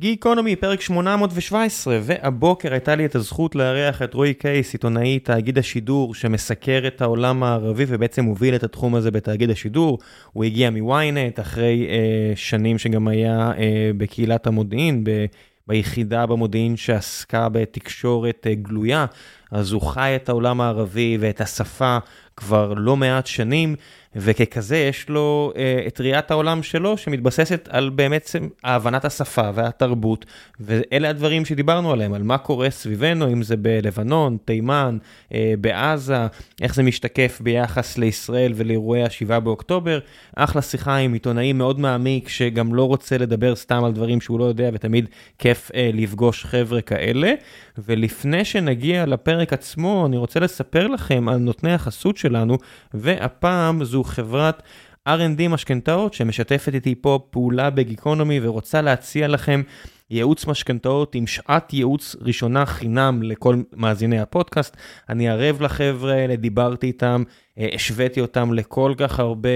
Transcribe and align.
גיקונומי, 0.00 0.56
פרק 0.56 0.80
817, 0.80 1.98
והבוקר 2.02 2.72
הייתה 2.72 2.94
לי 2.94 3.04
את 3.04 3.14
הזכות 3.14 3.54
לארח 3.54 4.02
את 4.02 4.14
רועי 4.14 4.34
קייס, 4.34 4.72
עיתונאי 4.72 5.18
תאגיד 5.18 5.58
השידור 5.58 6.14
שמסקר 6.14 6.82
את 6.86 7.02
העולם 7.02 7.42
הערבי 7.42 7.84
ובעצם 7.88 8.24
מוביל 8.24 8.54
את 8.54 8.62
התחום 8.62 8.94
הזה 8.94 9.10
בתאגיד 9.10 9.50
השידור. 9.50 9.98
הוא 10.32 10.44
הגיע 10.44 10.70
מוויינט 10.70 11.40
אחרי 11.40 11.86
אה, 11.88 12.32
שנים 12.36 12.78
שגם 12.78 13.08
היה 13.08 13.52
אה, 13.58 13.90
בקהילת 13.96 14.46
המודיעין, 14.46 15.04
ב, 15.04 15.24
ביחידה 15.66 16.26
במודיעין 16.26 16.76
שעסקה 16.76 17.48
בתקשורת 17.48 18.46
אה, 18.46 18.54
גלויה, 18.54 19.06
אז 19.50 19.72
הוא 19.72 19.82
חי 19.82 20.12
את 20.16 20.28
העולם 20.28 20.60
הערבי 20.60 21.16
ואת 21.20 21.40
השפה 21.40 21.98
כבר 22.36 22.74
לא 22.76 22.96
מעט 22.96 23.26
שנים. 23.26 23.76
וככזה 24.16 24.76
יש 24.76 25.08
לו 25.08 25.52
אה, 25.56 25.84
את 25.86 26.00
ראיית 26.00 26.30
העולם 26.30 26.62
שלו 26.62 26.96
שמתבססת 26.96 27.68
על 27.72 27.90
באמת 27.90 28.30
הבנת 28.64 29.04
השפה 29.04 29.50
והתרבות 29.54 30.26
ואלה 30.60 31.10
הדברים 31.10 31.44
שדיברנו 31.44 31.92
עליהם 31.92 32.12
על 32.12 32.22
מה 32.22 32.38
קורה 32.38 32.70
סביבנו 32.70 33.32
אם 33.32 33.42
זה 33.42 33.56
בלבנון, 33.56 34.36
תימן, 34.44 34.98
אה, 35.34 35.54
בעזה, 35.60 36.26
איך 36.62 36.74
זה 36.74 36.82
משתקף 36.82 37.40
ביחס 37.40 37.98
לישראל 37.98 38.52
ולאירועי 38.56 39.02
ה-7 39.02 39.40
באוקטובר. 39.40 39.98
אחלה 40.36 40.62
שיחה 40.62 40.96
עם 40.96 41.12
עיתונאי 41.12 41.52
מאוד 41.52 41.80
מעמיק 41.80 42.28
שגם 42.28 42.74
לא 42.74 42.84
רוצה 42.84 43.18
לדבר 43.18 43.56
סתם 43.56 43.84
על 43.84 43.92
דברים 43.92 44.20
שהוא 44.20 44.38
לא 44.38 44.44
יודע 44.44 44.70
ותמיד 44.72 45.08
כיף 45.38 45.70
אה, 45.74 45.90
לפגוש 45.94 46.44
חבר'ה 46.44 46.80
כאלה. 46.80 47.32
ולפני 47.78 48.44
שנגיע 48.44 49.06
לפרק 49.06 49.52
עצמו 49.52 50.06
אני 50.06 50.16
רוצה 50.16 50.40
לספר 50.40 50.86
לכם 50.86 51.28
על 51.28 51.36
נותני 51.36 51.72
החסות 51.72 52.16
שלנו 52.16 52.58
והפעם 52.94 53.84
זו 53.84 53.99
חברת 54.06 54.62
R&D 55.08 55.48
משכנתאות 55.48 56.14
שמשתפת 56.14 56.74
איתי 56.74 56.94
פה 56.94 57.18
פעולה 57.30 57.70
בגיקונומי 57.70 58.40
ורוצה 58.42 58.80
להציע 58.80 59.28
לכם 59.28 59.62
ייעוץ 60.10 60.46
משכנתאות 60.46 61.14
עם 61.14 61.26
שעת 61.26 61.72
ייעוץ 61.72 62.16
ראשונה 62.20 62.66
חינם 62.66 63.22
לכל 63.22 63.56
מאזיני 63.76 64.20
הפודקאסט. 64.20 64.76
אני 65.08 65.28
ערב 65.28 65.62
לחבר'ה 65.62 66.12
האלה, 66.14 66.36
דיברתי 66.36 66.86
איתם, 66.86 67.22
אה, 67.58 67.68
השוויתי 67.74 68.20
אותם 68.20 68.54
לכל 68.54 68.94
כך 68.96 69.20
הרבה 69.20 69.48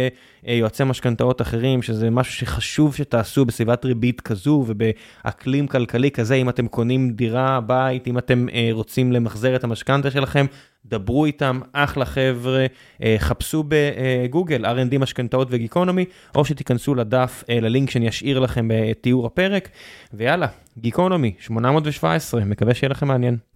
אה, 0.47 0.53
יועצי 0.53 0.85
משכנתאות 0.85 1.43
אחרים, 1.43 1.83
שזה 1.83 2.11
משהו 2.11 2.35
שחשוב 2.35 2.95
שתעשו 2.95 3.45
בסביבת 3.45 3.85
ריבית 3.85 4.21
כזו 4.21 4.65
ובאקלים 4.67 5.67
כלכלי 5.67 6.11
כזה, 6.11 6.35
אם 6.35 6.49
אתם 6.49 6.69
קונים 6.69 7.11
דירה, 7.11 7.61
בית, 7.61 8.07
אם 8.07 8.19
אתם 8.19 8.47
אה, 8.55 8.69
רוצים 8.73 9.13
למחזר 9.13 9.57
את 9.57 9.65
המשכנתה 9.65 10.11
שלכם, 10.11 10.47
דברו 10.87 11.25
איתם, 11.25 11.61
אחלה 11.73 12.05
חבר'ה, 12.05 12.67
חפשו 13.19 13.65
בגוגל 13.69 14.67
R&D 14.67 14.99
משכנתאות 14.99 15.49
וגיקונומי, 15.51 16.05
או 16.35 16.45
שתיכנסו 16.45 16.95
לדף, 16.95 17.45
ללינק 17.49 17.91
שאני 17.91 18.09
אשאיר 18.09 18.39
לכם 18.39 18.69
בתיאור 18.71 19.27
הפרק, 19.27 19.69
ויאללה, 20.15 20.47
גיקונומי, 20.79 21.35
817, 21.39 22.45
מקווה 22.45 22.75
שיהיה 22.75 22.91
לכם 22.91 23.09
מעניין. 23.09 23.54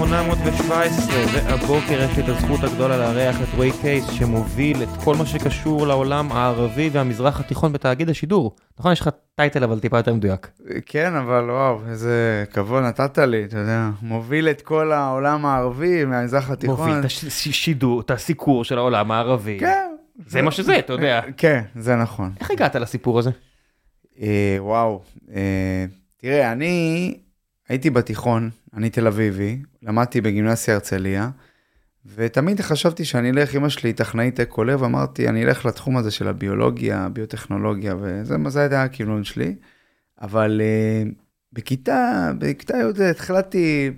817, 0.00 1.14
והבוקר 1.34 2.02
יש 2.02 2.16
לי 2.16 2.22
את 2.24 2.28
הזכות 2.28 2.64
הגדולה 2.64 2.96
לארח 2.96 3.36
את 3.42 3.48
רועי 3.56 3.70
קייס, 3.80 4.10
שמוביל 4.10 4.82
את 4.82 4.88
כל 5.04 5.14
מה 5.14 5.26
שקשור 5.26 5.86
לעולם 5.86 6.32
הערבי 6.32 6.90
והמזרח 6.92 7.40
התיכון 7.40 7.72
בתאגיד 7.72 8.10
השידור. 8.10 8.56
נכון, 8.78 8.92
יש 8.92 9.00
לך 9.00 9.10
טייטל 9.34 9.64
אבל 9.64 9.80
טיפה 9.80 9.96
יותר 9.96 10.14
מדויק. 10.14 10.50
כן, 10.86 11.14
אבל 11.14 11.50
וואו, 11.50 11.80
איזה 11.88 12.44
כבוד 12.52 12.82
נתת 12.82 13.18
לי, 13.18 13.44
אתה 13.44 13.58
יודע, 13.58 13.88
מוביל 14.02 14.48
את 14.48 14.62
כל 14.62 14.92
העולם 14.92 15.46
הערבי 15.46 16.04
מהמזרח 16.04 16.50
התיכון. 16.50 16.76
מוביל 16.76 16.98
את 17.00 17.04
השידור, 17.04 18.00
את 18.00 18.10
הסיקור 18.10 18.64
של 18.64 18.78
העולם 18.78 19.10
הערבי. 19.10 19.58
כן. 19.60 19.86
זה 20.26 20.42
מה 20.42 20.50
שזה, 20.50 20.78
אתה 20.78 20.92
יודע. 20.92 21.20
כן, 21.36 21.62
זה 21.76 21.96
נכון. 21.96 22.32
איך 22.40 22.50
הגעת 22.50 22.76
לסיפור 22.76 23.18
הזה? 23.18 23.30
אה, 24.20 24.56
וואו, 24.58 25.02
אה, 25.34 25.84
תראה, 26.16 26.52
אני... 26.52 27.14
הייתי 27.70 27.90
בתיכון, 27.90 28.50
אני 28.74 28.90
תל 28.90 29.06
אביבי, 29.06 29.58
למדתי 29.82 30.20
בגימנסיה 30.20 30.74
הרצליה, 30.74 31.30
ותמיד 32.14 32.60
חשבתי 32.60 33.04
שאני 33.04 33.30
אלך, 33.30 33.54
אמא 33.56 33.68
שלי 33.68 33.92
טכנאית 33.92 34.40
אקו 34.40 34.64
לב, 34.64 34.82
אמרתי, 34.82 35.28
אני 35.28 35.44
אלך 35.44 35.66
לתחום 35.66 35.96
הזה 35.96 36.10
של 36.10 36.28
הביולוגיה, 36.28 37.04
הביוטכנולוגיה, 37.04 37.94
וזה 38.00 38.36
זה 38.48 38.66
היה 38.70 38.82
הכיוון 38.82 39.24
שלי. 39.24 39.54
אבל 40.20 40.60
uh, 40.60 41.08
בכיתה, 41.52 42.30
בכיתה 42.38 42.74
י' 42.76 43.10
החלטתי, 43.10 43.90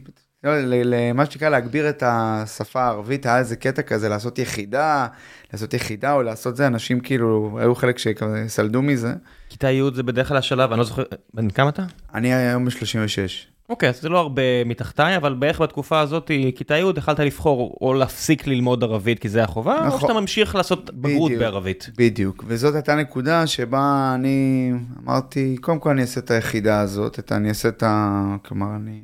למה 0.45 1.27
שנקרא 1.27 1.49
להגביר 1.49 1.89
את 1.89 2.03
השפה 2.07 2.83
הערבית, 2.83 3.27
היה 3.27 3.39
איזה 3.39 3.57
קטע 3.57 3.83
כזה, 3.83 4.09
לעשות 4.09 4.39
יחידה, 4.39 5.07
לעשות 5.53 5.75
יחידה 5.75 6.13
או 6.13 6.23
לעשות 6.23 6.57
זה, 6.57 6.67
אנשים 6.67 7.01
כאילו, 7.01 7.59
היו 7.61 7.75
חלק 7.75 7.99
שסלדו 7.99 8.83
מזה. 8.83 9.15
כיתה 9.49 9.71
י' 9.71 9.83
זה 9.95 10.03
בדרך 10.03 10.29
כלל 10.29 10.37
השלב, 10.37 10.71
אני 10.71 10.79
לא 10.79 10.85
זוכר, 10.85 11.03
בן 11.35 11.51
כמה 11.51 11.69
אתה? 11.69 11.85
אני 12.15 12.35
היום 12.35 12.65
ב-36. 12.65 13.52
אוקיי, 13.69 13.89
אז 13.89 14.01
זה 14.01 14.09
לא 14.09 14.19
הרבה 14.19 14.65
מתחתיי, 14.65 15.17
אבל 15.17 15.35
בערך 15.35 15.61
בתקופה 15.61 16.01
הזאת, 16.01 16.31
כיתה 16.57 16.77
י', 16.77 16.85
יכלת 16.97 17.21
לבחור 17.21 17.79
או 17.81 17.95
להפסיק 17.95 18.47
ללמוד 18.47 18.85
ערבית 18.85 19.19
כי 19.19 19.29
זה 19.29 19.45
החובה, 19.45 19.75
נכון. 19.87 19.91
או 19.91 20.01
שאתה 20.01 20.13
ממשיך 20.13 20.55
לעשות 20.55 20.91
בגרות 20.95 21.33
בערבית. 21.39 21.91
בדיוק, 21.97 22.45
וזאת 22.47 22.75
הייתה 22.75 22.95
נקודה 22.95 23.47
שבה 23.47 24.13
אני 24.15 24.73
אמרתי, 25.05 25.57
קודם 25.61 25.79
כל 25.79 25.91
אני 25.91 26.01
אעשה 26.01 26.21
את 26.21 26.31
היחידה 26.31 26.81
הזאת, 26.81 27.19
את, 27.19 27.33
אני 27.33 27.49
אעשה 27.49 27.69
את 27.69 27.83
ה... 27.83 28.37
כלומר, 28.45 28.77
אני... 28.77 29.03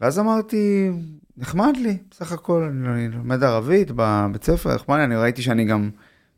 ואז 0.00 0.18
אמרתי, 0.18 0.90
נחמד 1.36 1.76
לי, 1.76 1.96
בסך 2.10 2.32
הכל, 2.32 2.62
אני 2.62 3.08
לומד 3.08 3.44
ערבית 3.44 3.90
בבית 3.96 4.44
ספר, 4.44 4.74
נחמד 4.74 4.96
לי, 4.96 5.04
אני 5.04 5.16
ראיתי 5.16 5.42
שאני 5.42 5.64
גם, 5.64 5.90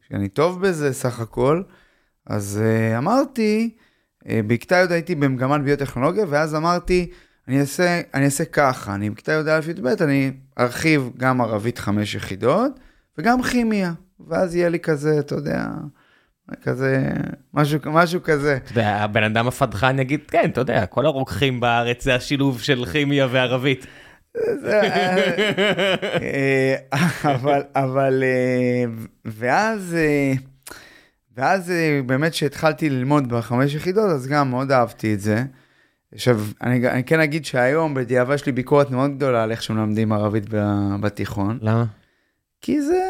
שאני 0.08 0.28
טוב 0.28 0.60
בזה, 0.60 0.92
סך 0.92 1.20
הכל. 1.20 1.62
אז 2.26 2.60
uh, 2.62 2.98
אמרתי, 2.98 3.74
uh, 4.22 4.26
בכיתה 4.46 4.74
י' 4.74 4.92
הייתי 4.92 5.14
במגמת 5.14 5.60
ביוטכנולוגיה, 5.60 6.24
ואז 6.28 6.54
אמרתי, 6.54 7.10
אני 7.48 7.60
אעשה, 7.60 8.00
אני 8.14 8.24
אעשה 8.24 8.44
ככה, 8.44 8.94
אני 8.94 9.10
בכיתה 9.10 9.32
י"א-י"ב, 9.32 9.86
אני 9.86 10.32
ארחיב 10.58 11.10
גם 11.16 11.40
ערבית 11.40 11.78
חמש 11.78 12.14
יחידות, 12.14 12.72
וגם 13.18 13.42
כימיה, 13.42 13.92
ואז 14.28 14.56
יהיה 14.56 14.68
לי 14.68 14.78
כזה, 14.78 15.18
אתה 15.18 15.34
יודע, 15.34 15.66
כזה, 16.62 17.10
משהו, 17.54 17.78
משהו 17.86 18.22
כזה. 18.22 18.56
אתה 18.56 18.72
יודע, 18.72 18.88
הבן 18.88 19.22
אדם 19.22 19.48
הפדחן 19.48 19.98
יגיד, 19.98 20.20
כן, 20.28 20.50
אתה 20.50 20.60
יודע, 20.60 20.86
כל 20.86 21.06
הרוקחים 21.06 21.60
בארץ 21.60 22.04
זה 22.04 22.14
השילוב 22.14 22.60
של 22.60 22.84
כימיה 22.92 23.26
וערבית. 23.30 23.86
אה, 26.22 26.76
אבל, 27.34 27.62
אבל, 27.74 28.24
אה, 28.24 28.84
ואז, 29.24 29.96
אה, 29.98 30.32
ואז 31.36 31.72
באמת 32.06 32.32
כשהתחלתי 32.32 32.90
ללמוד 32.90 33.28
בחמש 33.28 33.74
יחידות, 33.74 34.10
אז 34.10 34.26
גם 34.26 34.50
מאוד 34.50 34.72
אהבתי 34.72 35.14
את 35.14 35.20
זה. 35.20 35.44
עכשיו, 36.14 36.40
אני, 36.62 36.88
אני 36.88 37.04
כן 37.04 37.20
אגיד 37.20 37.44
שהיום 37.44 37.94
בדיעבד 37.94 38.34
יש 38.34 38.46
לי 38.46 38.52
ביקורת 38.52 38.90
מאוד 38.90 39.16
גדולה 39.16 39.42
על 39.42 39.50
איך 39.50 39.62
שמלמדים 39.62 40.12
ערבית 40.12 40.44
בתיכון. 41.00 41.58
למה? 41.62 41.84
כי 42.60 42.82
זה... 42.82 43.00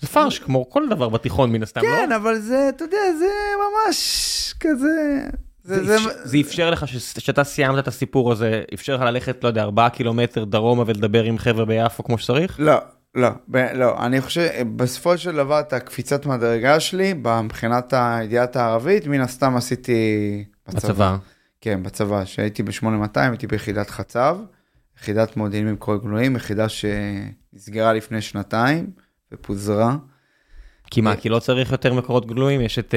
זה 0.00 0.06
פרש, 0.06 0.38
כמו 0.38 0.70
כל 0.70 0.88
דבר 0.88 1.08
בתיכון 1.08 1.52
מן 1.52 1.62
הסתם, 1.62 1.80
כן, 1.80 1.86
לא? 1.86 2.06
כן, 2.06 2.12
אבל 2.12 2.38
זה, 2.38 2.68
אתה 2.68 2.84
יודע, 2.84 2.98
זה 3.18 3.30
ממש 3.58 4.54
כזה... 4.60 5.20
זה, 5.64 5.84
זה, 5.84 5.98
זה... 5.98 6.10
זה 6.24 6.38
אפשר 6.40 6.70
לך, 6.70 6.84
שאתה 7.18 7.44
סיימת 7.44 7.78
את 7.78 7.88
הסיפור 7.88 8.32
הזה, 8.32 8.62
אפשר 8.74 8.96
לך 8.96 9.02
ללכת, 9.02 9.44
לא 9.44 9.48
יודע, 9.48 9.62
ארבעה 9.62 9.90
קילומטר 9.90 10.44
דרומה 10.44 10.82
ולדבר 10.86 11.24
עם 11.24 11.38
חבר'ה 11.38 11.64
ביפו 11.64 12.04
כמו 12.04 12.18
שצריך? 12.18 12.56
לא, 12.58 12.76
לא, 13.14 13.28
ב- 13.48 13.72
לא, 13.74 14.04
אני 14.06 14.20
חושב, 14.20 14.48
בסופו 14.76 15.18
של 15.18 15.36
דבר 15.36 15.60
את 15.60 15.72
הקפיצת 15.72 16.26
מדרגה 16.26 16.80
שלי, 16.80 17.14
מבחינת 17.42 17.94
הידיעת 17.96 18.56
הערבית, 18.56 19.06
מן 19.06 19.20
הסתם 19.20 19.56
עשיתי 19.56 20.44
בצבא. 20.68 20.88
בצבא. 20.88 21.16
כן, 21.62 21.82
בצבא, 21.82 22.24
שהייתי 22.24 22.62
ב-8200, 22.62 23.20
הייתי 23.20 23.46
ביחידת 23.46 23.90
חצב, 23.90 24.38
יחידת 24.98 25.36
מודיעין 25.36 25.68
במקורות 25.68 26.02
גלויים, 26.02 26.36
יחידה 26.36 26.66
שנסגרה 26.68 27.92
לפני 27.92 28.20
שנתיים 28.20 28.90
ופוזרה. 29.32 29.96
כי 30.90 31.00
מה, 31.00 31.16
כי 31.16 31.28
לא 31.28 31.38
צריך 31.38 31.72
יותר 31.72 31.94
מקורות 31.94 32.26
גלויים? 32.26 32.60
יש 32.60 32.78
את 32.78 32.94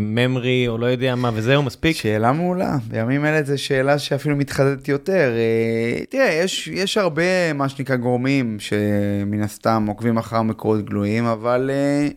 ממרי 0.00 0.66
uh, 0.66 0.70
או 0.70 0.78
לא 0.78 0.86
יודע 0.86 1.14
מה 1.14 1.30
וזהו, 1.34 1.62
מספיק? 1.62 1.96
שאלה 1.96 2.32
מעולה, 2.32 2.76
בימים 2.88 3.24
אלה 3.24 3.42
זו 3.42 3.62
שאלה 3.62 3.98
שאפילו 3.98 4.36
מתחדדת 4.36 4.88
יותר. 4.88 5.32
Uh, 5.34 6.06
תראה, 6.10 6.30
יש, 6.32 6.68
יש 6.68 6.98
הרבה 6.98 7.52
מה 7.52 7.68
שנקרא 7.68 7.96
גורמים 7.96 8.60
שמן 8.60 9.42
הסתם 9.42 9.84
עוקבים 9.88 10.18
אחר 10.18 10.42
מקורות 10.42 10.84
גלויים, 10.84 11.24
אבל 11.24 11.70
uh, 11.70 12.14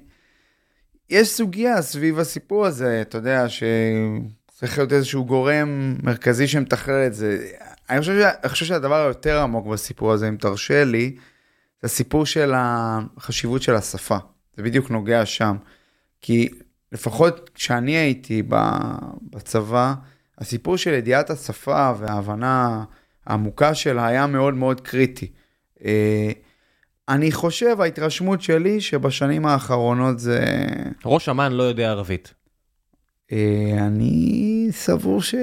יש 1.10 1.28
סוגיה 1.28 1.82
סביב 1.82 2.20
הסיפור 2.20 2.66
הזה, 2.66 3.02
אתה 3.02 3.18
יודע, 3.18 3.50
ש... 3.50 3.64
צריך 4.60 4.78
להיות 4.78 4.94
איזשהו 4.94 5.26
גורם 5.26 5.96
מרכזי 6.04 6.48
שמתכלל 6.48 7.08
את 7.08 7.14
זה. 7.14 7.48
אני 7.90 8.00
חושב, 8.00 8.12
אני 8.44 8.50
חושב 8.50 8.66
שהדבר 8.66 8.96
היותר 8.96 9.42
עמוק 9.42 9.68
בסיפור 9.68 10.12
הזה, 10.12 10.30
אם 10.30 10.36
תרשה 10.36 10.84
לי, 10.84 11.16
זה 11.82 11.86
הסיפור 11.86 12.26
של 12.26 12.54
החשיבות 12.56 13.62
של 13.62 13.76
השפה. 13.76 14.18
זה 14.58 14.64
בדיוק 14.64 14.92
נוגע 14.92 15.26
שם. 15.26 15.56
כי 16.22 16.50
לפחות 16.92 17.50
כשאני 17.54 17.92
הייתי 17.92 18.44
בצבא, 19.30 19.94
הסיפור 20.38 20.78
של 20.78 20.94
ידיעת 20.94 21.30
השפה 21.30 21.92
וההבנה 22.00 22.84
העמוקה 23.26 23.76
שלה 23.76 24.08
היה 24.08 24.28
מאוד 24.28 24.54
מאוד 24.54 24.82
קריטי. 24.82 25.32
אה, 25.86 26.32
אני 27.10 27.32
חושב, 27.32 27.82
ההתרשמות 27.82 28.42
שלי, 28.42 28.82
שבשנים 28.82 29.46
האחרונות 29.46 30.20
זה... 30.20 30.46
ראש 31.06 31.30
אמ"ן 31.30 31.52
לא 31.52 31.64
יודע 31.64 31.90
ערבית. 31.90 32.34
אה, 33.32 33.78
אני 33.78 34.68
סבור 34.72 35.22
ש... 35.22 35.36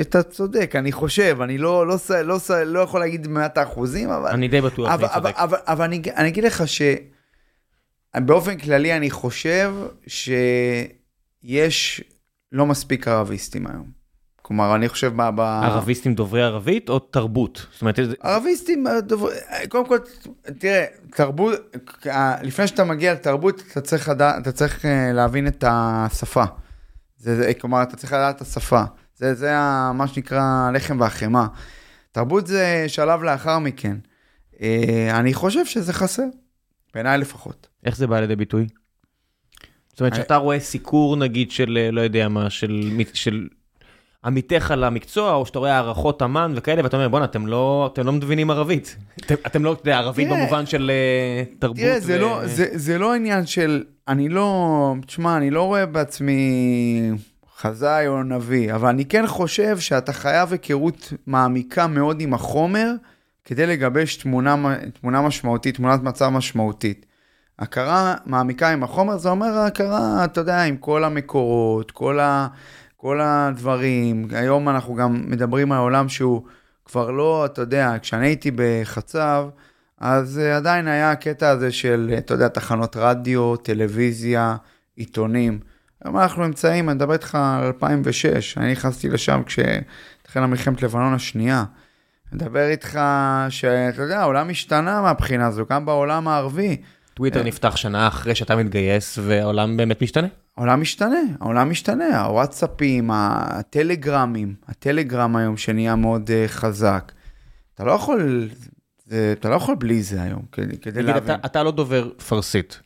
אתה 0.00 0.22
צודק, 0.22 0.72
אני 0.76 0.92
חושב, 0.92 1.38
אני 1.42 1.58
לא, 1.58 1.86
לא, 1.86 1.96
לא, 2.10 2.36
לא, 2.48 2.62
לא 2.62 2.80
יכול 2.80 3.00
להגיד 3.00 3.26
במאת 3.26 3.58
האחוזים, 3.58 4.10
אבל... 4.10 4.30
אני 4.30 4.48
די 4.48 4.60
בטוח 4.60 4.90
אבל, 4.90 5.08
שאני 5.08 5.14
צודק. 5.14 5.34
אבל, 5.36 5.44
אבל, 5.44 5.58
אבל 5.66 5.84
אני, 5.84 6.02
אני 6.16 6.28
אגיד 6.28 6.44
לך 6.44 6.62
שבאופן 8.16 8.58
כללי 8.58 8.96
אני 8.96 9.10
חושב 9.10 9.74
שיש 10.06 12.04
לא 12.52 12.66
מספיק 12.66 13.08
ערביסטים 13.08 13.66
היום. 13.66 13.96
כלומר, 14.42 14.74
אני 14.74 14.88
חושב 14.88 15.12
ב... 15.16 15.22
ב... 15.36 15.40
ערביסטים 15.40 16.14
דוברי 16.14 16.42
ערבית 16.42 16.88
או 16.88 16.98
תרבות? 16.98 17.66
זאת 17.72 17.80
אומרת, 17.80 17.98
ערביסטים, 18.20 18.86
דובר... 19.02 19.28
קודם 19.68 19.86
כל, 19.86 19.98
תראה, 20.58 20.84
תרבות, 21.10 21.76
לפני 22.42 22.66
שאתה 22.66 22.84
מגיע 22.84 23.12
לתרבות, 23.12 23.62
אתה 23.72 23.80
צריך. 23.80 24.10
אתה 24.40 24.52
צריך 24.52 24.84
אה, 24.84 25.12
להבין 25.12 25.46
את 25.46 25.64
השפה. 25.66 26.44
זה, 27.26 27.36
זה, 27.36 27.54
כלומר, 27.54 27.82
אתה 27.82 27.96
צריך 27.96 28.12
לדעת 28.12 28.36
את 28.36 28.40
השפה. 28.40 28.82
זה, 29.16 29.34
זה 29.34 29.58
ה- 29.58 29.92
מה 29.94 30.06
שנקרא 30.08 30.40
הלחם 30.42 31.00
והחמאה. 31.00 31.46
תרבות 32.12 32.46
זה 32.46 32.84
שלב 32.88 33.22
לאחר 33.22 33.58
מכן. 33.58 33.96
אה, 34.62 35.10
אני 35.20 35.34
חושב 35.34 35.66
שזה 35.66 35.92
חסר, 35.92 36.22
בעיניי 36.94 37.18
לפחות. 37.18 37.66
איך 37.84 37.96
זה 37.96 38.06
בא 38.06 38.20
לידי 38.20 38.36
ביטוי? 38.36 38.66
זאת 39.90 40.00
אומרת, 40.00 40.12
אני- 40.12 40.22
שאתה 40.22 40.36
רואה 40.36 40.60
סיקור 40.60 41.16
נגיד 41.16 41.50
של, 41.50 41.78
אה, 41.80 41.90
לא 41.90 42.00
יודע 42.00 42.28
מה, 42.28 42.50
של, 42.50 42.80
של 43.12 43.48
עמיתיך 44.24 44.74
למקצוע, 44.76 45.32
או 45.34 45.46
שאתה 45.46 45.58
רואה 45.58 45.72
הערכות 45.76 46.22
אמ"ן 46.22 46.52
וכאלה, 46.56 46.84
ואתה 46.84 46.96
אומר, 46.96 47.08
בואנה, 47.08 47.24
אתם 47.24 47.46
לא, 47.46 47.90
אתם 47.92 48.06
לא 48.06 48.12
מבינים 48.12 48.50
ערבית. 48.50 48.96
אתם, 49.20 49.34
אתם 49.46 49.64
לא, 49.64 49.72
אתה 49.72 49.80
יודע, 49.80 49.98
ערבית 49.98 50.28
במובן 50.28 50.66
של 50.66 50.90
אה, 50.90 51.44
תרבות. 51.58 51.76
תראה, 51.76 52.00
זה, 52.00 52.16
ו- 52.16 52.20
לא, 52.20 52.46
זה, 52.46 52.66
זה 52.72 52.98
לא 52.98 53.14
עניין 53.14 53.46
של, 53.46 53.84
אני 54.08 54.28
לא, 54.28 54.94
תשמע, 55.06 55.36
אני 55.36 55.50
לא 55.50 55.62
רואה 55.62 55.86
בעצמי 55.86 57.10
חזאי 57.58 58.06
או 58.06 58.22
נביא, 58.22 58.74
אבל 58.74 58.88
אני 58.88 59.04
כן 59.04 59.26
חושב 59.26 59.78
שאתה 59.78 60.12
חייב 60.12 60.52
היכרות 60.52 61.12
מעמיקה 61.26 61.86
מאוד 61.86 62.20
עם 62.20 62.34
החומר, 62.34 62.92
כדי 63.44 63.66
לגבש 63.66 64.16
תמונה, 64.16 64.74
תמונה 65.00 65.22
משמעותית, 65.22 65.76
תמונת 65.76 66.02
מצב 66.02 66.28
משמעותית. 66.28 67.06
הכרה 67.58 68.14
מעמיקה 68.26 68.68
עם 68.68 68.82
החומר, 68.82 69.16
זה 69.16 69.28
אומר 69.28 69.58
הכרה, 69.58 70.24
אתה 70.24 70.40
יודע, 70.40 70.62
עם 70.62 70.76
כל 70.76 71.04
המקורות, 71.04 71.90
כל, 71.90 72.20
ה, 72.20 72.48
כל 72.96 73.20
הדברים. 73.20 74.28
היום 74.32 74.68
אנחנו 74.68 74.94
גם 74.94 75.24
מדברים 75.26 75.72
על 75.72 75.78
עולם 75.78 76.08
שהוא 76.08 76.42
כבר 76.84 77.10
לא, 77.10 77.46
אתה 77.46 77.62
יודע, 77.62 77.96
כשאני 78.02 78.26
הייתי 78.26 78.50
בחצב, 78.54 79.48
אז 80.00 80.40
uh, 80.44 80.56
עדיין 80.56 80.88
היה 80.88 81.10
הקטע 81.10 81.48
הזה 81.48 81.72
של, 81.72 82.14
אתה 82.18 82.34
יודע, 82.34 82.48
תחנות 82.48 82.96
רדיו, 82.96 83.56
טלוויזיה, 83.56 84.56
עיתונים. 84.96 85.60
היום 86.04 86.18
אנחנו 86.18 86.46
נמצאים, 86.46 86.88
אני 86.88 86.96
מדבר 86.96 87.12
איתך 87.12 87.34
על 87.34 87.64
2006, 87.64 88.58
אני 88.58 88.72
נכנסתי 88.72 89.08
לשם 89.08 89.42
כשהתחילה 89.46 90.46
מלחמת 90.46 90.82
לבנון 90.82 91.14
השנייה. 91.14 91.64
אני 92.32 92.42
מדבר 92.42 92.68
איתך 92.68 93.00
שאתה 93.48 94.02
יודע, 94.02 94.20
העולם 94.20 94.50
השתנה 94.50 95.02
מהבחינה 95.02 95.46
הזו, 95.46 95.64
גם 95.70 95.86
בעולם 95.86 96.28
הערבי. 96.28 96.76
טוויטר 97.14 97.42
נפתח 97.42 97.76
שנה 97.76 98.08
אחרי 98.08 98.34
שאתה 98.34 98.56
מתגייס, 98.56 99.18
והעולם 99.22 99.76
באמת 99.76 100.02
משתנה. 100.02 100.28
העולם 100.56 100.80
משתנה, 100.80 101.20
העולם 101.40 101.70
משתנה, 101.70 102.24
הוואטסאפים, 102.24 103.10
הטלגרמים, 103.12 104.54
הטלגרם 104.68 105.36
היום 105.36 105.56
שנהיה 105.56 105.96
מאוד 105.96 106.30
חזק. 106.46 107.12
אתה 107.74 107.84
לא 107.84 107.92
יכול, 107.92 108.48
אתה 109.08 109.48
לא 109.48 109.54
יכול 109.54 109.74
בלי 109.78 110.02
זה 110.02 110.22
היום, 110.22 110.42
כדי, 110.52 110.78
כדי 110.78 111.02
נגיד, 111.02 111.14
להבין. 111.14 111.34
אתה, 111.34 111.46
אתה 111.46 111.62
לא 111.62 111.70
דובר 111.70 112.08
פרסית. 112.28 112.80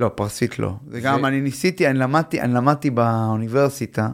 לא, 0.00 0.10
פרסית 0.14 0.58
לא. 0.58 0.72
זה 0.90 1.00
גם, 1.00 1.24
אני 1.24 1.40
ניסיתי, 1.40 1.88
אני 1.90 1.98
למדתי, 1.98 2.40
אני 2.40 2.54
למדתי 2.54 2.90
באוניברסיטה, 2.90 4.08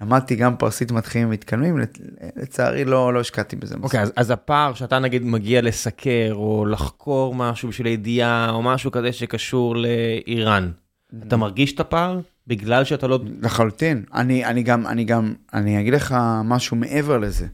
למדתי 0.00 0.36
גם 0.36 0.56
פרסית 0.56 0.92
מתחילים 0.92 1.28
ומתקדמים, 1.28 1.78
לצ- 1.78 2.00
לצערי 2.36 2.84
לא, 2.84 3.14
לא 3.14 3.20
השקעתי 3.20 3.56
בזה. 3.56 3.74
אוקיי, 3.82 4.00
אז, 4.00 4.12
אז 4.16 4.30
הפער 4.30 4.74
שאתה 4.74 4.98
נגיד 4.98 5.22
מגיע 5.24 5.62
לסקר, 5.62 6.30
או 6.32 6.66
לחקור 6.66 7.34
משהו 7.34 7.68
בשביל 7.68 7.86
הידיעה, 7.86 8.50
או 8.50 8.62
משהו 8.62 8.90
כזה 8.90 9.12
שקשור 9.12 9.76
לאיראן, 9.76 10.70
אתה 11.28 11.36
מרגיש 11.36 11.72
את 11.72 11.80
הפער? 11.80 12.20
בגלל 12.46 12.84
שאתה 12.84 13.06
לא... 13.06 13.20
לחלוטין. 13.42 14.04
אני, 14.14 14.44
אני 14.44 14.62
גם, 14.62 14.86
אני 14.86 15.04
גם, 15.04 15.34
אני 15.54 15.80
אגיד 15.80 15.94
לך 15.94 16.14
משהו 16.44 16.76
מעבר 16.76 17.18
לזה. 17.18 17.46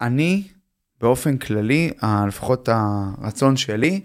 אני, 0.00 0.42
באופן 1.04 1.36
כללי, 1.36 1.90
לפחות 2.28 2.68
הרצון 2.72 3.56
שלי, 3.56 4.00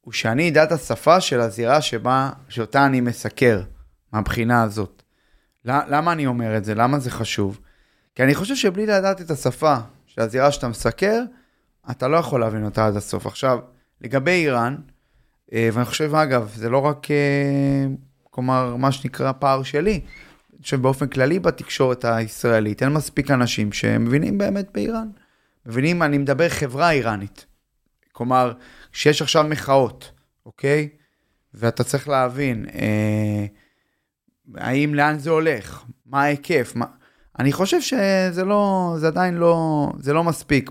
הוא 0.00 0.12
שאני 0.12 0.48
אדע 0.48 0.64
את 0.64 0.72
השפה 0.72 1.20
של 1.20 1.40
הזירה 1.40 1.82
שבה, 1.82 2.30
שאותה 2.48 2.86
אני 2.86 3.00
מסקר, 3.00 3.62
מהבחינה 4.12 4.62
הזאת. 4.62 5.02
למה 5.64 6.12
אני 6.12 6.26
אומר 6.26 6.56
את 6.56 6.64
זה? 6.64 6.74
למה 6.74 6.98
זה 6.98 7.10
חשוב? 7.10 7.60
כי 8.14 8.22
אני 8.22 8.34
חושב 8.34 8.54
שבלי 8.54 8.86
לדעת 8.86 9.20
את 9.20 9.30
השפה 9.30 9.76
של 10.06 10.20
הזירה 10.20 10.52
שאתה 10.52 10.68
מסקר, 10.68 11.22
אתה 11.90 12.08
לא 12.08 12.16
יכול 12.16 12.40
להבין 12.40 12.64
אותה 12.64 12.86
עד 12.86 12.96
הסוף. 12.96 13.26
עכשיו, 13.26 13.58
לגבי 14.00 14.30
איראן, 14.30 14.76
אה, 15.52 15.68
ואני 15.72 15.84
חושב, 15.84 16.14
אגב, 16.14 16.52
זה 16.54 16.70
לא 16.70 16.78
רק, 16.78 17.10
אה, 17.10 17.86
כלומר, 18.30 18.76
מה 18.76 18.92
שנקרא 18.92 19.32
פער 19.32 19.62
שלי, 19.62 20.00
אני 20.52 20.62
חושב 20.62 20.82
באופן 20.82 21.06
כללי 21.06 21.38
בתקשורת 21.38 22.04
הישראלית, 22.04 22.82
אין 22.82 22.92
מספיק 22.92 23.30
אנשים 23.30 23.72
שמבינים 23.72 24.38
באמת 24.38 24.68
באיראן. 24.74 25.08
מבינים, 25.68 26.02
אני 26.02 26.18
מדבר 26.18 26.48
חברה 26.48 26.90
איראנית. 26.90 27.46
כלומר, 28.12 28.52
כשיש 28.92 29.22
עכשיו 29.22 29.44
מחאות, 29.48 30.12
אוקיי? 30.46 30.88
ואתה 31.54 31.84
צריך 31.84 32.08
להבין, 32.08 32.66
אה, 32.74 33.46
האם 34.54 34.94
לאן 34.94 35.18
זה 35.18 35.30
הולך, 35.30 35.84
מה 36.06 36.22
ההיקף, 36.22 36.72
מה... 36.76 36.86
אני 37.38 37.52
חושב 37.52 37.80
שזה 37.80 38.44
לא, 38.44 38.94
זה 38.96 39.06
עדיין 39.06 39.34
לא, 39.34 39.88
זה 39.98 40.12
לא 40.12 40.24
מספיק 40.24 40.70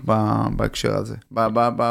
בהקשר 0.56 0.96
הזה, 0.96 1.16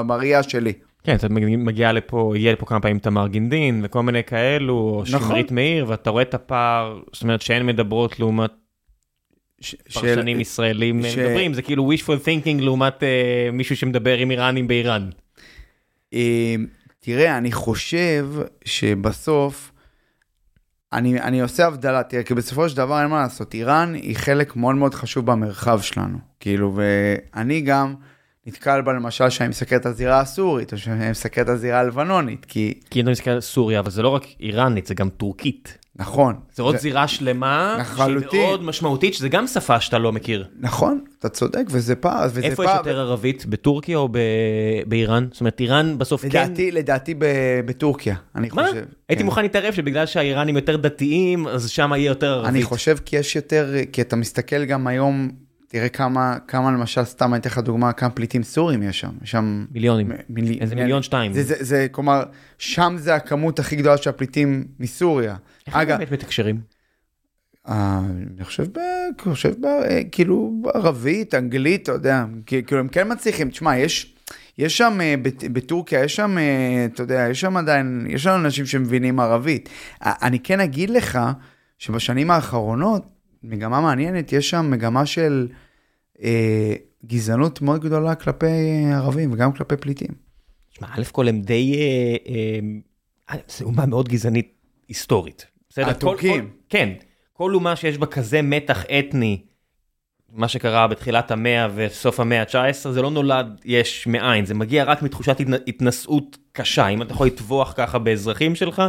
בראייה 0.07 0.43
שלי. 0.43 0.73
כן, 1.03 1.15
אתה 1.15 1.29
מגיע 1.29 1.91
לפה, 1.91 2.33
הגיע 2.35 2.53
לפה 2.53 2.65
כמה 2.65 2.79
פעמים 2.79 2.99
תמר 2.99 3.27
גינדין, 3.27 3.81
וכל 3.83 4.03
מיני 4.03 4.23
כאלו, 4.23 4.73
או 4.73 5.03
נכון. 5.11 5.27
שמרית 5.27 5.51
מאיר, 5.51 5.85
ואתה 5.87 6.09
רואה 6.09 6.23
את 6.23 6.33
הפער, 6.33 6.99
זאת 7.13 7.23
אומרת 7.23 7.41
שהן 7.41 7.65
מדברות 7.65 8.19
לעומת 8.19 8.51
פרשנים 9.93 10.39
ישראלים 10.39 11.03
ש- 11.03 11.17
מדברים, 11.17 11.53
זה 11.53 11.61
כאילו 11.61 11.91
wishful 11.91 12.25
thinking 12.25 12.61
לעומת 12.61 13.03
אה, 13.03 13.49
מישהו 13.53 13.75
שמדבר 13.77 14.17
עם 14.17 14.31
איראנים 14.31 14.67
באיראן. 14.67 15.09
אה, 16.13 16.55
תראה, 16.99 17.37
אני 17.37 17.51
חושב 17.51 18.27
שבסוף, 18.65 19.71
אני, 20.93 21.21
אני 21.21 21.41
עושה 21.41 21.67
הבדלה, 21.67 22.03
תראה, 22.03 22.23
כי 22.23 22.33
בסופו 22.33 22.69
של 22.69 22.77
דבר 22.77 23.01
אין 23.01 23.07
מה 23.09 23.21
לעשות, 23.21 23.53
איראן 23.53 23.93
היא 23.93 24.15
חלק 24.15 24.55
מאוד 24.55 24.75
מאוד 24.75 24.93
חשוב 24.93 25.25
במרחב 25.25 25.81
שלנו, 25.81 26.17
כאילו, 26.39 26.75
ואני 26.75 27.61
גם 27.61 27.95
נתקל 28.45 28.81
בה 28.81 28.93
למשל 28.93 29.29
שאני 29.29 29.49
מסקר 29.49 29.75
את 29.75 29.85
הזירה 29.85 30.19
הסורית, 30.19 30.73
או 30.73 30.77
שאני 30.77 31.09
מסקר 31.11 31.41
את 31.41 31.49
הזירה 31.49 31.79
הלבנונית, 31.79 32.45
כי, 32.45 32.79
כי 32.89 33.01
אתה 33.01 33.09
מסתכל 33.11 33.29
על 33.29 33.41
סוריה, 33.41 33.79
אבל 33.79 33.89
זה 33.91 34.01
לא 34.01 34.09
רק 34.09 34.23
איראנית, 34.39 34.87
זה 34.87 34.93
גם 34.93 35.09
טורקית. 35.09 35.77
נכון. 35.99 36.35
זה 36.55 36.63
עוד 36.63 36.75
זה- 36.75 36.81
זירה 36.81 37.07
שלמה, 37.07 37.73
שהיא 37.77 37.81
לחלוטין. 37.81 38.39
מאוד 38.41 38.63
משמעותית, 38.63 39.13
שזה 39.13 39.29
גם 39.29 39.47
שפה 39.47 39.79
שאתה 39.79 39.97
לא 39.97 40.11
מכיר. 40.11 40.47
נכון, 40.59 40.99
אתה 41.19 41.29
צודק, 41.29 41.63
וזה 41.69 41.95
פער, 41.95 42.25
וזה 42.29 42.41
איפה 42.41 42.63
יש 42.63 42.69
פער. 42.69 42.77
יותר 42.77 42.99
ערבית, 42.99 43.45
בטורקיה 43.45 43.97
או 43.97 44.07
ב- 44.11 44.17
באיראן? 44.87 45.27
זאת 45.31 45.39
אומרת, 45.41 45.59
איראן 45.59 45.97
בסוף 45.97 46.21
כן... 46.21 46.27
לדעתי, 46.27 46.71
לדעתי 46.71 47.13
ב- 47.13 47.25
בטורקיה, 47.65 48.15
אני 48.35 48.49
מה? 48.53 48.65
חושב. 48.67 48.83
הייתי 49.09 49.21
כן. 49.21 49.25
מוכן 49.25 49.41
להתערב 49.41 49.73
שבגלל 49.73 50.05
שהאיראנים 50.05 50.55
יותר 50.55 50.75
דתיים, 50.75 51.47
אז 51.47 51.69
שם 51.69 51.91
יהיה 51.95 52.05
יותר 52.07 52.31
ערבית. 52.31 52.49
אני 52.49 52.63
חושב 52.63 52.97
כי 53.05 53.17
יש 53.17 53.35
יותר, 53.35 53.73
כי 53.91 54.01
אתה 54.01 54.15
מסתכל 54.15 54.65
גם 54.65 54.87
היום, 54.87 55.29
תראה 55.67 55.89
כמה, 55.89 56.37
כמה 56.47 56.71
למשל, 56.71 57.03
סתם 57.03 57.33
אני 57.33 57.41
אתן 57.41 57.49
לך 57.49 57.57
דוגמה, 57.57 57.91
כמה 57.93 58.09
פליטים 58.09 58.43
סורים 58.43 58.83
יש 58.83 58.99
שם. 58.99 59.09
יש 59.23 59.31
שם 59.31 59.65
מיליונים. 59.71 60.07
מ- 60.09 60.13
מילי- 60.29 60.57
איזה 60.61 60.75
מילי- 60.75 60.83
מיליון 60.85 61.03
שתיים. 61.03 61.33
זה, 61.33 61.43
זה, 61.43 61.55
זה, 61.59 61.87
כלומר, 61.91 62.23
שם 62.57 62.95
זה 62.99 63.15
הכמות 63.15 63.59
הכי 63.59 63.75
גדולה 63.75 63.97
של 63.97 64.09
הפליטים 64.09 64.65
מסוריה. 64.79 65.35
איך 65.67 65.75
אגב, 65.75 65.97
באמת 65.97 66.11
מתקשרים? 66.11 66.61
אה, 67.67 67.99
אני 68.35 68.45
חושב, 68.45 68.63
ב, 68.73 68.79
חושב 69.21 69.53
ב, 69.61 69.65
אה, 69.65 70.01
כאילו 70.11 70.61
ערבית, 70.73 71.33
אנגלית, 71.33 71.83
אתה 71.83 71.91
יודע, 71.91 72.25
כי- 72.45 72.63
כאילו 72.63 72.79
הם 72.81 72.87
כן 72.87 73.11
מצליחים, 73.11 73.49
תשמע, 73.49 73.77
יש, 73.77 74.15
יש 74.57 74.77
שם, 74.77 74.97
אה, 75.01 75.15
בטורקיה, 75.51 76.03
יש 76.03 76.15
שם, 76.15 76.37
אתה 76.93 77.03
יודע, 77.03 77.27
יש 77.31 77.41
שם 77.41 77.57
עדיין, 77.57 78.07
יש 78.09 78.23
שם 78.23 78.35
אנשים 78.35 78.65
שמבינים 78.65 79.19
ערבית. 79.19 79.69
אני 80.01 80.39
כן 80.39 80.59
אגיד 80.59 80.89
לך 80.89 81.19
שבשנים 81.77 82.31
האחרונות, 82.31 83.05
מגמה 83.43 83.81
מעניינת, 83.81 84.33
יש 84.33 84.49
שם 84.49 84.71
מגמה 84.71 85.05
של 85.05 85.47
אה, 86.23 86.73
גזענות 87.05 87.61
מאוד 87.61 87.81
גדולה 87.81 88.15
כלפי 88.15 88.45
ערבים 88.93 89.31
וגם 89.33 89.51
כלפי 89.51 89.77
פליטים. 89.77 90.09
שמע, 90.69 90.87
א' 90.91 91.03
כל 91.11 91.27
הם 91.27 91.41
די... 91.41 91.75
אה, 91.75 92.59
אה, 93.29 93.39
זו 93.49 93.65
אומה 93.65 93.85
מאוד 93.85 94.09
גזענית 94.09 94.53
היסטורית. 94.87 95.45
בסדר? 95.81 95.89
הטורקים. 95.89 96.49
כן. 96.69 96.89
כל 97.33 97.55
אומה 97.55 97.75
שיש 97.75 97.97
בה 97.97 98.05
כזה 98.05 98.41
מתח 98.41 98.83
אתני 98.99 99.41
מה 100.33 100.47
שקרה 100.47 100.87
בתחילת 100.87 101.31
המאה 101.31 101.67
וסוף 101.75 102.19
המאה 102.19 102.41
ה-19, 102.41 102.89
זה 102.89 103.01
לא 103.01 103.11
נולד 103.11 103.61
יש 103.65 104.07
מאין, 104.07 104.45
זה 104.45 104.53
מגיע 104.53 104.83
רק 104.83 105.01
מתחושת 105.01 105.37
התנשאות 105.67 106.37
קשה. 106.51 106.87
אם 106.87 107.01
אתה 107.01 107.13
יכול 107.13 107.27
לטבוח 107.27 107.73
ככה 107.77 107.99
באזרחים 107.99 108.55
שלך, 108.55 108.81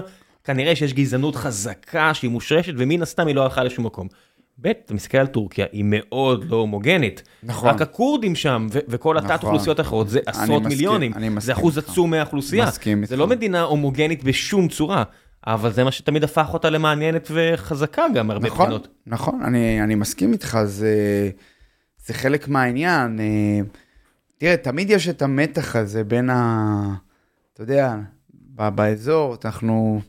כנראה 0.45 0.76
שיש 0.76 0.92
גזענות 0.92 1.37
חזקה 1.37 2.14
שהיא 2.14 2.30
מושרשת, 2.30 2.73
ומן 2.76 3.02
הסתם 3.02 3.26
היא 3.26 3.35
לא 3.35 3.42
הלכה 3.42 3.64
לשום 3.64 3.87
מקום. 3.87 4.09
ב', 4.61 4.66
אתה 4.66 4.95
מסתכל 4.95 5.18
על 5.18 5.26
טורקיה, 5.26 5.66
היא 5.73 5.85
מאוד 5.87 6.45
לא 6.45 6.57
הומוגנית. 6.57 7.23
נכון. 7.42 7.68
רק 7.68 7.83
הכורדים 7.83 8.35
שם, 8.35 8.66
ו- 8.73 8.78
וכל 8.88 9.18
התת 9.18 9.30
נכון. 9.30 9.49
אוכלוסיות 9.49 9.78
האחרות, 9.78 10.09
זה 10.09 10.21
עשרות 10.26 10.62
מסכים, 10.62 10.68
מיליונים. 10.68 11.14
אני 11.14 11.28
מסכים 11.28 11.40
זה 11.40 11.52
אחוז. 11.52 11.78
עצום 11.78 12.11
מהאוכלוסייה. 12.11 12.66
מסכים 12.66 13.04
זה 13.04 13.14
איתך. 13.14 13.21
לא 13.21 13.26
מדינה 13.26 13.62
הומוגנית 13.62 14.25
בשום 14.25 14.68
צורה, 14.68 15.04
אבל 15.47 15.73
זה 15.73 15.85
מה 15.85 15.92
שתמיד 15.92 16.25
הפך 16.25 16.50
אותה 16.52 16.71
למעניינת 16.71 17.28
וחזקה 17.30 18.02
גם 18.14 18.26
מהרבה 18.26 18.47
נכון, 18.47 18.66
בחינות. 18.66 18.88
נכון, 19.07 19.42
אני, 19.42 19.83
אני 19.83 19.95
מסכים 19.95 20.33
איתך, 20.33 20.59
זה, 20.64 20.95
זה 22.07 22.14
חלק 22.14 22.49
מהעניין. 22.49 23.21
אה, 23.21 23.61
תראה, 24.38 24.57
תמיד 24.57 24.90
יש 24.90 25.09
את 25.09 25.23
המתח 25.23 25.76
הזה 25.76 26.04
בין 26.04 26.30
ה... 26.30 26.95
אתה 27.54 27.62
יודע, 27.62 27.97
ב- 28.54 28.68
באזור, 28.68 29.37
אנחנו... 29.45 30.00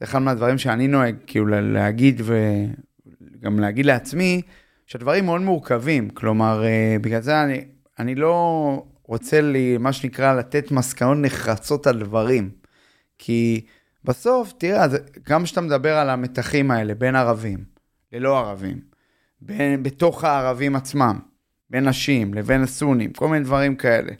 זה 0.00 0.04
אחד 0.04 0.18
מהדברים 0.18 0.58
שאני 0.58 0.88
נוהג 0.88 1.16
כאילו 1.26 1.46
לה- 1.46 1.60
להגיד 1.60 2.22
וגם 2.24 3.58
להגיד 3.60 3.86
לעצמי, 3.86 4.42
שהדברים 4.86 5.24
מאוד 5.24 5.40
מורכבים. 5.40 6.10
כלומר, 6.10 6.64
אה, 6.64 6.96
בגלל 7.00 7.20
זה 7.20 7.42
אני, 7.42 7.64
אני 7.98 8.14
לא 8.14 8.82
רוצה 9.02 9.40
לי, 9.40 9.78
מה 9.78 9.92
שנקרא, 9.92 10.34
לתת 10.34 10.70
מסקנות 10.70 11.18
נחרצות 11.18 11.86
על 11.86 11.98
דברים. 11.98 12.50
כי 13.18 13.64
בסוף, 14.06 14.52
תראה, 14.58 14.86
גם 15.28 15.44
כשאתה 15.44 15.60
מדבר 15.60 15.96
על 15.96 16.10
המתחים 16.10 16.70
האלה 16.70 16.94
בין 16.94 17.16
ערבים 17.16 17.76
ללא 18.12 18.38
ערבים, 18.38 18.80
בין, 19.40 19.82
בתוך 19.82 20.24
הערבים 20.24 20.76
עצמם, 20.76 21.18
בין 21.70 21.88
נשים 21.88 22.34
לבין 22.34 22.62
הסונים, 22.62 23.12
כל 23.12 23.28
מיני 23.28 23.44
דברים 23.44 23.76
כאלה. 23.76 24.12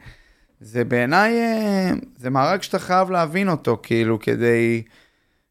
זה 0.60 0.84
בעיניי, 0.84 1.40
אה, 1.40 1.90
זה 2.16 2.30
מארג 2.30 2.62
שאתה 2.62 2.78
חייב 2.78 3.10
להבין 3.10 3.48
אותו, 3.48 3.80
כאילו, 3.82 4.20
כדי, 4.20 4.82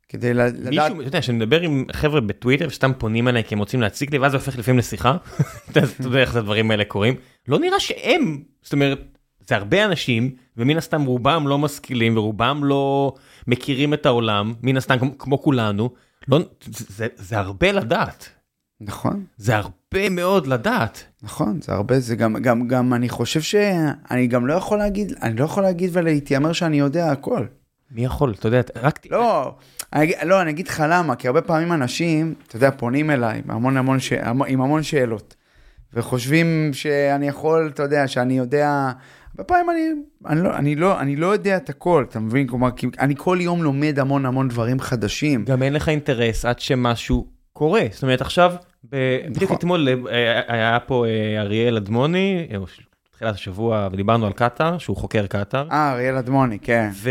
כדי 0.09 0.33
לדעת... 0.33 0.69
מישהו, 0.69 0.99
אתה 0.99 1.07
יודע, 1.07 1.21
כשאני 1.21 1.37
מדבר 1.37 1.61
עם 1.61 1.85
חבר'ה 1.91 2.21
בטוויטר 2.21 2.69
שסתם 2.69 2.91
פונים 2.97 3.27
אליי 3.27 3.43
כי 3.43 3.55
הם 3.55 3.59
רוצים 3.59 3.81
להציג 3.81 4.11
לי, 4.11 4.17
ואז 4.17 4.31
זה 4.31 4.37
הופך 4.37 4.57
לפעמים 4.57 4.79
לשיחה, 4.79 5.17
אתה 5.71 5.79
יודע 5.99 6.19
איך 6.19 6.35
הדברים 6.35 6.71
האלה 6.71 6.85
קורים, 6.85 7.15
לא 7.47 7.59
נראה 7.59 7.79
שהם, 7.79 8.43
זאת 8.61 8.73
אומרת, 8.73 9.14
זה 9.47 9.55
הרבה 9.55 9.85
אנשים, 9.85 10.31
ומן 10.57 10.77
הסתם 10.77 11.05
רובם 11.05 11.47
לא 11.47 11.57
משכילים 11.57 12.17
ורובם 12.17 12.61
לא 12.63 13.13
מכירים 13.47 13.93
את 13.93 14.05
העולם, 14.05 14.53
מן 14.63 14.77
הסתם 14.77 14.99
כמו- 14.99 15.17
כמו 15.17 15.41
כולנו, 15.41 15.89
לא, 16.27 16.39
זה, 16.65 17.07
זה, 17.15 17.37
הרבה 17.39 17.71
לדעת, 17.71 18.29
נכון, 18.81 19.23
זה 19.37 19.55
הרבה 19.55 20.09
מאוד 20.09 20.47
לדעת. 20.47 21.03
נכון, 21.23 21.59
זה 21.61 21.71
הרבה, 21.73 21.99
זה 21.99 22.15
גם, 22.15 22.33
גם, 22.33 22.67
גם 22.67 22.93
אני 22.93 23.09
חושב 23.09 23.41
שאני 23.41 24.27
גם 24.27 24.47
לא 24.47 24.53
יכול 24.53 24.77
להגיד, 24.77 25.13
אני 25.21 25.35
לא 25.35 25.45
יכול 25.45 25.63
להגיד 25.63 25.89
ולהתיימר 25.93 26.53
שאני 26.53 26.79
יודע 26.79 27.11
הכל. 27.11 27.45
מי 27.91 28.05
יכול, 28.05 28.33
אתה 28.39 28.47
יודע, 28.47 28.61
רק... 28.81 28.99
לא, 29.11 29.55
אני, 29.93 30.11
לא, 30.23 30.41
אני 30.41 30.51
אגיד 30.51 30.67
לך 30.67 30.83
למה, 30.89 31.15
כי 31.15 31.27
הרבה 31.27 31.41
פעמים 31.41 31.71
אנשים, 31.73 32.33
אתה 32.47 32.55
יודע, 32.55 32.71
פונים 32.71 33.11
אליי 33.11 33.41
עם 33.45 33.51
המון 33.51 33.77
המון, 33.77 33.99
ש... 33.99 34.13
עם 34.47 34.61
המון 34.61 34.83
שאלות, 34.83 35.35
וחושבים 35.93 36.69
שאני 36.73 37.27
יכול, 37.27 37.71
אתה 37.73 37.83
יודע, 37.83 38.07
שאני 38.07 38.37
יודע, 38.37 38.91
הרבה 39.37 39.43
פעמים 39.43 39.69
אני, 39.69 39.89
אני, 40.25 40.43
לא, 40.43 40.57
אני, 40.57 40.75
לא, 40.75 40.99
אני 40.99 41.15
לא 41.15 41.27
יודע 41.27 41.57
את 41.57 41.69
הכל, 41.69 42.05
אתה 42.09 42.19
מבין? 42.19 42.47
כלומר, 42.47 42.71
כי 42.71 42.87
אני 42.99 43.13
כל 43.17 43.37
יום 43.41 43.63
לומד 43.63 43.99
המון 43.99 44.25
המון 44.25 44.47
דברים 44.47 44.79
חדשים. 44.79 45.45
גם 45.45 45.63
אין 45.63 45.73
לך 45.73 45.89
אינטרס 45.89 46.45
עד 46.45 46.59
שמשהו 46.59 47.27
קורה. 47.53 47.81
זאת 47.91 48.03
אומרת, 48.03 48.21
עכשיו, 48.21 48.53
בדיוק 48.83 49.43
נכון. 49.43 49.57
אתמול 49.57 49.87
אה, 50.09 50.41
היה 50.47 50.79
פה 50.79 51.05
אה, 51.05 51.41
אריאל 51.41 51.77
אדמוני, 51.77 52.47
אה, 52.51 52.57
תחילת 53.11 53.35
השבוע, 53.35 53.89
ודיברנו 53.91 54.25
על 54.25 54.33
קטאר, 54.33 54.77
שהוא 54.77 54.97
חוקר 54.97 55.27
קטאר, 55.27 55.67
אה, 55.71 55.91
אריאל 55.91 56.15
אדמוני, 56.15 56.59
כן. 56.59 56.89
ו... 56.93 57.09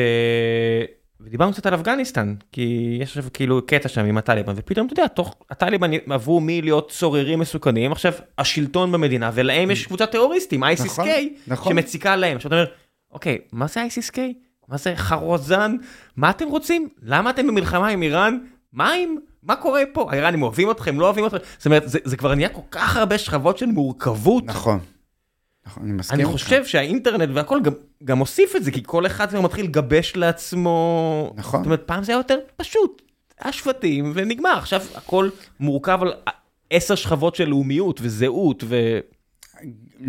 ודיברנו 1.25 1.52
קצת 1.52 1.66
על 1.66 1.75
אפגניסטן, 1.75 2.35
כי 2.52 2.99
יש 3.00 3.09
עכשיו 3.09 3.25
כאילו 3.33 3.66
קטע 3.66 3.88
שם 3.88 4.04
עם 4.04 4.19
הטליבן, 4.19 4.52
ופתאום 4.57 4.87
אתה 4.87 4.93
יודע, 4.93 5.07
תוך, 5.07 5.35
הטליבן 5.50 5.90
עברו 6.11 6.40
מלהיות 6.40 6.90
צוררים 6.90 7.38
מסוכנים, 7.38 7.93
עכשיו 7.93 8.12
השלטון 8.38 8.93
במדינה, 8.93 9.31
ולהם 9.35 9.71
יש 9.71 9.87
קבוצת 9.87 10.11
טרוריסטים, 10.11 10.64
ISIS-K, 10.64 11.09
נכון. 11.47 11.73
שמציקה 11.73 12.16
להם. 12.16 12.37
עכשיו 12.37 12.49
אתה 12.49 12.57
אומר, 12.57 12.66
אוקיי, 13.11 13.38
מה 13.52 13.66
זה 13.66 13.85
ISIS-K? 13.85 14.19
מה 14.69 14.76
זה 14.76 14.97
חרוזן? 14.97 15.76
מה 16.16 16.31
אתם 16.31 16.49
רוצים? 16.49 16.88
למה 17.02 17.31
אתם 17.31 17.47
במלחמה 17.47 17.88
עם 17.88 18.02
איראן? 18.02 18.38
מה 18.73 18.93
עם? 18.93 19.16
מה 19.43 19.57
קורה 19.57 19.83
פה? 19.93 20.09
האיראנים 20.11 20.43
אוהבים 20.43 20.71
אתכם? 20.71 21.00
לא 21.00 21.04
אוהבים 21.04 21.26
אתכם? 21.26 21.38
זאת 21.59 21.66
אומרת, 21.66 21.88
זה, 21.88 21.99
זה 22.04 22.16
כבר 22.16 22.35
נהיה 22.35 22.49
כל 22.49 22.61
כך 22.71 22.97
הרבה 22.97 23.19
שכבות 23.19 23.59
של 23.59 23.66
מורכבות. 23.66 24.45
נכון. 24.47 24.78
נכון, 25.66 25.83
אני 25.83 25.92
מסכים 25.92 26.21
אני. 26.21 26.25
חושב 26.25 26.64
שהאינטרנט 26.64 27.28
והכל 27.35 27.61
גם, 27.62 27.73
גם 28.04 28.18
מוסיף 28.18 28.56
את 28.56 28.64
זה, 28.64 28.71
כי 28.71 28.83
כל 28.87 29.06
אחד 29.06 29.30
כבר 29.30 29.40
מתחיל 29.40 29.64
לגבש 29.64 30.16
לעצמו... 30.16 31.33
נכון. 31.37 31.61
זאת 31.61 31.66
אומרת, 31.66 31.83
פעם 31.87 32.04
זה 32.04 32.12
היה 32.12 32.18
יותר 32.18 32.38
פשוט. 32.56 33.02
השבטים 33.40 34.12
ונגמר, 34.14 34.59
עכשיו 34.59 34.83
הכל 34.94 35.28
מורכב 35.61 35.99
על 36.02 36.12
עשר 36.71 36.94
שכבות 36.94 37.35
של 37.35 37.49
לאומיות 37.49 38.00
וזהות 38.02 38.64
ו... 38.66 38.99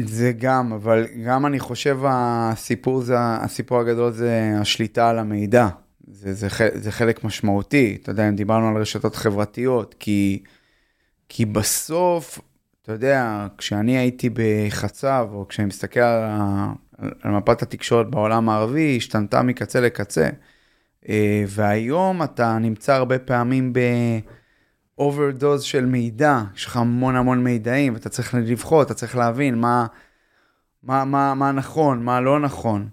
זה 0.06 0.32
גם, 0.38 0.74
אבל 0.74 1.06
גם 1.26 1.46
אני 1.46 1.60
חושב 1.60 2.00
הסיפור, 2.04 3.02
זה, 3.02 3.16
הסיפור 3.18 3.80
הגדול 3.80 4.12
זה 4.12 4.54
השליטה 4.62 5.10
על 5.10 5.20
המידע. 5.20 5.68
זה, 6.08 6.34
זה, 6.34 6.48
זה 6.74 6.92
חלק 6.92 7.24
משמעותי, 7.24 7.98
אתה 8.02 8.12
יודע, 8.12 8.30
אם 8.30 8.36
דיברנו 8.36 8.68
על 8.68 8.78
רשתות 8.78 9.16
חברתיות, 9.16 9.96
כי, 10.00 10.44
כי 11.30 11.46
בסוף, 11.46 12.40
אתה 12.86 12.94
יודע, 12.94 13.48
כשאני 13.58 13.98
הייתי 13.98 14.30
בחצב, 14.34 15.28
או 15.32 15.48
כשאני 15.48 15.68
מסתכל 15.68 16.00
על, 16.00 16.24
ה- 16.24 16.74
על 17.22 17.32
מפת 17.32 17.62
התקשורת 17.62 18.10
בעולם 18.10 18.50
הערבי, 18.50 18.82
היא 18.82 18.98
השתנתה 18.98 19.42
מקצה 19.42 19.80
לקצה. 19.80 20.30
אה, 21.10 21.44
והיום 21.48 22.24
אתה 22.24 22.58
נמצא 22.58 22.94
הרבה 22.94 23.20
פעמים 23.20 23.74
ב... 23.74 23.80
אוברדוז 24.98 25.64
של 25.64 25.86
מידע, 25.86 26.42
יש 26.56 26.66
לך 26.66 26.78
המון 26.78 27.16
המון 27.16 27.44
מידעים, 27.44 27.94
ואתה 27.94 28.10
צריך 28.10 28.36
לבחור, 28.36 28.82
אתה 28.82 28.94
צריך 28.94 29.16
להבין 29.16 29.56
מה, 29.56 29.86
מה, 30.84 31.06
מה, 31.06 31.34
מה 31.34 31.52
נכון, 31.52 32.04
מה 32.04 32.22
לא 32.22 32.40
נכון. 32.40 32.88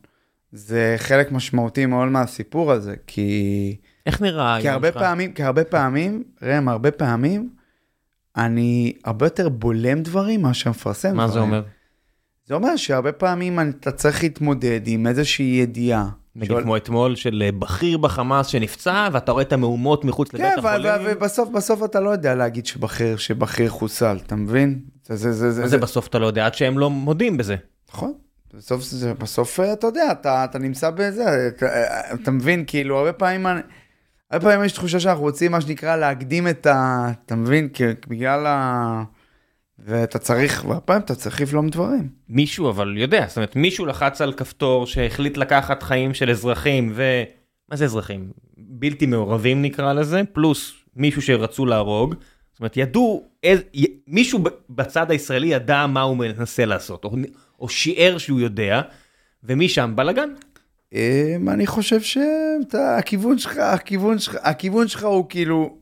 זה 0.53 0.95
חלק 0.99 1.33
משמעותי 1.33 1.87
מאוד 1.87 2.09
מהסיפור 2.09 2.73
הזה, 2.73 2.95
כי, 3.07 3.77
איך 4.07 4.23
נראה 4.23 4.57
כי 4.61 4.67
היום 4.69 4.75
הרבה 4.75 4.89
שלך? 4.89 5.03
פעמים, 5.03 5.33
כי 5.33 5.43
הרבה 5.43 5.65
פעמים, 5.65 6.23
ראם, 6.43 6.69
הרבה 6.69 6.91
פעמים, 6.91 7.51
אני 8.37 8.93
הרבה 9.05 9.27
יותר 9.27 9.49
בולם 9.49 10.03
דברים 10.03 10.43
מאשר 10.43 10.71
מפרסם 10.71 11.17
מה 11.17 11.27
דברים. 11.27 11.33
זה 11.33 11.41
אומר? 11.41 11.63
זה 12.47 12.55
אומר 12.55 12.77
שהרבה 12.77 13.13
פעמים 13.13 13.61
אתה 13.61 13.91
צריך 13.93 14.23
להתמודד 14.23 14.81
עם 14.87 15.07
איזושהי 15.07 15.45
ידיעה. 15.63 16.09
נגיד 16.37 16.49
שואל- 16.49 16.63
כמו 16.63 16.77
אתמול 16.77 17.17
של 17.17 17.43
אה, 17.47 17.53
בכיר 17.53 17.99
בחמאס 17.99 18.47
שנפצע 18.47 19.09
ואתה 19.13 19.33
רואה 19.33 19.43
את 19.43 19.53
המהומות 19.53 20.05
מחוץ 20.05 20.35
לבית 20.35 20.47
כן, 20.55 20.65
ו- 20.65 20.69
החולים. 20.69 20.93
ו- 21.01 21.13
ובסוף, 21.17 21.49
בסוף 21.49 21.85
אתה 21.85 22.01
לא 22.01 22.11
יודע 22.11 22.35
להגיד 22.35 22.67
שבכיר, 22.67 23.17
שבכיר 23.17 23.69
חוסל, 23.69 24.19
אתה 24.27 24.37
מבין? 24.37 24.81
זה, 25.07 25.17
זה, 25.17 25.33
זה, 25.33 25.47
מה 25.47 25.53
זה, 25.53 25.67
זה 25.67 25.79
בסוף 25.79 26.07
אתה 26.09 26.19
לא 26.19 26.27
יודע 26.27 26.47
עד 26.47 26.55
שהם 26.55 26.79
לא 26.79 26.91
מודים 26.91 27.37
בזה. 27.37 27.57
נכון. 27.89 28.13
בסוף, 28.55 28.83
בסוף 29.19 29.61
אה, 29.61 29.73
אתה 29.73 29.87
יודע, 29.87 30.13
אתה, 30.13 30.45
אתה 30.45 30.59
נמצא 30.59 30.91
בזה, 30.91 31.25
אתה, 31.49 31.67
אתה 32.15 32.31
מבין, 32.31 32.65
כאילו, 32.67 32.99
הרבה 32.99 33.13
פעמים, 33.13 33.47
אני- 33.47 33.61
הרבה 34.33 34.45
פעמים 34.45 34.65
יש 34.65 34.73
תחושה 34.73 35.01
שאנחנו 35.01 35.23
רוצים, 35.23 35.53
מה 35.53 35.61
שנקרא, 35.61 35.97
להקדים 35.97 36.49
את 36.49 36.67
ה... 36.67 37.07
אתה 37.27 37.35
מבין? 37.37 37.69
כי 37.69 37.85
בגלל 38.09 38.47
ה... 38.47 39.03
ואתה 39.79 40.19
צריך, 40.19 40.65
והרבה 40.65 40.81
פעמים 40.81 41.03
אתה 41.03 41.15
צריך 41.15 41.41
לבלום 41.41 41.69
דברים. 41.69 42.09
מישהו 42.29 42.71
אבל 42.71 42.99
יודע, 42.99 43.25
זאת 43.29 43.37
אומרת 43.37 43.57
מישהו 43.57 43.87
לחץ 43.87 44.21
על 44.21 44.33
כפתור 44.33 44.87
שהחליט 44.87 45.37
לקחת 45.37 45.83
חיים 45.83 46.15
של 46.15 46.31
אזרחים 46.31 46.93
ו... 46.95 47.23
מה 47.69 47.77
זה 47.77 47.85
אזרחים? 47.85 48.31
בלתי 48.59 49.07
מעורבים 49.07 49.63
נקרא 49.63 49.93
לזה, 49.93 50.23
פלוס 50.33 50.73
מישהו 50.97 51.23
שרצו 51.23 51.67
להרוג. 51.67 52.15
זאת 52.53 52.61
אומרת 52.61 52.77
ידעו, 52.77 53.25
איז... 53.43 53.61
י- 53.75 54.01
מישהו 54.07 54.45
בצד 54.71 55.11
הישראלי 55.11 55.47
ידע 55.47 55.87
מה 55.87 56.01
הוא 56.01 56.17
מנסה 56.17 56.65
לעשות, 56.65 57.05
או, 57.05 57.17
או 57.61 57.69
שיער 57.69 58.19
שהוא 58.19 58.41
יודע, 58.41 58.81
ומשם 59.45 59.93
בלאגן. 59.97 60.29
אמ, 60.93 61.49
אני 61.49 61.67
חושב 61.67 62.01
שהכיוון 62.01 63.39
שלך, 63.39 63.57
הכיוון 63.57 64.19
שלך, 64.19 64.37
הכיוון 64.43 64.89
שלך 64.89 65.05
הוא 65.05 65.27
כאילו, 65.29 65.77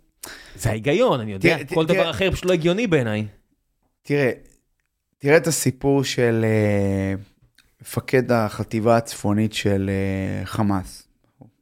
זה 0.57 0.71
ההיגיון, 0.71 1.21
אני 1.21 1.33
יודע, 1.33 1.57
כל 1.75 1.87
דבר 1.87 2.11
אחר 2.11 2.31
פשוט 2.31 2.45
לא 2.45 2.53
הגיוני 2.53 2.87
בעיניי. 2.87 3.27
תראה, 4.03 4.31
תראה 5.19 5.37
את 5.37 5.47
הסיפור 5.47 6.05
של 6.05 6.45
אה, 6.45 7.15
מפקד 7.83 8.33
החטיבה 8.33 8.97
הצפונית 8.97 9.53
של 9.53 9.91
אה, 9.91 10.47
חמאס, 10.47 11.09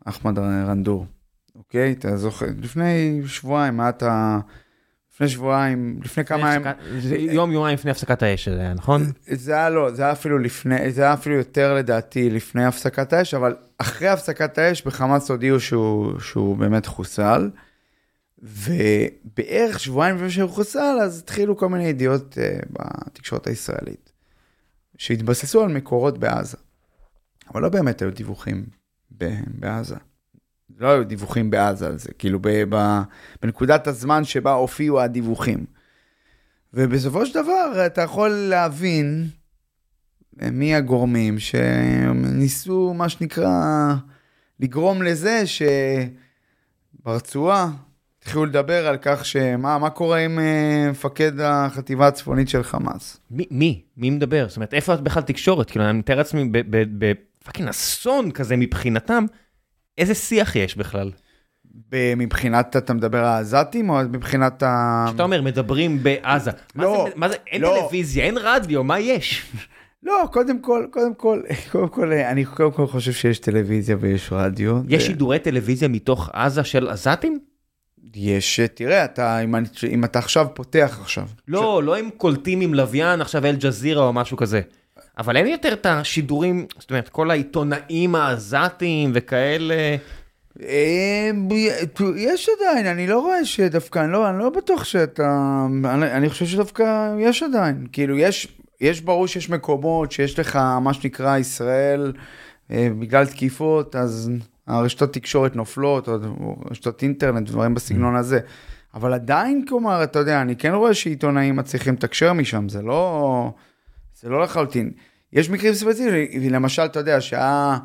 אחמד 0.04 0.38
רנדור, 0.38 1.06
אוקיי? 1.54 1.92
אתה 1.92 2.16
זוכר, 2.16 2.46
לפני 2.62 3.20
שבועיים, 3.26 3.80
היה 3.80 3.88
את 3.88 4.02
ה... 4.02 4.38
לפני 5.18 5.28
שבועיים, 5.28 6.00
לפני 6.04 6.24
כמה 6.24 6.54
ימים, 6.54 6.72
יום 7.30 7.52
יומיים 7.52 7.74
לפני 7.74 7.90
הפסקת 7.90 8.22
האש 8.22 8.48
זה 8.48 8.60
היה, 8.60 8.74
נכון? 8.74 9.12
זה 9.26 9.52
היה 9.52 9.70
לא, 9.70 9.90
זה 9.90 10.02
היה 10.02 10.12
אפילו 10.12 10.38
לפני, 10.38 10.92
זה 10.92 11.02
היה 11.02 11.14
אפילו 11.14 11.34
יותר 11.34 11.74
לדעתי 11.74 12.30
לפני 12.30 12.64
הפסקת 12.64 13.12
האש, 13.12 13.34
אבל 13.34 13.56
אחרי 13.78 14.08
הפסקת 14.08 14.58
האש 14.58 14.82
בחמאס 14.82 15.30
הודיעו 15.30 15.60
שהוא, 15.60 16.20
שהוא 16.20 16.56
באמת 16.56 16.86
חוסל. 16.86 17.50
ובערך 18.42 19.80
שבועיים 19.80 20.16
לפני 20.16 20.30
שהוא 20.30 20.50
חוסל, 20.50 20.98
אז 21.02 21.18
התחילו 21.18 21.56
כל 21.56 21.68
מיני 21.68 21.84
ידיעות 21.84 22.38
uh, 22.38 22.66
בתקשורת 22.70 23.46
הישראלית, 23.46 24.12
שהתבססו 24.98 25.62
על 25.62 25.68
מקורות 25.72 26.18
בעזה. 26.18 26.56
אבל 27.54 27.62
לא 27.62 27.68
באמת 27.68 28.02
היו 28.02 28.10
דיווחים 28.10 28.66
בעזה. 29.46 29.96
לא 30.78 30.88
היו 30.88 31.04
דיווחים 31.04 31.50
בעזה 31.50 31.86
על 31.86 31.98
זה, 31.98 32.08
כאילו 32.18 32.38
ב, 32.42 32.64
בנקודת 33.42 33.86
הזמן 33.86 34.24
שבה 34.24 34.52
הופיעו 34.52 35.00
הדיווחים. 35.00 35.64
ובסופו 36.74 37.26
של 37.26 37.34
דבר 37.34 37.86
אתה 37.86 38.02
יכול 38.02 38.30
להבין 38.30 39.28
מי 40.42 40.74
הגורמים 40.74 41.38
שניסו, 41.38 42.94
מה 42.94 43.08
שנקרא, 43.08 43.94
לגרום 44.60 45.02
לזה 45.02 45.42
שברצועה 47.02 47.70
התחילו 48.28 48.46
לדבר 48.46 48.86
על 48.86 48.96
כך 49.02 49.24
שמה 49.24 49.78
מה 49.78 49.90
קורה 49.90 50.18
עם 50.18 50.38
uh, 50.38 50.90
מפקד 50.90 51.40
החטיבה 51.40 52.06
הצפונית 52.06 52.48
של 52.48 52.62
חמאס. 52.62 53.20
מי? 53.30 53.46
מי? 53.50 53.82
מי 53.96 54.10
מדבר? 54.10 54.48
זאת 54.48 54.56
אומרת, 54.56 54.74
איפה 54.74 54.94
את 54.94 55.00
בכלל 55.00 55.22
תקשורת? 55.22 55.70
כאילו, 55.70 55.84
אני 55.84 55.98
מתאר 55.98 56.16
לעצמי 56.16 56.50
בפאקינג 56.72 57.68
אסון 57.68 58.30
כזה 58.30 58.56
מבחינתם, 58.56 59.24
איזה 59.98 60.14
שיח 60.14 60.56
יש 60.56 60.76
בכלל? 60.76 61.10
מבחינת, 61.92 62.76
אתה 62.76 62.94
מדבר 62.94 63.24
העזתים 63.24 63.90
או 63.90 63.98
מבחינת 64.10 64.62
ה... 64.62 65.04
כשאתה 65.08 65.22
אומר, 65.22 65.42
מדברים 65.42 66.02
בעזה. 66.02 66.50
לא, 66.74 66.92
מה 66.92 67.04
זה, 67.04 67.10
מה 67.16 67.28
זה, 67.28 67.36
אין 67.46 67.62
לא. 67.62 67.78
טלוויזיה, 67.80 68.24
אין 68.24 68.38
רדיו, 68.38 68.84
מה 68.84 69.00
יש? 69.00 69.52
לא, 70.02 70.24
קודם 70.32 70.62
כל, 70.62 70.86
קודם 70.90 71.14
כל, 71.14 71.40
קודם 71.72 71.88
כל, 71.88 72.12
אני 72.12 72.44
קודם 72.44 72.72
כל 72.72 72.86
חושב 72.86 73.12
שיש 73.12 73.38
טלוויזיה 73.38 73.96
ויש 74.00 74.28
רדיו. 74.32 74.80
יש 74.88 75.06
שידורי 75.06 75.38
טלוויזיה 75.38 75.88
מתוך 75.88 76.30
עזה 76.32 76.64
של 76.64 76.88
עזתים? 76.88 77.38
יש, 78.14 78.60
תראה, 78.74 79.04
אתה, 79.04 79.40
אם, 79.40 79.56
אני, 79.56 79.68
אם 79.88 80.04
אתה 80.04 80.18
עכשיו 80.18 80.46
פותח 80.54 80.98
עכשיו. 81.00 81.26
לא, 81.48 81.80
ש... 81.82 81.86
לא 81.86 81.98
הם 81.98 82.10
קולטים 82.16 82.60
עם 82.60 82.74
לוויין 82.74 83.20
עכשיו 83.20 83.46
אל-ג'זירה 83.46 84.04
או 84.04 84.12
משהו 84.12 84.36
כזה. 84.36 84.60
אבל 85.18 85.36
אין 85.36 85.46
יותר 85.46 85.72
את 85.72 85.86
השידורים, 85.86 86.66
זאת 86.78 86.90
אומרת, 86.90 87.08
כל 87.08 87.30
העיתונאים 87.30 88.14
העזתים 88.14 89.10
וכאלה. 89.14 89.96
אה, 90.62 91.30
יש 92.16 92.48
עדיין, 92.58 92.86
אני 92.86 93.06
לא 93.06 93.20
רואה 93.20 93.44
שדווקא, 93.44 93.98
אני 93.98 94.12
לא, 94.12 94.30
אני 94.30 94.38
לא 94.38 94.50
בטוח 94.50 94.84
שאתה, 94.84 95.66
אני, 95.84 96.12
אני 96.12 96.30
חושב 96.30 96.46
שדווקא 96.46 97.14
יש 97.18 97.42
עדיין, 97.42 97.86
כאילו 97.92 98.18
יש, 98.18 98.58
יש 98.80 99.00
ברור 99.00 99.26
שיש 99.26 99.50
מקומות 99.50 100.12
שיש 100.12 100.38
לך 100.38 100.56
מה 100.56 100.94
שנקרא 100.94 101.38
ישראל 101.38 102.12
אה, 102.70 102.88
בגלל 102.98 103.26
תקיפות, 103.26 103.96
אז 103.96 104.30
הרשתות 104.66 105.12
תקשורת 105.12 105.56
נופלות, 105.56 106.08
או 106.08 106.56
רשתות 106.70 107.02
אינטרנט, 107.02 107.48
דברים 107.48 107.74
בסגנון 107.74 108.16
mm. 108.16 108.18
הזה. 108.18 108.40
אבל 108.94 109.12
עדיין, 109.12 109.64
כלומר, 109.68 110.04
אתה 110.04 110.18
יודע, 110.18 110.42
אני 110.42 110.56
כן 110.56 110.72
רואה 110.74 110.94
שעיתונאים 110.94 111.56
מצליחים 111.56 111.94
לתקשר 111.94 112.32
משם, 112.32 112.68
זה 112.68 112.82
לא, 112.82 113.52
זה 114.20 114.28
לא 114.28 114.42
לחלוטין. 114.42 114.90
יש 115.32 115.50
מקרים 115.50 115.74
ספציפיים, 115.74 116.52
למשל, 116.52 116.82
אתה 116.82 116.98
יודע, 116.98 117.20
שהיה 117.20 117.78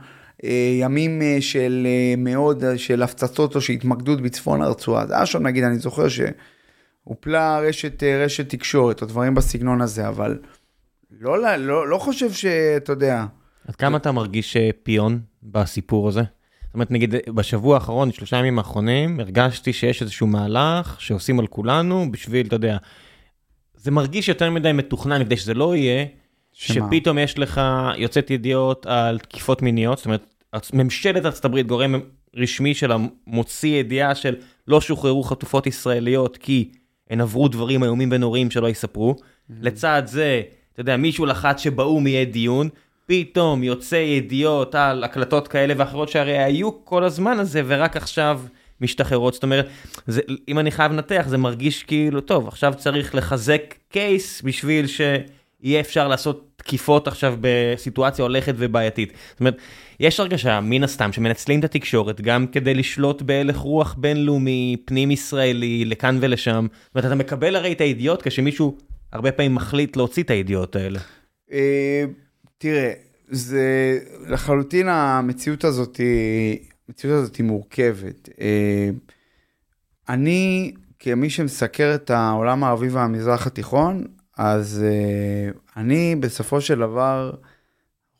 אה, 0.43 0.77
ימים 0.79 1.21
אה, 1.21 1.37
של 1.39 1.87
אה, 1.89 2.13
מאוד, 2.17 2.63
של 2.77 3.03
הפצצות 3.03 3.55
או 3.55 3.61
שהתמקדות 3.61 4.21
בצפון 4.21 4.61
הרצועה. 4.61 5.07
זה 5.07 5.15
היה 5.15 5.25
שם, 5.25 5.47
נגיד, 5.47 5.63
אני 5.63 5.77
זוכר 5.77 6.05
שהופלה 6.09 7.59
רשת, 7.59 8.03
רשת 8.03 8.49
תקשורת, 8.49 9.01
או 9.01 9.07
דברים 9.07 9.35
בסגנון 9.35 9.81
הזה, 9.81 10.07
אבל 10.07 10.39
לא, 11.19 11.41
לא, 11.41 11.55
לא, 11.55 11.87
לא 11.87 11.97
חושב 11.97 12.31
שאתה 12.31 12.91
יודע. 12.91 13.25
עד 13.67 13.75
כמה 13.75 13.97
אתה 13.97 14.11
מרגיש 14.11 14.57
פיון 14.83 15.19
בסיפור 15.43 16.07
הזה? 16.07 16.21
זאת 16.65 16.73
אומרת, 16.73 16.91
נגיד, 16.91 17.15
בשבוע 17.35 17.75
האחרון, 17.75 18.11
שלושה 18.11 18.37
ימים 18.37 18.57
האחרונים, 18.57 19.19
הרגשתי 19.19 19.73
שיש 19.73 20.01
איזשהו 20.01 20.27
מהלך 20.27 21.01
שעושים 21.01 21.39
על 21.39 21.47
כולנו 21.47 22.11
בשביל, 22.11 22.47
אתה 22.47 22.55
יודע, 22.55 22.77
זה 23.75 23.91
מרגיש 23.91 24.27
יותר 24.27 24.51
מדי 24.51 24.71
מתוכנן 24.71 25.23
כדי 25.23 25.37
שזה 25.37 25.53
לא 25.53 25.75
יהיה? 25.75 26.05
שפתאום 26.53 27.17
יש 27.17 27.39
לך 27.39 27.61
יוצאת 27.97 28.31
ידיעות 28.31 28.85
על 28.85 29.19
תקיפות 29.19 29.61
מיניות, 29.61 29.97
זאת 29.97 30.05
אומרת, 30.05 30.27
ממשלת 30.73 31.25
ארצות 31.25 31.45
הברית, 31.45 31.67
גורם 31.67 31.95
רשמי 32.35 32.73
שלה, 32.73 32.97
מוציא 33.27 33.79
ידיעה 33.79 34.15
של 34.15 34.35
לא 34.67 34.81
שוחררו 34.81 35.23
חטופות 35.23 35.67
ישראליות 35.67 36.37
כי 36.37 36.71
הן 37.09 37.21
עברו 37.21 37.47
דברים 37.47 37.83
איומים 37.83 38.09
ונוראים 38.11 38.51
שלא 38.51 38.69
יספרו. 38.69 39.15
Mm-hmm. 39.15 39.53
לצד 39.61 40.03
זה, 40.05 40.41
אתה 40.73 40.81
יודע, 40.81 40.97
מישהו 40.97 41.25
לחץ 41.25 41.61
שבאו"ם 41.61 42.07
יהיה 42.07 42.25
דיון, 42.25 42.69
פתאום 43.05 43.63
יוצא 43.63 43.95
ידיעות 43.95 44.75
על 44.75 45.03
הקלטות 45.03 45.47
כאלה 45.47 45.73
ואחרות 45.77 46.09
שהרי 46.09 46.37
היו 46.37 46.85
כל 46.85 47.03
הזמן 47.03 47.39
הזה 47.39 47.61
ורק 47.65 47.97
עכשיו 47.97 48.41
משתחררות. 48.81 49.33
זאת 49.33 49.43
אומרת, 49.43 49.67
זה, 50.07 50.21
אם 50.47 50.59
אני 50.59 50.71
חייב 50.71 50.91
לנתח, 50.91 51.25
זה 51.27 51.37
מרגיש 51.37 51.83
כאילו, 51.83 52.21
טוב, 52.21 52.47
עכשיו 52.47 52.73
צריך 52.77 53.15
לחזק 53.15 53.75
קייס 53.89 54.41
בשביל 54.41 54.85
שיהיה 55.63 55.79
אפשר 55.79 56.07
לעשות 56.07 56.53
תקיפות 56.55 57.07
עכשיו 57.07 57.35
בסיטואציה 57.41 58.23
הולכת 58.23 58.53
ובעייתית. 58.57 59.13
זאת 59.31 59.39
אומרת, 59.39 59.57
יש 59.99 60.19
הרגשה, 60.19 60.59
מן 60.61 60.83
הסתם, 60.83 61.11
שמנצלים 61.11 61.59
את 61.59 61.63
התקשורת 61.63 62.21
גם 62.21 62.47
כדי 62.47 62.73
לשלוט 62.73 63.21
בהלך 63.21 63.57
רוח 63.57 63.95
בינלאומי, 63.97 64.77
פנים 64.85 65.11
ישראלי, 65.11 65.85
לכאן 65.85 66.17
ולשם. 66.21 66.67
זאת 66.85 66.95
אומרת, 66.95 67.05
אתה 67.05 67.15
מקבל 67.15 67.55
הרי 67.55 67.71
את 67.71 67.81
הידיעות 67.81 68.21
כשמישהו 68.21 68.77
הרבה 69.11 69.31
פעמים 69.31 69.55
מחליט 69.55 69.97
להוציא 69.97 70.23
את 70.23 70.29
הידיעות 70.29 70.75
האלה. 70.75 70.99
אה, 71.51 72.03
תראה, 72.57 72.93
זה 73.27 73.99
לחלוטין 74.29 74.87
המציאות 74.89 75.63
הזאת, 75.63 75.99
המציאות 76.87 77.17
הזאת 77.17 77.35
היא 77.35 77.45
מורכבת. 77.45 78.29
אה, 78.41 78.89
אני, 80.09 80.73
כמי 80.99 81.29
שמסקר 81.29 81.95
את 81.95 82.09
העולם 82.09 82.63
הערבי 82.63 82.87
והמזרח 82.87 83.47
התיכון, 83.47 84.03
אז 84.37 84.83
אה, 84.85 85.51
אני 85.77 86.15
בסופו 86.15 86.61
של 86.61 86.79
דבר, 86.79 87.31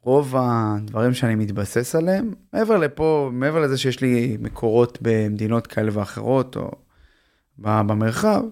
רוב 0.02 0.36
הדברים 0.38 1.14
שאני 1.14 1.36
מתבסס 1.36 1.96
עליהם, 1.96 2.34
מעבר 2.54 2.78
לפה, 2.78 3.30
מעבר 3.34 3.60
לזה 3.60 3.78
שיש 3.78 4.02
לי 4.02 4.38
מקורות 4.40 4.98
במדינות 5.02 5.68
כאלה 5.68 5.92
ואחרות, 5.94 6.56
או 6.58 6.72
במרחב, 7.58 8.44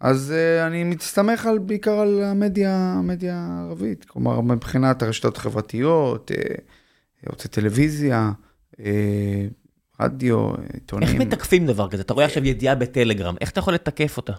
אז 0.00 0.34
uh, 0.36 0.66
אני 0.66 0.84
מסתמך 0.84 1.46
על, 1.46 1.58
בעיקר 1.58 1.98
על 1.98 2.22
המדיה, 2.22 2.94
המדיה 2.98 3.36
הערבית, 3.36 4.04
כלומר 4.04 4.40
מבחינת 4.40 5.02
הרשתות 5.02 5.36
החברתיות, 5.36 6.30
uh, 6.30 6.60
ערוצי 7.26 7.48
טלוויזיה, 7.48 8.32
uh, 8.72 8.80
רדיו, 10.00 10.50
עיתונים. 10.72 11.08
איך 11.08 11.16
מתקפים 11.16 11.66
דבר 11.66 11.88
כזה? 11.88 12.02
אתה 12.02 12.14
רואה 12.14 12.24
עכשיו 12.24 12.46
ידיעה 12.46 12.74
בטלגרם, 12.74 13.34
איך 13.40 13.50
אתה 13.50 13.58
יכול 13.58 13.74
לתקף 13.74 14.16
אותה? 14.16 14.32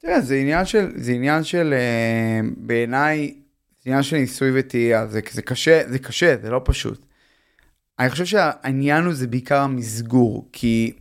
תראה, 0.00 0.20
זה 0.20 0.34
עניין 0.34 0.64
של, 0.64 0.90
זה 0.96 1.12
עניין 1.12 1.44
של, 1.44 1.74
uh, 1.74 2.46
בעיניי, 2.56 3.34
זה 3.84 3.90
עניין 3.90 4.02
של 4.02 4.16
ניסוי 4.16 4.50
וטעייה, 4.54 5.06
זה, 5.06 5.20
זה 5.30 5.42
קשה, 5.42 5.82
זה 5.88 5.98
קשה, 5.98 6.36
זה 6.42 6.50
לא 6.50 6.60
פשוט. 6.64 7.06
אני 7.98 8.10
חושב 8.10 8.24
שהעניין 8.24 9.04
הוא 9.04 9.14
זה 9.14 9.26
בעיקר 9.26 9.60
המסגור, 9.60 10.48
כי 10.52 10.92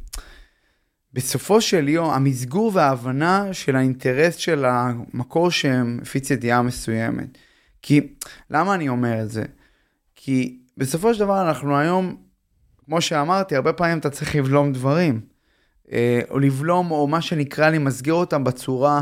בסופו 1.14 1.62
של 1.62 1.90
יום, 1.90 2.10
המסגור 2.10 2.72
וההבנה 2.74 3.54
של 3.54 3.76
האינטרס 3.76 4.36
של 4.36 4.66
המקור 4.66 5.52
שמפיץ 5.52 6.32
ידיעה 6.32 6.62
מסוימת. 6.62 7.38
כי, 7.82 8.02
למה 8.50 8.76
אני 8.76 8.90
אומר 8.90 9.22
את 9.24 9.30
זה? 9.30 9.44
כי 10.16 10.60
בסופו 10.78 11.14
של 11.14 11.20
דבר 11.20 11.48
אנחנו 11.48 11.78
היום, 11.78 12.16
כמו 12.86 13.02
שאמרתי, 13.02 13.56
הרבה 13.56 13.74
פעמים 13.74 13.98
אתה 13.98 14.10
צריך 14.10 14.36
לבלום 14.36 14.74
דברים. 14.74 15.22
אה, 15.92 16.22
או 16.30 16.40
לבלום, 16.40 16.92
או 16.92 17.08
מה 17.08 17.22
שנקרא 17.22 17.70
למסגר 17.70 18.14
אותם 18.14 18.44
בצורה 18.44 19.02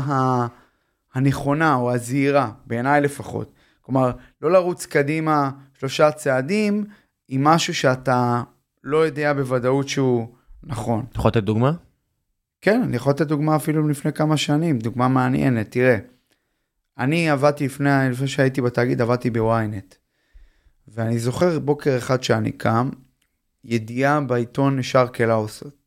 הנכונה 1.14 1.74
או 1.74 1.92
הזהירה, 1.94 2.50
בעיניי 2.66 3.00
לפחות. 3.00 3.52
כלומר, 3.82 4.10
לא 4.42 4.52
לרוץ 4.52 4.86
קדימה 4.86 5.50
שלושה 5.78 6.10
צעדים 6.10 6.84
עם 7.28 7.44
משהו 7.44 7.74
שאתה 7.74 8.42
לא 8.84 8.96
יודע 8.96 9.32
בוודאות 9.32 9.88
שהוא 9.88 10.28
נכון. 10.62 11.04
אתה 11.10 11.18
יכול 11.18 11.28
לתת 11.28 11.42
דוגמה? 11.42 11.72
כן, 12.60 12.82
אני 12.84 12.96
יכול 12.96 13.12
לתת 13.12 13.26
דוגמה 13.26 13.56
אפילו 13.56 13.88
לפני 13.88 14.12
כמה 14.12 14.36
שנים, 14.36 14.78
דוגמה 14.78 15.08
מעניינת. 15.08 15.70
תראה, 15.70 15.98
אני 16.98 17.30
עבדתי 17.30 17.66
לפני, 17.66 17.90
לפני 18.10 18.28
שהייתי 18.28 18.60
בתאגיד, 18.60 19.00
עבדתי 19.00 19.30
בוויינט. 19.30 19.94
ואני 20.88 21.18
זוכר 21.18 21.58
בוקר 21.58 21.98
אחד 21.98 22.22
שאני 22.22 22.52
קם, 22.52 22.90
ידיעה 23.64 24.20
בעיתון 24.20 24.82
שרק 24.82 25.20
אל-אוסט. 25.20 25.77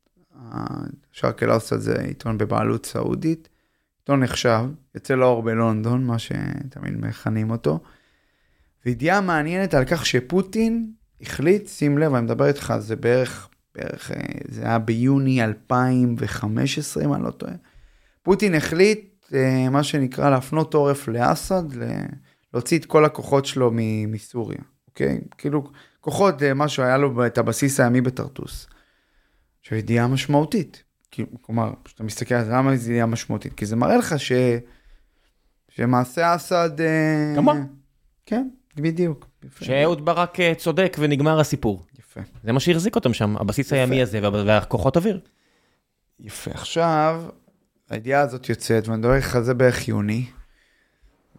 שרק 1.12 1.42
אל-אוסט 1.42 1.72
זה 1.78 2.00
עיתון 2.00 2.38
בבעלות 2.38 2.86
סעודית, 2.86 3.48
עיתון 4.00 4.22
נחשב, 4.22 4.64
יוצא 4.94 5.14
לאור 5.14 5.42
בלונדון, 5.42 6.04
מה 6.04 6.18
שתמיד 6.18 6.96
מכנים 6.96 7.50
אותו. 7.50 7.80
וידיעה 8.86 9.20
מעניינת 9.20 9.74
על 9.74 9.84
כך 9.84 10.06
שפוטין 10.06 10.92
החליט, 11.20 11.68
שים 11.68 11.98
לב, 11.98 12.14
אני 12.14 12.24
מדבר 12.24 12.46
איתך, 12.46 12.74
זה 12.78 12.96
בערך 12.96 13.48
בערך, 13.74 14.10
אה, 14.10 14.16
זה 14.48 14.62
היה 14.62 14.78
ביוני 14.78 15.44
2015, 15.44 17.04
אם 17.04 17.14
אני 17.14 17.22
לא 17.22 17.30
טועה. 17.30 17.52
פוטין 18.22 18.54
החליט, 18.54 19.26
אה, 19.34 19.68
מה 19.70 19.82
שנקרא, 19.82 20.30
להפנות 20.30 20.74
עורף 20.74 21.08
לאסד, 21.08 21.62
להוציא 22.54 22.78
את 22.78 22.84
כל 22.84 23.04
הכוחות 23.04 23.46
שלו 23.46 23.70
מסוריה, 24.08 24.58
אוקיי? 24.88 25.20
כאילו, 25.38 25.70
כוחות, 26.00 26.42
אה, 26.42 26.54
משהו, 26.54 26.82
היה 26.82 26.98
לו 26.98 27.26
את 27.26 27.38
הבסיס 27.38 27.80
הימי 27.80 28.00
בטרטוס. 28.00 28.66
עכשיו, 29.62 29.78
ידיעה 29.78 30.06
משמעותית. 30.06 30.82
כלומר, 31.40 31.72
כשאתה 31.84 32.02
מסתכל 32.04 32.34
על 32.34 32.44
זה, 32.44 32.50
למה 32.52 32.76
זה 32.76 32.92
יהיה 32.92 33.06
משמעותית? 33.06 33.52
כי 33.54 33.66
זה 33.66 33.76
מראה 33.76 33.96
לך 33.96 34.14
ש... 34.20 34.32
שמעשה 35.68 36.34
אסד... 36.34 36.80
אה, 36.80 37.32
כמוה. 37.36 37.54
כן, 38.26 38.48
בדיוק. 38.76 39.26
שאהוד 39.60 40.04
ברק 40.04 40.40
אה, 40.40 40.52
צודק 40.54 40.96
ונגמר 41.00 41.40
הסיפור. 41.40 41.86
יפה. 41.98 42.20
זה 42.44 42.52
מה 42.52 42.60
שהחזיק 42.60 42.96
אותם 42.96 43.12
שם, 43.14 43.36
הבסיס 43.36 43.66
יפה. 43.66 43.76
הימי 43.76 44.02
הזה 44.02 44.20
וה- 44.22 44.44
והכוחות 44.46 44.96
אוויר. 44.96 45.20
יפה. 46.20 46.50
עכשיו, 46.50 47.22
הידיעה 47.90 48.20
הזאת 48.20 48.48
יוצאת, 48.48 48.88
ואני 48.88 48.98
מדבר 48.98 49.14
איתך 49.14 49.36
על 49.36 49.42
זה 49.42 49.54
בערך 49.54 49.88
יוני, 49.88 50.26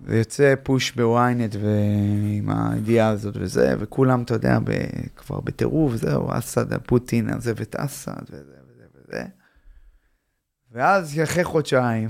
ויוצא 0.05 0.53
פוש 0.63 0.91
בוויינט 0.91 1.55
ועם 1.55 2.49
הידיעה 2.49 3.09
הזאת 3.09 3.35
וזה, 3.37 3.75
וכולם, 3.79 4.21
אתה 4.23 4.33
יודע, 4.33 4.59
ב... 4.63 4.71
כבר 5.15 5.39
בטירוף, 5.39 5.95
זהו, 5.95 6.27
אסד, 6.31 6.77
פוטין 6.77 7.29
עזב 7.29 7.61
את 7.61 7.75
אסד, 7.75 8.21
וזה 8.29 8.55
וזה 8.67 8.83
וזה. 8.95 9.23
ואז 10.71 11.19
אחרי 11.23 11.43
חודשיים, 11.43 12.09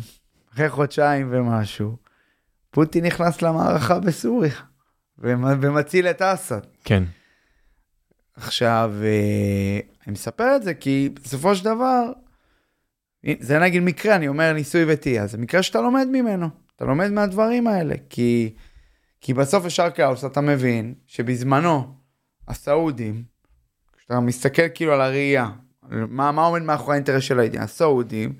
אחרי 0.53 0.69
חודשיים 0.69 1.27
ומשהו, 1.31 1.97
פוטין 2.71 3.05
נכנס 3.05 3.41
למערכה 3.41 3.99
בסוריה, 3.99 4.55
ומ- 5.17 5.59
ומציל 5.61 6.07
את 6.07 6.21
אסד. 6.21 6.59
כן. 6.83 7.03
עכשיו, 8.35 8.93
אה, 9.03 9.79
אני 10.07 10.13
מספר 10.13 10.55
את 10.55 10.63
זה 10.63 10.73
כי 10.73 11.09
בסופו 11.23 11.55
של 11.55 11.65
דבר, 11.65 12.11
זה 13.39 13.59
נגיד 13.59 13.83
מקרה, 13.83 14.15
אני 14.15 14.27
אומר 14.27 14.53
ניסוי 14.53 14.85
וטעייה, 14.87 15.27
זה 15.27 15.37
מקרה 15.37 15.63
שאתה 15.63 15.81
לומד 15.81 16.07
ממנו, 16.11 16.49
אתה 16.75 16.85
לומד 16.85 17.11
מהדברים 17.11 17.67
האלה, 17.67 17.95
כי, 18.09 18.53
כי 19.21 19.33
בסוף 19.33 19.65
ישר 19.65 19.89
כאוס 19.89 20.25
אתה 20.25 20.41
מבין 20.41 20.93
שבזמנו 21.07 21.95
הסעודים, 22.47 23.23
כשאתה 23.97 24.19
מסתכל 24.19 24.61
כאילו 24.75 24.93
על 24.93 25.01
הראייה, 25.01 25.49
על 25.91 26.05
מה, 26.09 26.31
מה 26.31 26.45
עומד 26.45 26.61
מאחורי 26.61 26.93
האינטרס 26.95 27.23
של 27.23 27.39
הידיעה, 27.39 27.63
הסעודים, 27.63 28.33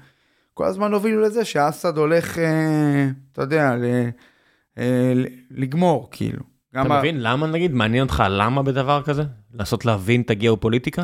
כל 0.54 0.66
הזמן 0.66 0.94
הובילו 0.94 1.22
לזה 1.22 1.46
שאסד 1.46 1.98
הולך, 1.98 2.38
אה, 2.40 3.10
אתה 3.32 3.42
יודע, 3.42 3.76
ל, 3.76 3.84
אה, 4.78 5.12
ל- 5.16 5.28
לגמור, 5.52 6.08
כאילו. 6.12 6.40
אתה 6.72 6.82
ה- 6.82 7.00
מבין 7.00 7.22
למה 7.22 7.48
נגיד? 7.48 7.72
מעניין 7.74 8.04
אותך 8.04 8.24
למה 8.30 8.64
בדבר 8.64 9.02
כזה? 9.04 9.24
לנסות 9.54 9.86
להבין 9.86 10.22
את 10.22 10.30
הגיאופוליטיקה? 10.30 11.04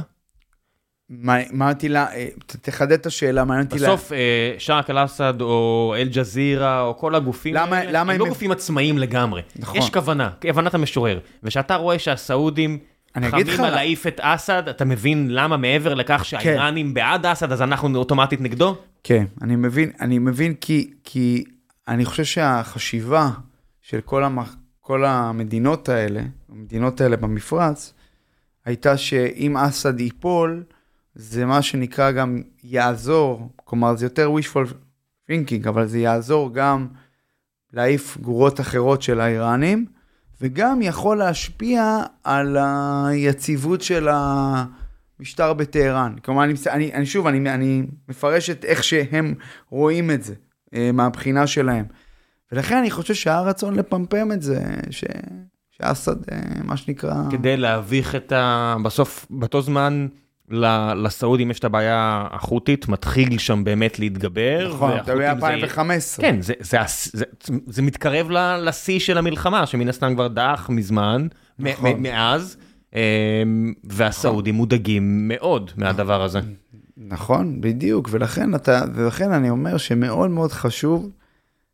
מה- 1.10 1.34
מעניין 1.52 1.76
אותי, 1.76 1.90
לה- 1.90 2.14
אה, 2.14 2.28
תחדד 2.62 2.92
את 2.92 3.06
השאלה, 3.06 3.44
מעניין 3.46 3.66
אותי, 3.66 3.80
לה- 3.80 3.88
בסוף 3.88 4.12
אה, 4.12 4.18
שרק 4.58 4.90
אל-אסד 4.90 5.42
או 5.42 5.96
אל-ג'זירה 5.98 6.82
או 6.82 6.98
כל 6.98 7.16
הגופים 7.16 7.54
למה- 7.56 7.78
האלה, 7.78 7.92
למה 7.92 8.02
הם 8.02 8.10
הם 8.10 8.20
לא 8.20 8.26
מב- 8.26 8.30
גופים 8.32 8.52
עצמאיים 8.52 8.98
לגמרי. 8.98 9.42
נכון. 9.56 9.78
יש 9.78 9.90
כוונה, 9.90 10.30
כוונת 10.42 10.74
המשורר. 10.74 11.20
וכשאתה 11.44 11.76
רואה 11.76 12.00
שהסעודים 12.00 12.78
חמים 13.30 13.48
על 13.64 13.70
להעיף 13.74 14.08
את 14.08 14.20
אסד, 14.20 14.68
אתה 14.70 14.86
מבין 14.86 15.28
למה 15.32 15.58
מעבר 15.58 15.94
לכך 15.94 16.26
שהאיראנים 16.26 16.94
בעד 16.94 17.26
אסד, 17.26 17.52
אז 17.52 17.62
אנחנו 17.62 17.98
אוטומטית 17.98 18.42
נגדו? 18.42 18.76
כן, 19.04 19.26
אני 19.42 19.56
מבין, 19.56 19.92
אני 20.02 20.20
מבין 20.20 20.54
כי, 20.54 20.92
כי 21.04 21.44
אני 21.88 22.06
חושב 22.06 22.24
שהחשיבה 22.24 23.30
של 23.82 24.02
כל, 24.02 24.24
המ, 24.24 24.38
כל 24.82 25.06
המדינות 25.06 25.90
האלה, 25.90 26.22
המדינות 26.52 27.02
האלה 27.02 27.18
במפרץ, 27.18 27.94
הייתה 28.66 28.98
שאם 28.98 29.58
אסד 29.58 30.00
ייפול, 30.00 30.64
זה 31.16 31.46
מה 31.46 31.62
שנקרא 31.62 32.12
גם 32.12 32.42
יעזור, 32.64 33.50
כלומר 33.56 33.96
זה 33.96 34.06
יותר 34.06 34.32
wishful 34.36 34.74
thinking, 35.32 35.70
אבל 35.70 35.88
זה 35.88 36.00
יעזור 36.00 36.54
גם 36.54 36.88
להעיף 37.74 38.18
גרורות 38.22 38.60
אחרות 38.60 39.02
של 39.02 39.20
האיראנים, 39.20 39.86
וגם 40.42 40.82
יכול 40.82 41.18
להשפיע 41.18 42.00
על 42.24 42.58
היציבות 43.08 43.82
של 43.82 44.08
המשטר 44.12 45.54
בטהרן. 45.54 46.16
כלומר, 46.26 46.44
אני, 46.44 46.54
אני, 46.70 46.94
אני 46.94 47.06
שוב, 47.06 47.28
אני, 47.28 47.54
אני 47.54 47.84
מפרש 48.10 48.50
את 48.50 48.66
איך 48.66 48.84
שהם 48.84 49.34
רואים 49.70 50.12
את 50.12 50.24
זה, 50.24 50.34
אה, 50.74 50.92
מהבחינה 50.94 51.48
שלהם. 51.48 51.86
ולכן 52.52 52.78
אני 52.78 52.92
חושב 52.92 53.14
שהיה 53.14 53.42
רצון 53.42 53.76
לפמפם 53.76 54.32
את 54.32 54.42
זה, 54.42 54.64
ש... 54.90 55.04
שאסד, 55.72 56.30
אה, 56.32 56.38
מה 56.64 56.78
שנקרא... 56.78 57.14
כדי 57.32 57.58
להביך 57.58 58.16
את 58.16 58.32
ה... 58.32 58.76
בסוף, 58.84 59.26
באותו 59.30 59.62
זמן, 59.62 60.08
לסעודים 60.96 61.52
יש 61.52 61.60
את 61.60 61.66
הבעיה 61.66 62.28
החות'ית, 62.32 62.88
מתחיל 62.88 63.38
שם 63.38 63.64
באמת 63.64 64.00
להתגבר. 64.00 64.72
נכון, 64.76 64.92
אתה 64.98 65.14
והחות'ים 65.18 65.60
זה- 65.60 65.68
ב-2015. 65.68 66.22
כן, 66.22 66.42
זה, 66.42 66.54
זה, 66.60 66.82
הס- 66.82 67.16
זה, 67.16 67.26
זה 67.68 67.82
מתקרב 67.82 68.28
לשיא 68.62 69.00
של 69.00 69.18
המלחמה, 69.18 69.66
שמן 69.66 69.90
הסתם 69.90 70.14
כבר 70.14 70.28
דעך 70.28 70.70
מזמן, 70.70 71.28
נכון. 71.60 72.02
מאז, 72.04 72.58
אמ, 72.96 73.00
והסעודים 73.84 74.56
מודאגים 74.56 75.28
מאוד 75.28 75.72
מהדבר 75.78 76.22
הזה. 76.24 76.40
נכון, 76.98 77.62
בדיוק, 77.62 78.10
ולכן, 78.12 78.56
אתה, 78.56 78.82
ולכן 78.96 79.32
אני 79.32 79.50
אומר 79.50 79.78
שמאוד 79.78 80.30
מאוד 80.30 80.52
חשוב, 80.52 81.10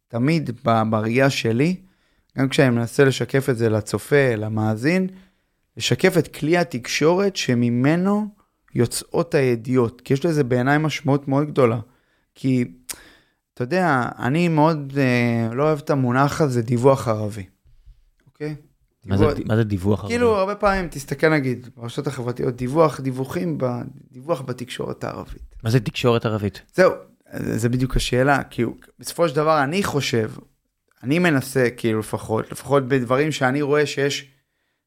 תמיד 0.07 0.49
בראייה 0.89 1.29
שלי, 1.29 1.75
גם 2.37 2.49
כשאני 2.49 2.69
מנסה 2.69 3.05
לשקף 3.05 3.49
את 3.49 3.57
זה 3.57 3.69
לצופה, 3.69 4.35
למאזין, 4.37 5.07
לשקף 5.77 6.17
את 6.17 6.27
כלי 6.35 6.57
התקשורת 6.57 7.35
שממנו 7.35 8.27
יוצאות 8.75 9.35
הידיעות, 9.35 10.01
כי 10.01 10.13
יש 10.13 10.25
לזה 10.25 10.43
בעיניי 10.43 10.77
משמעות 10.77 11.27
מאוד 11.27 11.47
גדולה. 11.47 11.79
כי, 12.35 12.65
אתה 13.53 13.63
יודע, 13.63 14.09
אני 14.19 14.47
מאוד 14.47 14.93
אה, 14.97 15.53
לא 15.55 15.63
אוהב 15.63 15.79
את 15.79 15.89
המונח 15.89 16.41
הזה 16.41 16.61
דיווח 16.61 17.07
ערבי, 17.07 17.45
אוקיי? 18.27 18.55
מה 19.05 19.17
זה, 19.17 19.25
דיווח- 19.25 19.47
מה 19.47 19.55
זה 19.55 19.63
דיווח 19.63 19.99
ערבי? 19.99 20.13
כאילו, 20.13 20.35
הרבה 20.35 20.55
פעמים, 20.55 20.87
תסתכל 20.87 21.29
נגיד, 21.29 21.67
ברשתות 21.77 22.07
החברתיות, 22.07 22.55
דיווח, 22.55 22.99
דיווחים, 22.99 23.57
ב, 23.57 23.65
דיווח 24.11 24.41
בתקשורת 24.41 25.03
הערבית. 25.03 25.55
מה 25.63 25.69
זה 25.69 25.79
תקשורת 25.79 26.25
ערבית? 26.25 26.61
זהו, 26.75 26.91
זה 27.33 27.57
זה 27.57 27.69
בדיוק 27.69 27.95
השאלה, 27.95 28.43
כאילו, 28.43 28.75
בסופו 28.99 29.29
של 29.29 29.35
דבר 29.35 29.63
אני 29.63 29.83
חושב, 29.83 30.31
אני 31.03 31.19
מנסה, 31.19 31.67
כאילו 31.77 31.99
לפחות, 31.99 32.51
לפחות 32.51 32.87
בדברים 32.87 33.31
שאני 33.31 33.61
רואה 33.61 33.85
שיש 33.85 34.31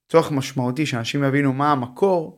צורך 0.08 0.30
משמעותי, 0.32 0.86
שאנשים 0.86 1.24
יבינו 1.24 1.52
מה 1.52 1.72
המקור, 1.72 2.37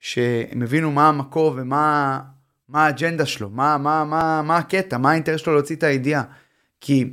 שהם 0.00 0.62
יבינו 0.62 0.90
מה 0.90 1.08
המקור 1.08 1.54
ומה 1.56 2.20
מה 2.68 2.86
האג'נדה 2.86 3.26
שלו, 3.26 3.50
מה, 3.50 3.78
מה, 3.78 4.04
מה, 4.04 4.42
מה 4.42 4.56
הקטע, 4.56 4.98
מה 4.98 5.10
האינטרס 5.10 5.40
שלו 5.40 5.54
להוציא 5.54 5.76
את 5.76 5.82
הידיעה. 5.82 6.22
כי 6.80 7.10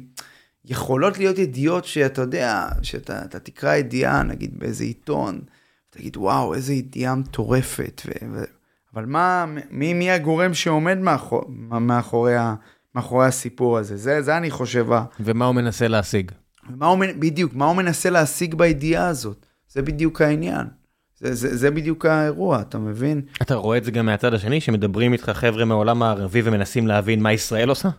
יכולות 0.65 1.17
להיות 1.17 1.37
ידיעות 1.37 1.85
שאתה 1.85 2.21
יודע, 2.21 2.67
שאתה 2.81 3.25
אתה 3.25 3.39
תקרא 3.39 3.75
ידיעה, 3.75 4.23
נגיד 4.23 4.59
באיזה 4.59 4.83
עיתון, 4.83 5.41
תגיד, 5.89 6.17
וואו, 6.17 6.53
איזה 6.53 6.73
ידיעה 6.73 7.15
מטורפת. 7.15 8.01
ו, 8.05 8.11
ו, 8.33 8.43
אבל 8.93 9.05
מה, 9.05 9.45
מי, 9.71 9.93
מי 9.93 10.11
הגורם 10.11 10.53
שעומד 10.53 10.97
מאחור, 10.97 11.43
מאחורי, 11.81 12.33
מאחורי 12.95 13.25
הסיפור 13.25 13.77
הזה? 13.77 13.97
זה, 13.97 14.21
זה 14.21 14.37
אני 14.37 14.51
חושב, 14.51 14.87
ומה 15.19 15.45
הוא 15.45 15.55
מנסה 15.55 15.87
להשיג? 15.87 16.31
ומה 16.69 16.85
הוא, 16.85 16.99
בדיוק, 17.19 17.53
מה 17.53 17.65
הוא 17.65 17.75
מנסה 17.75 18.09
להשיג 18.09 18.55
בידיעה 18.55 19.07
הזאת? 19.07 19.45
זה 19.69 19.81
בדיוק 19.81 20.21
העניין. 20.21 20.67
זה, 21.23 21.33
זה, 21.35 21.57
זה 21.57 21.71
בדיוק 21.71 22.05
האירוע, 22.05 22.61
אתה 22.61 22.77
מבין? 22.77 23.21
אתה 23.41 23.55
רואה 23.55 23.77
את 23.77 23.83
זה 23.83 23.91
גם 23.91 24.05
מהצד 24.05 24.33
השני, 24.33 24.61
שמדברים 24.61 25.13
איתך 25.13 25.29
חבר'ה 25.29 25.65
מהעולם 25.65 26.03
הערבי 26.03 26.41
ומנסים 26.43 26.87
להבין 26.87 27.21
מה 27.21 27.33
ישראל 27.33 27.69
עושה? 27.69 27.89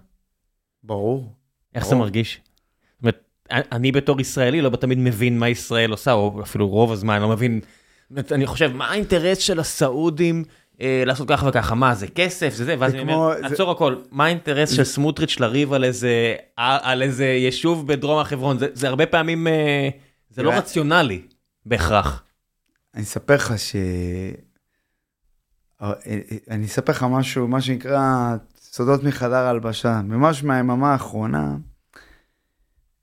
ברור. 0.83 1.33
איך 1.75 1.85
זה 1.85 1.91
ברור. 1.91 2.03
מרגיש? 2.05 2.41
זאת 2.93 3.03
אומרת, 3.03 3.23
אני 3.73 3.93
בתור 3.93 4.21
ישראלי 4.21 4.61
לא 4.61 4.69
תמיד 4.69 4.99
מבין 4.99 5.39
מה 5.39 5.49
ישראל 5.49 5.91
עושה, 5.91 6.13
או 6.13 6.41
אפילו 6.43 6.69
רוב 6.69 6.93
הזמן 6.93 7.23
לא 7.23 7.29
מבין. 7.29 7.61
אני 8.33 8.47
חושב, 8.47 8.73
מה 8.75 8.87
האינטרס 8.91 9.39
של 9.39 9.61
הסעודים 9.61 10.45
אה, 10.81 11.03
לעשות 11.07 11.29
ככה 11.29 11.49
וככה? 11.49 11.75
מה, 11.75 11.95
זה 11.95 12.07
כסף? 12.09 12.55
זה 12.55 12.65
זה? 12.65 12.75
ואז 12.79 12.93
זה 12.93 13.01
אני 13.01 13.13
אומר, 13.13 13.35
זה- 13.41 13.47
עצור 13.47 13.71
הכל, 13.71 13.97
מה 14.11 14.25
האינטרס 14.25 14.71
של 14.71 14.85
סמוטריץ' 14.85 15.41
לריב 15.41 15.73
על 15.73 15.85
איזה, 15.85 16.35
על 16.57 16.79
על 16.83 17.03
איזה 17.03 17.27
יישוב 17.27 17.87
בדרום 17.87 18.19
הר 18.19 18.25
חברון? 18.25 18.59
זה, 18.59 18.67
זה 18.73 18.89
הרבה 18.89 19.07
פעמים, 19.07 19.47
אה, 19.47 19.89
זה 20.31 20.43
לא. 20.43 20.51
רציונלי 20.53 21.21
בהכרח. 21.67 22.24
אני 22.95 23.03
אספר 23.03 23.35
לך 23.35 23.59
ש... 23.59 23.77
אה, 25.83 25.93
אה, 26.07 26.21
אני 26.51 26.67
אספר 26.67 26.93
לך 26.93 27.03
משהו, 27.11 27.49
מה 27.49 27.61
שנקרא 27.61 28.37
סודות 28.61 29.03
מחדר 29.03 29.47
הלבשה. 29.47 30.03
ממש 30.03 30.45
מהיממה 30.45 30.93
האחרונה, 30.93 31.57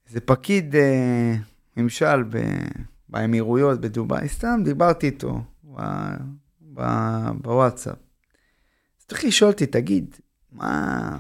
איזה 0.08 0.22
פקיד 0.22 0.76
אה, 0.76 1.36
ממשל 1.78 2.24
ב... 2.24 2.38
באמירויות, 3.10 3.82
בדובאי, 3.82 4.30
סתם 4.30 4.62
דיברתי 4.64 5.06
איתו 5.06 5.42
ב... 5.64 5.82
ב... 6.74 6.82
בוואטסאפ. 7.42 7.96
אז 9.00 9.06
צריך 9.06 9.26
לשאול 9.26 9.52
אותי, 9.52 9.66
תגיד, 9.66 10.16
מה... 10.52 11.18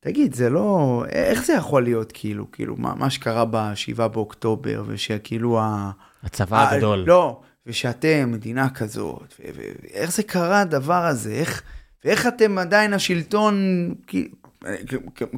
תגיד, 0.00 0.34
זה 0.34 0.50
לא... 0.50 1.04
איך 1.08 1.44
זה 1.44 1.52
יכול 1.52 1.82
להיות, 1.82 2.12
כאילו, 2.14 2.50
כאילו, 2.50 2.76
מה, 2.76 2.94
מה 2.94 3.10
שקרה 3.10 3.44
ב-7 3.44 4.08
באוקטובר, 4.08 4.84
ושכאילו 4.86 5.60
ה... 5.60 5.90
הצבא 6.22 6.56
אה, 6.56 6.70
הגדול. 6.70 7.04
לא, 7.06 7.42
ושאתם 7.66 8.32
מדינה 8.32 8.70
כזאת, 8.70 9.34
ואיך 9.38 10.12
זה 10.12 10.22
קרה 10.22 10.60
הדבר 10.60 11.06
הזה, 11.06 11.32
איך, 11.32 11.62
ואיך 12.04 12.26
אתם 12.26 12.58
עדיין 12.58 12.92
השלטון, 12.92 13.54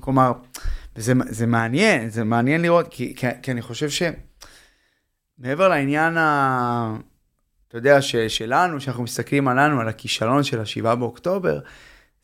כלומר, 0.01 0.33
וזה 0.97 1.13
זה 1.29 1.47
מעניין, 1.47 2.11
זה 2.11 2.25
מעניין 2.25 2.63
לראות, 2.63 2.89
כי, 2.89 3.15
כי, 3.17 3.27
כי 3.43 3.51
אני 3.51 3.63
חושב 3.63 4.09
שמעבר 5.39 5.69
לעניין 5.69 6.17
ה... 6.17 6.97
אתה 7.69 7.79
יודע, 7.79 8.03
ש, 8.03 8.17
שלנו, 8.17 8.81
שאנחנו 8.81 9.03
מסתכלים 9.03 9.49
עלינו, 9.49 9.81
על 9.81 9.89
הכישלון 9.89 10.43
של 10.43 10.61
השבעה 10.61 10.95
באוקטובר, 10.95 11.61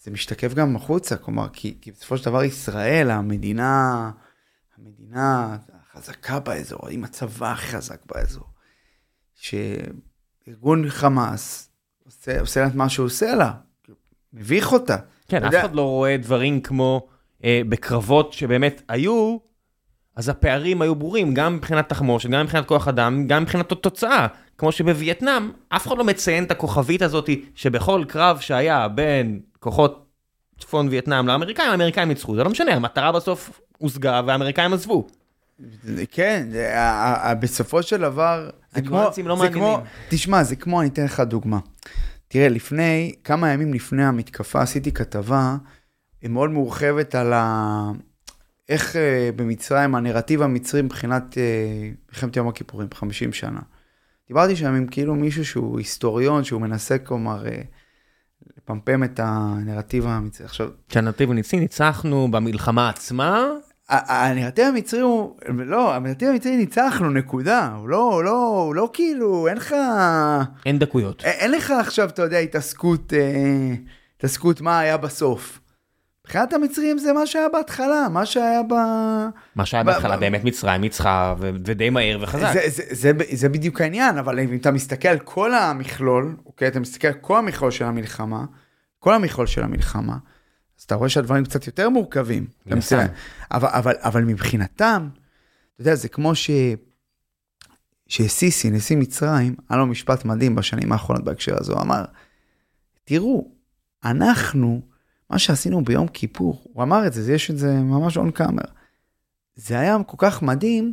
זה 0.02 0.10
משתקף 0.10 0.54
גם 0.54 0.76
החוצה, 0.76 1.16
כלומר, 1.16 1.48
כי, 1.52 1.78
כי 1.80 1.90
בסופו 1.92 2.18
של 2.18 2.24
דבר 2.24 2.44
ישראל, 2.44 3.10
המדינה, 3.10 4.10
המדינה 4.78 5.56
החזקה 5.94 6.40
באזור, 6.40 6.88
עם 6.88 7.04
הצבא 7.04 7.52
הכי 7.52 7.66
חזק 7.66 8.06
באזור, 8.06 8.53
שארגון 9.44 10.88
חמאס 10.88 11.70
עושה, 12.04 12.40
עושה 12.40 12.60
לה 12.60 12.66
את 12.66 12.74
מה 12.74 12.88
שהוא 12.88 13.06
עושה 13.06 13.34
לה, 13.34 13.52
מביך 14.32 14.72
אותה. 14.72 14.96
כן, 15.28 15.44
אף 15.44 15.54
אחד 15.54 15.74
לא 15.74 15.82
רואה 15.82 16.16
דברים 16.16 16.60
כמו 16.60 17.06
אה, 17.44 17.60
בקרבות 17.68 18.32
שבאמת 18.32 18.82
היו, 18.88 19.36
אז 20.16 20.28
הפערים 20.28 20.82
היו 20.82 20.94
ברורים, 20.94 21.34
גם 21.34 21.56
מבחינת 21.56 21.88
תחמושת, 21.88 22.30
גם 22.30 22.42
מבחינת 22.42 22.66
כוח 22.66 22.88
אדם, 22.88 23.26
גם 23.26 23.42
מבחינת 23.42 23.72
התוצאה. 23.72 24.26
כמו 24.58 24.72
שבווייטנאם, 24.72 25.50
אף 25.68 25.86
אחד 25.86 25.98
לא 25.98 26.04
מציין 26.04 26.44
את 26.44 26.50
הכוכבית 26.50 27.02
הזאת, 27.02 27.30
שבכל 27.54 28.04
קרב 28.08 28.38
שהיה 28.40 28.88
בין 28.88 29.40
כוחות 29.60 30.06
צפון 30.58 30.88
וייטנאם 30.88 31.28
לאמריקאים, 31.28 31.70
האמריקאים 31.70 32.08
ניצחו, 32.08 32.36
זה 32.36 32.44
לא 32.44 32.50
משנה, 32.50 32.74
המטרה 32.74 33.12
בסוף 33.12 33.60
הושגה 33.78 34.20
והאמריקאים 34.26 34.72
עזבו. 34.72 35.06
כן, 36.10 36.48
בסופו 37.40 37.82
של 37.82 38.00
דבר, 38.00 38.50
זה 38.74 38.82
כמו, 38.82 39.10
לא 39.24 39.36
זה 39.36 39.48
כמו, 39.48 39.80
תשמע, 40.08 40.44
זה 40.44 40.56
כמו, 40.56 40.80
אני 40.80 40.88
אתן 40.88 41.04
לך 41.04 41.20
דוגמה. 41.20 41.58
תראה, 42.28 42.48
לפני, 42.48 43.14
כמה 43.24 43.52
ימים 43.52 43.74
לפני 43.74 44.04
המתקפה 44.04 44.62
עשיתי 44.62 44.92
כתבה 44.92 45.56
מאוד 46.22 46.50
מורחבת 46.50 47.14
על 47.14 47.32
ה... 47.32 47.92
איך 48.68 48.92
uh, 48.92 48.98
במצרים, 49.36 49.94
הנרטיב 49.94 50.42
המצרי 50.42 50.82
מבחינת 50.82 51.34
uh, 51.34 51.96
מלחמת 52.08 52.36
יום 52.36 52.48
הכיפורים, 52.48 52.88
50 52.94 53.32
שנה. 53.32 53.60
דיברתי 54.28 54.56
שם 54.56 54.74
עם 54.74 54.86
כאילו 54.86 55.14
מישהו 55.14 55.44
שהוא 55.44 55.78
היסטוריון, 55.78 56.44
שהוא 56.44 56.60
מנסה 56.60 56.98
כלומר 56.98 57.44
uh, 57.44 57.50
לפמפם 58.56 59.04
את 59.04 59.20
הנרטיב 59.22 60.06
המצרי. 60.06 60.46
עכשיו... 60.46 60.68
שהנרטיב 60.88 61.30
המצרי 61.30 61.60
ניצחנו 61.60 62.28
במלחמה 62.30 62.88
עצמה? 62.88 63.46
הנרטיב 63.88 64.66
המצרי 64.66 65.00
הוא, 65.00 65.36
לא, 65.48 65.94
הנרטיב 65.94 66.28
המצרי 66.28 66.56
ניצחנו, 66.56 67.10
נקודה. 67.10 67.68
הוא 67.78 67.88
לא, 67.88 68.14
הוא 68.14 68.22
לא, 68.22 68.64
הוא 68.66 68.74
לא 68.74 68.90
כאילו, 68.92 69.48
אין 69.48 69.56
לך... 69.56 69.74
אין 70.66 70.78
דקויות. 70.78 71.24
אין, 71.24 71.32
אין 71.38 71.50
לך 71.50 71.70
עכשיו, 71.70 72.08
אתה 72.08 72.22
יודע, 72.22 72.38
התעסקות, 72.38 73.12
אה, 73.12 73.74
התעסקות 74.16 74.60
מה 74.60 74.78
היה 74.78 74.96
בסוף. 74.96 75.60
מבחינת 76.24 76.52
המצרים 76.52 76.98
זה 76.98 77.12
מה 77.12 77.26
שהיה 77.26 77.48
בהתחלה, 77.48 78.06
מה 78.10 78.26
שהיה 78.26 78.62
ב... 78.62 78.74
מה 79.56 79.66
שהיה 79.66 79.84
בהתחלה, 79.84 80.16
באמת 80.16 80.44
מצרים 80.44 80.80
ניצחה, 80.80 81.34
ודי 81.38 81.90
מהר 81.90 82.18
וחזק. 82.20 82.52
זה, 82.52 82.60
זה, 82.66 82.82
זה, 82.90 83.12
זה 83.32 83.48
בדיוק 83.48 83.80
העניין, 83.80 84.18
אבל 84.18 84.40
אם 84.40 84.56
אתה 84.60 84.70
מסתכל 84.70 85.08
על 85.08 85.18
כל 85.18 85.54
המכלול, 85.54 86.36
אוקיי, 86.46 86.68
אתה 86.68 86.80
מסתכל 86.80 87.08
על 87.08 87.14
כל 87.14 87.38
המכלול 87.38 87.70
של 87.70 87.84
המלחמה, 87.84 88.44
כל 88.98 89.14
המכלול 89.14 89.46
של 89.46 89.62
המלחמה, 89.62 90.16
אז 90.84 90.86
אתה 90.86 90.94
רואה 90.94 91.08
שהדברים 91.08 91.44
קצת 91.44 91.66
יותר 91.66 91.88
מורכבים. 91.88 92.46
אבל, 93.50 93.68
אבל, 93.72 93.94
אבל 93.98 94.24
מבחינתם, 94.24 95.08
אתה 95.74 95.82
יודע, 95.82 95.94
זה 95.94 96.08
כמו 96.08 96.34
ש... 96.34 96.50
שסיסי, 98.08 98.70
נשיא 98.70 98.96
מצרים, 98.96 99.56
היה 99.68 99.78
לו 99.78 99.86
משפט 99.86 100.24
מדהים 100.24 100.54
בשנים 100.54 100.92
האחרונות 100.92 101.24
בהקשר 101.24 101.56
הזה, 101.60 101.72
הוא 101.72 101.80
אמר, 101.80 102.04
תראו, 103.04 103.48
אנחנו, 104.04 104.80
מה 105.30 105.38
שעשינו 105.38 105.84
ביום 105.84 106.08
כיפור, 106.08 106.62
הוא 106.72 106.82
אמר 106.82 107.06
את 107.06 107.12
זה, 107.12 107.32
יש 107.32 107.50
את 107.50 107.58
זה 107.58 107.74
ממש 107.74 108.16
און 108.16 108.30
קאמר. 108.30 108.64
זה 109.56 109.78
היה 109.78 109.96
כל 110.06 110.16
כך 110.18 110.42
מדהים, 110.42 110.92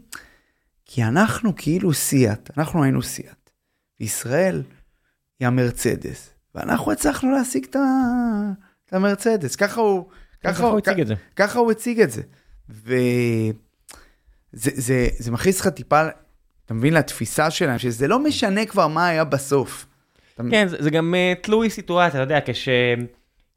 כי 0.86 1.04
אנחנו 1.04 1.56
כאילו 1.56 1.94
סיאט, 1.94 2.50
אנחנו 2.58 2.84
היינו 2.84 3.02
סיאט. 3.02 3.50
ישראל 4.00 4.64
היא 5.40 5.48
המרצדס, 5.48 6.30
ואנחנו 6.56 6.92
הצלחנו 6.92 7.32
להשיג 7.32 7.66
את, 7.70 7.76
ה... 7.76 7.82
את 8.92 8.96
המרצדס, 8.96 9.56
ככה 9.56 9.82
הוא, 9.82 10.06
ככה 10.44 10.64
הוא 10.66 10.78
הציג 10.78 11.00
את 11.00 11.08
זה. 11.08 11.16
ככה 11.36 11.60
הוא 11.60 11.72
הציג 11.72 12.02
את 12.02 12.12
זה. 12.12 12.22
וזה 12.70 13.52
זה, 14.54 15.08
זה 15.20 15.32
מכניס 15.32 15.60
לך 15.60 15.68
טיפה, 15.68 16.02
אתה 16.66 16.74
מבין, 16.74 16.94
לתפיסה 16.94 17.52
שלהם, 17.52 17.78
שזה 17.78 18.08
לא 18.08 18.20
משנה 18.20 18.66
כבר 18.66 18.88
מה 18.88 19.08
היה 19.08 19.24
בסוף. 19.24 19.86
כן, 20.52 20.68
זה, 20.68 20.78
זה 20.80 20.90
גם 20.90 21.14
uh, 21.14 21.44
תלוי 21.44 21.70
סיטואציה, 21.70 22.24
אתה 22.24 22.34
יודע, 22.34 22.40
כש... 22.46 22.70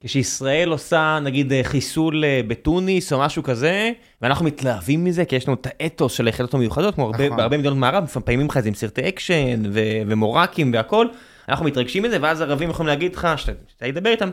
כשישראל 0.01 0.69
עושה 0.69 1.19
נגיד 1.23 1.53
אה, 1.53 1.61
חיסול 1.63 2.25
אה, 2.25 2.41
בתוניס 2.47 3.13
או 3.13 3.19
משהו 3.19 3.43
כזה, 3.43 3.93
ואנחנו 4.23 4.45
מתלהבים 4.45 5.05
מזה 5.05 5.25
כי 5.25 5.37
יש 5.37 5.49
לנו 5.49 5.57
את 5.61 5.67
האתוס 5.71 6.13
של 6.13 6.27
היחידות 6.27 6.55
המיוחדות, 6.55 6.95
כמו 6.95 7.05
הרבה, 7.05 7.27
נכון. 7.27 7.37
בהרבה 7.37 7.59
מדינות 7.59 7.79
מערב, 7.79 8.05
מפעמים 8.05 8.47
לך 8.47 8.57
את 8.57 8.63
זה 8.63 8.69
עם 8.69 8.75
סרטי 8.75 9.09
אקשן 9.09 9.63
ו- 9.73 10.01
ומורקים 10.07 10.73
והכל, 10.75 11.07
אנחנו 11.49 11.65
מתרגשים 11.67 12.03
מזה, 12.03 12.19
ואז 12.21 12.41
ערבים 12.41 12.71
יכולים 12.71 12.89
להגיד 12.89 13.15
לך, 13.17 13.29
שאתה 13.37 13.87
ידבר 13.87 14.11
איתם, 14.11 14.31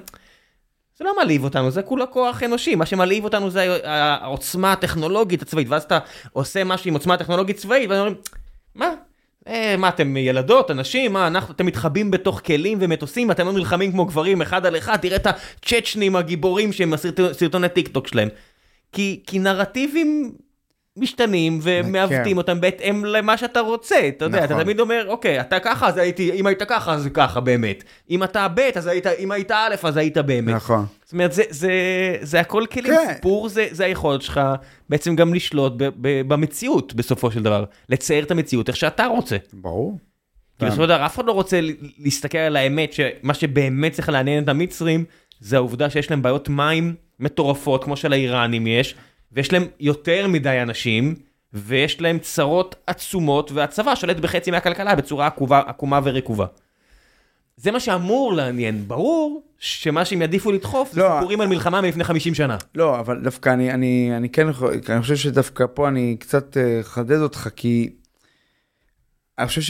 זה 1.01 1.05
לא 1.05 1.15
מעליב 1.15 1.43
אותנו, 1.43 1.71
זה 1.71 1.81
כולה 1.81 2.05
כוח 2.05 2.43
אנושי, 2.43 2.75
מה 2.75 2.85
שמעליב 2.85 3.23
אותנו 3.23 3.49
זה 3.49 3.77
העוצמה 3.83 4.71
הטכנולוגית 4.71 5.41
הצבאית, 5.41 5.69
ואז 5.69 5.83
אתה 5.83 5.99
עושה 6.33 6.63
משהו 6.63 6.87
עם 6.87 6.93
עוצמה 6.93 7.17
טכנולוגית 7.17 7.57
צבאית, 7.57 7.89
ואתם 7.89 7.99
אומרים, 7.99 8.15
מה? 8.75 8.89
אה, 9.47 9.75
מה 9.77 9.89
אתם 9.89 10.17
ילדות, 10.17 10.71
אנשים, 10.71 11.13
מה 11.13 11.27
אנחנו, 11.27 11.53
אתם 11.53 11.65
מתחבאים 11.65 12.11
בתוך 12.11 12.41
כלים 12.45 12.77
ומטוסים, 12.81 13.31
אתם 13.31 13.45
לא 13.45 13.53
נלחמים 13.53 13.91
כמו 13.91 14.05
גברים 14.05 14.41
אחד 14.41 14.65
על 14.65 14.77
אחד, 14.77 14.97
תראה 14.97 15.15
את 15.15 15.27
הצ'צ'נים 15.27 16.15
הגיבורים 16.15 16.73
שהם 16.73 16.93
הסרטוני 16.93 17.69
טיק 17.69 17.87
טוק 17.87 18.07
שלהם. 18.07 18.29
כי, 18.91 19.19
כי 19.27 19.39
נרטיבים 19.39 20.31
משתנים 20.97 21.59
ומעוותים 21.61 22.37
אותם 22.37 22.61
בהתאם 22.61 23.05
למה 23.05 23.37
שאתה 23.37 23.59
רוצה, 23.59 24.07
אתה 24.07 24.25
יודע, 24.25 24.45
אתה 24.45 24.53
נכון. 24.53 24.63
תמיד 24.63 24.79
אומר, 24.79 25.05
אוקיי, 25.07 25.41
אתה 25.41 25.59
ככה, 25.59 25.87
אז 25.87 25.97
הייתי, 25.97 26.31
אם 26.31 26.47
היית 26.47 26.63
ככה, 26.63 26.93
אז 26.93 27.09
ככה 27.13 27.39
באמת. 27.39 27.83
אם 28.09 28.23
אתה 28.23 28.47
ב', 28.47 28.59
אז 28.75 28.87
היית, 28.87 29.07
אם 29.07 29.31
היית 29.31 29.51
א', 29.51 29.75
אז 29.83 29.97
היית 29.97 30.17
באמת. 30.17 30.55
נכון. 30.55 30.85
זאת 31.03 31.13
אומרת, 31.13 31.31
זה, 31.33 31.43
זה, 31.49 31.71
זה 32.21 32.39
הכל 32.39 32.65
כלים, 32.71 32.93
כן. 32.93 33.13
סיפור 33.13 33.49
זה, 33.49 33.67
זה 33.71 33.85
היכולת 33.85 34.21
שלך 34.21 34.41
בעצם 34.89 35.15
גם 35.15 35.33
לשלוט 35.33 35.73
ב, 35.77 35.83
ב, 35.83 36.21
במציאות 36.27 36.93
בסופו 36.93 37.31
של 37.31 37.43
דבר, 37.43 37.63
לצייר 37.89 38.23
את 38.23 38.31
המציאות 38.31 38.67
איך 38.67 38.77
שאתה 38.77 39.05
רוצה. 39.05 39.37
ברור. 39.53 39.97
כי 40.59 40.65
בסופו 40.65 40.81
של 40.81 40.87
דבר 40.87 41.05
אף 41.05 41.15
אחד 41.15 41.25
לא 41.25 41.31
רוצה 41.31 41.59
להסתכל 41.99 42.37
על 42.37 42.55
האמת, 42.55 42.93
שמה 42.93 43.33
שבאמת 43.33 43.91
צריך 43.91 44.09
לעניין 44.09 44.43
את 44.43 44.49
המצרים, 44.49 45.05
זה 45.39 45.55
העובדה 45.55 45.89
שיש 45.89 46.11
להם 46.11 46.21
בעיות 46.21 46.49
מים 46.49 46.95
מטורפות, 47.19 47.83
כמו 47.83 47.97
של 47.97 48.13
האיראנים 48.13 48.67
יש. 48.67 48.95
ויש 49.33 49.53
להם 49.53 49.65
יותר 49.79 50.27
מדי 50.27 50.61
אנשים, 50.61 51.15
ויש 51.53 52.01
להם 52.01 52.19
צרות 52.19 52.75
עצומות, 52.87 53.51
והצבא 53.51 53.95
שולט 53.95 54.17
בחצי 54.17 54.51
מהכלכלה 54.51 54.95
בצורה 54.95 55.27
עקובה, 55.27 55.61
עקומה 55.67 55.99
ורקובה. 56.03 56.45
זה 57.57 57.71
מה 57.71 57.79
שאמור 57.79 58.33
לעניין, 58.33 58.87
ברור 58.87 59.43
שמה 59.57 60.05
שהם 60.05 60.21
יעדיפו 60.21 60.51
לדחוף 60.51 60.93
לא, 60.93 61.07
זה 61.07 61.15
סיפורים 61.15 61.41
על 61.41 61.47
מלחמה 61.47 61.81
מלפני 61.81 62.03
50 62.03 62.33
שנה. 62.35 62.57
לא, 62.75 62.99
אבל 62.99 63.21
דווקא 63.23 63.49
אני, 63.49 63.71
אני, 63.73 64.11
אני 64.17 64.29
כן, 64.29 64.47
אני 64.89 65.01
חושב 65.01 65.15
שדווקא 65.15 65.65
פה 65.73 65.87
אני 65.87 66.17
קצת 66.19 66.57
אחדד 66.81 67.17
אה, 67.17 67.21
אותך, 67.21 67.49
כי 67.55 67.89
אני 69.39 69.47
חושב 69.47 69.61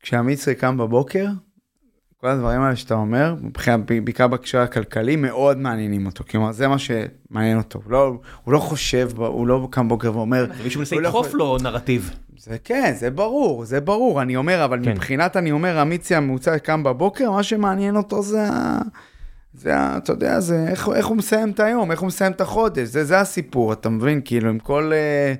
שכשהמצרי 0.00 0.54
קם 0.54 0.76
בבוקר, 0.78 1.26
כל 2.20 2.28
הדברים 2.28 2.60
האלה 2.60 2.76
שאתה 2.76 2.94
אומר, 2.94 3.34
בעיקר 4.04 4.26
בהקשר 4.26 4.58
הכלכלי, 4.60 5.16
מאוד 5.16 5.58
מעניינים 5.58 6.06
אותו. 6.06 6.24
כלומר, 6.30 6.52
זה 6.52 6.68
מה 6.68 6.76
שמעניין 6.78 7.58
אותו. 7.58 7.80
לא, 7.86 8.12
הוא 8.44 8.54
לא 8.54 8.58
חושב, 8.58 9.10
הוא 9.16 9.46
לא 9.46 9.68
קם 9.70 9.88
בוקר 9.88 10.16
ואומר... 10.16 10.46
מישהו 10.64 10.80
מנסה 10.80 10.96
לא 10.96 11.02
לדחוף 11.02 11.34
לו 11.34 11.58
נרטיב. 11.62 12.10
זה 12.38 12.56
כן, 12.64 12.92
זה 12.96 13.10
ברור, 13.10 13.64
זה 13.64 13.80
ברור. 13.80 14.22
אני 14.22 14.36
אומר, 14.36 14.64
אבל 14.64 14.84
כן. 14.84 14.90
מבחינת, 14.90 15.36
אני 15.36 15.52
אומר, 15.52 15.78
המיצי 15.78 16.14
הממוצע 16.14 16.58
קם 16.58 16.82
בבוקר, 16.82 17.30
מה 17.30 17.42
שמעניין 17.42 17.96
אותו 17.96 18.22
זה 18.22 18.48
ה... 18.48 18.78
זה, 19.54 19.76
ה, 19.76 19.96
אתה 19.96 20.12
יודע, 20.12 20.40
זה 20.40 20.66
איך, 20.68 20.88
איך 20.88 21.06
הוא 21.06 21.16
מסיים 21.16 21.50
את 21.50 21.60
היום, 21.60 21.90
איך 21.90 22.00
הוא 22.00 22.06
מסיים 22.06 22.32
את 22.32 22.40
החודש, 22.40 22.88
זה, 22.88 23.04
זה 23.04 23.20
הסיפור, 23.20 23.72
אתה 23.72 23.88
מבין? 23.88 24.20
כאילו, 24.24 24.48
עם 24.48 24.58
כל... 24.58 24.92
אה, 24.94 25.34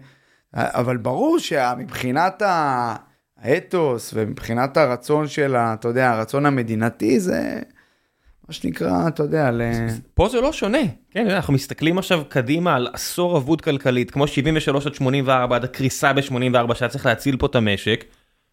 אבל 0.55 0.97
ברור 0.97 1.39
שמבחינת 1.39 2.43
ה... 2.43 2.95
האתוס 3.41 4.11
ומבחינת 4.15 4.77
הרצון 4.77 5.29
של, 5.29 5.57
ה, 5.57 5.75
אתה 5.75 5.89
יודע, 5.89 6.11
הרצון 6.11 6.47
המדינתי 6.47 7.21
זה 7.21 7.61
מה 8.49 8.55
שנקרא, 8.55 9.09
אתה 9.09 9.23
יודע, 9.23 9.51
ל... 9.51 9.63
פה 10.15 10.29
זה 10.29 10.41
לא 10.41 10.53
שונה, 10.53 10.79
כן, 11.11 11.31
אנחנו 11.31 11.53
מסתכלים 11.53 11.99
עכשיו 11.99 12.23
קדימה 12.29 12.75
על 12.75 12.89
עשור 12.93 13.37
אבוד 13.39 13.61
כלכלית, 13.61 14.11
כמו 14.11 14.27
73 14.27 14.87
עד 14.87 14.95
84, 14.95 15.57
עד 15.57 15.65
הקריסה 15.65 16.13
ב-84, 16.13 16.75
שהיה 16.75 16.89
צריך 16.89 17.07
להציל 17.07 17.37
פה 17.37 17.47
את 17.47 17.55
המשק, 17.55 18.05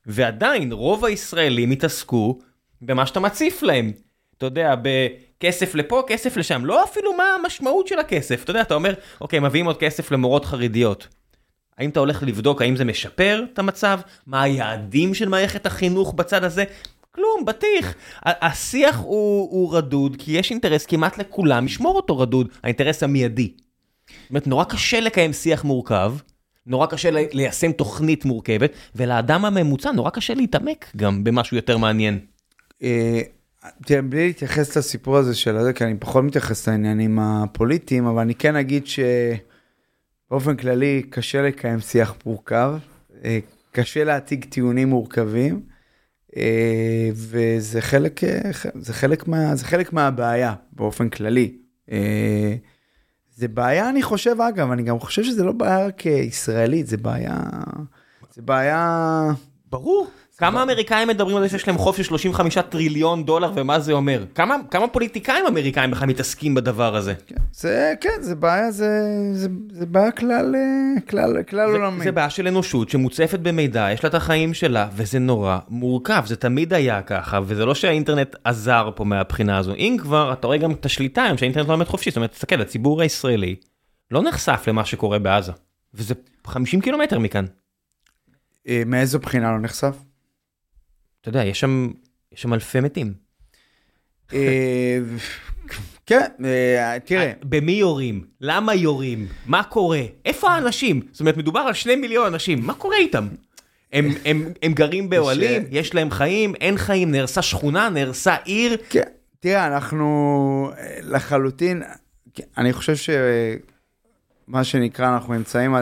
ועדיין 0.06 0.72
רוב 0.72 1.06
הישראלים 1.06 1.72
התעסקו 1.72 2.40
במה 2.82 3.06
שאתה 3.06 3.20
מציף 3.20 3.64
להם. 3.64 3.92
אתה 4.38 4.46
יודע, 4.46 4.76
בכסף 4.82 5.76
לפה, 5.76 6.04
כסף 6.08 6.38
לשם, 6.38 6.66
לא 6.66 6.84
אפילו 6.84 7.14
מה 7.14 7.24
המשמעות 7.40 7.88
של 7.88 8.00
הכסף. 8.00 8.44
אתה 8.44 8.52
יודע, 8.52 8.62
אתה 8.62 8.74
אומר, 8.74 8.94
אוקיי, 9.22 9.40
מביאים 9.40 9.66
עוד 9.66 9.78
כסף 9.78 10.12
למורות 10.12 10.46
חרדיות. 10.46 11.08
האם 11.78 11.90
אתה 11.90 12.00
הולך 12.00 12.24
לבדוק 12.24 12.62
האם 12.62 12.76
זה 12.76 12.86
משפר 12.86 13.44
את 13.54 13.60
המצב? 13.60 14.00
מה 14.28 14.42
היעדים 14.42 15.14
של 15.14 15.30
מערכת 15.30 15.66
החינוך 15.66 16.14
בצד 16.14 16.44
הזה? 16.44 16.64
כלום, 17.12 17.46
בטיח. 17.46 17.94
השיח 18.24 18.98
הוא, 18.98 19.52
הוא 19.52 19.76
רדוד, 19.78 20.16
כי 20.20 20.32
יש 20.32 20.52
אינטרס 20.52 20.86
כמעט 20.86 21.18
לכולם 21.18 21.66
לשמור 21.66 21.96
אותו 21.96 22.20
רדוד, 22.20 22.48
האינטרס 22.64 23.04
המיידי. 23.04 23.52
זאת 24.08 24.30
אומרת, 24.30 24.48
נורא 24.48 24.64
קשה 24.64 25.00
לקיים 25.00 25.34
שיח 25.34 25.64
מורכב, 25.64 26.14
נורא 26.66 26.86
קשה 26.86 27.10
ליישם 27.12 27.72
תוכנית 27.72 28.26
מורכבת, 28.26 28.72
ולאדם 28.96 29.46
הממוצע 29.46 29.92
נורא 29.92 30.10
קשה 30.10 30.34
להתעמק 30.34 30.86
גם 30.98 31.24
במשהו 31.24 31.58
יותר 31.58 31.78
מעניין. 31.78 32.20
אה, 32.84 33.22
תראה, 33.86 34.02
בלי 34.02 34.28
להתייחס 34.28 34.78
לסיפור 34.78 35.18
הזה 35.18 35.36
של 35.36 35.58
הזה, 35.58 35.74
כי 35.74 35.84
אני 35.84 35.96
פחות 36.00 36.24
מתייחס 36.24 36.68
לעניינים 36.68 37.20
הפוליטיים, 37.20 38.08
אבל 38.08 38.22
אני 38.22 38.36
כן 38.36 38.56
אגיד 38.56 38.88
שבאופן 40.28 40.56
כללי 40.56 41.04
קשה 41.10 41.42
לקיים 41.42 41.80
שיח 41.80 42.16
מורכב, 42.26 42.76
אה, 43.24 43.40
קשה 43.72 44.04
להציג 44.04 44.46
טיעונים 44.46 44.90
מורכבים, 44.90 45.62
אה, 46.38 47.10
וזה 47.14 47.82
חלק, 47.82 48.24
אה, 48.24 48.52
זה 48.76 48.94
חלק, 48.94 49.28
מה, 49.28 49.56
זה 49.56 49.66
חלק 49.66 49.94
מהבעיה 49.94 50.54
באופן 50.74 51.10
כללי. 51.10 51.58
זה 53.36 53.48
בעיה, 53.48 53.90
אני 53.90 54.04
חושב, 54.04 54.42
אגב, 54.42 54.72
אני 54.72 54.84
גם 54.84 55.00
חושב 55.00 55.24
שזה 55.24 55.44
לא 55.44 55.52
בעיה 55.52 55.86
רק 55.86 56.06
ישראלית, 56.06 56.88
זה 56.88 56.98
בעיה... 56.98 57.40
זה 58.34 58.42
בעיה... 58.42 59.32
ברור. 59.70 60.08
כמה 60.38 60.64
אמריקאים 60.64 61.08
מדברים 61.08 61.38
על 61.38 61.44
זה 61.44 61.50
שיש 61.50 61.68
להם 61.68 61.78
חוב 61.78 61.98
של 61.98 62.04
35 62.04 62.58
טריליון 62.58 63.26
דולר 63.26 63.52
ומה 63.56 63.80
זה 63.80 63.94
אומר? 63.94 64.26
כמה, 64.36 64.56
כמה 64.72 64.88
פוליטיקאים 64.88 65.46
אמריקאים 65.46 65.92
בכלל 65.92 66.08
מתעסקים 66.08 66.56
בדבר 66.56 66.96
הזה? 66.96 67.14
כן, 67.28 67.36
זה, 67.52 67.94
כן, 68.02 68.22
זה 68.22 68.36
בעיה, 68.36 68.72
זה, 68.72 69.48
בעיה 69.72 70.12
כלל, 70.12 70.56
אה, 70.56 71.02
כלל, 71.10 71.44
כלל 71.44 71.70
עולמי. 71.70 72.04
זה 72.04 72.12
בעיה 72.12 72.30
של 72.30 72.48
אנושות 72.48 72.90
שמוצפת 72.90 73.40
במידע, 73.40 73.88
יש 73.94 74.04
לה 74.04 74.10
את 74.10 74.16
החיים 74.16 74.54
שלה, 74.54 74.88
וזה 74.96 75.20
נורא 75.20 75.60
מורכב, 75.70 76.24
זה 76.26 76.36
תמיד 76.36 76.74
היה 76.74 77.02
ככה, 77.02 77.40
וזה 77.46 77.66
לא 77.66 77.76
שהאינטרנט 77.76 78.36
עזר 78.44 78.90
פה 78.96 79.04
מהבחינה 79.04 79.58
הזו. 79.58 79.74
אם 79.74 79.98
כבר, 80.00 80.34
אתה 80.34 80.48
רואה 80.48 80.58
גם 80.58 80.72
את 80.72 80.86
השליטה 80.86 81.24
היום 81.24 81.38
שהאינטרנט 81.38 81.68
לא 81.68 81.74
עומד 81.74 81.86
חופשי, 81.86 82.10
זאת 82.10 82.18
אומרת, 82.18 82.32
תסתכל, 82.32 82.62
הציבור 82.62 83.02
הישראלי 83.02 83.56
לא 84.12 84.24
נחשף 84.24 84.64
למה 84.68 84.86
שקורה 84.86 85.20
בעזה, 85.20 85.52
וזה 85.94 86.14
50 86.48 86.82
קילומטר 86.82 87.20
מכאן. 87.20 87.46
אה, 88.68 88.84
מאיזו 88.86 89.20
בחינה 89.20 89.52
לא 89.52 89.60
נחשף? 89.60 90.07
אתה 91.28 91.38
יודע, 91.38 91.46
יש 91.46 91.60
שם, 91.60 91.92
יש 92.32 92.42
שם 92.42 92.54
אלפי 92.54 92.80
מתים. 92.80 93.14
אה, 94.34 95.00
כן, 96.06 96.28
אה, 96.46 96.98
תראה. 97.06 97.32
במי 97.44 97.72
יורים? 97.72 98.26
למה 98.42 98.76
יורים? 98.76 99.28
מה 99.46 99.64
קורה? 99.64 100.02
איפה 100.26 100.50
האנשים? 100.50 101.02
זאת 101.12 101.20
אומרת, 101.20 101.38
מדובר 101.38 101.60
על 101.60 101.74
שני 101.74 101.96
מיליון 101.96 102.34
אנשים, 102.34 102.66
מה 102.66 102.74
קורה 102.74 102.98
איתם? 102.98 103.28
הם, 103.94 104.10
הם, 104.26 104.54
הם 104.62 104.74
גרים 104.74 105.10
באוהלים, 105.10 105.64
יש 105.72 105.96
להם 105.96 106.12
חיים, 106.12 106.56
אין 106.56 106.78
חיים, 106.78 107.12
נהרסה 107.12 107.42
שכונה, 107.42 107.90
נהרסה 107.90 108.36
עיר. 108.36 108.78
כן, 108.90 109.02
תראה, 109.40 109.68
אנחנו 109.68 110.72
לחלוטין, 111.02 111.84
אני 112.58 112.74
חושב 112.74 112.96
שמה 112.96 114.64
שנקרא, 114.64 115.14
אנחנו 115.14 115.34
נמצאים 115.34 115.76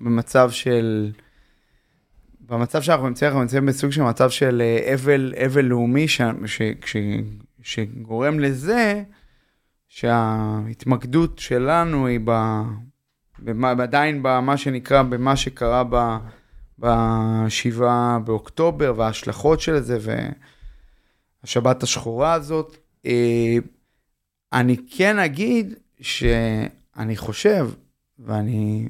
במצב 0.00 0.50
של... 0.50 1.10
במצב 2.48 2.82
שאנחנו 2.82 3.08
נמצאים, 3.08 3.28
אנחנו 3.28 3.42
נמצאים 3.42 3.66
בסוג 3.66 3.90
של 3.90 4.02
מצב 4.02 4.30
של 4.30 4.62
אה, 4.64 4.94
אבל, 4.94 5.34
אבל 5.46 5.64
לאומי, 5.64 6.08
ש, 6.08 6.20
ש, 6.46 6.62
ש, 6.84 6.96
שגורם 7.62 8.40
לזה 8.40 9.02
שההתמקדות 9.88 11.38
שלנו 11.38 12.06
היא 12.06 12.20
ב, 12.24 12.32
במה, 13.38 13.70
עדיין 13.70 14.22
במה 14.22 14.56
שנקרא, 14.56 15.02
במה 15.02 15.36
שקרה 15.36 15.84
ב, 15.90 16.16
בשבעה 16.78 18.18
באוקטובר 18.24 18.94
וההשלכות 18.96 19.60
של 19.60 19.80
זה 19.80 19.98
והשבת 21.44 21.82
השחורה 21.82 22.32
הזאת. 22.32 22.76
אה, 23.06 23.56
אני 24.52 24.76
כן 24.90 25.18
אגיד 25.18 25.74
שאני 26.00 27.16
חושב, 27.16 27.70
ואני 28.18 28.88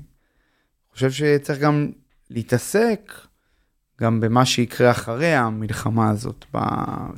חושב 0.93 1.11
שצריך 1.11 1.59
גם 1.61 1.91
להתעסק 2.31 3.13
גם 4.01 4.21
במה 4.21 4.45
שיקרה 4.45 4.91
אחרי 4.91 5.35
המלחמה 5.35 6.11
הזאת. 6.11 6.45
ב, 6.55 6.57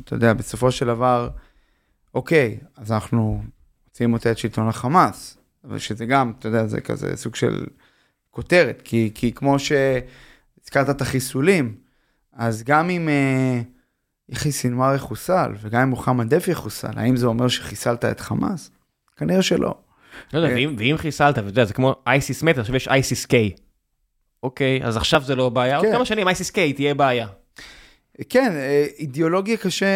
אתה 0.04 0.14
יודע, 0.14 0.32
בסופו 0.32 0.72
של 0.72 0.86
דבר, 0.86 1.28
אוקיי, 2.14 2.58
אז 2.76 2.92
אנחנו 2.92 3.42
רוצים 3.88 4.16
את 4.16 4.38
שלטון 4.38 4.68
החמאס, 4.68 5.38
אבל 5.64 5.78
שזה 5.78 6.06
גם, 6.06 6.32
אתה 6.38 6.48
יודע, 6.48 6.66
זה 6.66 6.80
כזה 6.80 7.16
סוג 7.16 7.34
של 7.34 7.66
כותרת, 8.30 8.82
כי, 8.84 9.10
כי 9.14 9.32
כמו 9.32 9.56
שהזכרת 9.58 10.90
את 10.90 11.00
החיסולים, 11.00 11.74
אז 12.32 12.62
גם 12.62 12.90
אם 12.90 13.08
אה, 13.08 13.60
יחיא 14.28 14.50
סינואר 14.50 14.94
יחוסל, 14.94 15.52
וגם 15.60 15.80
אם 15.82 15.88
מוחמד 15.88 16.34
דף 16.34 16.48
יחוסל, 16.48 16.92
האם 16.96 17.16
זה 17.16 17.26
אומר 17.26 17.48
שחיסלת 17.48 18.04
את 18.04 18.20
חמאס? 18.20 18.70
כנראה 19.16 19.42
שלא. 19.42 19.74
לא 20.32 20.38
יודע, 20.38 20.54
ואם, 20.54 20.74
ואם 20.78 20.96
חיסלת, 20.98 21.38
אתה 21.38 21.46
יודע, 21.46 21.64
זה 21.64 21.74
כמו 21.74 21.94
אייסיס 22.06 22.42
מת, 22.42 22.58
עכשיו 22.58 22.76
יש 22.76 22.88
אייסיס 22.88 23.26
קיי. 23.26 23.50
אוקיי, 24.42 24.80
אז 24.82 24.96
עכשיו 24.96 25.22
זה 25.22 25.34
לא 25.34 25.48
בעיה, 25.48 25.76
עוד 25.76 25.86
כן. 25.86 25.92
כמה 25.92 26.04
שנים 26.04 26.26
קיי 26.54 26.72
תהיה 26.72 26.94
בעיה. 26.94 27.26
כן, 28.28 28.52
אה, 28.56 28.86
אידיאולוגיה 28.98 29.56
קשה, 29.56 29.86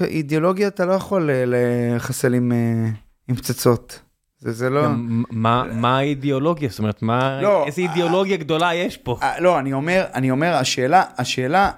אידיאולוגיה 0.00 0.68
אתה 0.68 0.84
לא 0.84 0.92
יכול 0.92 1.30
אה, 1.30 1.44
לחסל 1.46 2.34
עם, 2.34 2.52
אה, 2.52 2.90
עם 3.28 3.36
פצצות. 3.36 4.00
זה, 4.38 4.52
זה 4.52 4.70
לא... 4.70 4.82
מה, 5.30 5.64
מה 5.72 5.98
האידיאולוגיה? 5.98 6.68
זאת 6.68 6.78
אומרת, 6.78 7.02
מה, 7.02 7.42
לא, 7.42 7.66
איזה 7.66 7.82
אידיאולוגיה 7.82 8.36
גדולה 8.36 8.74
יש 8.74 8.96
פה? 8.96 9.18
לא, 9.38 9.58
אני 9.58 9.72
אומר, 9.72 10.04
אני 10.14 10.30
אומר, 10.30 10.54
השאלה, 10.54 11.04
השאלה, 11.18 11.70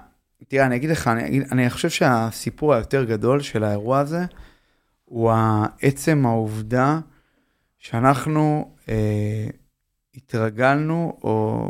תראה, 0.47 0.65
אני 0.65 0.75
אגיד 0.75 0.89
לך, 0.89 1.07
אני, 1.07 1.27
אגיד, 1.27 1.43
אני 1.51 1.69
חושב 1.69 1.89
שהסיפור 1.89 2.73
היותר 2.73 3.03
גדול 3.03 3.41
של 3.41 3.63
האירוע 3.63 3.99
הזה, 3.99 4.25
הוא 5.05 5.31
עצם 5.81 6.25
העובדה 6.25 6.99
שאנחנו 7.79 8.71
אה, 8.89 9.47
התרגלנו, 10.15 11.17
או 11.23 11.69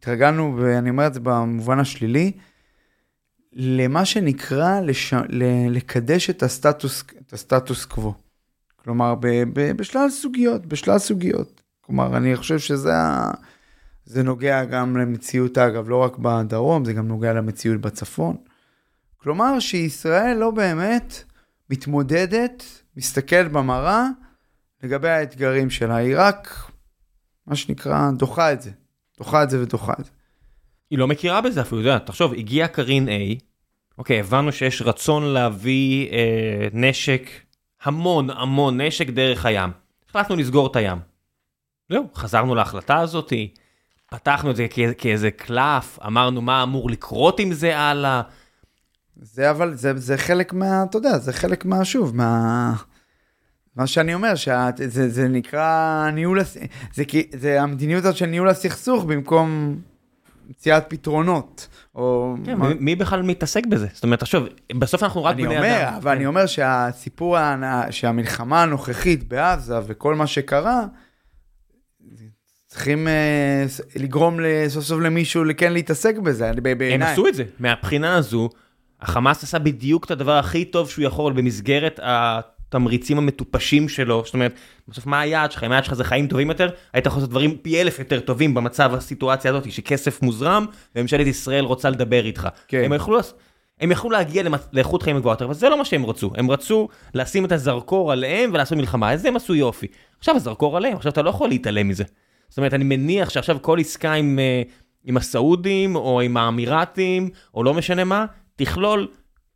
התרגלנו, 0.00 0.56
ואני 0.58 0.90
אומר 0.90 1.06
את 1.06 1.14
זה 1.14 1.20
במובן 1.20 1.78
השלילי, 1.78 2.32
למה 3.52 4.04
שנקרא 4.04 4.80
לש... 4.80 5.14
לקדש 5.70 6.30
את 6.30 6.42
הסטטוס, 6.42 7.04
את 7.26 7.32
הסטטוס 7.32 7.84
קוו. 7.84 8.14
כלומר, 8.76 9.14
ב... 9.14 9.26
ב... 9.52 9.72
בשלל 9.72 10.10
סוגיות, 10.10 10.66
בשלל 10.66 10.98
סוגיות. 10.98 11.60
כלומר, 11.80 12.16
אני 12.16 12.36
חושב 12.36 12.58
שזה. 12.58 12.92
זה 14.04 14.22
נוגע 14.22 14.64
גם 14.64 14.96
למציאות, 14.96 15.58
אגב, 15.58 15.88
לא 15.88 15.96
רק 15.96 16.18
בדרום, 16.18 16.84
זה 16.84 16.92
גם 16.92 17.08
נוגע 17.08 17.32
למציאות 17.32 17.80
בצפון. 17.80 18.36
כלומר, 19.16 19.58
שישראל 19.58 20.36
לא 20.36 20.50
באמת 20.50 21.22
מתמודדת, 21.70 22.64
מסתכלת 22.96 23.52
במראה 23.52 24.06
לגבי 24.82 25.08
האתגרים 25.08 25.70
שלה, 25.70 25.96
היא 25.96 26.14
רק, 26.18 26.70
מה 27.46 27.56
שנקרא, 27.56 28.10
דוחה 28.10 28.52
את 28.52 28.62
זה. 28.62 28.70
דוחה 29.20 29.42
את 29.42 29.50
זה 29.50 29.62
ודוחה 29.62 29.92
את 30.00 30.04
זה. 30.04 30.10
היא 30.90 30.98
לא 30.98 31.08
מכירה 31.08 31.40
בזה 31.40 31.60
אפילו, 31.60 31.80
יודע, 31.80 31.98
תחשוב, 31.98 32.32
הגיע 32.32 32.68
קרין 32.68 33.08
A, 33.08 33.42
אוקיי, 33.98 34.20
הבנו 34.20 34.52
שיש 34.52 34.82
רצון 34.82 35.24
להביא 35.24 36.10
אה, 36.10 36.68
נשק, 36.72 37.30
המון 37.82 38.30
המון 38.30 38.80
נשק 38.80 39.10
דרך 39.10 39.46
הים. 39.46 39.70
החלטנו 40.08 40.36
לסגור 40.36 40.66
את 40.66 40.76
הים. 40.76 40.98
זהו, 41.88 42.04
חזרנו 42.14 42.54
להחלטה 42.54 42.98
הזאתי, 42.98 43.54
פתחנו 44.10 44.50
את 44.50 44.56
זה 44.56 44.66
כאיזה 44.98 45.30
קלף, 45.30 45.98
אמרנו 46.06 46.42
מה 46.42 46.62
אמור 46.62 46.90
לקרות 46.90 47.40
עם 47.40 47.52
זה 47.52 47.78
הלאה. 47.78 48.22
זה 49.16 49.50
אבל, 49.50 49.74
זה, 49.74 49.98
זה 49.98 50.18
חלק 50.18 50.52
מה, 50.52 50.82
אתה 50.82 50.98
יודע, 50.98 51.18
זה 51.18 51.32
חלק 51.32 51.64
מה, 51.64 51.84
שוב, 51.84 52.16
מה... 52.16 52.72
מה 53.76 53.86
שאני 53.86 54.14
אומר, 54.14 54.34
שזה 54.34 55.08
זה 55.08 55.28
נקרא 55.28 56.10
ניהול, 56.12 56.40
זה, 56.94 57.04
זה 57.32 57.62
המדיניות 57.62 58.04
הזאת 58.04 58.16
של 58.16 58.26
ניהול 58.26 58.48
הסכסוך 58.48 59.04
במקום 59.04 59.76
מציאת 60.50 60.84
פתרונות. 60.88 61.68
או... 61.94 62.34
כן, 62.44 62.58
מה... 62.58 62.74
מי 62.80 62.96
בכלל 62.96 63.22
מתעסק 63.22 63.66
בזה? 63.66 63.86
זאת 63.92 64.04
אומרת, 64.04 64.20
תחשוב, 64.20 64.46
בסוף 64.78 65.02
אנחנו 65.02 65.24
רק 65.24 65.36
בני 65.36 65.46
אומר, 65.46 65.82
אדם. 65.82 65.94
אבל 65.94 66.12
אני 66.12 66.26
אומר 66.26 66.46
שהסיפור, 66.46 67.36
שהמלחמה 67.90 68.62
הנוכחית 68.62 69.28
בעזה 69.28 69.78
וכל 69.86 70.14
מה 70.14 70.26
שקרה, 70.26 70.84
צריכים 72.66 73.06
uh, 73.06 74.00
לגרום 74.00 74.38
סוף 74.68 74.84
סוף 74.84 75.00
למישהו 75.00 75.42
כן 75.56 75.72
להתעסק 75.72 76.18
בזה, 76.18 76.52
בעיניי. 76.62 76.94
הם 76.94 77.02
עשו 77.02 77.28
את 77.28 77.34
זה, 77.34 77.44
מהבחינה 77.58 78.16
הזו, 78.16 78.48
החמאס 79.00 79.44
עשה 79.44 79.58
בדיוק 79.58 80.04
את 80.04 80.10
הדבר 80.10 80.36
הכי 80.38 80.64
טוב 80.64 80.90
שהוא 80.90 81.04
יכול 81.04 81.32
במסגרת 81.32 82.00
התמריצים 82.70 83.18
המטופשים 83.18 83.88
שלו, 83.88 84.22
זאת 84.24 84.34
אומרת, 84.34 84.54
בסוף 84.88 85.06
מה 85.06 85.20
היעד 85.20 85.52
שלך? 85.52 85.64
אם 85.64 85.72
היעד 85.72 85.84
שלך 85.84 85.94
זה 85.94 86.04
חיים 86.04 86.26
טובים 86.26 86.48
יותר, 86.48 86.68
היית 86.92 87.06
יכול 87.06 87.18
לעשות 87.18 87.30
דברים 87.30 87.56
פי 87.56 87.80
אלף 87.80 87.98
יותר 87.98 88.20
טובים 88.20 88.54
במצב 88.54 88.94
הסיטואציה 88.94 89.50
הזאת, 89.50 89.72
שכסף 89.72 90.22
מוזרם, 90.22 90.66
וממשלת 90.96 91.26
ישראל 91.26 91.64
רוצה 91.64 91.90
לדבר 91.90 92.24
איתך. 92.26 92.48
כן. 92.68 92.82
הם 92.84 92.92
יכלו... 92.92 93.18
הם 93.80 93.92
יכלו 93.92 94.10
להגיע 94.10 94.42
לאיכות 94.72 95.02
חיים 95.02 95.18
גבוהה 95.18 95.32
יותר, 95.32 95.44
אבל 95.44 95.54
זה 95.54 95.68
לא 95.68 95.78
מה 95.78 95.84
שהם 95.84 96.06
רצו. 96.06 96.30
הם 96.36 96.50
רצו 96.50 96.88
לשים 97.14 97.44
את 97.44 97.52
הזרקור 97.52 98.12
עליהם 98.12 98.50
ולעשות 98.52 98.78
מלחמה, 98.78 99.12
אז 99.12 99.24
הם 99.24 99.36
עשו 99.36 99.54
יופי. 99.54 99.86
עכשיו 100.18 100.36
הזרקור 100.36 100.76
עליהם, 100.76 100.96
עכשיו 100.96 101.12
אתה 101.12 101.22
לא 101.22 101.30
יכול 101.30 101.48
להתעלם 101.48 101.88
מזה. 101.88 102.04
זאת 102.48 102.58
אומרת, 102.58 102.74
אני 102.74 102.84
מניח 102.84 103.30
שעכשיו 103.30 103.58
כל 103.62 103.80
עסקה 103.80 104.12
עם, 104.12 104.38
אה, 104.38 104.62
עם 105.04 105.16
הסעודים, 105.16 105.96
או 105.96 106.20
עם 106.20 106.36
האמירתים, 106.36 107.30
או 107.54 107.64
לא 107.64 107.74
משנה 107.74 108.04
מה, 108.04 108.26
תכלול 108.56 109.08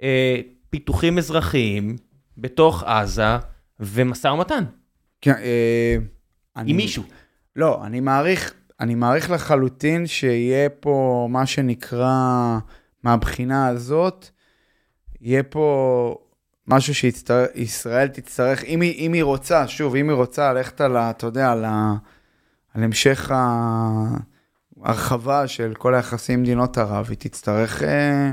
אה, 0.02 0.40
פיתוחים 0.70 1.18
אזרחיים, 1.18 1.96
בתוך 2.38 2.82
עזה 2.82 3.36
ומשא 3.80 4.28
ומתן. 4.28 4.64
כן, 5.20 5.32
אה, 5.32 5.96
אני... 6.56 6.70
עם 6.70 6.76
מישהו. 6.76 7.02
לא, 7.56 7.84
אני 7.86 8.00
מעריך, 8.00 8.54
אני 8.80 8.94
מעריך 8.94 9.30
לחלוטין 9.30 10.06
שיהיה 10.06 10.68
פה 10.68 11.26
מה 11.30 11.46
שנקרא, 11.46 12.58
מהבחינה 13.02 13.68
הזאת, 13.68 14.28
יהיה 15.20 15.42
פה 15.42 16.16
משהו 16.66 16.94
שישראל 16.94 18.08
תצטרך, 18.08 18.64
אם 18.64 18.80
היא, 18.80 19.06
אם 19.06 19.12
היא 19.12 19.24
רוצה, 19.24 19.68
שוב, 19.68 19.96
אם 19.96 20.08
היא 20.08 20.16
רוצה 20.16 20.52
ללכת 20.52 20.80
על, 20.80 20.96
ה- 20.96 21.10
אתה 21.10 21.26
יודע, 21.26 21.52
על, 21.52 21.64
ה, 21.64 21.94
על 22.74 22.82
המשך 22.82 23.30
ההרחבה 24.76 25.46
של 25.46 25.74
כל 25.78 25.94
היחסים 25.94 26.38
עם 26.38 26.42
מדינות 26.42 26.78
ערב, 26.78 27.06
היא 27.10 27.16
תצטרך, 27.18 27.82
אה, 27.82 28.32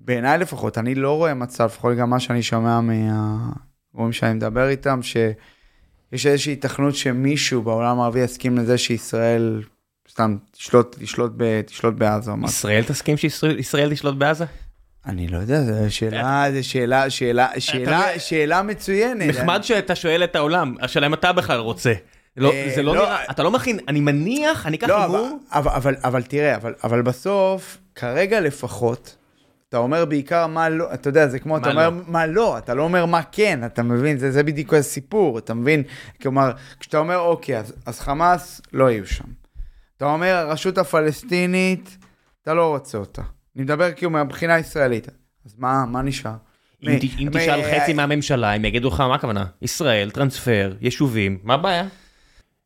בעיניי 0.00 0.38
לפחות, 0.38 0.78
אני 0.78 0.94
לא 0.94 1.16
רואה 1.16 1.34
מצב, 1.34 1.64
לפחות 1.64 1.96
גם 1.96 2.10
מה 2.10 2.20
שאני 2.20 2.42
שומע 2.42 2.80
מהגורמים 2.80 4.12
שאני 4.12 4.34
מדבר 4.34 4.68
איתם, 4.68 5.00
שיש 5.02 6.26
איזושהי 6.26 6.52
התכנות 6.52 6.94
שמישהו 6.94 7.62
בעולם 7.62 8.00
הערבי 8.00 8.20
יסכים 8.20 8.58
לזה 8.58 8.78
שישראל, 8.78 9.62
סתם, 10.10 10.36
תשלוט, 10.50 10.96
תשלוט, 11.00 11.32
ב, 11.36 11.60
תשלוט 11.62 11.94
בעזה. 11.94 12.32
ישראל 12.44 12.82
תסכים 12.84 13.16
שישראל 13.16 13.58
ישראל 13.58 13.94
תשלוט 13.94 14.14
בעזה? 14.14 14.44
אני 15.06 15.28
לא 15.28 15.38
יודע, 15.38 15.62
זו 15.62 15.94
שאלה, 15.94 16.44
זו 16.52 16.68
שאלה, 16.68 17.10
שאלה, 17.10 17.48
שאלה, 17.58 18.18
שאלה 18.18 18.62
מצוינת. 18.62 19.26
נחמד 19.26 19.60
שאתה 19.62 19.94
שואל 19.94 20.24
את 20.24 20.36
העולם, 20.36 20.74
השאלה 20.80 21.06
אם 21.06 21.14
אתה 21.14 21.32
בכלל 21.32 21.60
רוצה. 21.60 21.92
לא, 22.36 22.52
אה, 22.52 22.72
זה 22.74 22.82
לא 22.82 22.94
לא, 22.94 23.02
נראה, 23.02 23.24
אתה 23.30 23.42
לא 23.42 23.50
מכין, 23.50 23.78
אני 23.88 24.00
מניח, 24.00 24.66
אני 24.66 24.76
אקח 24.76 24.88
לא, 24.88 25.02
הימור. 25.02 25.38
אבל, 25.52 25.70
אבל, 25.74 25.94
אבל, 26.04 26.22
תראה, 26.22 26.56
אבל, 26.56 26.74
אבל 26.84 27.02
בסוף, 27.02 27.78
כרגע 27.94 28.40
לפחות, 28.40 29.16
אתה 29.70 29.78
אומר 29.78 30.04
בעיקר 30.04 30.46
מה 30.46 30.68
לא, 30.68 30.94
אתה 30.94 31.08
יודע, 31.08 31.28
זה 31.28 31.38
כמו, 31.38 31.56
אתה 31.56 31.72
מה 31.72 31.86
אומר 31.86 31.90
לא. 31.98 32.04
מה 32.12 32.26
לא, 32.26 32.58
אתה 32.58 32.74
לא 32.74 32.82
אומר 32.82 33.06
מה 33.06 33.22
כן, 33.32 33.64
אתה 33.66 33.82
מבין? 33.82 34.18
זה, 34.18 34.30
זה 34.30 34.42
בדיוק 34.42 34.74
הסיפור, 34.74 35.38
אתה 35.38 35.54
מבין? 35.54 35.82
כלומר, 36.22 36.50
כשאתה 36.80 36.98
אומר, 36.98 37.18
אוקיי, 37.18 37.58
אז, 37.58 37.74
אז 37.86 38.00
חמאס 38.00 38.60
לא 38.72 38.90
יהיו 38.90 39.06
שם. 39.06 39.24
אתה 39.96 40.04
אומר, 40.04 40.34
הרשות 40.34 40.78
הפלסטינית, 40.78 41.98
אתה 42.42 42.54
לא 42.54 42.68
רוצה 42.68 42.98
אותה. 42.98 43.22
אני 43.56 43.64
מדבר 43.64 43.92
כאילו 43.92 44.10
מהבחינה 44.10 44.54
הישראלית. 44.54 45.08
אז 45.46 45.54
מה, 45.58 45.84
מה 45.86 46.02
נשאר? 46.02 46.32
אם 46.82 46.88
אם 47.18 47.26
מ- 47.26 47.30
תשאל 47.38 47.60
מ- 47.60 47.80
חצי 47.80 47.92
מהממשלה, 47.92 48.52
הם 48.54 48.64
יגידו 48.64 48.88
לך, 48.88 49.00
מה 49.00 49.14
הכוונה? 49.14 49.44
ישראל, 49.62 50.10
טרנספר, 50.10 50.72
יישובים, 50.80 51.38
מה 51.42 51.54
הבעיה? 51.54 51.84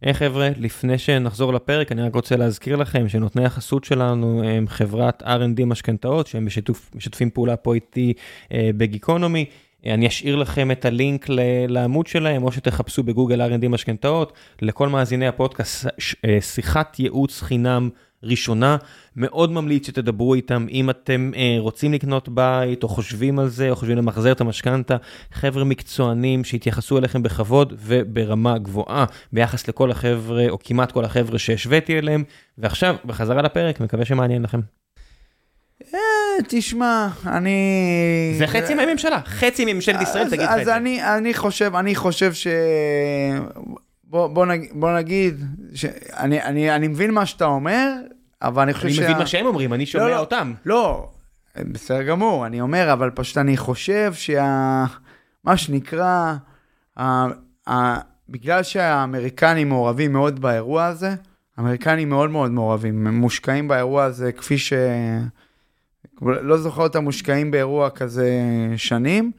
היי 0.05 0.15
חבר'ה, 0.15 0.51
לפני 0.57 0.99
שנחזור 0.99 1.53
לפרק, 1.53 1.93
אני 1.93 2.03
רק 2.03 2.15
רוצה 2.15 2.37
להזכיר 2.37 2.77
לכם 2.77 3.09
שנותני 3.09 3.45
החסות 3.45 3.85
שלנו 3.85 4.43
הם 4.45 4.69
חברת 4.69 5.23
R&D 5.23 5.65
משכנתאות, 5.65 6.27
שהם 6.27 6.45
בשיתוף, 6.45 6.91
משתפים 6.95 7.31
פעולה 7.31 7.57
פה 7.57 7.75
איתי 7.75 8.13
אה, 8.53 8.71
בגיקונומי. 8.77 9.45
אה, 9.87 9.95
אני 9.95 10.07
אשאיר 10.07 10.37
לכם 10.37 10.71
את 10.71 10.85
הלינק 10.85 11.27
לעמוד 11.69 12.07
שלהם, 12.07 12.43
או 12.43 12.53
שתחפשו 12.53 13.03
בגוגל 13.03 13.51
R&D 13.51 13.69
משכנתאות. 13.69 14.33
לכל 14.63 14.89
מאזיני 14.89 15.27
הפודקאסט, 15.27 15.87
אה, 16.25 16.39
שיחת 16.41 17.01
ייעוץ 17.01 17.43
חינם 17.43 17.91
ראשונה. 18.25 18.77
מאוד 19.17 19.53
ממליץ 19.53 19.87
שתדברו 19.87 20.35
איתם 20.35 20.67
אם 20.71 20.91
אתם 20.91 21.31
אה, 21.37 21.57
רוצים 21.59 21.93
לקנות 21.93 22.29
בית, 22.29 22.83
או 22.83 22.89
חושבים 22.89 23.39
על 23.39 23.49
זה, 23.49 23.71
או 23.71 23.77
חושבים 23.77 23.97
למחזר 23.97 24.33
את 24.33 24.41
המשכנתה. 24.41 24.97
חבר'ה 25.33 25.65
מקצוענים 25.65 26.45
שיתייחסו 26.45 26.99
אליכם 26.99 27.23
בכבוד 27.23 27.75
וברמה 27.79 28.59
גבוהה 28.59 29.05
ביחס 29.33 29.69
לכל 29.69 29.91
החבר'ה, 29.91 30.49
או 30.49 30.59
כמעט 30.59 30.93
כל 30.93 31.05
החבר'ה 31.05 31.39
שהשוויתי 31.39 31.99
אליהם. 31.99 32.25
ועכשיו, 32.59 32.97
בחזרה 33.05 33.43
לפרק, 33.43 33.81
מקווה 33.81 34.05
שמעניין 34.05 34.43
לכם. 34.43 34.61
אה, 35.95 35.99
תשמע, 36.49 37.09
אני... 37.27 38.35
זה 38.39 38.47
חצי 38.47 38.75
מהממשלה, 38.75 39.21
חצי 39.25 39.65
מממשלת 39.65 40.03
ישראל 40.03 40.31
תגיד 40.31 40.41
את 40.41 40.49
אז. 40.61 40.69
אני, 40.69 41.03
אני 41.17 41.35
חושב, 41.35 41.75
אני 41.75 41.95
חושב 41.95 42.33
ש... 42.33 42.47
בוא, 44.05 44.27
בוא, 44.27 44.47
נג, 44.47 44.67
בוא 44.73 44.97
נגיד, 44.97 45.45
ש... 45.75 45.85
אני, 46.17 46.43
אני, 46.43 46.75
אני 46.75 46.89
מבין 46.89 47.11
מה 47.11 47.27
שאתה 47.27 47.45
אומר, 47.45 47.93
אבל 48.45 48.63
אני 48.63 48.75
חושב 48.75 48.87
אני 48.87 48.95
שה... 48.95 49.03
מבין 49.03 49.19
מה 49.19 49.27
שהם 49.27 49.47
אומרים, 49.47 49.73
אני 49.73 49.87
שומע 49.87 50.05
לא, 50.05 50.11
לא. 50.11 50.19
אותם. 50.19 50.53
לא, 50.65 51.11
בסדר 51.59 52.03
גמור, 52.03 52.47
אני 52.47 52.61
אומר, 52.61 52.93
אבל 52.93 53.11
פשוט 53.11 53.39
אני 53.39 53.57
חושב 53.57 54.13
שה... 54.15 54.85
מה 55.45 55.57
שנקרא, 55.57 56.35
ה... 56.99 57.25
ה... 57.69 57.99
בגלל 58.29 58.63
שהאמריקנים 58.63 59.69
מעורבים 59.69 60.13
מאוד 60.13 60.41
באירוע 60.41 60.85
הזה, 60.85 61.15
האמריקנים 61.57 62.09
מאוד 62.09 62.31
מאוד 62.31 62.51
מעורבים, 62.51 63.07
הם 63.07 63.15
מושקעים 63.15 63.69
באירוע 63.69 64.05
הזה 64.05 64.33
כפי 64.33 64.59
ש... 64.59 64.73
לא 66.23 66.59
זוכר 66.59 66.83
אותם 66.83 67.05
מושקעים 67.05 67.51
באירוע 67.51 67.91
כזה 67.91 68.31
שנים. 68.77 69.33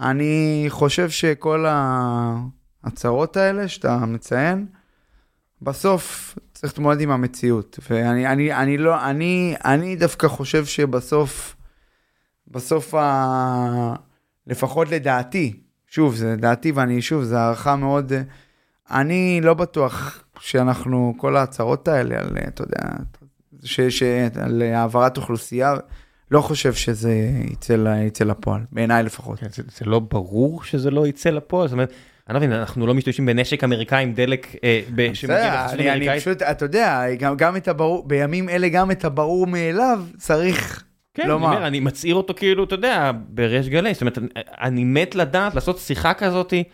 אני 0.00 0.64
חושב 0.68 1.10
שכל 1.10 1.66
ההצהרות 1.68 3.36
האלה 3.36 3.68
שאתה 3.68 3.96
מציין, 3.96 4.66
בסוף 5.62 6.38
צריך 6.54 6.72
להתמודד 6.72 7.00
עם 7.00 7.10
המציאות. 7.10 7.78
ואני 7.90 8.26
אני, 8.26 8.54
אני 8.54 8.78
לא, 8.78 9.10
אני, 9.10 9.54
אני 9.64 9.96
דווקא 9.96 10.28
חושב 10.28 10.64
שבסוף, 10.64 11.56
בסוף, 12.48 12.94
ה... 12.94 13.94
לפחות 14.46 14.88
לדעתי, 14.88 15.60
שוב, 15.86 16.14
זה 16.14 16.36
דעתי 16.36 16.72
ואני, 16.72 17.02
שוב, 17.02 17.24
זו 17.24 17.36
הערכה 17.36 17.76
מאוד, 17.76 18.12
אני 18.90 19.40
לא 19.42 19.54
בטוח 19.54 20.24
שאנחנו, 20.40 21.14
כל 21.16 21.36
ההצהרות 21.36 21.88
האלה 21.88 22.18
על, 22.18 22.38
אתה 22.48 22.62
יודע, 22.62 22.82
ש, 23.64 23.80
ש, 23.80 24.02
על 24.42 24.62
העברת 24.62 25.16
אוכלוסייה, 25.16 25.74
לא 26.30 26.40
חושב 26.40 26.72
שזה 26.72 27.30
יצא, 27.50 27.72
יצא 28.06 28.24
לפועל, 28.24 28.60
בעיניי 28.72 29.02
לפחות. 29.02 29.38
כן, 29.38 29.46
זה, 29.52 29.62
זה 29.78 29.84
לא 29.84 29.98
ברור 29.98 30.64
שזה 30.64 30.90
לא 30.90 31.06
יצא 31.06 31.30
לפועל, 31.30 31.68
זאת 31.68 31.72
אומרת, 31.72 31.92
אני 32.28 32.34
לא 32.34 32.40
מבין, 32.40 32.52
אנחנו 32.52 32.86
לא 32.86 32.94
משתמשים 32.94 33.26
בנשק 33.26 33.64
אמריקאי 33.64 34.02
עם 34.02 34.12
דלק 34.12 34.56
אה, 34.64 34.80
שמגיע 35.14 35.36
בסדר, 35.38 35.54
לחסות 35.64 35.80
אני, 35.80 35.90
אני. 36.10 36.20
פשוט, 36.20 36.42
אתה 36.42 36.64
יודע, 36.64 37.04
גם, 37.36 37.56
את 37.56 37.68
הברור, 37.68 38.08
בימים 38.08 38.48
אלה 38.48 38.68
גם 38.68 38.90
את 38.90 39.04
הברור 39.04 39.46
מאליו 39.46 40.00
צריך 40.18 40.84
כן, 41.14 41.22
אני 41.22 41.30
לומר. 41.30 41.46
אומר, 41.46 41.66
אני 41.66 41.80
מצהיר 41.80 42.14
אותו 42.14 42.34
כאילו, 42.36 42.64
אתה 42.64 42.74
יודע, 42.74 43.10
בריש 43.28 43.68
גלי, 43.68 43.92
זאת 43.94 44.00
אומרת, 44.02 44.18
אני- 44.18 44.28
אני 44.60 44.84
מת 44.84 45.14
לדעת 45.14 45.54
לעשות 45.54 45.78
שיחה 45.78 46.14
כזאתי. 46.14 46.64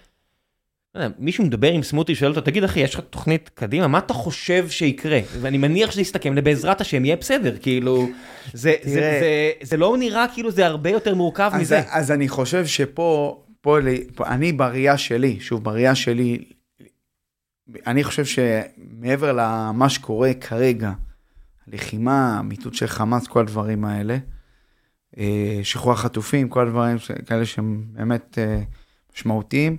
לא 0.94 1.04
מישהו 1.18 1.44
מדבר 1.44 1.68
עם 1.72 1.82
סמוטי, 1.82 2.14
שואל 2.14 2.30
אותו, 2.30 2.40
תגיד 2.40 2.64
אחי, 2.64 2.80
יש 2.80 2.94
לך 2.94 3.00
תוכנית 3.10 3.50
קדימה, 3.54 3.86
מה 3.88 3.98
אתה 3.98 4.14
חושב 4.14 4.68
שיקרה? 4.68 5.20
ואני 5.40 5.58
מניח 5.58 5.90
שזה 5.90 6.00
יסתכם 6.00 6.34
לבעזרת 6.34 6.80
השם 6.80 7.04
יהיה 7.04 7.16
בסדר, 7.16 7.56
כאילו, 7.60 8.08
זה, 8.52 8.74
זה. 8.82 8.90
זה, 8.94 9.20
זה 9.62 9.76
לא 9.76 9.96
נראה 9.98 10.26
כאילו 10.34 10.50
זה 10.50 10.66
הרבה 10.66 10.90
יותר 10.90 11.14
מורכב 11.14 11.50
אז, 11.54 11.60
מזה. 11.60 11.80
אז 11.90 12.10
אני 12.10 12.28
חושב 12.28 12.66
שפה, 12.66 13.40
פה, 13.64 13.78
אני 14.26 14.52
בראייה 14.52 14.98
שלי, 14.98 15.40
שוב, 15.40 15.64
בראייה 15.64 15.94
שלי, 15.94 16.44
אני 17.86 18.04
חושב 18.04 18.24
שמעבר 18.24 19.32
למה 19.32 19.88
שקורה 19.88 20.34
כרגע, 20.34 20.92
לחימה, 21.66 22.42
מיטוט 22.42 22.74
של 22.74 22.86
חמאס, 22.86 23.26
כל 23.26 23.40
הדברים 23.40 23.84
האלה, 23.84 24.18
אה, 25.18 25.60
שחרור 25.62 25.92
החטופים, 25.92 26.48
כל 26.48 26.66
הדברים 26.66 26.96
כאלה 27.26 27.46
שהם 27.46 27.84
באמת 27.92 28.38
אה, 28.38 28.62
משמעותיים, 29.14 29.76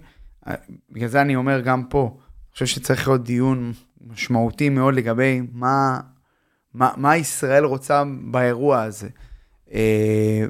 אה, 0.47 0.55
בגלל 0.89 1.07
זה 1.07 1.21
אני 1.21 1.36
אומר 1.36 1.61
גם 1.61 1.83
פה, 1.89 2.17
אני 2.17 2.53
חושב 2.53 2.65
שצריך 2.65 3.07
להיות 3.07 3.23
דיון 3.23 3.73
משמעותי 4.01 4.69
מאוד 4.69 4.93
לגבי 4.93 5.41
מה, 5.51 5.99
מה, 6.73 6.91
מה 6.97 7.17
ישראל 7.17 7.63
רוצה 7.63 8.03
באירוע 8.31 8.81
הזה. 8.81 9.09
אה, 9.73 10.45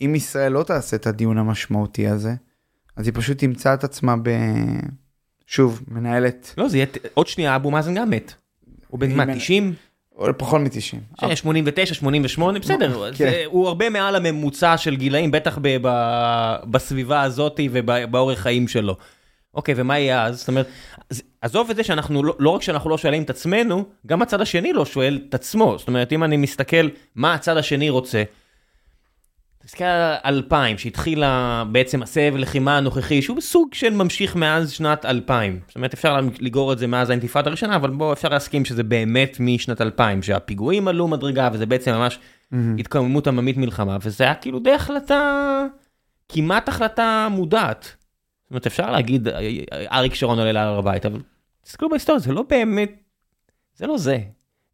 ואם 0.00 0.14
ישראל 0.14 0.52
לא 0.52 0.62
תעשה 0.62 0.96
את 0.96 1.06
הדיון 1.06 1.38
המשמעותי 1.38 2.06
הזה, 2.08 2.34
אז 2.96 3.06
היא 3.06 3.14
פשוט 3.16 3.38
תמצא 3.38 3.74
את 3.74 3.84
עצמה 3.84 4.14
ב... 4.22 4.28
שוב, 5.46 5.82
מנהלת 5.88 6.54
לא, 6.58 6.68
זה 6.68 6.76
יהיה, 6.76 6.86
עוד 7.14 7.26
שנייה 7.26 7.56
אבו 7.56 7.70
מאזן 7.70 7.94
גם 7.94 8.10
מת. 8.10 8.34
הוא 8.88 9.00
בן 9.00 9.16
מה, 9.16 9.22
אם- 9.24 9.34
90? 9.34 9.74
או 10.16 10.26
פחות 10.38 10.60
מ-90. 10.60 11.26
89, 11.34 11.94
88, 11.94 12.58
בסדר. 12.58 13.10
זה- 13.16 13.42
הוא 13.46 13.68
הרבה 13.68 13.90
מעל 13.90 14.16
הממוצע 14.16 14.76
של 14.76 14.96
גילאים, 14.96 15.30
בטח 15.30 15.58
ב- 15.62 15.76
ב- 15.82 16.56
בסביבה 16.70 17.22
הזאת 17.22 17.60
ובאורח 17.72 18.38
חיים 18.38 18.68
שלו. 18.68 18.96
אוקיי, 19.54 19.74
ומה 19.76 19.98
יהיה 19.98 20.24
אז? 20.24 20.38
זאת 20.38 20.48
אומרת, 20.48 20.66
עזוב 21.40 21.70
את 21.70 21.76
זה 21.76 21.84
שאנחנו, 21.84 22.22
לא- 22.22 22.36
לא 22.38 22.50
רק 22.50 22.62
שאנחנו 22.62 22.90
לא 22.90 22.98
שואלים 22.98 23.22
את 23.22 23.30
עצמנו, 23.30 23.84
גם 24.06 24.22
הצד 24.22 24.40
השני 24.40 24.72
לא 24.72 24.84
שואל 24.84 25.20
את 25.28 25.34
עצמו. 25.34 25.74
זאת 25.78 25.88
אומרת, 25.88 26.12
אם 26.12 26.24
אני 26.24 26.36
מסתכל 26.36 26.88
מה 27.14 27.34
הצד 27.34 27.56
השני 27.56 27.90
רוצה, 27.90 28.22
תסתכל 29.70 29.84
על 30.22 30.34
2000, 30.34 30.78
שהתחילה 30.78 31.64
בעצם 31.72 32.02
הסבב 32.02 32.36
לחימה 32.36 32.76
הנוכחי, 32.76 33.22
שהוא 33.22 33.40
סוג 33.40 33.74
של 33.74 33.94
ממשיך 33.94 34.36
מאז 34.36 34.70
שנת 34.70 35.04
2000. 35.04 35.60
זאת 35.66 35.76
אומרת, 35.76 35.94
אפשר 35.94 36.20
לגרור 36.40 36.72
את 36.72 36.78
זה 36.78 36.86
מאז 36.86 37.10
האינתיפאדה 37.10 37.48
הראשונה, 37.48 37.76
אבל 37.76 37.90
בואו 37.90 38.12
אפשר 38.12 38.28
להסכים 38.28 38.64
שזה 38.64 38.82
באמת 38.82 39.36
משנת 39.40 39.80
2000, 39.80 40.22
שהפיגועים 40.22 40.88
עלו 40.88 41.08
מדרגה, 41.08 41.48
וזה 41.52 41.66
בעצם 41.66 41.92
ממש 41.92 42.18
התקוממות 42.78 43.26
עממית 43.26 43.56
מלחמה, 43.56 43.96
וזה 44.02 44.24
היה 44.24 44.34
כאילו 44.34 44.58
די 44.58 44.72
החלטה, 44.72 45.64
כמעט 46.28 46.68
החלטה 46.68 47.28
מודעת. 47.30 47.84
זאת 47.84 48.50
אומרת, 48.50 48.66
אפשר 48.66 48.90
להגיד, 48.90 49.28
אריק 49.92 50.14
שרון 50.14 50.38
עולה 50.38 50.52
להר 50.52 50.78
הבית, 50.78 51.06
אבל 51.06 51.20
תסתכלו 51.64 51.88
בהיסטוריה, 51.88 52.18
זה 52.20 52.32
לא 52.32 52.44
באמת, 52.48 52.92
זה 53.74 53.86
לא 53.86 53.98
זה. 53.98 54.18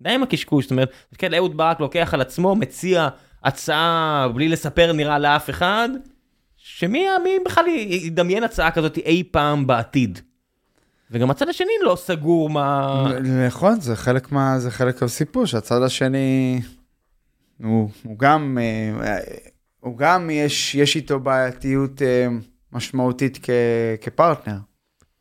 די 0.01 0.11
עם 0.11 0.23
הקשקוש, 0.23 0.65
זאת 0.65 0.71
אומרת, 0.71 0.91
כן, 1.19 1.35
אהוד 1.35 1.57
ברק 1.57 1.81
לוקח 1.81 2.15
על 2.15 2.21
עצמו, 2.21 2.55
מציע 2.55 3.09
הצעה 3.47 4.29
בלי 4.35 4.49
לספר 4.49 4.93
נראה 4.93 5.19
לאף 5.19 5.51
אחד, 5.51 5.89
שמי 6.57 7.07
מי 7.25 7.31
בכלל 7.45 7.67
ידמיין 7.89 8.45
הצעה 8.45 8.71
כזאת 8.71 8.99
אי 8.99 9.23
פעם 9.31 9.67
בעתיד. 9.67 10.19
וגם 11.11 11.31
הצד 11.31 11.49
השני 11.49 11.73
לא 11.83 11.97
סגור 11.97 12.51
מה... 12.51 13.05
נכון, 13.47 13.81
זה 13.81 13.97
חלק 13.97 14.33
מה... 14.33 14.59
זה 14.59 14.71
חלק 14.71 15.03
מהסיפור, 15.03 15.47
שהצד 15.47 15.83
השני 15.83 16.61
הוא, 17.63 17.91
הוא 18.03 18.19
גם... 18.19 18.59
אה, 19.03 19.19
הוא 19.81 19.99
גם, 19.99 20.31
יש, 20.31 20.75
יש 20.75 20.97
איתו 20.97 21.21
בעייתיות 21.21 22.03
אה, 22.03 22.27
משמעותית 22.73 23.39
כ, 23.43 23.51
כפרטנר. 24.01 24.57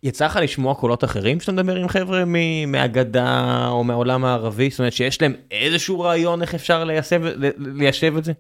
יצא 0.06 0.26
לך 0.26 0.40
לשמוע 0.42 0.76
קולות 0.76 1.04
אחרים 1.04 1.40
כשאתה 1.40 1.52
מדבר 1.52 1.76
עם 1.76 1.88
חבר'ה 1.88 2.24
מהגדה 2.68 3.68
או 3.68 3.84
מהעולם 3.84 4.26
הערבי? 4.26 4.70
זאת 4.70 4.80
אומרת 4.80 4.94
שיש 4.94 5.22
להם 5.22 5.34
איזשהו 5.52 6.00
רעיון 6.00 6.42
איך 6.42 6.56
אפשר 6.56 6.84
ליישב, 6.84 7.22
ליישב 7.58 8.18
את 8.18 8.24
זה? 8.24 8.34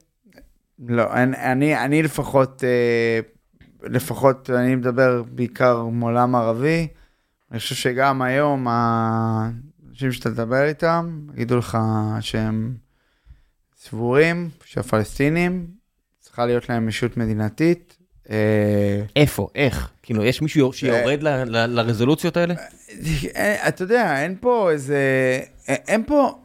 לא, 0.79 1.13
אני, 1.13 1.37
אני, 1.37 1.85
אני 1.85 2.03
לפחות, 2.03 2.63
אה, 2.63 3.19
לפחות, 3.83 4.49
אני 4.49 4.75
מדבר 4.75 5.23
בעיקר 5.23 5.83
מעולם 5.83 6.35
ערבי. 6.35 6.87
אני 7.51 7.59
חושב 7.59 7.75
שגם 7.75 8.21
היום 8.21 8.67
האנשים 8.69 10.11
שאתה 10.11 10.29
מדבר 10.29 10.63
איתם, 10.63 11.19
יגידו 11.33 11.57
לך 11.57 11.77
שהם 12.21 12.75
סבורים 13.77 14.49
שהפלסטינים 14.65 15.67
צריכה 16.19 16.45
להיות 16.45 16.69
להם 16.69 16.89
ישות 16.89 17.17
מדינתית. 17.17 17.94
אה, 18.29 19.01
איפה? 19.15 19.47
איך? 19.55 19.89
כאילו 20.03 20.23
יש 20.25 20.41
מישהו 20.41 20.73
שיורד 20.73 21.23
ל- 21.23 21.65
לרזולוציות 21.79 22.37
האלה? 22.37 22.53
אה, 23.35 23.67
אתה 23.67 23.83
יודע, 23.83 24.21
אין 24.21 24.35
פה 24.39 24.71
איזה, 24.71 24.97
אה, 25.69 25.75
אין 25.87 26.03
פה, 26.07 26.39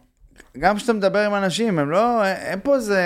גם 0.58 0.76
כשאתה 0.76 0.92
מדבר 0.92 1.18
עם 1.26 1.34
אנשים, 1.34 1.78
הם 1.78 1.90
לא, 1.90 2.24
אין 2.26 2.60
פה 2.62 2.74
איזה 2.74 3.02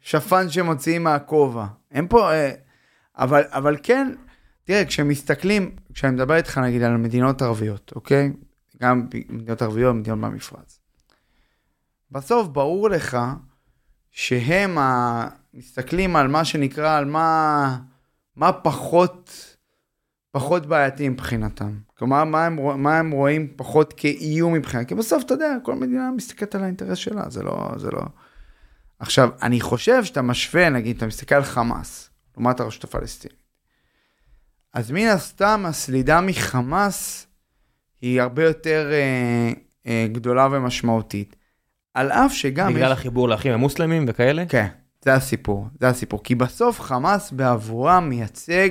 שפן 0.00 0.50
שמוציאים 0.50 1.04
מהכובע. 1.04 1.64
אין 1.92 2.08
פה, 2.08 2.32
אה, 2.32 2.50
אבל, 3.18 3.42
אבל 3.50 3.76
כן, 3.82 4.12
תראה, 4.64 4.84
כשמסתכלים, 4.84 5.76
כשאני 5.94 6.12
מדבר 6.12 6.36
איתך 6.36 6.58
נגיד 6.58 6.82
על 6.82 6.96
מדינות 6.96 7.42
ערביות, 7.42 7.92
אוקיי? 7.94 8.32
גם 8.82 9.06
מדינות 9.28 9.62
ערביות, 9.62 9.94
מדינות 9.96 10.20
במפרץ. 10.20 10.78
בסוף 12.10 12.48
ברור 12.48 12.90
לך 12.90 13.18
שהם 14.10 14.78
ה... 14.78 15.28
מסתכלים 15.54 16.16
על 16.16 16.28
מה 16.28 16.44
שנקרא, 16.44 16.98
על 16.98 17.04
מה, 17.04 17.78
מה 18.36 18.52
פחות, 18.52 19.56
פחות 20.30 20.66
בעייתי 20.66 21.08
מבחינתם. 21.08 21.78
כלומר, 21.98 22.24
מה 22.24 22.46
הם, 22.46 22.82
מה 22.82 22.98
הם 22.98 23.10
רואים 23.10 23.52
פחות 23.56 23.92
כאיום 23.96 24.52
מבחינתם. 24.52 24.88
כי 24.88 24.94
בסוף, 24.94 25.22
אתה 25.24 25.34
יודע, 25.34 25.56
כל 25.62 25.74
מדינה 25.74 26.10
מסתכלת 26.16 26.54
על 26.54 26.62
האינטרס 26.62 26.98
שלה, 26.98 27.30
זה 27.30 27.42
לא, 27.42 27.68
זה 27.76 27.90
לא... 27.90 28.00
עכשיו, 28.98 29.28
אני 29.42 29.60
חושב 29.60 30.04
שאתה 30.04 30.22
משווה, 30.22 30.70
נגיד, 30.70 30.96
אתה 30.96 31.06
מסתכל 31.06 31.34
על 31.34 31.44
חמאס, 31.44 32.10
לעומת 32.36 32.60
הרשות 32.60 32.84
הפלסטינית. 32.84 33.42
אז 34.72 34.90
מן 34.90 35.06
הסתם, 35.06 35.64
הסלידה 35.66 36.20
מחמאס 36.20 37.26
היא 38.00 38.20
הרבה 38.20 38.44
יותר 38.44 38.90
אה, 38.92 39.52
אה, 39.86 40.06
גדולה 40.12 40.48
ומשמעותית. 40.52 41.36
על 41.94 42.12
אף 42.12 42.32
שגם... 42.32 42.74
בגלל 42.74 42.92
יש... 42.92 42.98
החיבור 42.98 43.28
לאחים 43.28 43.52
המוסלמים 43.52 44.04
וכאלה? 44.08 44.44
כן, 44.48 44.66
זה 45.04 45.14
הסיפור, 45.14 45.66
זה 45.80 45.88
הסיפור. 45.88 46.22
כי 46.22 46.34
בסוף 46.34 46.80
חמאס 46.80 47.32
בעבורם 47.32 48.08
מייצג 48.08 48.70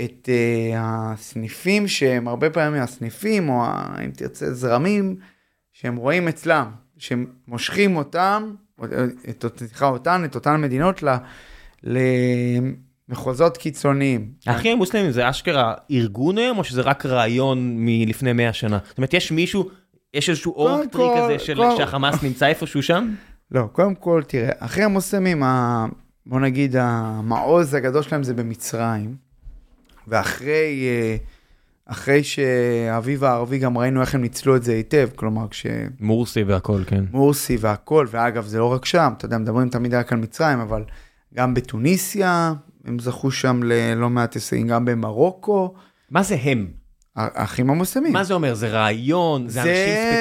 את 0.00 0.28
uh, 0.28 0.76
הסניפים 0.76 1.88
שהם 1.88 2.28
הרבה 2.28 2.50
פעמים 2.50 2.82
הסניפים, 2.82 3.48
או 3.48 3.64
ה, 3.64 3.96
אם 4.04 4.10
תרצה 4.10 4.52
זרמים, 4.52 5.16
שהם 5.72 5.96
רואים 5.96 6.28
אצלם, 6.28 6.70
שהם 6.98 7.26
מושכים 7.48 7.96
אותם, 7.96 8.54
את, 9.28 9.44
סליחה, 9.56 9.86
אותן, 9.86 10.22
את 10.24 10.34
אותן 10.34 10.60
מדינות 10.60 11.02
ל, 11.02 11.08
למחוזות 13.08 13.56
קיצוניים. 13.56 14.32
האחים 14.46 14.72
המוסלמים 14.72 15.10
זה 15.10 15.30
אשכרה 15.30 15.74
ארגון 15.90 16.38
היום 16.38 16.58
או 16.58 16.64
שזה 16.64 16.82
רק 16.82 17.06
רעיון 17.06 17.74
מלפני 17.76 18.32
100 18.32 18.52
שנה? 18.52 18.78
זאת 18.88 18.98
אומרת 18.98 19.14
יש 19.14 19.32
מישהו, 19.32 19.70
יש 20.14 20.30
איזשהו 20.30 20.52
אורקטרי 20.52 21.08
כזה 21.16 21.38
של 21.38 21.60
שהחמאס 21.76 22.22
נמצא 22.22 22.46
איפשהו 22.46 22.82
שם? 22.82 23.14
לא, 23.52 23.68
קודם 23.72 23.94
כל, 23.94 24.22
תראה, 24.26 24.50
אחרי 24.58 24.84
המוסלמים, 24.84 25.42
ה... 25.42 25.86
בוא 26.26 26.40
נגיד, 26.40 26.76
המעוז 26.76 27.74
הגדול 27.74 28.02
שלהם 28.02 28.22
זה 28.22 28.34
במצרים, 28.34 29.16
ואחרי 30.08 30.86
אה, 30.86 31.16
אחרי 31.86 32.24
שהאביב 32.24 33.24
הערבי 33.24 33.58
גם 33.58 33.78
ראינו 33.78 34.00
איך 34.00 34.14
הם 34.14 34.22
ניצלו 34.22 34.56
את 34.56 34.62
זה 34.62 34.72
היטב, 34.72 35.08
כלומר, 35.16 35.46
מורסי 36.00 36.42
והכל, 36.42 36.82
כן. 36.86 37.06
כשמורסי 37.06 37.56
והכל, 37.60 38.06
ואגב, 38.10 38.46
זה 38.46 38.58
לא 38.58 38.72
רק 38.72 38.84
שם, 38.84 39.12
אתה 39.16 39.24
יודע, 39.24 39.38
מדברים 39.38 39.68
תמיד 39.68 39.94
רק 39.94 40.12
על 40.12 40.18
מצרים, 40.18 40.60
אבל 40.60 40.84
גם 41.34 41.54
בתוניסיה, 41.54 42.54
הם 42.84 42.98
זכו 42.98 43.30
שם 43.30 43.60
ללא 43.62 44.10
מעט 44.10 44.34
הישגים, 44.34 44.68
גם 44.68 44.84
במרוקו, 44.84 45.74
מה 46.10 46.22
זה 46.22 46.36
הם? 46.42 46.81
האחים 47.16 47.70
המוסלמים. 47.70 48.12
מה 48.12 48.24
זה 48.24 48.34
אומר? 48.34 48.54
זה 48.54 48.68
רעיון? 48.68 49.48
זה 49.48 49.62
זה- 49.62 49.70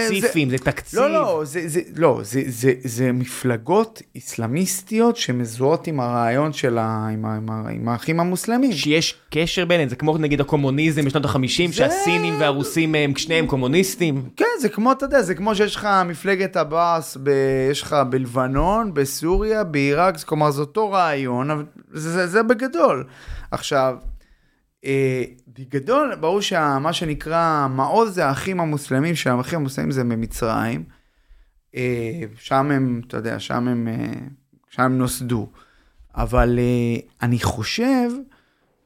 אנשים 0.10 0.22
ספציפיים? 0.22 0.50
זה 0.50 0.58
תקציב? 0.58 1.00
לא, 1.00 1.10
לא, 1.14 1.42
זה, 1.46 1.62
זה, 1.68 1.82
לא 1.96 2.20
זה, 2.24 2.42
זה, 2.48 2.74
זה 2.84 3.12
מפלגות 3.12 4.02
איסלאמיסטיות 4.16 5.18
שמזוהות 5.18 5.88
עם 5.88 6.00
הרעיון 6.00 6.54
של 6.54 6.78
ה, 6.78 7.08
עם, 7.14 7.26
ה, 7.26 7.36
עם, 7.36 7.50
ה, 7.50 7.70
עם 7.70 7.90
האחים 7.90 8.20
המוסלמים. 8.20 8.72
שיש 8.72 9.16
קשר 9.30 9.66
ביניהם, 9.66 9.90
זה 9.90 9.96
כמו 9.96 10.18
נגיד 10.18 10.42
הקומוניזם 10.42 11.06
בשנות 11.06 11.26
החמישים, 11.26 11.70
זה- 11.70 11.76
שהסינים 11.78 12.34
והרוסים 12.40 12.96
הם 12.96 13.16
שניהם 13.16 13.48
קומוניסטים. 13.48 14.30
כן, 14.38 14.46
זה 14.62 14.70
כמו, 14.70 14.92
אתה 14.92 15.06
יודע, 15.06 15.22
זה 15.22 15.36
כמו 15.36 15.56
שיש 15.56 15.76
לך 15.76 15.88
מפלגת 16.06 16.58
עבאס, 16.58 17.18
ב, 17.24 17.30
יש 17.72 17.82
לך 17.82 17.96
בלבנון, 18.10 18.94
בסוריה, 18.94 19.64
בעיראק, 19.64 20.18
זה- 20.18 20.26
כלומר 20.26 20.52
זה 20.52 20.62
אותו 20.62 20.92
רעיון, 20.92 21.52
אבל 21.52 21.66
זה, 21.92 22.12
זה, 22.12 22.28
זה 22.28 22.44
בגדול. 22.44 23.04
עכשיו, 23.52 23.96
אה, 24.86 25.24
בגדול, 25.60 26.16
ברור 26.16 26.42
שמה 26.42 26.94
שנקרא 26.94 27.68
מעוז 27.70 28.16
זה 28.16 28.26
האחים 28.26 28.60
המוסלמים, 28.60 29.16
שהאחים 29.16 29.60
המוסלמים 29.60 29.92
זה 29.92 30.04
ממצרים. 30.04 30.84
אה, 31.76 32.22
שם 32.36 32.72
הם, 32.72 33.02
אתה 33.08 33.18
יודע, 33.18 33.40
שם 33.40 33.68
הם, 33.68 33.88
אה, 33.88 34.14
שם 34.70 34.82
הם 34.82 34.98
נוסדו. 34.98 35.50
אבל 36.16 36.60
אה, 36.60 37.00
אני 37.22 37.40
חושב 37.40 38.10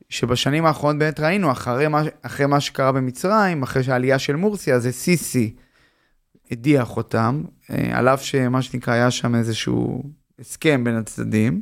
שבשנים 0.09 0.65
האחרונות 0.65 0.99
באמת 0.99 1.19
ראינו, 1.19 1.51
אחרי 1.51 1.87
מה, 1.87 2.01
אחרי 2.21 2.45
מה 2.45 2.59
שקרה 2.59 2.91
במצרים, 2.91 3.63
אחרי 3.63 3.83
שהעלייה 3.83 4.19
של 4.19 4.35
מורסיה, 4.35 4.79
זה 4.79 4.91
סיסי 4.91 5.55
הדיח 6.51 6.97
אותם, 6.97 7.43
על 7.91 8.07
אף 8.07 8.23
שמה 8.23 8.61
שנקרא, 8.61 8.93
היה 8.93 9.11
שם 9.11 9.35
איזשהו 9.35 10.03
הסכם 10.39 10.83
בין 10.83 10.95
הצדדים. 10.95 11.61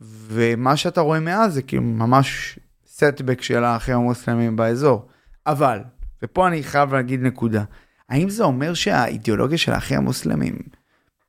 ומה 0.00 0.76
שאתה 0.76 1.00
רואה 1.00 1.20
מאז 1.20 1.54
זה 1.54 1.62
כאילו 1.62 1.82
ממש 1.82 2.58
סטבק 2.98 3.42
של 3.42 3.64
האחים 3.64 3.94
המוסלמים 3.94 4.56
באזור. 4.56 5.06
אבל, 5.46 5.78
ופה 6.22 6.48
אני 6.48 6.62
חייב 6.62 6.94
להגיד 6.94 7.22
נקודה, 7.22 7.64
האם 8.08 8.30
זה 8.30 8.44
אומר 8.44 8.74
שהאידיאולוגיה 8.74 9.58
של 9.58 9.72
האחים 9.72 9.98
המוסלמים, 9.98 10.58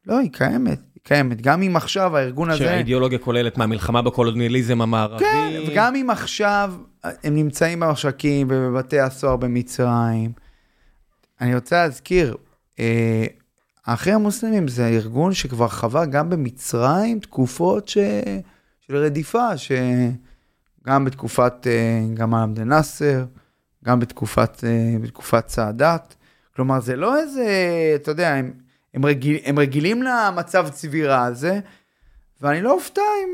לא, 0.06 0.20
היא 0.20 0.32
קיימת, 0.32 0.80
היא 0.96 1.02
קיימת. 1.04 1.42
גם 1.42 1.64
אם 1.64 1.76
עכשיו 1.76 2.18
הארגון 2.18 2.50
הזה... 2.50 2.60
שהאידיאולוגיה 2.60 3.20
כוללת 3.20 3.58
מהמלחמה 3.58 4.02
בקולוניאליזם 4.02 4.82
המערבי. 4.82 5.26
כן, 5.26 5.60
וגם 5.68 5.96
אם 5.96 6.10
עכשיו 6.10 6.74
הם 7.24 7.36
נמצאים 7.36 7.80
במשקים 7.80 8.48
ובבתי 8.50 9.00
הסוהר 9.00 9.36
במצרים. 9.36 10.32
אני 11.42 11.56
רוצה 11.56 11.84
להזכיר, 11.84 12.38
אה, 12.80 13.26
האחים 13.86 14.16
המוסלמים 14.16 14.68
זה 14.68 14.88
ארגון 14.88 15.34
שכבר 15.34 15.68
חווה 15.68 16.06
גם 16.06 16.30
במצרים 16.30 17.20
תקופות 17.20 17.88
ש... 17.88 17.98
של 18.80 18.96
רדיפה, 18.96 19.58
שגם 20.90 21.06
בתקופת 21.06 21.68
אה, 21.68 22.02
גמל 22.14 22.38
עבד 22.44 22.60
אל-נאצר, 22.60 23.26
גם 23.86 24.00
בתקופת, 24.00 24.64
אה, 24.64 24.96
בתקופת 25.02 25.50
סאדאת. 25.50 26.16
כלומר, 26.56 26.80
זה 26.80 26.96
לא 26.96 27.20
איזה, 27.20 27.46
אתה 27.96 28.12
יודע, 28.12 28.34
הם, 28.34 28.52
הם, 28.94 29.06
רגיל, 29.06 29.38
הם 29.46 29.60
רגילים 29.60 30.04
למצב 30.04 30.70
צבירה 30.70 31.24
הזה, 31.26 31.60
ואני 32.42 32.62
לא 32.62 32.74
אופתע 32.74 33.02
אם 33.24 33.30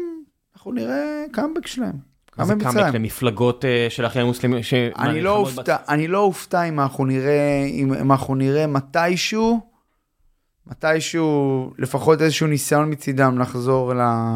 אנחנו 0.55 0.71
נראה 0.71 1.23
קאמבק 1.31 1.67
שלהם. 1.67 1.95
גם 2.39 2.45
זה. 2.45 2.55
קאמבק 2.59 2.93
למפלגות 2.93 3.65
אה, 3.65 3.87
של 3.89 4.05
האחים 4.05 4.21
המוסלמים. 4.21 4.63
ש- 4.63 4.73
אני 4.73 5.13
מה, 5.13 5.19
לא 5.21 5.37
אופתע, 5.37 5.75
אני 5.89 6.07
לא 6.07 6.19
אופתע 6.19 6.63
אם 6.63 6.79
אנחנו 6.79 7.05
נראה, 7.05 7.65
אם, 7.67 7.93
אם 7.93 8.11
אנחנו 8.11 8.35
נראה 8.35 8.67
מתישהו, 8.67 9.59
מתישהו, 10.67 11.71
לפחות 11.77 12.21
איזשהו 12.21 12.47
ניסיון 12.47 12.91
מצידם 12.91 13.39
לחזור 13.39 13.93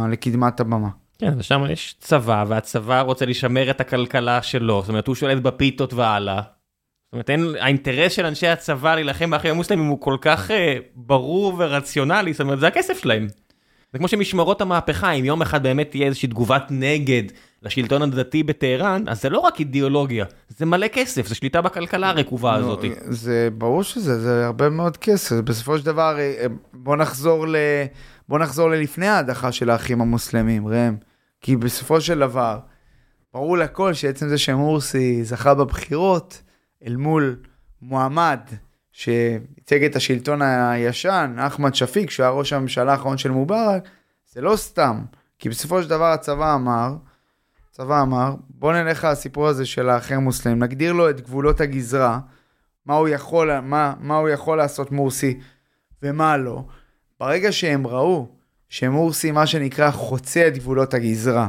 לקדמת 0.09 0.59
הבמה. 0.59 0.89
כן, 1.20 1.34
ושם 1.38 1.63
יש 1.70 1.95
צבא, 1.99 2.45
והצבא 2.47 3.01
רוצה 3.01 3.26
לשמר 3.26 3.70
את 3.70 3.82
הכלכלה 3.82 4.41
שלו, 4.41 4.82
זאת 4.82 4.89
אומרת, 4.89 5.07
הוא 5.07 5.15
שולט 5.15 5.41
בפיתות 5.41 5.93
והלאה. 5.93 6.41
זאת 6.41 7.13
אומרת, 7.13 7.30
אין, 7.30 7.55
האינטרס 7.59 8.11
של 8.11 8.26
אנשי 8.26 8.47
הצבא 8.47 8.95
להילחם 8.95 9.30
באחים 9.30 9.51
המוסלמים 9.51 9.86
הוא 9.86 10.01
כל 10.01 10.17
כך 10.22 10.51
אה, 10.51 10.78
ברור 10.95 11.55
ורציונלי, 11.57 12.34
זאת 12.34 12.41
אומרת, 12.41 12.59
זה 12.59 12.67
הכסף 12.67 13.01
שלהם. 13.01 13.28
זה 13.93 13.99
כמו 13.99 14.07
שמשמרות 14.07 14.61
המהפכה, 14.61 15.11
אם 15.11 15.26
יום 15.26 15.41
אחד 15.41 15.63
באמת 15.63 15.91
תהיה 15.91 16.07
איזושהי 16.07 16.30
תגובת 16.30 16.63
נגד 16.70 17.24
לשלטון 17.63 18.01
הדתי 18.01 18.43
בטהרן, 18.43 19.03
אז 19.07 19.22
זה 19.22 19.30
לא 19.30 19.39
רק 19.39 19.59
אידיאולוגיה, 19.59 20.26
זה 20.49 20.65
מלא 20.65 20.88
כסף, 20.88 21.28
זה 21.28 21.36
שליטה 21.36 21.61
בכלכלה 21.61 22.09
הרקובה 22.09 22.55
הזאת. 22.55 22.86
זה 23.03 23.49
ברור 23.57 23.84
שזה, 23.84 24.20
זה 24.20 24.45
הרבה 24.45 24.70
מאוד 24.70 24.97
כסף. 24.97 25.36
בסופו 25.36 25.78
של 25.78 25.86
דבר, 25.86 26.20
אה, 26.20 26.45
בוא 26.74 26.95
נחזור, 26.95 27.47
ל, 27.47 27.55
בוא 28.30 28.39
נחזור 28.39 28.70
ללפני 28.70 29.07
ההדחה 29.07 29.51
של 29.51 29.70
האחים 29.70 30.01
המוסלמים, 30.01 30.67
ראם. 30.67 31.09
כי 31.42 31.56
בסופו 31.56 32.02
של 32.02 32.20
דבר, 32.20 32.60
ברור 33.34 33.58
לכל 33.58 33.94
שעצם 33.94 34.28
זה 34.30 34.38
שמורסי 34.38 35.24
זכה 35.24 35.54
בבחירות 35.54 36.42
אל 36.86 36.96
מול 36.96 37.40
מועמד 37.82 38.40
שייצג 38.92 39.84
את 39.84 39.96
השלטון 39.96 40.42
הישן, 40.42 41.36
אחמד 41.40 41.76
שפיק, 41.76 42.10
שהוא 42.10 42.24
היה 42.24 42.34
ראש 42.34 42.54
הממשלה 42.54 42.92
האחרון 42.92 43.18
של 43.18 43.32
מובארק, 43.32 43.84
זה 44.32 44.42
לא 44.42 44.56
סתם, 44.56 45.02
כי 45.40 45.50
בסופו 45.50 45.84
של 45.84 45.90
דבר 45.90 46.06
הצבא 46.06 46.56
אמר, 46.56 46.96
הצבא 47.70 48.02
אמר, 48.02 48.36
בוא 48.50 48.74
נלך 48.74 49.08
לסיפור 49.12 49.48
הזה 49.48 49.66
של 49.66 49.90
האחר 49.90 50.20
מוסלמים, 50.20 50.64
נגדיר 50.64 50.94
לו 50.94 51.10
את 51.10 51.22
גבולות 51.22 51.62
הגזרה, 51.62 52.20
מה 52.86 52.96
הוא 52.96 53.08
יכול, 53.08 53.60
מה, 53.60 53.94
מה 54.00 54.18
הוא 54.18 54.30
יכול 54.30 54.58
לעשות 54.58 54.92
מורסי 54.92 55.40
ומה 56.04 56.38
לא. 56.38 56.64
ברגע 57.20 57.52
שהם 57.52 57.88
ראו 57.88 58.39
שמורסי, 58.70 59.32
מה 59.32 59.47
שנקרא, 59.47 59.91
חוצה 59.91 60.47
את 60.47 60.57
גבולות 60.57 60.93
הגזרה, 60.93 61.47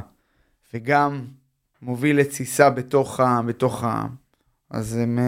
וגם 0.75 1.25
מוביל 1.83 2.19
לתסיסה 2.19 2.71
בתוך 2.71 3.21
העם, 3.21 3.47
בתוך 3.47 3.85
העם, 3.85 4.09
אז 4.71 4.97
הם 4.97 5.19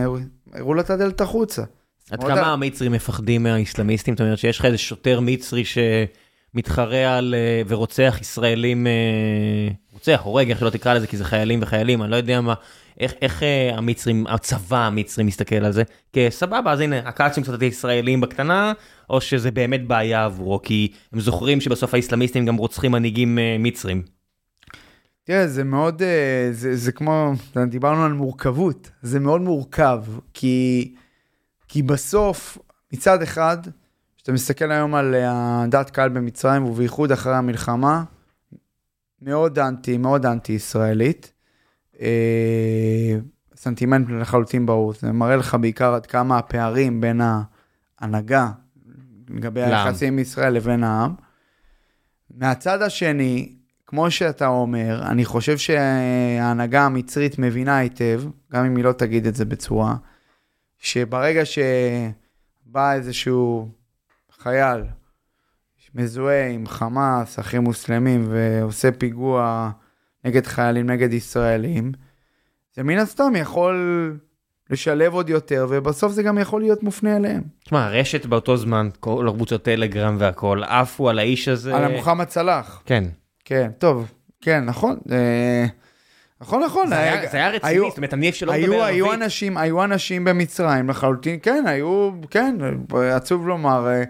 הראו 0.52 0.74
לו 0.74 0.80
את 0.80 0.90
הדלת 0.90 1.20
החוצה. 1.20 1.62
עד 2.10 2.24
כמה 2.24 2.52
המצרים 2.52 2.92
מפחדים 2.92 3.42
מהאיסלאמיסטים? 3.42 4.14
זאת 4.14 4.20
אומרת 4.20 4.38
שיש 4.38 4.58
לך 4.58 4.64
איזה 4.64 4.78
שוטר 4.78 5.20
מצרי 5.20 5.62
שמתחרה 5.64 7.18
על 7.18 7.34
אה, 7.34 7.62
ורוצח 7.68 8.18
ישראלים, 8.20 8.86
אה, 8.86 8.92
רוצח, 9.92 10.20
הורג, 10.24 10.50
איך 10.50 10.58
שלא 10.58 10.70
תקרא 10.70 10.94
לזה, 10.94 11.06
כי 11.06 11.16
זה 11.16 11.24
חיילים 11.24 11.58
וחיילים, 11.62 12.02
אני 12.02 12.10
לא 12.10 12.16
יודע 12.16 12.40
מה, 12.40 12.54
איך, 13.00 13.14
איך 13.22 13.42
אה, 13.42 13.70
המצרים, 13.76 14.26
הצבא 14.26 14.86
המצרי 14.86 15.24
מסתכל 15.24 15.56
על 15.56 15.72
זה? 15.72 15.82
כסבבה, 16.12 16.72
אז 16.72 16.80
הנה, 16.80 16.98
הקאצ'ים 16.98 17.42
קצת 17.42 17.62
ישראלים 17.62 18.20
בקטנה, 18.20 18.72
או 19.12 19.20
שזה 19.20 19.50
באמת 19.50 19.86
בעיה 19.86 20.24
עבורו, 20.24 20.62
כי 20.62 20.92
הם 21.12 21.20
זוכרים 21.20 21.60
שבסוף 21.60 21.94
האיסלאמיסטים 21.94 22.46
גם 22.46 22.56
רוצחים 22.56 22.92
מנהיגים 22.92 23.38
מצרים. 23.58 24.02
תראה, 25.24 25.48
זה 25.48 25.64
מאוד, 25.64 26.02
זה, 26.50 26.76
זה 26.76 26.92
כמו, 26.92 27.32
דיברנו 27.68 28.04
על 28.04 28.12
מורכבות, 28.12 28.90
זה 29.02 29.20
מאוד 29.20 29.40
מורכב, 29.40 30.04
כי... 30.34 30.94
כי 31.72 31.82
בסוף, 31.82 32.58
מצד 32.92 33.22
אחד, 33.22 33.58
כשאתה 34.16 34.32
מסתכל 34.32 34.70
היום 34.72 34.94
על 34.94 35.14
אה, 35.14 35.62
הדת 35.62 35.90
קהל 35.90 36.08
במצרים, 36.08 36.64
ובייחוד 36.64 37.12
אחרי 37.12 37.34
המלחמה, 37.34 38.04
מאוד 39.22 39.58
אנטי, 39.58 39.98
מאוד 39.98 40.26
אנטי-ישראלית. 40.26 41.32
אה, 42.00 43.16
סנטימנט 43.56 44.06
לחלוטין 44.10 44.66
ברור, 44.66 44.94
זה 44.94 45.12
מראה 45.12 45.36
לך 45.36 45.56
בעיקר 45.60 45.94
עד 45.94 46.06
כמה 46.06 46.38
הפערים 46.38 47.00
בין 47.00 47.20
ההנהגה 48.00 48.50
לגבי 49.32 49.62
היחסים 49.62 50.18
ישראל 50.18 50.52
לבין 50.52 50.84
העם. 50.84 51.14
מהצד 52.30 52.82
השני, 52.82 53.52
כמו 53.86 54.10
שאתה 54.10 54.46
אומר, 54.46 55.02
אני 55.06 55.24
חושב 55.24 55.58
שההנהגה 55.58 56.82
המצרית 56.82 57.38
מבינה 57.38 57.76
היטב, 57.76 58.22
גם 58.52 58.64
אם 58.64 58.76
היא 58.76 58.84
לא 58.84 58.92
תגיד 58.92 59.26
את 59.26 59.34
זה 59.34 59.44
בצורה, 59.44 59.96
שברגע 60.78 61.42
שבא 61.44 62.92
איזשהו 62.92 63.68
חייל 64.38 64.84
מזוהה 65.94 66.48
עם 66.48 66.66
חמאס, 66.66 67.38
אחים 67.38 67.62
מוסלמים, 67.62 68.26
ועושה 68.30 68.92
פיגוע 68.92 69.70
נגד 70.24 70.46
חיילים, 70.46 70.90
נגד 70.90 71.12
ישראלים, 71.12 71.92
זה 72.74 72.82
מן 72.82 72.98
הסתם 72.98 73.32
יכול 73.36 74.18
לשלב 74.72 75.14
עוד 75.14 75.30
יותר, 75.30 75.66
ובסוף 75.70 76.12
זה 76.12 76.22
גם 76.22 76.38
יכול 76.38 76.60
להיות 76.60 76.82
מופנה 76.82 77.16
אליהם. 77.16 77.42
תשמע, 77.64 77.84
הרשת 77.84 78.26
באותו 78.26 78.56
זמן, 78.56 78.88
כל 79.00 79.28
הקבוצות 79.28 79.62
טלגרם 79.62 80.16
והכל, 80.18 80.62
עפו 80.66 81.08
על 81.08 81.18
האיש 81.18 81.48
הזה. 81.48 81.76
על 81.76 81.84
המוחמד 81.84 82.28
סלאח. 82.30 82.82
כן. 82.86 83.04
כן, 83.44 83.70
טוב, 83.78 84.12
כן, 84.40 84.64
נכון. 84.64 84.98
אה, 85.10 85.66
נכון, 86.40 86.62
נכון. 86.62 86.88
זה 86.88 86.98
היה, 86.98 87.30
זה 87.30 87.36
היה 87.36 87.48
רציני, 87.48 87.72
היו, 87.72 87.88
זאת 87.88 87.96
אומרת, 87.96 88.14
אני 88.14 88.26
איפה 88.26 88.38
שלא 88.38 88.52
מדבר 88.52 88.74
ערבית. 88.74 88.94
היו 88.94 89.14
אנשים, 89.14 89.56
היו 89.56 89.84
אנשים 89.84 90.24
במצרים 90.24 90.88
לחלוטין, 90.88 91.38
כן, 91.42 91.64
היו, 91.66 92.10
כן, 92.30 92.56
עצוב 93.12 93.48
לומר. 93.48 93.88
אה, 93.88 94.04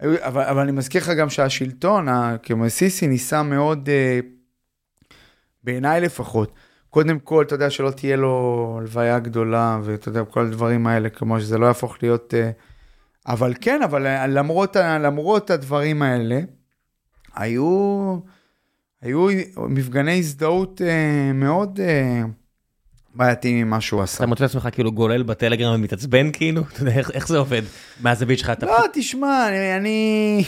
היו, 0.00 0.14
אבל, 0.20 0.42
אבל 0.42 0.62
אני 0.62 0.72
מזכיר 0.72 1.02
לך 1.02 1.10
גם 1.10 1.30
שהשלטון, 1.30 2.06
כמו 2.42 2.70
סיסי, 2.70 3.06
ניסה 3.06 3.42
מאוד, 3.42 3.88
אה, 3.88 4.20
בעיניי 5.64 6.00
לפחות, 6.00 6.52
קודם 6.94 7.18
כל, 7.18 7.44
אתה 7.46 7.54
יודע, 7.54 7.70
שלא 7.70 7.90
תהיה 7.90 8.16
לו 8.16 8.76
הלוויה 8.80 9.18
גדולה, 9.18 9.78
ואתה 9.82 10.08
יודע, 10.08 10.24
כל 10.24 10.40
הדברים 10.40 10.86
האלה, 10.86 11.08
כמו 11.08 11.40
שזה 11.40 11.58
לא 11.58 11.66
יהפוך 11.66 11.96
להיות... 12.02 12.34
אה, 12.34 12.50
אבל 13.26 13.54
כן, 13.60 13.82
אבל 13.82 14.26
למרות, 14.28 14.76
למרות 14.76 15.50
הדברים 15.50 16.02
האלה, 16.02 16.40
היו... 17.34 18.18
היו 19.02 19.26
מפגני 19.56 20.18
הזדהות 20.18 20.80
אה, 20.84 21.32
מאוד 21.34 21.80
אה, 21.80 22.22
בעייתיים 23.14 23.66
ממה 23.66 23.80
שהוא 23.80 24.02
עשה. 24.02 24.16
אתה 24.16 24.26
מוצא 24.26 24.44
את 24.44 24.50
עצמך 24.50 24.68
כאילו 24.72 24.92
גולל 24.92 25.22
בטלגרם 25.22 25.74
ומתעצבן 25.74 26.32
כאילו? 26.32 26.62
אתה 26.72 26.82
יודע 26.82 26.92
איך, 26.92 27.10
איך 27.10 27.28
זה 27.28 27.38
עובד? 27.38 27.62
מהזווית 28.00 28.38
שלך 28.38 28.50
אתה... 28.50 28.66
לא, 28.66 28.84
תשמע, 28.92 29.48
אני, 29.48 29.76
אני... 29.76 30.44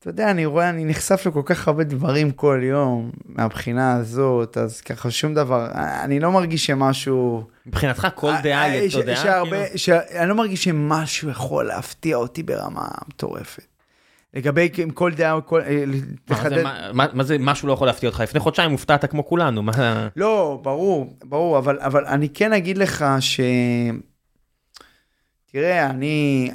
אתה 0.00 0.08
יודע, 0.08 0.30
אני 0.30 0.46
רואה, 0.46 0.68
אני 0.68 0.84
נחשף 0.84 1.26
לכל 1.26 1.42
כך 1.44 1.68
הרבה 1.68 1.84
דברים 1.84 2.30
כל 2.30 2.60
יום 2.62 3.10
מהבחינה 3.26 3.96
הזאת, 3.96 4.56
אז 4.56 4.80
ככה 4.80 5.10
שום 5.10 5.34
דבר, 5.34 5.68
אני 5.74 6.20
לא 6.20 6.32
מרגיש 6.32 6.66
שמשהו... 6.66 7.44
מבחינתך 7.66 8.08
כל 8.14 8.32
דעה 8.42 8.62
היא 8.62 8.88
אותו 8.88 9.02
דעה? 9.02 9.16
שהרבה, 9.16 9.64
כאילו? 9.64 9.78
ש... 9.78 9.88
אני 9.88 10.28
לא 10.28 10.34
מרגיש 10.34 10.64
שמשהו 10.64 11.30
יכול 11.30 11.66
להפתיע 11.66 12.16
אותי 12.16 12.42
ברמה 12.42 12.88
מטורפת. 13.08 13.66
לגבי 14.34 14.68
כל 14.94 15.12
דעה, 15.14 15.40
כל, 15.40 15.60
אה, 15.60 15.84
לחדד... 16.30 16.62
מה, 16.62 16.90
מה, 16.92 17.06
מה 17.12 17.24
זה 17.24 17.36
משהו 17.38 17.68
לא 17.68 17.72
יכול 17.72 17.86
להפתיע 17.86 18.08
אותך? 18.08 18.20
לפני 18.20 18.40
חודשיים 18.40 18.70
הופתעת 18.70 19.04
כמו 19.04 19.26
כולנו, 19.26 19.62
מה... 19.62 20.08
לא, 20.16 20.60
ברור, 20.62 21.16
ברור, 21.24 21.58
אבל, 21.58 21.78
אבל 21.80 22.06
אני 22.06 22.28
כן 22.28 22.52
אגיד 22.52 22.78
לך 22.78 23.04
ש... 23.20 23.40
תראה, 25.52 25.90
אני... 25.90 26.50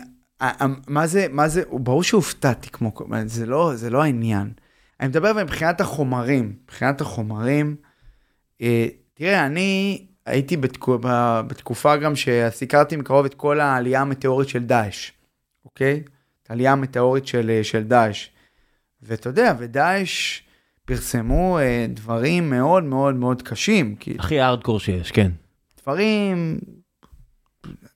מה 0.87 1.07
זה, 1.07 1.27
מה 1.31 1.47
זה, 1.47 1.63
ברור 1.71 2.03
שהופתעתי 2.03 2.69
כמו, 2.69 2.91
זה 3.25 3.45
לא, 3.45 3.71
זה 3.75 3.89
לא 3.89 4.03
העניין. 4.03 4.51
אני 4.99 5.07
מדבר 5.07 5.33
מבחינת 5.33 5.81
החומרים, 5.81 6.55
מבחינת 6.63 7.01
החומרים, 7.01 7.75
אה, 8.61 8.87
תראה, 9.13 9.45
אני 9.45 10.05
הייתי 10.25 10.57
בתקופה, 10.57 11.41
בתקופה 11.41 11.97
גם 11.97 12.13
שסיקרתי 12.15 12.95
מקרוב 12.95 13.25
את 13.25 13.33
כל 13.33 13.59
העלייה 13.59 14.01
המטאורית 14.01 14.49
של 14.49 14.63
דאעש, 14.63 15.11
אוקיי? 15.65 16.03
את 16.43 16.49
העלייה 16.49 16.71
המטאורית 16.71 17.27
של, 17.27 17.49
אה, 17.49 17.63
של 17.63 17.83
דאעש. 17.83 18.29
ואתה 19.01 19.29
יודע, 19.29 19.53
ודאעש 19.59 20.41
פרסמו 20.85 21.59
אה, 21.59 21.85
דברים 21.89 22.49
מאוד 22.49 22.83
מאוד 22.83 23.15
מאוד 23.15 23.41
קשים. 23.41 23.95
כי... 23.95 24.15
הכי 24.19 24.41
ארדקור 24.41 24.79
שיש, 24.79 25.11
כן. 25.11 25.31
דברים, 25.83 26.59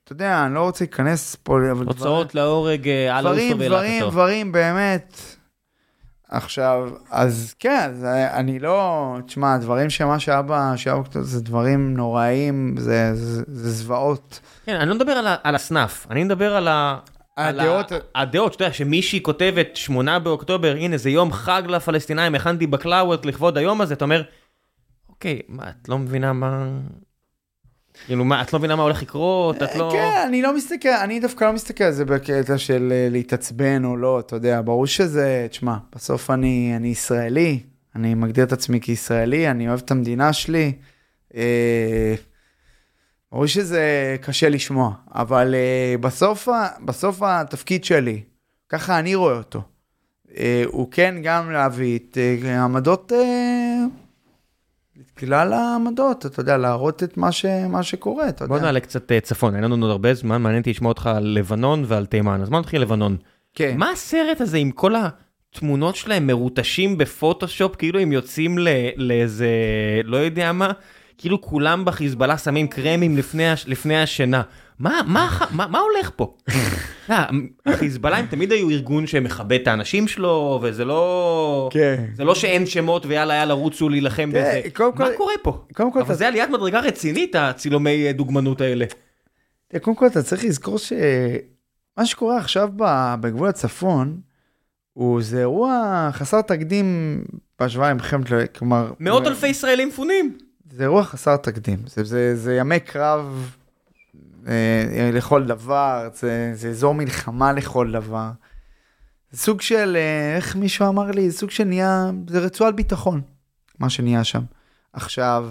אתה 0.09 0.15
יודע, 0.15 0.45
אני 0.45 0.55
לא 0.55 0.59
רוצה 0.59 0.85
להיכנס 0.85 1.35
פה, 1.35 1.57
אבל... 1.71 1.85
הוצאות 1.85 2.31
דבר... 2.31 2.41
להורג 2.41 2.87
אה, 2.87 3.17
על 3.17 3.23
דברים, 3.23 3.57
דברים, 3.57 4.03
דברים 4.03 4.51
באמת. 4.51 5.21
עכשיו, 6.29 6.89
אז 7.11 7.55
כן, 7.59 7.91
זה, 7.93 8.33
אני 8.33 8.59
לא, 8.59 9.17
תשמע, 9.27 9.57
דברים 9.57 9.89
שמה 9.89 10.19
שאבא, 10.19 10.75
שאבא 10.75 11.03
כתוב, 11.03 11.21
זה 11.21 11.41
דברים 11.41 11.93
נוראיים, 11.93 12.75
זה, 12.77 13.15
זה, 13.15 13.43
זה 13.47 13.71
זוועות. 13.71 14.39
כן, 14.65 14.75
אני 14.75 14.89
לא 14.89 14.95
מדבר 14.95 15.11
על, 15.11 15.27
על 15.43 15.55
הסנאף, 15.55 16.07
אני 16.11 16.23
מדבר 16.23 16.55
על 16.55 16.67
ה... 16.67 16.99
הדעות, 17.37 17.91
הדעות, 18.15 18.53
שאתה 18.53 18.63
יודע, 18.63 18.73
שמישהי 18.73 19.23
כותבת 19.23 19.75
שמונה 19.75 20.19
באוקטובר, 20.19 20.75
הנה 20.75 20.97
זה 20.97 21.09
יום 21.09 21.31
חג 21.33 21.63
לפלסטינאים, 21.67 22.35
הכנתי 22.35 22.67
בקלאוות 22.67 23.25
לכבוד 23.25 23.57
היום 23.57 23.81
הזה, 23.81 23.93
אתה 23.93 24.05
אומר, 24.05 24.21
אוקיי, 25.09 25.41
מה, 25.47 25.63
את 25.69 25.89
לא 25.89 25.97
מבינה 25.97 26.33
מה... 26.33 26.67
כאילו, 28.05 28.25
מה, 28.25 28.41
את 28.41 28.53
לא 28.53 28.59
מבינה 28.59 28.75
מה 28.75 28.83
הולך 28.83 29.01
לקרות, 29.01 29.63
את 29.63 29.75
לא... 29.75 29.89
כן, 29.91 30.23
אני 30.27 30.41
לא 30.41 30.55
מסתכל, 30.55 30.89
אני 30.89 31.19
דווקא 31.19 31.43
לא 31.43 31.53
מסתכל 31.53 31.83
על 31.83 31.91
זה 31.91 32.05
בקטע 32.05 32.57
של 32.57 32.89
אה, 32.91 33.07
להתעצבן 33.11 33.85
או 33.85 33.97
לא, 33.97 34.19
אתה 34.19 34.35
יודע, 34.35 34.61
ברור 34.61 34.87
שזה, 34.87 35.47
תשמע, 35.49 35.75
בסוף 35.95 36.29
אני, 36.29 36.73
אני 36.75 36.87
ישראלי, 36.87 37.59
אני 37.95 38.13
מגדיר 38.13 38.43
את 38.43 38.51
עצמי 38.51 38.79
כישראלי, 38.81 39.51
אני 39.51 39.67
אוהב 39.67 39.79
את 39.85 39.91
המדינה 39.91 40.33
שלי. 40.33 40.71
אה, 41.35 42.15
ברור 43.31 43.47
שזה 43.47 44.15
קשה 44.21 44.49
לשמוע, 44.49 44.91
אבל 45.15 45.55
uh, 45.55 46.01
בסוף, 46.01 46.47
בסוף 46.85 47.21
התפקיד 47.21 47.83
שלי, 47.83 48.21
ככה 48.69 48.99
אני 48.99 49.15
רואה 49.15 49.37
אותו, 49.37 49.61
uh, 50.27 50.31
הוא 50.65 50.91
כן 50.91 51.15
גם 51.23 51.51
להביא 51.51 51.99
את 51.99 52.17
העמדות, 52.43 53.11
uh, 53.11 53.15
את 53.15 54.08
כלל 55.17 55.53
העמדות, 55.53 56.25
אתה 56.25 56.39
יודע, 56.39 56.57
להראות 56.57 57.03
את 57.03 57.17
מה, 57.17 57.31
ש, 57.31 57.45
מה 57.69 57.83
שקורה, 57.83 58.29
אתה 58.29 58.43
יודע. 58.43 58.55
בוא 58.55 58.63
נעלה 58.63 58.79
קצת 58.79 59.11
uh, 59.11 59.19
צפון, 59.21 59.55
אין 59.55 59.63
לנו 59.63 59.85
עוד 59.85 59.91
הרבה 59.91 60.13
זמן, 60.13 60.41
מעניין 60.41 60.61
אותי 60.61 60.69
לשמוע 60.69 60.91
אותך 60.91 61.07
על 61.07 61.23
לבנון 61.23 61.83
ועל 61.87 62.05
תימן, 62.05 62.41
אז 62.41 62.49
בוא 62.49 62.59
נתחיל 62.59 62.81
לבנון. 62.81 63.17
כן. 63.55 63.77
מה 63.77 63.89
הסרט 63.89 64.41
הזה 64.41 64.57
עם 64.57 64.71
כל 64.71 64.93
התמונות 64.95 65.95
שלהם 65.95 66.27
מרוטשים 66.27 66.97
בפוטושופ, 66.97 67.75
כאילו 67.75 67.99
הם 67.99 68.11
יוצאים 68.11 68.57
לאיזה, 68.95 69.49
לא 70.03 70.17
יודע 70.17 70.51
מה, 70.51 70.71
כאילו 71.17 71.41
כולם 71.41 71.85
בחיזבאללה 71.85 72.37
שמים 72.37 72.67
קרמים 72.67 73.17
לפני, 73.17 73.43
לפני 73.67 74.01
השינה. 74.01 74.41
מה, 74.79 75.01
מה, 75.07 75.37
מה, 75.51 75.67
מה 75.67 75.79
הולך 75.79 76.11
פה? 76.15 76.35
אה, 77.09 77.25
החיזבאללה 77.65 78.17
הם 78.17 78.25
תמיד 78.25 78.51
היו 78.51 78.69
ארגון 78.69 79.07
שמכבד 79.07 79.59
את 79.61 79.67
האנשים 79.67 80.07
שלו, 80.07 80.59
וזה 80.63 80.85
לא... 80.85 81.69
כן. 81.71 82.05
זה 82.13 82.23
לא 82.23 82.35
שאין 82.35 82.65
שמות 82.65 83.05
ויאללה 83.05 83.33
יאללה 83.33 83.53
רוצו 83.53 83.89
להילחם 83.89 84.29
בזה. 84.29 84.61
מה 84.79 85.07
קורה 85.17 85.33
פה? 85.41 85.63
קודם 85.73 85.91
כל... 85.91 86.01
אבל 86.01 86.15
זה 86.15 86.27
עליית 86.27 86.49
מדרגה 86.49 86.79
רצינית, 86.79 87.35
הצילומי 87.35 88.07
אה, 88.07 88.13
דוגמנות 88.13 88.61
האלה. 88.61 88.85
קודם 89.81 89.97
כל 89.97 90.07
אתה 90.07 90.23
צריך 90.23 90.45
לזכור 90.45 90.77
שמה 90.77 92.05
שקורה 92.05 92.37
עכשיו 92.37 92.69
בגבול 93.21 93.49
הצפון, 93.49 94.19
הוא, 94.93 95.21
זה 95.21 95.39
אירוע 95.39 96.09
חסר 96.11 96.41
תקדים 96.41 97.21
בהשוואה 97.59 97.89
למלחמת, 97.89 98.57
כלומר... 98.57 98.91
מאות 98.99 99.27
אלפי 99.27 99.47
ישראלים 99.47 99.87
מפונים. 99.87 100.37
זה 100.71 100.83
אירוע 100.83 101.03
חסר 101.03 101.37
תקדים, 101.37 101.79
זה, 101.87 102.03
זה, 102.03 102.35
זה 102.35 102.55
ימי 102.55 102.79
קרב 102.79 103.51
אה, 104.47 105.09
לכל 105.13 105.45
דבר, 105.45 106.09
זה, 106.13 106.51
זה 106.53 106.69
אזור 106.69 106.93
מלחמה 106.93 107.53
לכל 107.53 107.91
דבר. 107.91 108.29
זה 109.31 109.37
סוג 109.37 109.61
של, 109.61 109.97
אה, 109.97 110.35
איך 110.35 110.55
מישהו 110.55 110.87
אמר 110.87 111.11
לי, 111.11 111.29
זה 111.29 111.37
סוג 111.37 111.49
של 111.49 111.63
נהיה, 111.63 112.09
זה 112.27 112.39
רצועת 112.39 112.75
ביטחון, 112.75 113.21
מה 113.79 113.89
שנהיה 113.89 114.23
שם. 114.23 114.41
עכשיו, 114.93 115.49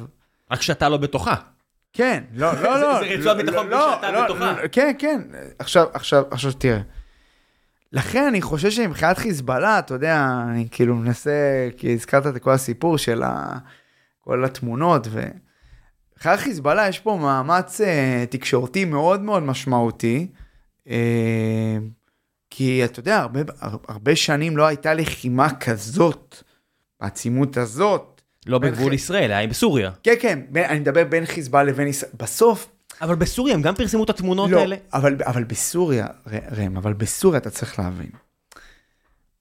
רק 0.51 0.63
שאתה 0.63 0.89
לא 0.89 0.97
בתוכה. 0.97 1.35
כן, 1.93 2.25
לא, 2.35 2.63
לא, 2.63 2.79
לא. 2.83 3.01
זה 3.01 3.07
רצועת 3.07 3.37
לא, 3.37 3.43
ביטחון 3.43 3.69
לא, 3.69 3.91
כשאתה 3.93 4.13
לא, 4.13 4.25
בתוכה. 4.25 4.53
לא, 4.53 4.69
כן, 4.73 4.93
כן. 4.99 5.21
עכשיו, 5.59 5.87
עכשיו, 5.93 6.25
עכשיו 6.31 6.53
תראה. 6.53 6.81
לכן 7.93 8.25
אני 8.25 8.43
חושב 8.43 8.71
שמבחינת 8.71 9.19
חיזבאללה, 9.19 9.79
אתה 9.79 9.95
יודע, 9.95 10.43
אני 10.49 10.69
כאילו 10.71 10.97
מנסה, 10.97 11.69
כי 11.77 11.93
הזכרת 11.93 12.27
את 12.27 12.43
כל 12.43 12.51
הסיפור 12.51 12.99
של 12.99 13.23
ה... 13.23 13.59
כל 14.21 14.45
התמונות, 14.45 15.07
ו... 15.11 15.21
מבחינת 16.19 16.39
חיזבאללה 16.39 16.89
יש 16.89 16.99
פה 16.99 17.19
מאמץ 17.23 17.81
אה, 17.81 18.25
תקשורתי 18.31 18.85
מאוד 18.85 19.21
מאוד 19.21 19.43
משמעותי, 19.43 20.27
אה, 20.89 21.77
כי 22.51 22.85
אתה 22.85 23.01
יודע, 23.01 23.19
הרבה, 23.19 23.41
הרבה 23.89 24.17
שנים 24.17 24.57
לא 24.57 24.67
הייתה 24.67 24.95
לחימה 24.95 25.55
כזאת, 25.55 26.43
בעצימות 27.01 27.57
הזאת. 27.57 28.23
לא 28.47 28.59
בגבול 28.59 28.91
ח- 28.91 28.95
ישראל, 28.95 29.33
היה 29.33 29.47
בסוריה. 29.47 29.91
כן, 30.03 30.15
כן, 30.21 30.39
בין, 30.51 30.65
אני 30.65 30.81
מדבר 30.81 31.05
בין 31.05 31.27
חיזבאללה 31.27 31.71
לבין 31.71 31.89
ישראל. 31.89 32.11
בסוף, 32.19 32.69
אבל 33.01 33.15
בסוריה 33.15 33.55
הם 33.55 33.63
גם 33.63 33.75
פרסמו 33.75 34.05
את 34.05 34.11
התמונות 34.11 34.51
לא, 34.51 34.61
האלה. 34.61 34.77
אבל, 34.93 35.17
אבל 35.27 35.45
בסוריה, 35.45 36.07
ראם, 36.57 36.77
אבל 36.77 36.93
בסוריה 36.93 37.39
אתה 37.39 37.51
צריך 37.51 37.79
להבין. 37.79 38.11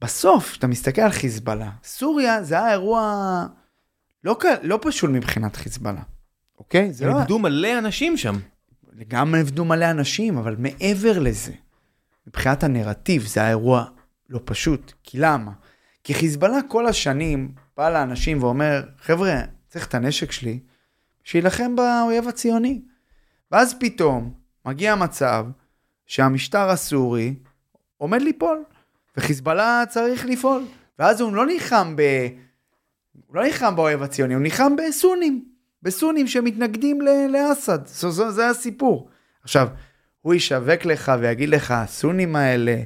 בסוף, 0.01 0.51
כשאתה 0.51 0.67
מסתכל 0.67 1.01
על 1.01 1.11
חיזבאללה, 1.11 1.69
סוריה 1.83 2.43
זה 2.43 2.55
היה 2.55 2.71
אירוע 2.71 3.45
לא, 4.23 4.37
לא 4.61 4.79
פשוט 4.81 5.09
מבחינת 5.09 5.55
חיזבאללה, 5.55 6.01
אוקיי? 6.67 6.93
זה 6.93 7.05
לא... 7.05 7.19
איבדו 7.19 7.39
מלא 7.39 7.77
אנשים 7.77 8.17
שם. 8.17 8.35
גם 9.07 9.35
עבדו 9.35 9.65
מלא 9.65 9.91
אנשים, 9.91 10.37
אבל 10.37 10.55
מעבר 10.59 11.19
לזה, 11.19 11.51
מבחינת 12.27 12.63
הנרטיב 12.63 13.21
זה 13.21 13.39
היה 13.39 13.49
אירוע 13.49 13.85
לא 14.29 14.39
פשוט. 14.45 14.93
כי 15.03 15.17
למה? 15.19 15.51
כי 16.03 16.13
חיזבאללה 16.13 16.59
כל 16.67 16.87
השנים 16.87 17.51
בא 17.77 17.89
לאנשים 17.89 18.43
ואומר, 18.43 18.83
חבר'ה, 19.01 19.41
צריך 19.67 19.87
את 19.87 19.95
הנשק 19.95 20.31
שלי, 20.31 20.59
שיילחם 21.23 21.75
באויב 21.75 22.27
הציוני. 22.27 22.81
ואז 23.51 23.75
פתאום 23.79 24.33
מגיע 24.65 24.95
מצב 24.95 25.45
שהמשטר 26.05 26.69
הסורי 26.69 27.35
עומד 27.97 28.21
ליפול, 28.21 28.63
וחיזבאללה 29.17 29.83
צריך 29.89 30.25
לפעול. 30.25 30.65
ואז 30.99 31.21
הוא 31.21 31.33
לא 31.33 31.45
נלחם 31.45 31.95
ב... 31.95 32.01
הוא 33.27 33.35
לא 33.35 33.43
נלחם 33.43 33.75
באויב 33.75 34.03
הציוני, 34.03 34.33
הוא 34.33 34.43
נלחם 34.43 34.75
בסונים. 34.75 35.46
בסונים 35.83 36.27
שמתנגדים 36.27 37.01
לאסד. 37.29 37.79
זה, 37.85 38.31
זה, 38.31 38.49
הסיפור. 38.49 39.09
עכשיו, 39.43 39.67
הוא 40.21 40.33
ישווק 40.33 40.85
לך 40.85 41.11
ויגיד 41.19 41.49
לך, 41.49 41.71
הסונים 41.71 42.35
האלה, 42.35 42.81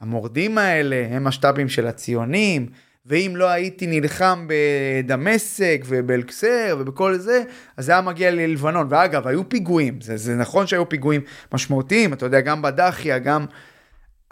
המורדים 0.00 0.58
האלה, 0.58 1.06
הם 1.10 1.26
השת"פים 1.26 1.68
של 1.68 1.86
הציונים, 1.86 2.66
ואם 3.06 3.32
לא 3.36 3.48
הייתי 3.48 3.86
נלחם 3.86 4.48
בדמשק 4.48 5.84
ובאלקסר 5.86 6.76
ובכל 6.78 7.18
זה, 7.18 7.42
אז 7.76 7.86
זה 7.86 7.92
היה 7.92 8.00
מגיע 8.00 8.30
ללבנון. 8.30 8.86
ואגב, 8.90 9.26
היו 9.26 9.48
פיגועים, 9.48 10.00
זה, 10.00 10.16
זה 10.16 10.34
נכון 10.34 10.66
שהיו 10.66 10.88
פיגועים 10.88 11.20
משמעותיים, 11.52 12.12
אתה 12.12 12.26
יודע, 12.26 12.40
גם 12.40 12.62
בדחיה, 12.62 13.18
גם... 13.18 13.46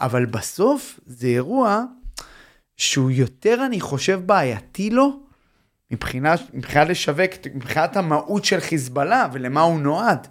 אבל 0.01 0.25
בסוף 0.25 0.99
זה 1.05 1.27
אירוע 1.27 1.83
שהוא 2.77 3.11
יותר, 3.11 3.65
אני 3.65 3.79
חושב, 3.79 4.21
בעייתי 4.25 4.89
לו, 4.89 5.19
מבחינת, 5.91 6.39
מבחינת 6.53 6.89
לשווק, 6.89 7.21
מבחינת 7.55 7.97
המהות 7.97 8.45
של 8.45 8.59
חיזבאללה 8.59 9.27
ולמה 9.33 9.61
הוא 9.61 9.79
נועד. 9.79 10.27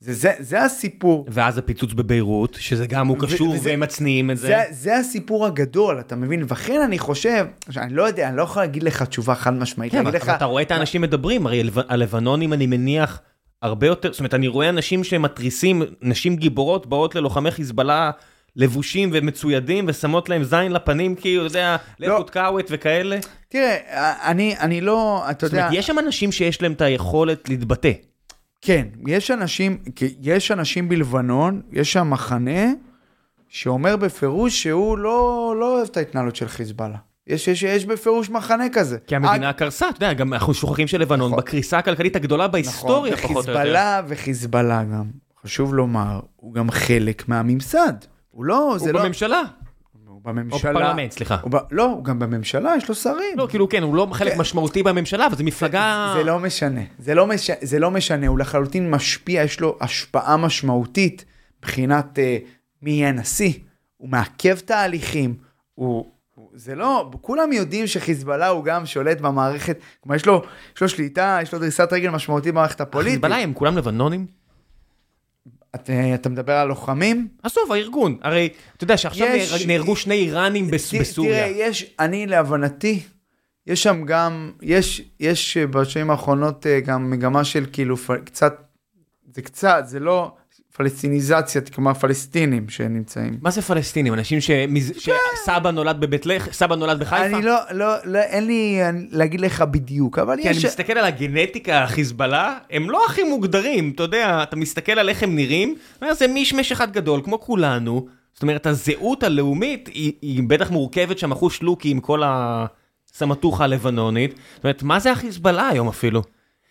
זה, 0.00 0.12
זה, 0.14 0.32
זה 0.38 0.62
הסיפור. 0.64 1.26
ואז 1.28 1.58
הפיצוץ 1.58 1.92
בביירות, 1.92 2.56
שזה 2.60 2.86
גם 2.86 3.06
הוא 3.08 3.16
קשור 3.20 3.50
וזה- 3.50 3.68
והם 3.70 3.80
מצניעים 3.80 4.30
את 4.30 4.36
זה. 4.36 4.46
זה, 4.46 4.62
זה 4.70 4.96
הסיפור 4.98 5.46
הגדול, 5.46 6.00
אתה 6.00 6.16
מבין? 6.16 6.42
ולכן 6.48 6.80
אני 6.84 6.98
חושב, 6.98 7.46
אני 7.76 7.94
לא 7.94 8.02
יודע, 8.02 8.28
אני 8.28 8.36
לא 8.36 8.42
יכול 8.42 8.62
להגיד 8.62 8.82
לך 8.82 9.02
תשובה 9.02 9.34
חד 9.34 9.54
משמעית, 9.54 9.92
כן, 9.92 9.98
אבל 9.98 10.16
לך, 10.16 10.22
אבל 10.22 10.36
אתה 10.36 10.44
רואה 10.44 10.62
את 10.62 10.70
האנשים 10.70 11.00
מדברים, 11.00 11.46
הרי 11.46 11.60
הלבנ- 11.62 11.86
הלבנונים 11.88 12.52
אני 12.52 12.66
מניח 12.66 13.20
הרבה 13.62 13.86
יותר, 13.86 14.12
זאת 14.12 14.18
אומרת 14.20 14.34
אני 14.34 14.48
רואה 14.48 14.68
אנשים 14.68 15.04
שמתריסים, 15.04 15.82
נשים 16.02 16.36
גיבורות 16.36 16.86
באות 16.86 17.14
ללוחמי 17.14 17.50
חיזבאללה 17.50 18.10
לבושים 18.56 19.10
ומצוידים 19.12 19.84
ושמות 19.88 20.28
להם 20.28 20.44
זין 20.44 20.72
לפנים 20.72 21.14
כאילו, 21.14 21.46
אתה 21.46 21.50
יודע, 21.50 21.76
לא. 22.00 22.14
לכות 22.14 22.30
קאווט 22.30 22.66
וכאלה. 22.70 23.18
תראה, 23.48 23.76
אני, 24.30 24.54
אני 24.60 24.80
לא, 24.80 25.24
אתה 25.30 25.46
זאת 25.46 25.52
יודע, 25.52 25.64
אומרת, 25.66 25.78
יש 25.78 25.86
שם 25.86 25.98
אנשים 25.98 26.32
שיש 26.32 26.62
להם 26.62 26.72
את 26.72 26.80
היכולת 26.80 27.48
להתבטא. 27.48 27.92
כן, 28.60 28.86
יש 29.06 29.30
אנשים, 29.30 29.78
כי 29.96 30.14
יש 30.20 30.50
אנשים 30.50 30.88
בלבנון, 30.88 31.62
יש 31.72 31.92
שם 31.92 32.10
מחנה 32.10 32.72
שאומר 33.48 33.96
בפירוש 33.96 34.62
שהוא 34.62 34.98
לא, 34.98 35.54
לא 35.60 35.76
אוהב 35.76 35.88
את 35.90 35.96
ההתנהלות 35.96 36.36
של 36.36 36.48
חיזבאללה. 36.48 36.98
יש, 37.26 37.48
יש, 37.48 37.62
יש 37.62 37.84
בפירוש 37.84 38.30
מחנה 38.30 38.64
כזה. 38.72 38.98
כי 39.06 39.16
המדינה 39.16 39.52
קרסה, 39.52 39.88
אתה 39.88 39.96
יודע, 39.96 40.12
גם 40.12 40.34
אנחנו 40.34 40.54
שוכחים 40.54 40.86
שלבנון 40.86 41.26
נכון. 41.26 41.38
בקריסה 41.38 41.78
הכלכלית 41.78 42.16
הגדולה 42.16 42.48
בהיסטוריה 42.48 43.12
נכון, 43.12 43.24
פחות 43.24 43.36
או 43.36 43.40
יותר. 43.40 43.52
וחיזבאללה 43.52 44.02
וחיזבאללה 44.08 44.84
גם, 44.84 45.04
חשוב 45.44 45.74
לומר, 45.74 46.20
הוא 46.36 46.54
גם 46.54 46.70
חלק 46.70 47.28
מהממסד. 47.28 47.92
הוא 48.32 48.44
לא, 48.44 48.74
זה 48.78 48.84
הוא 48.90 48.92
לא... 48.92 49.02
בממשלה, 49.04 49.42
הוא 50.06 50.14
או 50.14 50.20
בממשלה. 50.20 50.72
בפרלמנט, 50.72 51.10
סליחה. 51.12 51.36
הוא 51.42 51.50
ב... 51.52 51.56
לא, 51.70 51.84
הוא 51.84 52.04
גם 52.04 52.18
בממשלה, 52.18 52.74
יש 52.76 52.88
לו 52.88 52.94
שרים. 52.94 53.38
לא, 53.38 53.46
כאילו 53.50 53.68
כן, 53.68 53.82
הוא 53.82 53.94
לא 53.94 54.06
חלק 54.12 54.32
כן. 54.32 54.40
משמעותי 54.40 54.82
בממשלה, 54.82 55.26
אבל 55.26 55.36
זו 55.36 55.44
מפלגה... 55.44 56.14
זה 56.16 56.24
לא 56.24 56.38
משנה, 56.38 56.80
זה 56.98 57.14
לא, 57.14 57.26
מש... 57.26 57.50
זה 57.60 57.78
לא 57.78 57.90
משנה, 57.90 58.26
הוא 58.26 58.38
לחלוטין 58.38 58.90
משפיע, 58.90 59.42
יש 59.42 59.60
לו 59.60 59.76
השפעה 59.80 60.36
משמעותית 60.36 61.24
מבחינת 61.58 62.18
אה, 62.18 62.38
מי 62.82 62.90
יהיה 62.90 63.12
נשיא, 63.12 63.52
הוא 63.96 64.08
מעכב 64.08 64.58
תהליכים, 64.58 65.34
הוא... 65.74 65.96
הוא- 66.34 66.50
זה 66.54 66.74
לא, 66.74 67.10
כולם 67.20 67.52
יודעים 67.52 67.86
שחיזבאללה 67.86 68.48
הוא 68.48 68.64
גם 68.64 68.86
שולט 68.86 69.20
במערכת, 69.20 69.78
כלומר 70.00 70.16
יש 70.16 70.26
לו, 70.26 70.42
יש 70.76 70.80
לו 70.82 70.88
שליטה, 70.88 71.38
יש 71.42 71.52
לו 71.52 71.58
דריסת 71.58 71.88
רגל 71.92 72.10
משמעותית 72.10 72.54
במערכת 72.54 72.80
הפוליטית. 72.80 73.12
חיזבאללה 73.12 73.36
הם 73.36 73.52
כולם 73.54 73.76
לבנונים? 73.76 74.26
אה, 75.90 76.14
אתה 76.14 76.28
מדבר 76.28 76.52
על 76.52 76.68
לוחמים? 76.68 77.28
עזוב, 77.42 77.72
הארגון. 77.72 78.18
הרי, 78.22 78.48
אתה 78.76 78.84
יודע 78.84 78.96
שעכשיו 78.96 79.26
יש- 79.26 79.52
נהרג- 79.52 79.66
נהרגו 79.66 79.96
שני 79.96 80.14
איראנים 80.14 80.70
בס- 80.70 80.94
ת- 80.94 81.00
בסוריה. 81.00 81.30
תראה, 81.48 81.66
יש, 81.68 81.94
אני 82.00 82.26
להבנתי, 82.26 83.00
יש 83.66 83.82
שם 83.82 84.04
גם, 84.04 84.52
יש, 84.62 85.02
יש 85.20 85.56
אה, 85.56 85.66
בשנים 85.66 86.10
האחרונות 86.10 86.66
אה, 86.66 86.80
גם 86.80 87.10
מגמה 87.10 87.44
של 87.44 87.66
כאילו 87.72 87.96
קצת, 88.24 88.54
זה 89.34 89.42
קצת, 89.42 89.84
זה 89.86 90.00
לא 90.00 90.32
פלסטיניזציה, 90.76 91.60
כלומר 91.60 91.94
פלסטינים 91.94 92.68
שנמצאים. 92.68 93.38
מה 93.42 93.50
זה 93.50 93.62
פלסטינים? 93.62 94.14
אנשים 94.14 94.38
שמז- 94.40 94.92
שסבא 94.98 95.70
נולד 95.70 96.00
בבית 96.00 96.26
לחם, 96.26 96.52
סבא 96.52 96.76
נולד 96.76 97.00
בחיפה? 97.00 97.26
אני 97.26 97.42
לא, 97.42 97.56
לא, 97.70 97.94
לא, 98.04 98.18
אין 98.18 98.46
לי 98.46 98.78
להגיד 99.10 99.40
לך 99.40 99.60
בדיוק, 99.60 100.18
אבל 100.18 100.36
כי 100.42 100.48
אני 100.48 100.56
יש... 100.56 100.64
מסתכל 100.64 100.92
על 100.92 101.04
הגנטיקה, 101.04 101.82
החיזבאללה, 101.82 102.58
הם 102.70 102.90
לא 102.90 103.04
הכי 103.06 103.22
מוגדרים, 103.22 103.92
אתה 103.94 104.02
יודע, 104.02 104.42
אתה 104.42 104.56
מסתכל 104.56 104.92
על 104.92 105.08
איך 105.08 105.22
הם 105.22 105.36
נראים, 105.36 105.74
זה 106.12 106.26
מישמש 106.26 106.72
אחד 106.72 106.92
גדול, 106.92 107.20
כמו 107.24 107.40
כולנו. 107.40 108.06
זאת 108.34 108.42
אומרת, 108.42 108.66
הזהות 108.66 109.22
הלאומית 109.22 109.88
היא, 109.94 110.12
היא 110.22 110.42
בטח 110.46 110.70
מורכבת 110.70 111.18
שם 111.18 111.32
אחוש 111.32 111.62
לוקי 111.62 111.90
עם 111.90 112.00
כל 112.00 112.22
הסמטוחה 113.14 113.64
הלבנונית. 113.64 114.30
זאת 114.54 114.64
אומרת, 114.64 114.82
מה 114.82 115.00
זה 115.00 115.12
החיזבאללה 115.12 115.68
היום 115.68 115.88
אפילו? 115.88 116.22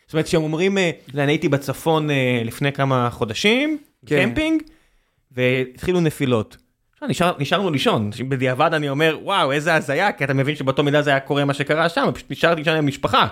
זאת 0.07 0.13
אומרת, 0.13 0.25
כשהם 0.25 0.43
אומרים, 0.43 0.77
אה, 0.77 0.91
אני 1.13 1.31
הייתי 1.31 1.49
בצפון 1.49 2.09
אה, 2.09 2.41
לפני 2.45 2.71
כמה 2.71 3.09
חודשים, 3.11 3.77
כן. 3.77 3.90
קמפינג, 4.05 4.61
והתחילו 5.31 5.99
נפילות. 5.99 6.57
נשאר, 7.09 7.33
נשארנו 7.39 7.71
לישון, 7.71 8.09
בדיעבד 8.29 8.73
אני 8.73 8.89
אומר, 8.89 9.17
וואו, 9.23 9.51
איזה 9.51 9.75
הזיה, 9.75 10.11
כי 10.11 10.23
אתה 10.23 10.33
מבין 10.33 10.55
שבאותו 10.55 10.83
מידה 10.83 11.01
זה 11.01 11.09
היה 11.09 11.19
קורה 11.19 11.45
מה 11.45 11.53
שקרה 11.53 11.89
שם, 11.89 12.09
פשוט 12.13 12.31
נשארתי 12.31 12.63
שם 12.63 12.71
עם 12.71 12.87
משפחה. 12.87 13.27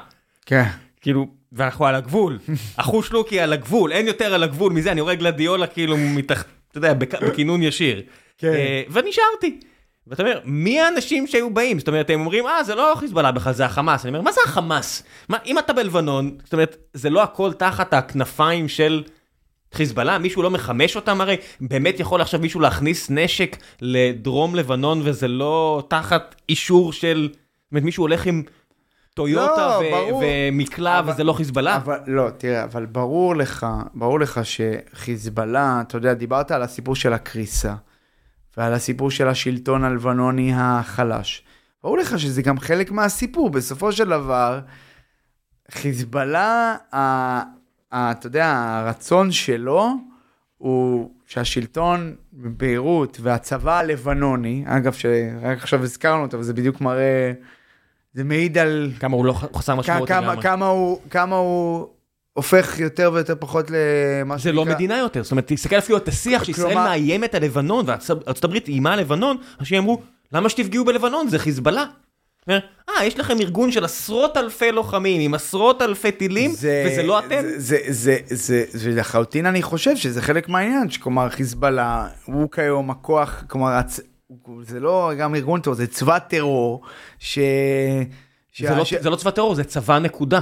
כן. 0.46 0.64
כאילו, 1.02 1.28
ואנחנו 1.52 1.86
על 1.86 1.96
הגבול, 1.96 2.40
אחוש 2.76 3.12
לוקי 3.12 3.40
על 3.40 3.54
הגבול, 3.54 3.92
אין 3.92 4.08
יותר 4.08 4.34
על 4.34 4.44
הגבול 4.44 4.74
מזה, 4.74 4.92
אני 4.92 5.02
רואה 5.02 5.16
גלדיולה 5.16 5.68
כאילו 5.68 5.98
מתחת, 5.98 6.46
אתה 6.72 6.78
יודע, 6.78 6.94
בכ- 6.94 7.24
בכינון 7.30 7.64
ישיר. 7.64 8.02
כן. 8.38 8.48
אה, 8.54 8.82
ונשארתי. 8.92 9.60
ואתה 10.08 10.24
אומר, 10.24 10.40
מי 10.46 10.80
האנשים 10.80 11.28
שהיו 11.28 11.50
באים? 11.54 11.80
זאת 11.80 11.88
אומרת, 11.88 12.10
הם 12.10 12.20
אומרים, 12.20 12.48
אה, 12.48 12.64
זה 12.64 12.76
לא 12.76 12.94
חיזבאללה 12.98 13.32
בכלל, 13.32 13.54
זה 13.54 13.66
החמאס. 13.66 14.06
אני 14.06 14.10
אומר, 14.10 14.22
מה 14.22 14.32
זה 14.32 14.42
החמאס? 14.46 15.04
מה, 15.30 15.38
אם 15.46 15.60
אתה 15.60 15.74
בלבנון, 15.74 16.38
זאת 16.44 16.54
אומרת, 16.54 16.78
זה 16.94 17.10
לא 17.10 17.24
הכל 17.24 17.54
תחת 17.54 17.94
הכנפיים 17.94 18.68
של 18.68 19.04
חיזבאללה? 19.74 20.18
מישהו 20.18 20.42
לא 20.44 20.52
מחמש 20.52 20.96
אותם 20.96 21.22
הרי? 21.22 21.36
באמת 21.62 22.00
יכול 22.00 22.22
עכשיו 22.22 22.40
מישהו 22.40 22.60
להכניס 22.60 23.10
נשק 23.10 23.58
לדרום 23.82 24.56
לבנון 24.56 25.02
וזה 25.04 25.28
לא 25.28 25.84
תחת 25.88 26.36
אישור 26.50 26.94
של... 26.94 27.30
זאת 27.32 27.72
אומרת, 27.72 27.84
מישהו 27.84 28.04
הולך 28.04 28.26
עם 28.26 28.44
טויוטה 29.14 29.80
לא, 29.82 29.86
ו-. 30.14 30.20
ומקלע 30.22 31.00
אבל- 31.00 31.14
וזה 31.14 31.24
לא 31.24 31.34
חיזבאללה? 31.34 31.76
אבל 31.76 32.00
לא, 32.08 32.30
תראה, 32.38 32.64
אבל 32.64 32.86
ברור 32.86 33.36
לך, 33.36 33.66
ברור 33.94 34.20
לך 34.20 34.40
שחיזבאללה, 34.44 35.82
אתה 35.82 35.98
יודע, 35.98 36.14
דיברת 36.14 36.52
על 36.52 36.64
הסיפור 36.64 36.96
של 36.96 37.14
הקריסה. 37.14 37.76
ועל 38.58 38.74
הסיפור 38.74 39.12
של 39.12 39.28
השלטון 39.28 39.84
הלבנוני 39.84 40.52
החלש. 40.56 41.44
ברור 41.84 41.98
לך 41.98 42.20
שזה 42.20 42.42
גם 42.42 42.60
חלק 42.60 42.92
מהסיפור, 42.92 43.50
בסופו 43.50 43.92
של 43.92 44.10
דבר, 44.10 44.60
חיזבאללה, 45.72 46.76
ה- 46.96 47.59
אתה 47.94 48.28
יודע, 48.28 48.80
הרצון 48.80 49.32
שלו 49.32 49.94
הוא 50.58 51.12
שהשלטון 51.26 52.16
בביירות 52.34 53.18
והצבא 53.22 53.80
הלבנוני, 53.80 54.64
אגב, 54.68 54.94
שרק 54.94 55.58
עכשיו 55.58 55.84
הזכרנו 55.84 56.22
אותו, 56.22 56.40
וזה 56.40 56.54
בדיוק 56.54 56.82
מראה, 56.82 57.32
זה 58.14 58.24
מעיד 58.24 58.58
על 58.58 58.92
כמה 59.00 59.16
הוא 59.16 59.26
לא 59.26 59.34
חסר 59.34 59.76
משמעות 59.76 60.08
כמה, 60.08 60.22
לגמרי. 60.22 60.44
כמה, 60.44 60.68
הוא, 60.68 61.00
כמה 61.10 61.36
הוא 61.36 61.88
הופך 62.34 62.80
יותר 62.80 63.12
ויותר 63.14 63.34
פחות 63.40 63.72
למה 63.72 64.38
זה 64.38 64.52
לא 64.52 64.66
מדינה 64.66 64.98
יותר, 64.98 65.24
זאת 65.24 65.32
אומרת, 65.32 65.48
תסתכל 65.48 65.78
אפילו 65.78 65.98
על 65.98 66.04
השיח 66.08 66.44
שישראל 66.44 66.76
מאיימת 66.76 67.36
על 67.36 67.44
לבנון, 67.44 67.86
וארצות 67.88 68.44
הברית 68.44 68.68
איימה 68.68 68.94
על 68.94 69.00
לבנון, 69.00 69.38
אנשים 69.60 69.78
אמרו, 69.78 70.02
למה 70.34 70.50
שתפגעו 70.50 70.86
בלבנון? 70.86 71.28
זה 71.28 71.40
חיזבאללה. 71.40 71.86
אה, 72.50 73.06
יש 73.06 73.20
לכם 73.20 73.38
ארגון 73.42 73.72
של 73.72 73.86
עשרות 73.86 74.38
אלפי 74.38 74.72
לוחמים 74.72 75.22
עם 75.22 75.34
עשרות 75.34 75.82
אלפי 75.82 76.12
טילים, 76.12 76.52
וזה 76.52 77.04
לא 77.04 77.20
אתם? 77.20 77.42
זה, 77.58 77.78
זה, 77.88 78.18
זה, 78.28 78.36
זה, 78.36 78.64
זה 78.70 78.92
לחלוטין 78.92 79.46
אני 79.46 79.62
חושב 79.62 79.96
שזה 79.96 80.22
חלק 80.22 80.50
מהעניין, 80.50 80.88
כלומר 81.02 81.30
חיזבאללה 81.30 82.08
הוא 82.26 82.52
כיום 82.52 82.92
הכוח, 82.92 83.44
כלומר 83.48 83.72
הצ... 83.72 84.00
זה 84.62 84.80
לא 84.80 85.12
גם 85.20 85.36
ארגון 85.36 85.62
טרור, 85.62 85.76
זה 85.76 85.88
צבא 85.88 86.20
טרור, 86.20 86.82
ש... 87.20 87.40
ש... 88.52 88.64
זה 88.64 88.76
לא- 88.76 88.86
ש... 88.86 88.94
זה 88.94 89.10
לא 89.10 89.16
צבא 89.16 89.32
טרור, 89.32 89.56
זה 89.56 89.64
צבא 89.64 90.00
נקודה. 90.00 90.40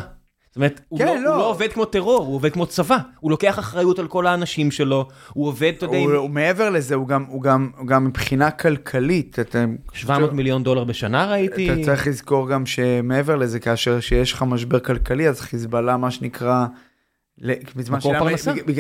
זאת 0.58 0.62
אומרת, 0.62 0.82
הוא 0.90 1.00
כן, 1.00 1.06
לא- 1.06 1.12
הוא 1.12 1.20
לא. 1.24 1.38
לא 1.38 1.50
עובד 1.50 1.68
כמו 1.74 1.86
טרור, 1.86 2.26
הוא 2.26 2.36
עובד 2.36 2.54
כמו 2.54 2.66
צבא. 2.66 2.98
הוא 3.20 3.32
לוקח 3.32 3.60
אחריות 3.60 4.00
על 4.00 4.08
כל 4.08 4.28
האנשים 4.28 4.72
שלו, 4.72 5.08
הוא 5.34 5.48
עובד, 5.48 5.72
אתה 5.78 5.86
יודע, 5.86 5.98
הוא, 5.98 6.26
עם 6.26 6.34
מעבר 6.34 6.70
לזה, 6.70 6.96
הוא 6.96 7.08
גם, 7.08 7.26
הוא 7.30 7.42
גם, 7.42 7.70
הוא 7.78 7.88
גם 7.88 8.06
מבחינה 8.06 8.52
כלכלית, 8.52 9.40
אתה, 9.40 9.66
700 9.94 10.34
מיליון 10.34 10.64
דולר 10.64 10.84
בשנה 10.84 11.26
ראיתי. 11.32 11.74
אתה 11.74 11.82
צריך 11.86 12.08
לזכור 12.08 12.50
גם 12.50 12.66
שמעבר 12.66 13.36
לזה, 13.36 13.60
כאשר 13.60 14.00
שיש 14.00 14.34
לך 14.34 14.44
משבר 14.48 14.80
כלכלי, 14.80 15.30
אז 15.30 15.42
חיזבאללה, 15.42 15.98
מה 15.98 16.12
שנקרא, 16.12 16.66
בזמן, 17.76 18.00
שהמ- 18.02 18.10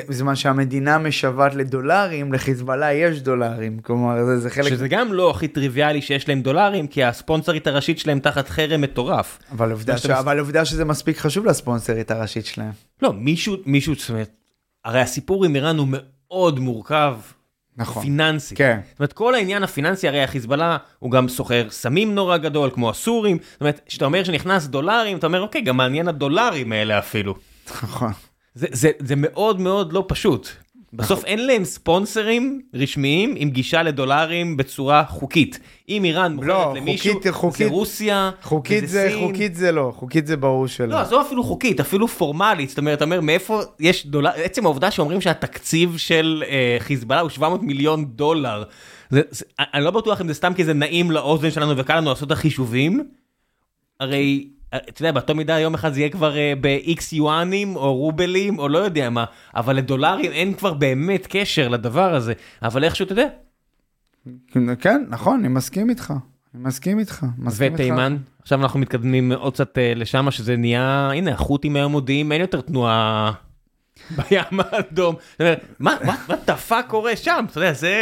בזמן 0.09 0.35
שהמדינה 0.35 0.97
משוועת 0.97 1.55
לדולרים, 1.55 2.33
לחיזבאללה 2.33 2.93
יש 2.93 3.21
דולרים, 3.21 3.79
כלומר 3.79 4.25
זה, 4.25 4.39
זה 4.39 4.49
חלק, 4.49 4.69
שזה 4.69 4.87
גם 4.87 5.13
לא 5.13 5.29
הכי 5.29 5.47
טריוויאלי 5.47 6.01
שיש 6.01 6.29
להם 6.29 6.41
דולרים, 6.41 6.87
כי 6.87 7.03
הספונסרית 7.03 7.67
הראשית 7.67 7.99
שלהם 7.99 8.19
תחת 8.19 8.49
חרם 8.49 8.81
מטורף. 8.81 9.39
אבל 9.51 9.71
עובדה, 9.71 9.97
ש... 9.97 10.01
שאתה- 10.03 10.19
אבל 10.19 10.39
עובדה 10.39 10.65
שזה 10.65 10.85
מספיק 10.85 11.17
חשוב 11.17 11.45
לספונסרית 11.45 12.11
הראשית 12.11 12.45
שלהם. 12.45 12.71
לא, 13.01 13.13
מישהו, 13.13 13.55
מישהו, 13.65 13.95
זאת 13.95 14.09
אומרת, 14.09 14.29
הרי 14.85 15.01
הסיפור 15.01 15.45
עם 15.45 15.55
איראן 15.55 15.77
הוא 15.77 15.87
מאוד 15.91 16.59
מורכב, 16.59 17.15
נכון. 17.77 18.03
פיננסית. 18.03 18.57
כן. 18.57 18.79
זאת 18.91 18.99
אומרת, 18.99 19.13
כל 19.13 19.35
העניין 19.35 19.63
הפיננסי, 19.63 20.07
הרי 20.07 20.23
החיזבאללה 20.23 20.77
הוא 20.99 21.11
גם 21.11 21.29
סוחר 21.29 21.67
סמים 21.69 22.15
נורא 22.15 22.37
גדול, 22.37 22.69
כמו 22.73 22.89
הסורים. 22.89 23.37
זאת 23.51 23.61
אומרת, 23.61 23.81
כשאתה 23.85 24.05
אומר 24.05 24.23
שנכנס 24.23 24.67
דולרים, 24.67 25.17
אתה 25.17 25.27
אומר, 25.27 25.41
אוקיי, 25.41 25.61
גם 25.61 25.77
מעניין 25.77 26.07
הדולרים 26.07 26.71
האלה 26.71 26.99
אפילו. 26.99 27.35
נכון. 27.83 28.11
זה, 28.57 28.67
זה, 28.71 28.91
זה 28.99 29.13
מאוד 29.17 29.59
מאוד 29.61 29.93
לא 29.93 30.05
פשוט. 30.07 30.49
בסוף 30.93 31.25
אין 31.25 31.47
להם 31.47 31.63
ספונסרים 31.65 32.61
רשמיים 32.73 33.33
עם 33.37 33.49
גישה 33.49 33.83
לדולרים 33.83 34.57
בצורה 34.57 35.03
חוקית. 35.09 35.59
אם 35.89 36.03
איראן 36.03 36.33
מוכרת 36.35 36.47
לא, 36.49 36.73
למישהו, 36.75 37.13
חוקית- 37.13 37.31
חוקית- 37.31 37.67
זה 37.67 37.73
רוסיה, 37.73 38.31
חוקית 38.41 38.83
וזה 38.83 38.91
זה, 39.03 39.09
סין. 39.15 39.27
חוקית 39.27 39.55
זה 39.55 39.71
לא, 39.71 39.93
חוקית 39.95 40.27
זה 40.27 40.37
ברור 40.37 40.67
שלא. 40.67 40.87
לא, 40.87 40.97
עזוב 40.99 41.25
אפילו 41.25 41.43
חוקית, 41.43 41.79
אפילו 41.79 42.07
פורמלית, 42.07 42.69
זאת 42.69 42.77
אומרת, 42.77 42.97
אתה 42.97 43.05
אומר, 43.05 43.21
מאיפה 43.21 43.61
יש 43.79 44.07
דולר, 44.07 44.29
עצם 44.35 44.65
העובדה 44.65 44.91
שאומרים 44.91 45.21
שהתקציב 45.21 45.97
של 45.97 46.43
אה, 46.47 46.77
חיזבאללה 46.79 47.21
הוא 47.21 47.29
700 47.29 47.63
מיליון 47.63 48.05
דולר, 48.05 48.63
זה, 49.09 49.21
זה, 49.31 49.45
אני 49.59 49.83
לא 49.83 49.91
בטוח 49.91 50.21
אם 50.21 50.27
זה 50.27 50.33
סתם 50.33 50.53
כי 50.53 50.63
זה 50.63 50.73
נעים 50.73 51.11
לאוזן 51.11 51.51
שלנו 51.51 51.77
וקל 51.77 51.97
לנו 51.97 52.09
לעשות 52.09 52.27
את 52.27 52.31
החישובים, 52.31 53.07
הרי, 53.99 54.47
אתה 54.75 55.01
יודע, 55.01 55.11
באותו 55.11 55.35
מידה 55.35 55.59
יום 55.59 55.73
אחד 55.73 55.93
זה 55.93 55.99
יהיה 55.99 56.09
כבר 56.09 56.37
אה, 56.37 56.53
ב-X 56.61 57.01
יואנים 57.11 57.75
או 57.75 57.95
רובלים 57.95 58.59
או 58.59 58.67
לא 58.67 58.77
יודע 58.77 59.09
מה, 59.09 59.25
אבל 59.55 59.75
לדולרים 59.75 60.31
אין 60.31 60.53
כבר 60.53 60.73
באמת 60.73 61.27
קשר 61.29 61.67
לדבר 61.67 62.15
הזה, 62.15 62.33
אבל 62.61 62.83
איכשהו 62.83 63.05
אתה 63.05 63.13
יודע, 63.13 63.27
כן, 64.79 65.03
נכון, 65.09 65.39
אני 65.39 65.47
מסכים 65.47 65.89
איתך. 65.89 66.13
אני 66.55 66.63
מסכים 66.63 66.99
איתך. 66.99 67.25
מסכים 67.37 67.65
איתך. 67.71 67.79
ותימן, 67.79 68.17
עכשיו 68.41 68.61
אנחנו 68.61 68.79
מתקדמים 68.79 69.31
עוד 69.31 69.53
קצת 69.53 69.77
אה, 69.77 69.93
לשם, 69.95 70.31
שזה 70.31 70.57
נהיה, 70.57 71.09
הנה, 71.13 71.31
החות'ים 71.31 71.75
היום 71.75 71.91
מודיעים, 71.91 72.31
אין 72.31 72.41
יותר 72.41 72.61
תנועה 72.61 73.31
בים 74.17 74.59
האדום. 74.59 75.15
מה, 75.39 75.55
מה, 75.79 76.15
מה 76.27 76.37
תפק 76.45 76.85
קורה 76.87 77.15
שם? 77.15 77.45
אתה 77.51 77.57
יודע, 77.57 77.73
זה 77.73 77.95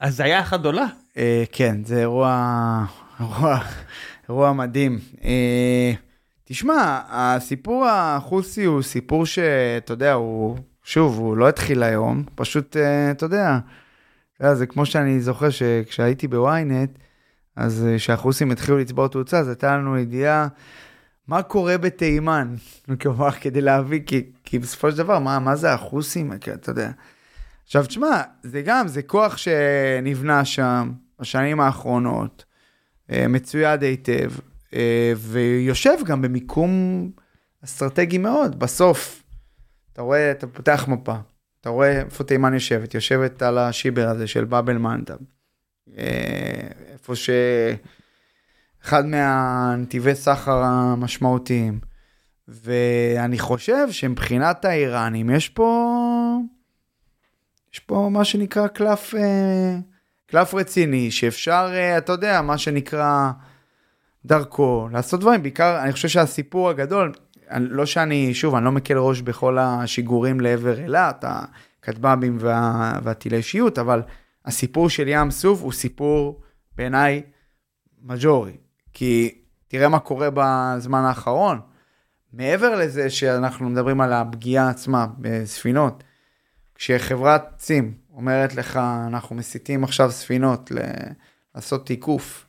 הזיה 0.00 0.40
אחת 0.40 0.60
גדולה. 0.60 0.86
אה, 1.16 1.44
כן, 1.52 1.84
זה 1.84 2.00
אירוע, 2.00 2.84
אירוע, 3.20 3.58
אירוע 4.28 4.52
מדהים. 4.52 4.98
אה, 5.24 5.92
תשמע, 6.44 7.00
הסיפור 7.08 7.86
החוסי 7.86 8.64
הוא 8.64 8.82
סיפור 8.82 9.26
שאתה 9.26 9.92
יודע, 9.92 10.12
הוא, 10.12 10.58
שוב, 10.82 11.18
הוא 11.18 11.36
לא 11.36 11.48
התחיל 11.48 11.82
היום, 11.82 12.24
פשוט, 12.34 12.76
אה, 12.76 13.10
אתה 13.10 13.26
יודע, 13.26 13.58
זה 14.52 14.66
כמו 14.66 14.86
שאני 14.86 15.20
זוכר 15.20 15.50
שכשהייתי 15.50 16.28
בוויינט, 16.28 16.98
אז 17.56 17.86
אה, 17.86 17.96
כשהחוסים 17.96 18.50
התחילו 18.50 18.78
לצבור 18.78 19.08
תאוצה, 19.08 19.38
אז 19.38 19.48
הייתה 19.48 19.76
לנו 19.76 19.98
ידיעה 19.98 20.48
מה 21.28 21.42
קורה 21.42 21.78
בתימן, 21.78 22.54
כלומר, 23.00 23.30
כדי 23.30 23.60
להביא, 23.60 24.00
כי, 24.06 24.22
כי 24.44 24.58
בסופו 24.58 24.90
של 24.90 24.98
דבר, 24.98 25.18
מה, 25.18 25.38
מה 25.38 25.56
זה 25.56 25.72
החוסים, 25.72 26.32
אתה 26.32 26.70
יודע. 26.70 26.90
עכשיו, 27.64 27.86
תשמע, 27.86 28.22
זה 28.42 28.62
גם, 28.62 28.88
זה 28.88 29.02
כוח 29.02 29.36
שנבנה 29.36 30.44
שם 30.44 30.92
בשנים 31.20 31.60
האחרונות, 31.60 32.44
מצויד 33.10 33.82
היטב, 33.82 34.30
אה, 34.74 35.12
ויושב 35.16 35.96
גם 36.06 36.22
במיקום 36.22 36.70
אסטרטגי 37.64 38.18
מאוד. 38.18 38.58
בסוף, 38.58 39.22
אתה 39.92 40.02
רואה, 40.02 40.30
אתה 40.30 40.46
פותח 40.46 40.84
מפה, 40.88 41.14
אתה 41.60 41.68
רואה 41.68 42.00
איפה 42.00 42.24
תימן 42.24 42.54
יושבת, 42.54 42.94
יושבת 42.94 43.42
על 43.42 43.58
השיבר 43.58 44.08
הזה 44.08 44.26
של 44.26 44.44
באבל 44.44 44.78
מנדב. 44.78 45.16
אה, 45.98 46.68
איפה 46.92 47.16
ש... 47.16 47.30
אחד 48.84 49.06
מהנתיבי 49.06 50.14
סחר 50.14 50.62
המשמעותיים. 50.62 51.80
ואני 52.48 53.38
חושב 53.38 53.90
שמבחינת 53.90 54.64
האיראנים 54.64 55.30
יש 55.30 55.48
פה, 55.48 56.38
יש 57.72 57.78
פה 57.78 58.08
מה 58.12 58.24
שנקרא 58.24 58.66
קלף, 58.66 59.14
אה, 59.14 59.78
קלף 60.30 60.54
רציני, 60.54 61.10
שאפשר, 61.10 61.70
אה, 61.72 61.98
אתה 61.98 62.12
יודע, 62.12 62.42
מה 62.42 62.58
שנקרא 62.58 63.30
דרכו, 64.24 64.88
לעשות 64.92 65.20
דברים. 65.20 65.42
בעיקר, 65.42 65.82
אני 65.82 65.92
חושב 65.92 66.08
שהסיפור 66.08 66.70
הגדול, 66.70 67.12
לא 67.50 67.86
שאני, 67.86 68.34
שוב, 68.34 68.54
אני 68.54 68.64
לא 68.64 68.72
מקל 68.72 68.98
ראש 68.98 69.20
בכל 69.20 69.58
השיגורים 69.58 70.40
לעבר 70.40 70.78
אילת, 70.78 71.24
הכטב"מים 71.28 72.36
וה, 72.40 72.92
והטילי 73.02 73.36
אישיות, 73.36 73.78
אבל 73.78 74.02
הסיפור 74.44 74.90
של 74.90 75.08
ים 75.08 75.30
סוף 75.30 75.62
הוא 75.62 75.72
סיפור 75.72 76.42
בעיניי 76.76 77.22
מז'ורי. 78.02 78.56
כי 78.92 79.38
תראה 79.68 79.88
מה 79.88 79.98
קורה 79.98 80.28
בזמן 80.34 81.04
האחרון. 81.04 81.60
מעבר 82.32 82.74
לזה 82.74 83.10
שאנחנו 83.10 83.68
מדברים 83.68 84.00
על 84.00 84.12
הפגיעה 84.12 84.68
עצמה 84.68 85.06
בספינות, 85.18 86.04
כשחברת 86.74 87.42
צים 87.56 87.94
אומרת 88.18 88.54
לך, 88.54 88.76
אנחנו 89.06 89.36
מסיתים 89.36 89.84
עכשיו 89.84 90.10
ספינות 90.10 90.70
ל... 90.70 90.78
לעשות 91.54 91.86
תיקוף, 91.86 92.46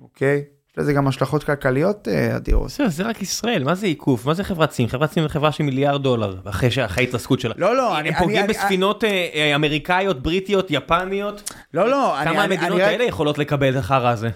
אוקיי? 0.00 0.44
יש 0.70 0.78
לזה 0.78 0.92
גם 0.92 1.08
השלכות 1.08 1.44
כלכליות 1.44 2.08
אה, 2.08 2.36
אדירות. 2.36 2.66
בסדר, 2.66 2.88
זה 2.88 3.02
רק 3.02 3.22
ישראל, 3.22 3.64
מה 3.64 3.74
זה 3.74 3.86
עיקוף? 3.86 4.26
מה 4.26 4.34
זה 4.34 4.44
חברת 4.44 4.72
סים? 4.72 4.88
חברת 4.88 5.12
סים 5.12 5.22
זה 5.22 5.28
חברה 5.28 5.52
של 5.52 5.64
מיליארד 5.64 6.02
דולר, 6.02 6.40
אחרי 6.44 6.68
ההתרסקות 6.98 7.40
שלה. 7.40 7.54
לא, 7.56 7.76
לא, 7.76 7.98
אני... 7.98 8.08
הם 8.08 8.14
פוגעים 8.14 8.46
בספינות 8.46 9.04
אה, 9.04 9.28
אה, 9.34 9.54
אמריקאיות, 9.54 10.22
בריטיות, 10.22 10.66
יפניות. 10.70 11.52
לא, 11.74 11.90
לא, 11.90 12.20
אני... 12.20 12.30
כמה 12.30 12.44
אני- 12.44 12.54
המדינות 12.54 12.80
אני 12.80 12.90
האלה 12.90 13.04
יכולות 13.04 13.38
לקבל 13.38 13.72
את 13.72 13.76
החרא 13.76 14.08
הזה? 14.08 14.30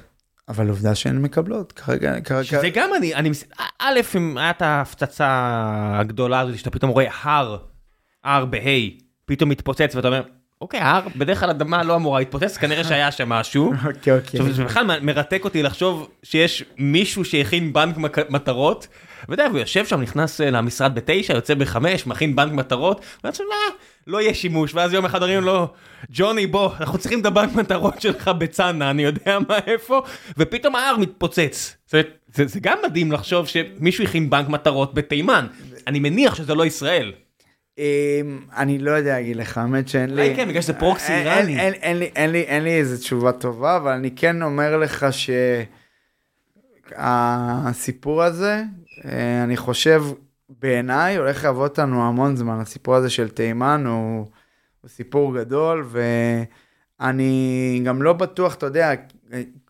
אבל 0.49 0.68
עובדה 0.68 0.95
שהן 0.95 1.22
מקבלות, 1.22 1.72
כרגע... 1.72 2.20
כרגע... 2.20 2.45
שזה 2.45 2.70
גם 2.74 2.91
אני, 2.97 3.14
אני, 3.14 3.31
א', 3.79 4.01
אם 4.16 4.39
היה 4.39 4.51
את 4.51 4.62
ההפצצה 4.62 5.29
הגדולה 6.01 6.41
הזאת, 6.41 6.59
שאתה 6.59 6.70
פתאום 6.70 6.91
רואה 6.91 7.07
הר, 7.22 7.59
הר 8.24 8.45
בה', 8.45 8.59
פתאום 9.26 9.51
מתפוצץ 9.51 9.93
ואתה 9.95 10.09
אומר, 10.09 10.22
אוקיי, 10.61 10.81
הר, 10.81 11.07
בדרך 11.17 11.41
כלל 11.41 11.51
אדמה 11.51 11.83
לא 11.83 11.97
אמורה 11.97 12.19
להתפוצץ, 12.19 12.57
כנראה 12.57 12.85
שהיה 12.85 13.13
שם 13.13 13.29
משהו. 13.29 13.73
אוקיי, 13.87 14.19
אוקיי. 14.19 14.41
עכשיו, 14.41 14.53
זה 14.53 14.65
בכלל 14.65 15.01
מרתק 15.03 15.45
אותי 15.45 15.63
לחשוב 15.63 16.09
שיש 16.23 16.65
מישהו 16.79 17.25
שהכין 17.25 17.73
בנק 17.73 17.97
מטרות, 18.29 18.89
ואתה 19.29 19.33
יודע, 19.33 19.47
הוא 19.47 19.59
יושב 19.59 19.87
שם, 19.87 20.01
נכנס 20.01 20.41
אה, 20.41 20.51
למשרד 20.51 20.95
בתשע, 20.95 21.35
יוצא 21.35 21.55
בחמש, 21.55 22.07
מכין 22.07 22.37
בנק 22.37 22.53
מטרות, 22.53 23.01
ואני 23.25 23.33
חושב, 23.33 23.45
לא, 23.45 23.75
לא 24.07 24.21
יהיה 24.21 24.35
שימוש, 24.35 24.75
ואז 24.75 24.93
יום 24.93 25.05
אחד 25.05 25.23
אומרים 25.23 25.43
לו, 25.43 25.69
ג'וני 26.11 26.47
בוא, 26.47 26.71
אנחנו 26.81 26.99
צריכים 26.99 27.21
את 27.21 27.27
הבנק 27.27 27.55
מטרות 27.55 28.01
שלך 28.01 28.29
בצנע, 28.29 28.91
אני 28.91 29.03
יודע 29.03 29.39
מה 29.49 29.59
איפה, 29.67 30.03
ופתאום 30.39 30.75
ההר 30.75 30.97
מתפוצץ. 30.97 31.77
זה 32.35 32.61
גם 32.61 32.79
מדהים 32.87 33.13
לחשוב 33.13 33.47
שמישהו 33.47 34.05
הכין 34.05 34.31
בנק 34.31 34.49
מטרות 34.49 34.95
בתימן, 34.95 35.47
אני 35.87 35.99
מניח 35.99 36.35
שזה 36.35 36.55
לא 36.55 36.67
ישראל. 36.67 37.13
אמ, 37.79 37.85
אני 38.57 38.79
לא 38.79 38.91
יודע 38.91 39.11
להגיד 39.14 39.37
לך, 39.37 39.59
האמת 39.59 39.89
שאין 39.89 40.14
לי... 40.14 40.22
אולי 40.26 40.37
כן, 40.37 40.49
בגלל 40.49 40.62
שזה 40.62 40.72
פרוקסי 40.74 41.12
אין- 41.12 41.26
איראני. 41.26 41.61
אין- 42.47 42.62
לי- 42.64 42.70
איזה 42.79 42.99
תשובה 42.99 43.33
טובה, 43.33 43.76
אבל 43.76 43.93
אני 43.93 44.11
כן 44.16 44.43
אומר 44.43 44.76
לך 44.76 45.07
שהסיפור 46.97 48.22
הזה, 48.22 48.62
אה, 49.05 49.45
אני 49.45 49.57
חושב, 49.57 50.03
בעיניי 50.61 51.16
הולך 51.16 51.45
לעבוד 51.45 51.68
אותנו 51.70 52.09
המון 52.09 52.37
זמן. 52.37 52.61
הסיפור 52.61 52.95
הזה 52.95 53.11
של 53.11 53.29
תימן 53.29 53.85
הוא, 53.87 54.26
הוא 54.81 54.89
סיפור 54.91 55.35
גדול, 55.39 55.87
ואני 57.01 57.81
גם 57.85 58.03
לא 58.03 58.12
בטוח, 58.12 58.55
אתה 58.55 58.66
יודע, 58.66 58.93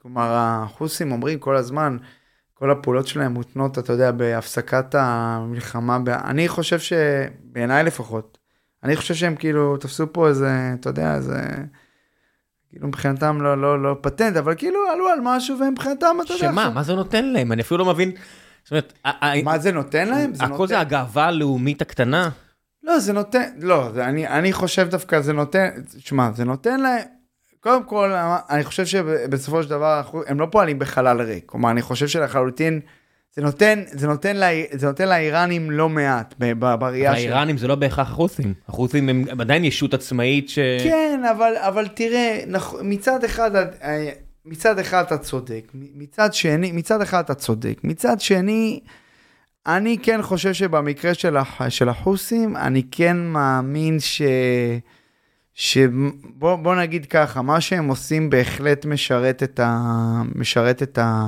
כלומר, 0.03 0.29
החוסים 0.37 1.13
אומרים 1.13 1.39
כל 1.39 1.57
הזמן, 1.57 1.97
כל 2.59 2.71
הפעולות 2.71 3.07
שלהם 3.07 3.33
מותנות, 3.33 3.79
אתה 3.79 3.93
יודע, 3.93 4.11
בהפסקת 4.11 4.95
המלחמה. 4.95 5.99
אני 6.25 6.49
חושב 6.49 6.79
שבעיניי 6.79 7.85
לפחות, 7.85 8.39
אני 8.85 8.97
חושב 8.97 9.15
שהם 9.15 9.37
כאילו 9.37 9.77
תפסו 9.77 10.13
פה 10.13 10.29
איזה, 10.29 10.75
אתה 10.81 10.89
יודע, 10.89 11.15
איזה... 11.15 11.41
כאילו 12.71 12.89
מבחינתם 12.89 13.41
לא, 13.41 13.61
לא, 13.61 13.83
לא 13.83 13.97
פטנט, 14.01 14.37
אבל 14.37 14.55
כאילו 14.55 14.81
עלו 14.93 15.09
על 15.09 15.19
משהו 15.23 15.57
ומבחינתם, 15.59 16.17
אתה 16.25 16.33
יודע... 16.33 16.47
שמה? 16.53 16.71
מה 16.71 16.83
זה 16.83 16.95
נותן 16.95 17.25
להם? 17.25 17.53
אני 17.53 17.63
אפילו 17.63 17.79
לא 17.79 17.85
מבין. 17.85 18.13
זאת 18.65 18.71
אומרת, 18.71 18.99
מה 19.45 19.59
זה 19.59 19.73
נותן 19.73 20.09
להם? 20.09 20.35
זה 20.35 20.45
הכל 20.45 20.55
נותן... 20.55 20.67
זה 20.67 20.81
הגאווה 20.81 21.27
הלאומית 21.27 21.83
הקטנה. 21.83 22.31
לא, 22.83 22.99
זה 22.99 23.13
נותן, 23.13 23.43
לא, 23.59 23.91
זה, 23.95 24.05
אני, 24.05 24.29
אני 24.29 24.53
חושב 24.53 24.89
דווקא 24.91 25.21
זה 25.21 25.33
נותן, 25.33 25.69
שמע, 25.99 26.31
זה 26.35 26.45
נותן 26.45 26.81
להם, 26.81 27.05
קודם 27.69 27.85
כל, 27.85 28.13
אני 28.51 28.65
חושב 28.65 28.87
שבסופו 28.87 29.63
של 29.63 29.69
דבר 29.71 30.03
הם 30.27 30.41
לא 30.41 30.47
פועלים 30.51 30.79
בחלל 30.79 31.21
ריק, 31.21 31.43
כלומר, 31.47 31.71
אני 31.71 31.83
חושב 31.83 32.09
שלחלוטין, 32.09 32.81
זה 33.37 33.43
נותן, 33.43 33.83
זה 33.91 34.07
נותן, 34.07 34.37
לה, 34.37 34.47
זה 34.73 34.87
נותן 34.87 35.09
לאיראנים 35.09 35.71
לא 35.71 35.89
מעט 35.89 36.35
בראייה 36.59 37.11
שלהם. 37.13 37.33
האיראנים 37.33 37.59
זה 37.59 37.69
לא 37.69 37.75
בהכרח 37.75 38.11
החות'ים. 38.11 38.55
החות'ים 38.69 39.09
הם 39.09 39.25
עדיין 39.41 39.65
ישות 39.65 39.95
עצמאית 39.95 40.49
ש... 40.49 40.59
כן, 40.85 41.21
אבל, 41.31 41.53
אבל 41.57 41.89
תראה, 41.89 42.41
נכ- 42.55 42.83
מצד 42.83 43.25
אחד, 43.25 43.51
מצד 44.47 44.79
אחד 44.79 45.05
אתה 45.07 45.19
צודק, 45.19 45.63
מצד 45.75 46.35
שני, 46.35 46.73
מצד 46.73 47.01
אחד 47.03 47.21
אתה 47.25 47.35
צודק, 47.35 47.81
מצד 47.85 48.21
שני, 48.21 48.81
אני 49.67 49.97
כן 50.03 50.23
חושב 50.23 50.53
שבמקרה 50.53 51.15
של, 51.15 51.37
הח, 51.37 51.69
של 51.69 51.89
החוסים, 51.89 52.57
אני 52.57 52.83
כן 52.91 53.17
מאמין 53.17 54.01
ש... 54.01 54.23
שבוא 55.59 56.57
בוא 56.57 56.75
נגיד 56.75 57.07
ככה, 57.07 57.43
מה 57.43 57.61
שהם 57.61 57.89
עושים 57.89 58.31
בהחלט 58.31 58.85
משרת 58.85 59.43
את, 59.43 59.61
ה, 59.61 60.23
משרת 60.35 60.83
את, 60.83 60.99
ה, 60.99 61.27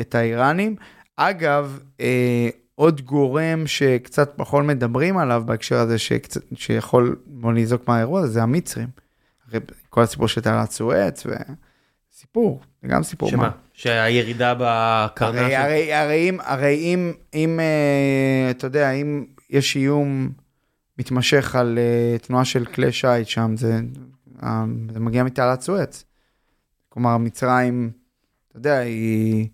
את 0.00 0.14
האיראנים. 0.14 0.76
אגב, 1.16 1.78
אה, 2.00 2.48
עוד 2.74 3.00
גורם 3.00 3.66
שקצת 3.66 4.32
פחות 4.36 4.64
מדברים 4.64 5.18
עליו 5.18 5.42
בהקשר 5.46 5.76
הזה, 5.76 5.98
שקצת, 5.98 6.40
שיכול 6.54 7.16
בוא 7.26 7.52
נזעוק 7.52 7.88
מהאירוע 7.88 8.20
הזה, 8.20 8.32
זה 8.32 8.42
המצרים. 8.42 8.88
הרי 9.48 9.60
כל 9.90 10.02
הסיפור 10.02 10.28
של 10.28 10.40
תעלת 10.40 10.70
סואץ, 10.70 11.26
וסיפור, 11.26 12.60
זה 12.82 12.88
גם 12.88 13.02
סיפור. 13.02 13.30
שמה? 13.30 13.42
מה? 13.42 13.50
שהירידה 13.72 14.54
בקרנה 14.58 15.40
הרי, 15.40 15.50
של... 15.50 15.56
הרי, 15.56 15.94
הרי 15.94 16.28
אם, 16.28 16.38
הרי 16.40 16.74
אם, 16.74 17.12
אם 17.34 17.60
אה, 17.60 18.50
אתה 18.50 18.66
יודע, 18.66 18.90
אם 18.90 19.24
יש 19.50 19.76
איום 19.76 20.28
מתמשך 21.00 21.54
על 21.54 21.78
אה, 21.78 22.18
תנועה 22.18 22.44
של 22.44 22.64
כלי 22.64 22.92
שיט 22.92 23.26
שם, 23.26 23.56
זה, 23.56 23.80
אה, 24.42 24.64
זה 24.92 25.00
מגיע 25.00 25.24
מתעלת 25.24 25.60
סואץ. 25.60 26.04
כלומר, 26.88 27.16
מצרים, 27.18 27.90
אתה 28.48 28.58
יודע, 28.58 28.78
היא, 28.78 29.48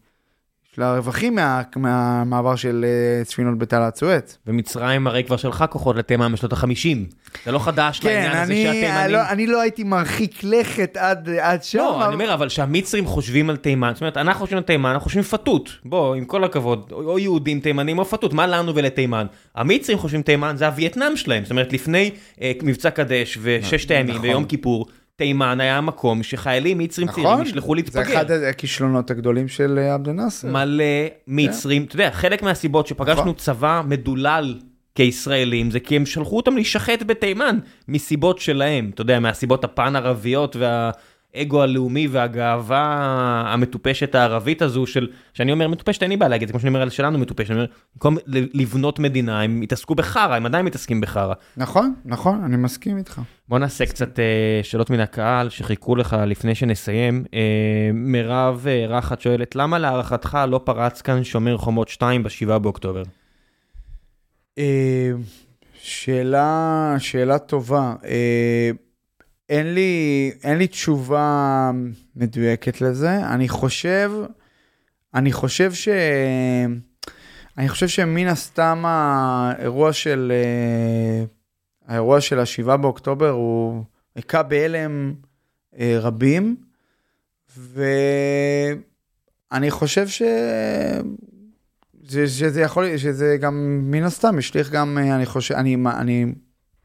יש 0.77 0.81
לה 0.81 0.97
רווחים 0.97 1.35
מה, 1.35 1.62
מהמעבר 1.77 2.57
של 2.57 2.85
אה, 2.89 3.24
ספינות 3.24 3.59
בתעלת 3.59 3.97
סואץ. 3.97 4.39
ומצרים 4.47 5.07
הרי 5.07 5.24
כבר 5.24 5.37
שלחה 5.37 5.66
כוחות 5.66 5.97
לתימן 5.97 6.33
בשנות 6.33 6.53
החמישים. 6.53 7.05
זה 7.45 7.53
לא 7.53 7.59
חדש 7.59 8.01
כן, 8.01 8.09
לעניין 8.09 8.33
הזה 8.33 8.53
אני, 8.53 8.62
שהתימנים... 8.64 9.11
לא, 9.11 9.18
אני 9.31 9.47
לא 9.47 9.61
הייתי 9.61 9.85
מרחיק 9.85 10.45
לכת 10.45 10.97
עד, 10.97 11.29
עד 11.41 11.64
שם. 11.64 11.79
לא, 11.79 11.97
אבל- 11.97 12.05
אני 12.05 12.14
אומר, 12.14 12.35
אבל 12.35 12.49
שהמצרים 12.49 13.07
חושבים 13.07 13.51
על 13.51 13.57
תימן, 13.57 13.91
זאת 13.95 14.01
אומרת, 14.01 14.16
אנחנו 14.16 14.41
חושבים 14.41 14.59
על 14.59 14.64
תימן, 14.64 14.91
אנחנו 14.91 15.05
חושבים 15.05 15.22
פתות. 15.22 15.70
בוא, 15.85 16.14
עם 16.14 16.24
כל 16.24 16.45
הכבוד, 16.45 16.93
או 16.93 17.18
יהודים 17.18 17.61
תימנים 17.61 17.99
או 17.99 18.05
פתות, 18.05 18.33
מה 18.33 18.47
לנו 18.47 18.74
ולתימן? 18.74 19.27
המצרים 19.55 19.99
חושבים 19.99 20.22
תימן, 20.22 20.57
זה 20.57 20.66
הווייטנאם 20.66 21.16
שלהם. 21.16 21.43
זאת 21.45 21.51
אומרת, 21.51 21.72
לפני 21.72 22.11
אה, 22.43 22.53
מבצע 22.62 22.91
קדש 22.91 23.39
וששת 23.43 23.91
הימים 23.91 24.14
נכון. 24.14 24.29
ויום 24.29 24.45
כיפור, 24.45 24.87
תימן 25.17 25.61
היה 25.61 25.79
המקום 25.79 26.23
שחיילים 26.23 26.79
מצרים 26.79 27.09
צעירים 27.09 27.33
נכון, 27.33 27.41
נשלחו 27.47 27.69
זה 27.69 27.75
להתפגר. 27.75 28.03
אחד 28.03 28.31
הכישלונות 28.31 29.11
הגדולים 29.11 29.49
של 29.49 29.79
אה, 29.79 29.95
עבד 29.95 30.09
אל-נאצר. 30.09 30.49
מלא 30.49 30.85
מצרים, 31.27 31.85
אתה 31.85 31.95
יודע, 31.95 32.11
חלק 32.11 32.43
מהסיבות 32.43 32.87
שפגשנו 32.87 33.23
נכון. 33.23 33.35
צבא 33.35 33.83
מדולל 33.87 34.55
כישראלים, 34.95 35.71
זה 35.71 35.81
כי 35.81 35.97
הם 35.97 36.07
שלחו 36.07 36.37
אותם 36.37 36.55
להישחט 36.55 37.03
בתימן, 37.07 37.59
מסיבות 37.89 38.39
שלהם, 38.39 38.91
אתה 38.95 39.03
יודע, 39.03 39.21
מהסיבות 39.21 39.64
הפן-ערביות 39.64 40.57
והאגו 41.37 41.62
הלאומי 41.62 42.07
והגאווה 42.07 42.84
המטופשת 43.47 44.14
הערבית 44.14 44.62
הזו 44.62 44.87
של, 44.87 45.09
שאני 45.34 45.53
אומר 45.53 45.68
מטופשת, 45.68 46.03
אין 46.03 46.11
לי 46.11 46.16
בעיה 46.16 46.28
להגיד, 46.28 46.49
זה 46.49 46.53
כמו 46.53 46.61
שאני 46.61 46.68
אומר 46.68 46.82
על 46.82 46.91
שלנו 46.91 47.18
מטופשת, 47.18 47.51
אני 47.51 47.59
אומר, 47.59 47.68
במקום 47.95 48.16
לבנות 48.26 48.99
מדינה, 48.99 49.41
הם 49.41 49.62
התעסקו 49.62 49.95
בחרא, 49.95 50.34
הם 50.34 50.47
עדיין 50.47 50.64
מתעסקים 50.64 51.01
בחרא. 51.01 51.34
נכון, 51.57 51.95
נכון, 52.05 52.45
אני 52.45 52.57
מסכים 52.57 52.99
איתך. 52.99 53.20
בוא 53.49 53.59
נעשה 53.59 53.87
קצת 53.87 54.18
אה, 54.18 54.61
שאלות 54.62 54.91
מן 54.91 55.01
הקהל 55.01 55.49
שחיכו 55.49 55.97
לך 55.97 56.16
לפני 56.26 56.55
שנסיים. 56.55 57.24
אה, 57.34 57.91
מירב 57.95 58.66
אה, 58.68 58.87
רחת 58.89 59.20
שואלת, 59.20 59.57
למה 59.57 59.78
להערכתך 59.78 60.39
לא 60.49 60.61
פרץ 60.64 61.03
כאן 61.03 61.24
שומר 61.24 61.57
חומות 61.57 61.89
2 61.89 62.22
ב-7 62.22 62.59
באוקטובר? 62.59 63.03
אה, 64.59 65.11
שאלה, 65.82 66.95
שאלה 66.99 67.39
טובה. 67.39 67.95
אה, 68.05 68.70
אין 69.49 69.75
לי, 69.75 70.33
אין 70.43 70.59
לי 70.59 70.67
תשובה 70.67 71.71
מדויקת 72.17 72.81
לזה. 72.81 73.27
אני 73.27 73.49
חושב, 73.49 74.13
אני 75.15 75.33
חושב 75.33 75.73
ש... 75.73 75.89
אני 77.59 77.69
חושב 77.69 77.89
שמן 77.89 78.27
הסתם 78.27 78.83
האירוע 78.87 79.93
של, 79.93 80.33
אה, 80.35 81.25
האירוע 81.87 82.21
של 82.21 82.39
השבעה 82.39 82.77
באוקטובר 82.77 83.31
הוא 83.31 83.85
היכה 84.15 84.43
בהלם 84.43 85.15
אה, 85.79 85.97
רבים, 86.01 86.57
ואני 87.57 88.81
חושב 89.71 90.09
ש... 90.09 90.23
זה, 92.09 92.29
שזה 92.29 92.61
יכול, 92.61 92.97
שזה 92.97 93.37
גם 93.41 93.81
מן 93.91 94.03
הסתם 94.03 94.39
השליך 94.39 94.71
גם, 94.71 94.99
אה, 94.99 95.17
אני 95.17 95.27
חושב, 95.27 95.55
אני, 95.55 95.77
אני 95.97 96.27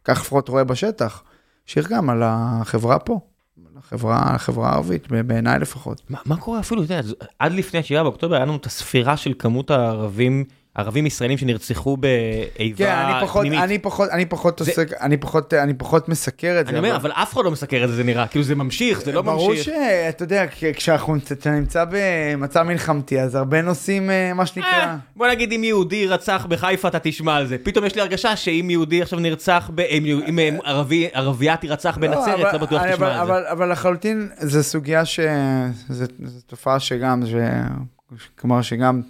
כך 0.03 0.21
לפחות 0.21 0.49
רואה 0.49 0.63
בשטח, 0.63 1.23
השליך 1.71 1.89
גם 1.89 2.09
על 2.09 2.21
החברה 2.25 2.99
פה, 2.99 3.19
על 3.65 3.77
החברה 4.01 4.69
הערבית, 4.69 5.11
בעיניי 5.11 5.59
לפחות. 5.59 6.01
מה, 6.09 6.19
מה 6.25 6.37
קורה 6.37 6.59
אפילו, 6.59 6.83
אתה 6.83 6.93
יודע, 6.93 7.09
עד 7.39 7.51
לפני 7.51 7.83
7 7.83 8.03
באוקטובר 8.03 8.35
היה 8.35 8.45
לנו 8.45 8.55
את 8.55 8.65
הספירה 8.65 9.17
של 9.17 9.33
כמות 9.39 9.71
הערבים, 9.71 10.45
ערבים 10.75 11.05
ישראלים 11.05 11.37
שנרצחו 11.37 11.97
באיבה 11.97 12.77
כן, 12.77 12.91
אני 12.91 13.21
פחות, 13.21 13.41
פנימית. 13.41 13.59
אני 13.63 13.79
פחות, 13.79 14.09
אני 14.09 14.25
פחות 14.25 14.59
זה- 14.59 14.71
עוסק, 14.71 14.93
אני 15.01 15.17
פחות, 15.17 15.53
אני 15.53 15.73
פחות 15.73 16.09
מסקר 16.09 16.57
את 16.59 16.65
זה. 16.65 16.71
אני 16.71 16.79
אומר, 16.79 16.95
אבל 16.95 17.11
אף 17.11 17.33
אחד 17.33 17.45
לא 17.45 17.51
מסקר 17.51 17.83
את 17.83 17.89
זה, 17.89 17.95
זה 17.95 18.03
נראה, 18.03 18.27
כאילו 18.27 18.43
זה 18.43 18.55
ממשיך, 18.55 19.01
זה 19.01 19.11
לא 19.11 19.21
ברור 19.21 19.49
ממשיך. 19.49 19.65
שאתה 19.65 20.23
יודע, 20.23 20.45
כשאנחנו 20.75 21.15
נמצא 21.45 21.85
במצב 21.91 22.63
מלחמתי, 22.63 23.19
אז 23.19 23.35
הרבה 23.35 23.61
נושאים, 23.61 24.09
אה, 24.09 24.33
מה 24.33 24.45
שנקרא. 24.45 24.69
אה, 24.69 24.95
בוא 25.15 25.27
נגיד 25.27 25.51
אם 25.51 25.63
יהודי 25.63 26.07
רצח 26.07 26.45
בחיפה 26.49 26.87
אתה 26.87 26.99
תשמע 26.99 27.35
על 27.35 27.47
זה. 27.47 27.57
פתאום 27.63 27.85
יש 27.85 27.95
לי 27.95 28.01
הרגשה 28.01 28.35
שאם 28.35 28.67
יהודי 28.69 29.01
עכשיו 29.01 29.19
נרצח, 29.19 29.69
ב... 29.75 29.79
אם, 29.79 30.05
אם 30.27 30.39
אה, 30.39 30.49
ערבי, 30.63 31.07
ערבייה 31.13 31.57
תירצח 31.57 31.97
בנצרת, 31.97 32.39
אבל- 32.39 32.51
לא 32.53 32.57
בטוח 32.57 32.81
אבל- 32.81 32.93
תשמע 32.93 33.07
על 33.07 33.13
זה. 33.15 33.21
אבל, 33.21 33.43
אבל 33.51 33.71
לחלוטין 33.71 34.29
זו 34.39 34.63
סוגיה 34.63 35.05
ש... 35.05 35.19
זו 35.89 36.05
תופעה 36.47 36.79
שגם, 36.79 37.23
ש... 37.25 37.33
כלומר 38.39 38.61
שגם, 38.61 39.01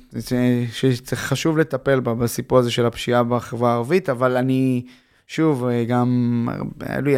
שחשוב 1.10 1.58
לטפל 1.58 2.00
בה 2.00 2.14
בסיפור 2.14 2.58
הזה 2.58 2.72
של 2.72 2.86
הפשיעה 2.86 3.24
בחברה 3.24 3.72
הערבית, 3.72 4.10
אבל 4.10 4.38
אני, 4.38 4.86
שוב, 5.28 5.66
גם, 5.88 6.48
היה 6.80 7.02
לי, 7.02 7.18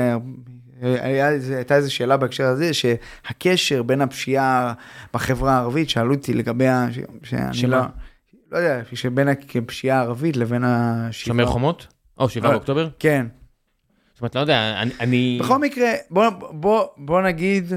היה, 0.81 1.27
הייתה 1.27 1.75
איזו 1.75 1.93
שאלה 1.93 2.17
בהקשר 2.17 2.45
הזה, 2.45 2.71
שהקשר 2.73 3.83
בין 3.83 4.01
הפשיעה 4.01 4.73
בחברה 5.13 5.53
הערבית, 5.53 5.89
שאלו 5.89 6.13
אותי 6.13 6.33
לגבי, 6.33 6.67
ה- 6.67 6.87
ש- 6.91 6.99
שאני 7.29 7.53
שמה? 7.53 7.69
לא, 7.77 7.81
לא 8.51 8.57
יודע, 8.57 8.81
שבין 8.93 9.27
הפשיעה 9.55 9.97
הערבית 9.99 10.37
לבין 10.37 10.63
השבעה. 10.63 11.11
שומר 11.11 11.45
חומות? 11.45 11.87
או 12.17 12.29
7 12.29 12.47
אבל- 12.47 12.55
באוקטובר? 12.55 12.89
כן. 12.99 13.25
זאת 14.13 14.21
אומרת, 14.21 14.35
לא 14.35 14.41
יודע. 14.41 14.81
אני... 14.99 15.39
בכל 15.43 15.57
מקרה, 15.59 15.89
בוא, 16.09 16.29
בוא, 16.51 16.85
בוא 16.97 17.21
נגיד, 17.21 17.73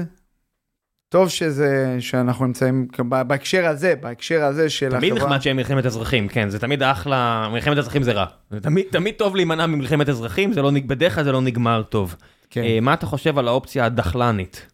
טוב 1.09 1.29
שזה, 1.29 1.97
שאנחנו 1.99 2.45
נמצאים 2.45 2.87
בהקשר 3.09 3.65
הזה, 3.65 3.95
בהקשר 3.95 4.43
הזה 4.43 4.69
של 4.69 4.89
תמיד 4.91 5.13
החברה. 5.13 5.27
נחמד 5.29 5.41
שאין 5.41 5.55
מלחמת 5.55 5.85
אזרחים, 5.85 6.27
כן, 6.27 6.49
זה 6.49 6.59
תמיד 6.59 6.83
אחלה, 6.83 7.49
מלחמת 7.51 7.77
אזרחים 7.77 8.03
זה 8.03 8.11
רע. 8.11 8.25
זה 8.51 8.59
תמיד, 8.59 8.85
תמיד 8.91 9.15
טוב 9.15 9.35
להימנע 9.35 9.65
ממלחמת 9.65 10.09
אזרחים, 10.09 10.53
זה 10.53 10.61
לא, 10.61 10.71
בדרך 10.87 11.15
כלל 11.15 11.23
זה 11.23 11.31
לא 11.31 11.41
נגמר 11.41 11.83
טוב. 11.83 12.15
כן, 12.49 12.63
אה, 12.63 12.79
מה 12.81 12.93
אתה 12.93 13.05
חושב 13.05 13.37
על 13.37 13.47
האופציה 13.47 13.85
הדחלנית? 13.85 14.67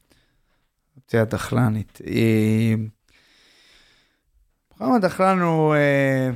אופציה 0.98 1.22
הדחלנית. 1.22 2.00
אה, 2.08 2.74
מוחמד 4.72 5.02
דחלן 5.02 5.40
הוא, 5.40 5.76
אה, 5.76 6.30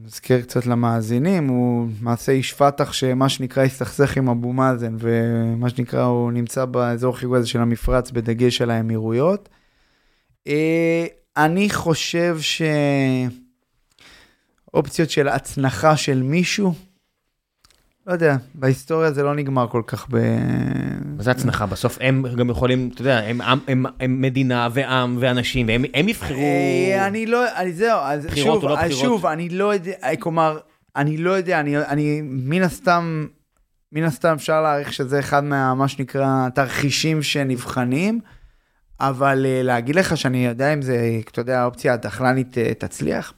נזכיר 0.00 0.42
קצת 0.42 0.66
למאזינים, 0.66 1.48
הוא 1.48 1.88
למעשה 2.00 2.32
איש 2.32 2.52
פת"ח 2.52 2.92
שמה 2.92 3.28
שנקרא 3.28 3.64
הסתכסך 3.64 4.16
עם 4.16 4.28
אבו 4.28 4.52
מאזן, 4.52 4.96
ומה 4.98 5.70
שנקרא 5.70 6.02
הוא 6.02 6.32
נמצא 6.32 6.64
באזור 6.64 7.16
חיגוי 7.18 7.38
הזה 7.38 7.48
של 7.48 7.60
המפרץ 7.60 8.10
בדגש 8.10 8.62
על 8.62 8.70
האמירויות. 8.70 9.48
אה, 10.46 11.06
אני 11.36 11.70
חושב 11.70 12.38
שאופציות 14.70 15.10
של 15.10 15.28
הצנחה 15.28 15.96
של 15.96 16.22
מישהו, 16.22 16.74
לא 18.06 18.12
יודע, 18.12 18.36
בהיסטוריה 18.54 19.12
זה 19.12 19.22
לא 19.22 19.34
נגמר 19.34 19.68
כל 19.68 19.82
כך 19.86 20.06
ב... 20.10 20.16
זה 21.18 21.30
הצנחה? 21.30 21.66
בסוף 21.66 21.98
הם 22.00 22.24
גם 22.36 22.50
יכולים, 22.50 22.90
אתה 22.94 23.00
יודע, 23.00 23.18
הם, 23.18 23.40
הם, 23.40 23.58
הם, 23.68 23.84
הם 24.00 24.20
מדינה 24.22 24.68
ועם 24.72 25.16
ואנשים, 25.20 25.68
והם 25.68 25.84
הם 25.94 26.08
יבחרו... 26.08 26.36
אה, 26.36 27.06
אני 27.06 27.26
לא, 27.26 27.56
אני, 27.56 27.72
זהו, 27.72 27.98
אז 28.02 28.26
בחירות 28.26 28.60
שוב, 28.60 28.64
או 28.64 28.68
לא 28.68 28.76
בחירות? 28.76 29.00
שוב, 29.00 29.26
אני 29.26 29.48
לא 29.48 29.74
יודע, 29.74 29.92
אה, 30.04 30.16
כלומר, 30.16 30.58
אני 30.96 31.16
לא 31.16 31.30
יודע, 31.30 31.60
אני, 31.60 31.78
אני 31.78 32.20
מן 32.24 32.62
הסתם, 32.62 33.26
מן 33.92 34.02
הסתם 34.02 34.32
אפשר 34.32 34.62
להעריך 34.62 34.92
שזה 34.92 35.18
אחד 35.18 35.44
מה, 35.44 35.74
מה 35.74 35.88
שנקרא, 35.88 36.48
תרחישים 36.54 37.22
שנבחנים, 37.22 38.20
אבל 39.00 39.46
אה, 39.46 39.62
להגיד 39.62 39.96
לך 39.96 40.16
שאני 40.16 40.46
יודע 40.46 40.72
אם 40.72 40.82
זה, 40.82 41.20
אתה 41.30 41.40
יודע, 41.40 41.60
האופציה 41.60 41.92
הדחלנית 41.92 42.58
תצליח, 42.78 43.32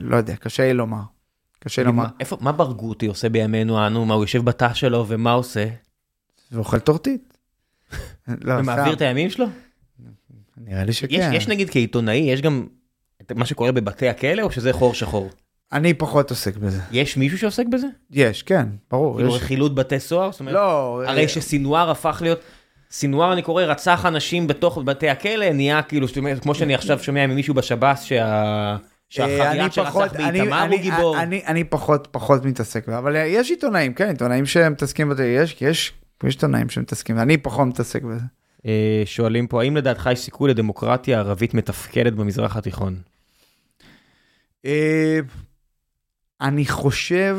לא 0.00 0.16
יודע, 0.16 0.36
קשה 0.36 0.62
לי 0.62 0.74
לומר. 0.74 1.17
קשה 1.58 1.82
לומר. 1.82 2.02
מה, 2.02 2.08
איפה, 2.20 2.36
מה 2.40 2.52
ברגותי 2.52 3.06
עושה 3.06 3.28
בימינו 3.28 3.86
אנו? 3.86 4.04
מה, 4.06 4.14
הוא 4.14 4.22
יושב 4.24 4.44
בתא 4.44 4.74
שלו 4.74 5.04
ומה 5.08 5.32
עושה? 5.32 5.66
ואוכל 6.52 6.78
טורטית. 6.78 7.36
לא, 8.44 8.54
ומעביר. 8.58 8.92
את 8.92 9.00
הימים 9.00 9.30
שלו? 9.30 9.46
נראה 10.56 10.84
לי 10.84 10.90
יש, 10.90 10.98
שכן. 11.00 11.30
יש 11.34 11.48
נגיד 11.48 11.70
כעיתונאי, 11.70 12.16
יש 12.16 12.40
גם 12.42 12.66
מה 13.34 13.46
שקורה 13.46 13.72
בבתי 13.72 14.08
הכלא, 14.08 14.42
או 14.42 14.50
שזה 14.50 14.72
חור 14.72 14.94
שחור? 14.94 15.30
אני 15.72 15.94
פחות 15.94 16.30
עוסק 16.30 16.56
בזה. 16.56 16.80
יש 16.90 17.16
מישהו 17.16 17.38
שעוסק 17.38 17.66
בזה? 17.66 17.86
יש, 18.10 18.42
כן, 18.42 18.68
ברור. 18.90 19.16
כאילו 19.16 19.36
יש- 19.36 19.42
רכילות 19.42 19.74
בתי 19.74 20.00
סוהר? 20.00 20.32
זאת 20.32 20.40
אומרת, 20.40 20.54
לא, 20.54 21.02
הרי 21.06 21.22
אה, 21.22 21.28
שסינואר 21.28 21.90
הפך 21.90 22.18
להיות, 22.22 22.40
סינואר 22.90 23.32
אני 23.32 23.42
קורא 23.42 23.62
רצח 23.62 24.06
אנשים 24.06 24.46
בתוך 24.46 24.78
בתי 24.84 25.08
הכלא, 25.08 25.52
נהיה 25.52 25.82
כאילו, 25.82 26.06
אומרת, 26.16 26.42
כמו 26.42 26.54
שאני 26.54 26.74
עכשיו 26.74 26.98
שומע 27.02 27.26
ממישהו 27.26 27.54
בשב"ס, 27.54 28.02
שה... 28.02 28.76
אה, 29.20 29.50
אני 29.52 29.70
שרצח 29.72 29.88
פחות- 29.90 30.12
אני- 30.16 30.38
באיתמר 30.38 30.64
אני- 30.64 30.74
הוא 30.74 30.82
גיבור. 30.82 31.18
אני, 31.20 31.42
אני 31.46 31.64
פחות, 31.64 32.08
פחות 32.10 32.44
מתעסק 32.44 32.88
אבל 32.88 33.16
יש 33.26 33.50
עיתונאים, 33.50 33.94
כן, 33.94 34.08
עיתונאים 34.08 34.46
שמתעסקים 34.46 35.08
בזה, 35.08 35.26
יש, 35.26 35.56
יש, 35.60 35.92
יש 36.24 36.34
עיתונאים 36.34 36.68
שמתעסקים, 36.68 37.18
אני 37.18 37.36
פחות 37.36 37.66
מתעסק 37.66 38.02
בזה. 38.02 38.24
אה, 38.66 39.02
שואלים 39.04 39.46
פה, 39.46 39.62
האם 39.62 39.76
לדעתך 39.76 40.08
יש 40.12 40.20
סיכוי 40.20 40.50
לדמוקרטיה 40.50 41.18
ערבית 41.18 41.54
מתפקדת 41.54 42.12
במזרח 42.12 42.56
התיכון? 42.56 42.96
אה, 44.64 45.18
אני 46.40 46.66
חושב 46.66 47.36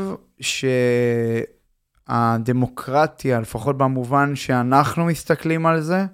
שהדמוקרטיה, 2.07 3.39
לפחות 3.39 3.77
במובן 3.77 4.35
שאנחנו 4.35 5.05
מסתכלים 5.05 5.65
על 5.65 5.81
זה, 5.81 6.05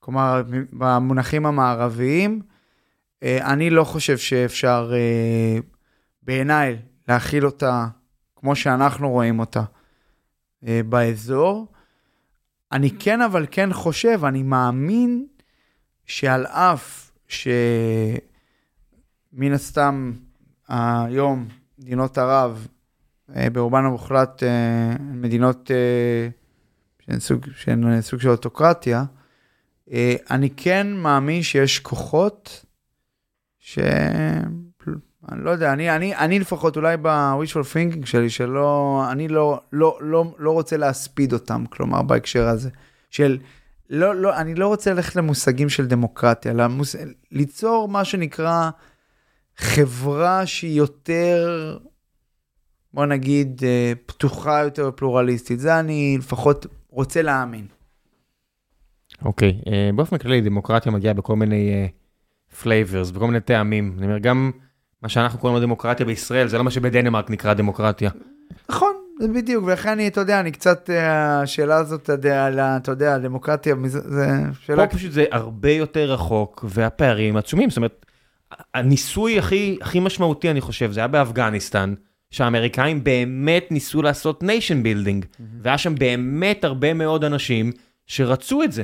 כלומר, 0.00 0.42
במונחים 0.72 1.46
המערביים, 1.46 2.40
אה, 2.42 2.47
אני 3.22 3.70
לא 3.70 3.84
חושב 3.84 4.18
שאפשר 4.18 4.92
אה, 4.94 5.58
בעיניי 6.22 6.78
להכיל 7.08 7.46
אותה 7.46 7.86
כמו 8.36 8.56
שאנחנו 8.56 9.10
רואים 9.10 9.38
אותה 9.38 9.62
אה, 10.66 10.80
באזור. 10.88 11.66
אני 12.72 12.90
כן, 12.98 13.20
אבל 13.20 13.46
כן 13.50 13.72
חושב, 13.72 14.24
אני 14.24 14.42
מאמין 14.42 15.26
שעל 16.06 16.46
אף 16.46 17.10
שמן 17.28 18.22
הסתם 19.52 20.12
היום 20.68 21.48
מדינות 21.78 22.18
ערב, 22.18 22.66
אה, 23.36 23.50
ברובן 23.50 23.84
המוחלט 23.84 24.42
אה, 24.42 24.96
מדינות 25.00 25.70
אה, 25.70 26.28
שהן 27.00 27.20
סוג, 27.20 27.46
שהן 27.56 28.00
סוג 28.00 28.20
של 28.20 28.28
אוטוקרטיה, 28.28 29.04
אה, 29.92 30.14
אני 30.30 30.50
כן 30.56 30.92
מאמין 30.92 31.42
שיש 31.42 31.78
כוחות 31.78 32.64
ש... 33.68 33.78
אני 35.32 35.44
לא 35.44 35.50
יודע, 35.50 35.72
אני, 35.72 35.96
אני, 35.96 36.16
אני 36.16 36.38
לפחות 36.38 36.76
אולי 36.76 36.96
ב-wishful 36.96 37.74
thinking 37.74 38.06
שלי, 38.06 38.30
שלא, 38.30 39.04
אני 39.12 39.28
לא, 39.28 39.60
לא, 39.72 39.98
לא, 40.00 40.24
לא 40.38 40.50
רוצה 40.50 40.76
להספיד 40.76 41.32
אותם, 41.32 41.64
כלומר 41.70 42.02
בהקשר 42.02 42.48
הזה, 42.48 42.70
של, 43.10 43.38
לא, 43.90 44.14
לא, 44.14 44.36
אני 44.36 44.54
לא 44.54 44.66
רוצה 44.66 44.92
ללכת 44.94 45.16
למושגים 45.16 45.68
של 45.68 45.86
דמוקרטיה, 45.86 46.52
למוס, 46.52 46.96
ליצור 47.32 47.88
מה 47.88 48.04
שנקרא 48.04 48.70
חברה 49.56 50.46
שהיא 50.46 50.78
יותר, 50.78 51.78
בוא 52.94 53.06
נגיד, 53.06 53.60
אה, 53.64 53.92
פתוחה 54.06 54.60
יותר 54.64 54.88
ופלורליסטית, 54.88 55.60
זה 55.60 55.80
אני 55.80 56.16
לפחות 56.18 56.66
רוצה 56.90 57.22
להאמין. 57.22 57.66
אוקיי, 59.24 59.60
אה, 59.66 59.90
באופן 59.94 60.18
כללי 60.18 60.40
דמוקרטיה 60.40 60.92
מגיעה 60.92 61.14
בכל 61.14 61.36
מיני 61.36 61.88
flavors, 62.62 63.10
בכל 63.10 63.26
מיני 63.26 63.40
טעמים. 63.40 63.94
אני 63.98 64.06
אומר, 64.06 64.18
גם 64.18 64.50
מה 65.02 65.08
שאנחנו 65.08 65.38
קוראים 65.38 65.54
לו 65.56 65.62
דמוקרטיה 65.62 66.06
בישראל, 66.06 66.46
זה 66.48 66.58
לא 66.58 66.64
מה 66.64 66.70
שבדנמרק 66.70 67.30
נקרא 67.30 67.54
דמוקרטיה. 67.54 68.10
נכון, 68.70 68.92
זה 69.20 69.28
בדיוק, 69.28 69.64
ולכן 69.64 69.88
אני, 69.88 70.08
אתה 70.08 70.20
יודע, 70.20 70.40
אני 70.40 70.52
קצת, 70.52 70.90
אה, 70.90 71.40
השאלה 71.42 71.76
הזאת, 71.76 72.02
אתה 72.02 72.12
יודע, 72.12 72.46
על 72.46 72.58
ה- 72.58 72.76
אתה 72.76 72.92
יודע, 72.92 73.14
הדמוקרטיה, 73.14 73.74
מזה- 73.74 74.00
זה 74.10 74.26
שאלה... 74.60 74.86
פה 74.86 74.96
פשוט 74.96 75.12
זה 75.12 75.24
הרבה 75.30 75.70
יותר 75.70 76.12
רחוק, 76.12 76.64
והפערים 76.68 77.36
עצומים. 77.36 77.70
זאת 77.70 77.76
אומרת, 77.76 78.06
הניסוי 78.74 79.38
הכי, 79.38 79.78
הכי 79.80 80.00
משמעותי, 80.00 80.50
אני 80.50 80.60
חושב, 80.60 80.92
זה 80.92 81.00
היה 81.00 81.06
באפגניסטן, 81.06 81.94
שהאמריקאים 82.30 83.04
באמת 83.04 83.66
ניסו 83.70 84.02
לעשות 84.02 84.42
nation 84.42 84.82
building, 84.82 85.24
והיה 85.62 85.78
שם 85.78 85.94
באמת 85.94 86.64
הרבה 86.64 86.94
מאוד 86.94 87.24
אנשים 87.24 87.72
שרצו 88.06 88.62
את 88.62 88.72
זה. 88.72 88.82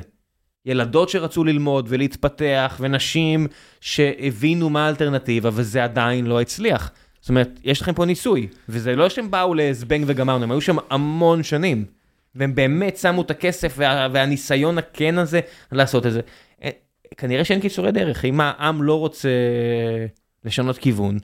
ילדות 0.67 1.09
שרצו 1.09 1.45
ללמוד 1.45 1.87
ולהתפתח, 1.89 2.77
ונשים 2.81 3.47
שהבינו 3.81 4.71
מה 4.71 4.87
האלטרנטיבה, 4.87 5.51
וזה 5.53 5.85
עדיין 5.85 6.27
לא 6.27 6.41
הצליח. 6.41 6.91
זאת 7.21 7.29
אומרת, 7.29 7.61
יש 7.65 7.81
לכם 7.81 7.95
פה 7.95 8.05
ניסוי, 8.05 8.49
וזה 8.69 8.97
לא 8.97 9.09
שהם 9.09 9.31
באו 9.31 9.55
לזבנג 9.55 10.05
וגמרנו, 10.07 10.45
הם 10.45 10.51
היו 10.51 10.61
שם 10.61 10.77
המון 10.91 11.43
שנים, 11.43 11.85
והם 12.35 12.55
באמת 12.55 12.97
שמו 12.97 13.23
את 13.23 13.31
הכסף 13.31 13.75
וה, 13.77 14.09
והניסיון 14.13 14.79
הכן 14.79 15.19
הזה 15.19 15.41
לעשות 15.73 16.07
את 16.07 16.13
זה. 16.13 16.21
אה, 16.63 16.71
כנראה 17.17 17.45
שאין 17.45 17.61
קיצורי 17.61 17.93
דרך, 17.93 18.25
אם 18.25 18.41
העם 18.41 18.83
לא 18.83 18.99
רוצה 18.99 19.29
לשנות 20.45 20.79
כיוון, 20.79 21.19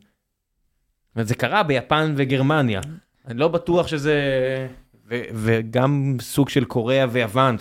וזה 1.17 1.35
קרה 1.35 1.63
ביפן 1.63 2.15
וגרמניה, 2.17 2.81
אני 3.27 3.39
לא 3.39 3.49
בטוח 3.49 3.87
שזה... 3.87 4.17
ו- 5.11 5.23
וגם 5.35 6.17
סוג 6.21 6.49
של 6.49 6.65
קוריאה 6.65 7.07
ויוון, 7.11 7.57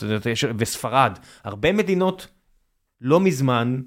וספרד, 0.58 1.20
הרבה 1.44 1.72
מדינות 1.72 2.28
לא 3.02 3.20
מזמן 3.20 3.82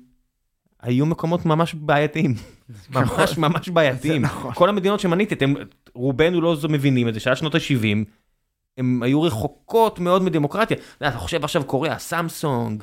היו 0.82 1.06
מקומות 1.06 1.46
ממש 1.46 1.74
בעייתיים, 1.74 2.34
ממש 2.94 3.38
ממש 3.38 3.68
בעייתיים. 3.68 4.22
נכון. 4.22 4.54
כל 4.54 4.68
המדינות 4.68 5.00
שמניתי, 5.00 5.34
אתם, 5.34 5.54
רובנו 5.94 6.40
לא 6.40 6.56
מבינים 6.68 7.08
את 7.08 7.14
זה, 7.14 7.20
שעד 7.20 7.36
שנות 7.36 7.54
ה-70, 7.54 8.04
הן 8.78 9.02
היו 9.02 9.22
רחוקות 9.22 9.98
מאוד 9.98 10.22
מדמוקרטיה. 10.22 10.76
אתה 10.96 11.10
חושב 11.18 11.44
עכשיו 11.44 11.64
קוריאה, 11.64 11.98
סמסונג. 11.98 12.82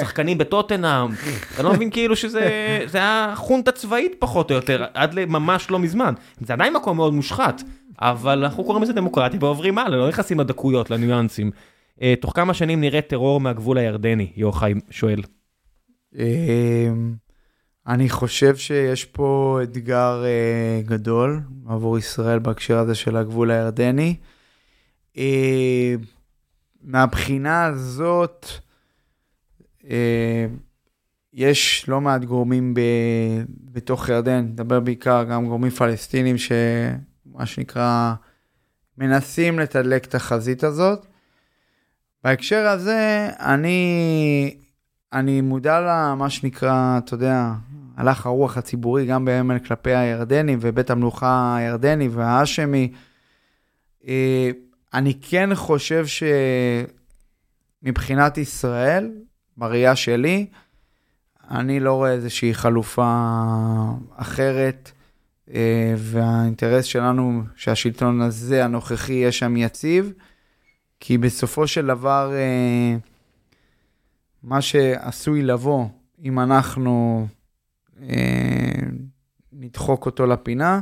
שחקנים 0.00 0.38
בטוטנאם, 0.38 1.10
אתה 1.54 1.62
לא 1.62 1.72
מבין 1.72 1.90
כאילו 1.90 2.16
שזה 2.16 2.78
זה 2.86 2.98
היה 2.98 3.32
חונטה 3.36 3.72
צבאית 3.72 4.14
פחות 4.18 4.50
או 4.50 4.56
יותר, 4.56 4.84
עד 4.94 5.14
לממש 5.14 5.70
לא 5.70 5.78
מזמן. 5.78 6.14
זה 6.40 6.52
עדיין 6.52 6.74
מקום 6.74 6.96
מאוד 6.96 7.14
מושחת, 7.14 7.62
אבל 8.00 8.44
אנחנו 8.44 8.64
קוראים 8.64 8.82
לזה 8.82 8.92
דמוקרטיה 8.92 9.38
ועוברים 9.42 9.78
הלאה, 9.78 9.98
לא 9.98 10.08
נכנסים 10.08 10.40
לדקויות, 10.40 10.90
לניואנסים. 10.90 11.50
אה, 12.02 12.14
תוך 12.20 12.32
כמה 12.36 12.54
שנים 12.54 12.80
נראה 12.80 13.00
טרור 13.00 13.40
מהגבול 13.40 13.78
הירדני, 13.78 14.32
יוחאי 14.36 14.74
שואל. 14.90 15.20
אמ, 16.16 17.14
אני 17.86 18.08
חושב 18.08 18.56
שיש 18.56 19.04
פה 19.04 19.60
אתגר 19.62 20.24
אה, 20.24 20.80
גדול 20.84 21.40
עבור 21.68 21.98
ישראל 21.98 22.38
בהקשר 22.38 22.78
הזה 22.78 22.94
של 22.94 23.16
הגבול 23.16 23.50
הירדני. 23.50 24.16
אה, 25.18 25.94
מהבחינה 26.82 27.64
הזאת, 27.64 28.46
יש 31.32 31.88
לא 31.88 32.00
מעט 32.00 32.24
גורמים 32.24 32.74
ב, 32.74 32.80
בתוך 33.72 34.08
ירדן, 34.08 34.38
נדבר 34.38 34.80
בעיקר 34.80 35.24
גם 35.24 35.46
גורמים 35.46 35.70
פלסטינים 35.70 36.36
שמה 36.38 37.46
שנקרא 37.46 38.14
מנסים 38.98 39.58
לתדלק 39.58 40.04
את 40.04 40.14
החזית 40.14 40.64
הזאת. 40.64 41.06
בהקשר 42.24 42.66
הזה, 42.66 43.30
אני, 43.40 44.56
אני 45.12 45.40
מודע 45.40 45.80
למה 45.80 46.30
שנקרא, 46.30 46.98
אתה 46.98 47.14
יודע, 47.14 47.52
הלך 47.96 48.26
הרוח 48.26 48.56
הציבורי 48.56 49.06
גם 49.06 49.24
בימין 49.24 49.58
כלפי 49.58 49.94
הירדנים 49.94 50.58
ובית 50.62 50.90
המלוכה 50.90 51.56
הירדני 51.56 52.08
וההאשמי. 52.08 52.92
אה, 54.08 54.50
אני 54.94 55.14
כן 55.22 55.54
חושב 55.54 56.04
שמבחינת 57.82 58.38
ישראל, 58.38 59.10
בראייה 59.58 59.96
שלי, 59.96 60.46
אני 61.50 61.80
לא 61.80 61.92
רואה 61.92 62.12
איזושהי 62.12 62.54
חלופה 62.54 63.34
אחרת 64.16 64.92
אה, 65.54 65.94
והאינטרס 65.96 66.84
שלנו 66.84 67.42
שהשלטון 67.56 68.20
הזה, 68.20 68.64
הנוכחי, 68.64 69.12
יהיה 69.12 69.32
שם 69.32 69.56
יציב, 69.56 70.12
כי 71.00 71.18
בסופו 71.18 71.66
של 71.66 71.86
דבר, 71.86 72.32
אה, 72.34 72.96
מה 74.42 74.60
שעשוי 74.60 75.42
לבוא, 75.42 75.86
אם 76.22 76.40
אנחנו 76.40 77.26
אה, 78.02 78.86
נדחוק 79.52 80.06
אותו 80.06 80.26
לפינה, 80.26 80.80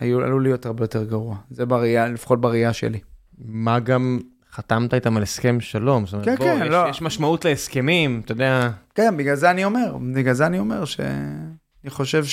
עלול 0.00 0.42
להיות 0.42 0.66
הרבה 0.66 0.84
יותר 0.84 1.04
גרוע. 1.04 1.36
זה 1.50 1.66
בראייה, 1.66 2.08
לפחות 2.08 2.40
בראייה 2.40 2.72
שלי. 2.72 3.00
מה 3.38 3.80
גם 3.80 4.20
חתמת 4.56 4.94
איתם 4.94 5.16
על 5.16 5.22
הסכם 5.22 5.60
שלום, 5.60 6.06
זאת 6.06 6.12
אומרת, 6.12 6.26
כן, 6.26 6.36
בוא, 6.36 6.46
כן, 6.46 6.62
יש, 6.62 6.70
לא. 6.70 6.86
יש 6.90 7.02
משמעות 7.02 7.44
להסכמים, 7.44 8.22
אתה 8.24 8.32
יודע, 8.32 8.70
כן, 8.94 9.16
בגלל 9.16 9.34
זה 9.34 9.50
אני 9.50 9.64
אומר, 9.64 9.96
בגלל 10.14 10.34
זה 10.34 10.46
אני 10.46 10.58
אומר 10.58 10.84
שאני 10.84 11.88
חושב 11.88 12.24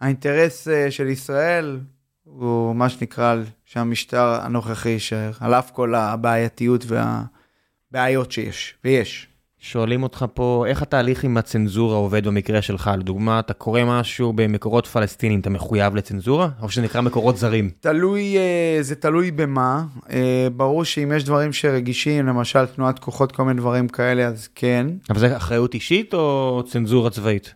שהאינטרס 0.00 0.68
אה, 0.68 0.90
של 0.90 1.06
ישראל 1.06 1.80
הוא 2.24 2.76
מה 2.76 2.88
שנקרא 2.88 3.36
שהמשטר 3.64 4.40
הנוכחי 4.42 4.88
יישאר, 4.88 5.32
על 5.40 5.54
אף 5.54 5.70
כל 5.70 5.94
הבעייתיות 5.94 6.84
והבעיות 6.86 8.32
שיש, 8.32 8.74
ויש. 8.84 9.28
שואלים 9.64 10.02
אותך 10.02 10.24
פה, 10.34 10.64
איך 10.68 10.82
התהליך 10.82 11.24
עם 11.24 11.36
הצנזורה 11.36 11.96
עובד 11.96 12.26
במקרה 12.26 12.62
שלך? 12.62 12.90
לדוגמה, 12.98 13.40
אתה 13.40 13.52
קורא 13.52 13.80
משהו 13.86 14.32
במקורות 14.32 14.86
פלסטינים, 14.86 15.40
אתה 15.40 15.50
מחויב 15.50 15.94
לצנזורה? 15.96 16.48
או 16.62 16.68
שזה 16.68 16.82
נקרא 16.82 17.00
מקורות 17.00 17.36
זרים? 17.36 17.70
תלוי, 17.80 18.36
אה, 18.38 18.78
זה 18.80 18.94
תלוי 18.94 19.30
במה. 19.30 19.84
אה, 20.10 20.48
ברור 20.56 20.84
שאם 20.84 21.12
יש 21.16 21.24
דברים 21.24 21.52
שרגישים, 21.52 22.26
למשל 22.26 22.66
תנועת 22.66 22.98
כוחות, 22.98 23.32
כל 23.32 23.44
מיני 23.44 23.60
דברים 23.60 23.88
כאלה, 23.88 24.26
אז 24.26 24.48
כן. 24.54 24.86
אבל 25.10 25.18
זה 25.18 25.36
אחריות 25.36 25.74
אישית 25.74 26.14
או 26.14 26.62
צנזורה 26.66 27.10
צבאית? 27.10 27.54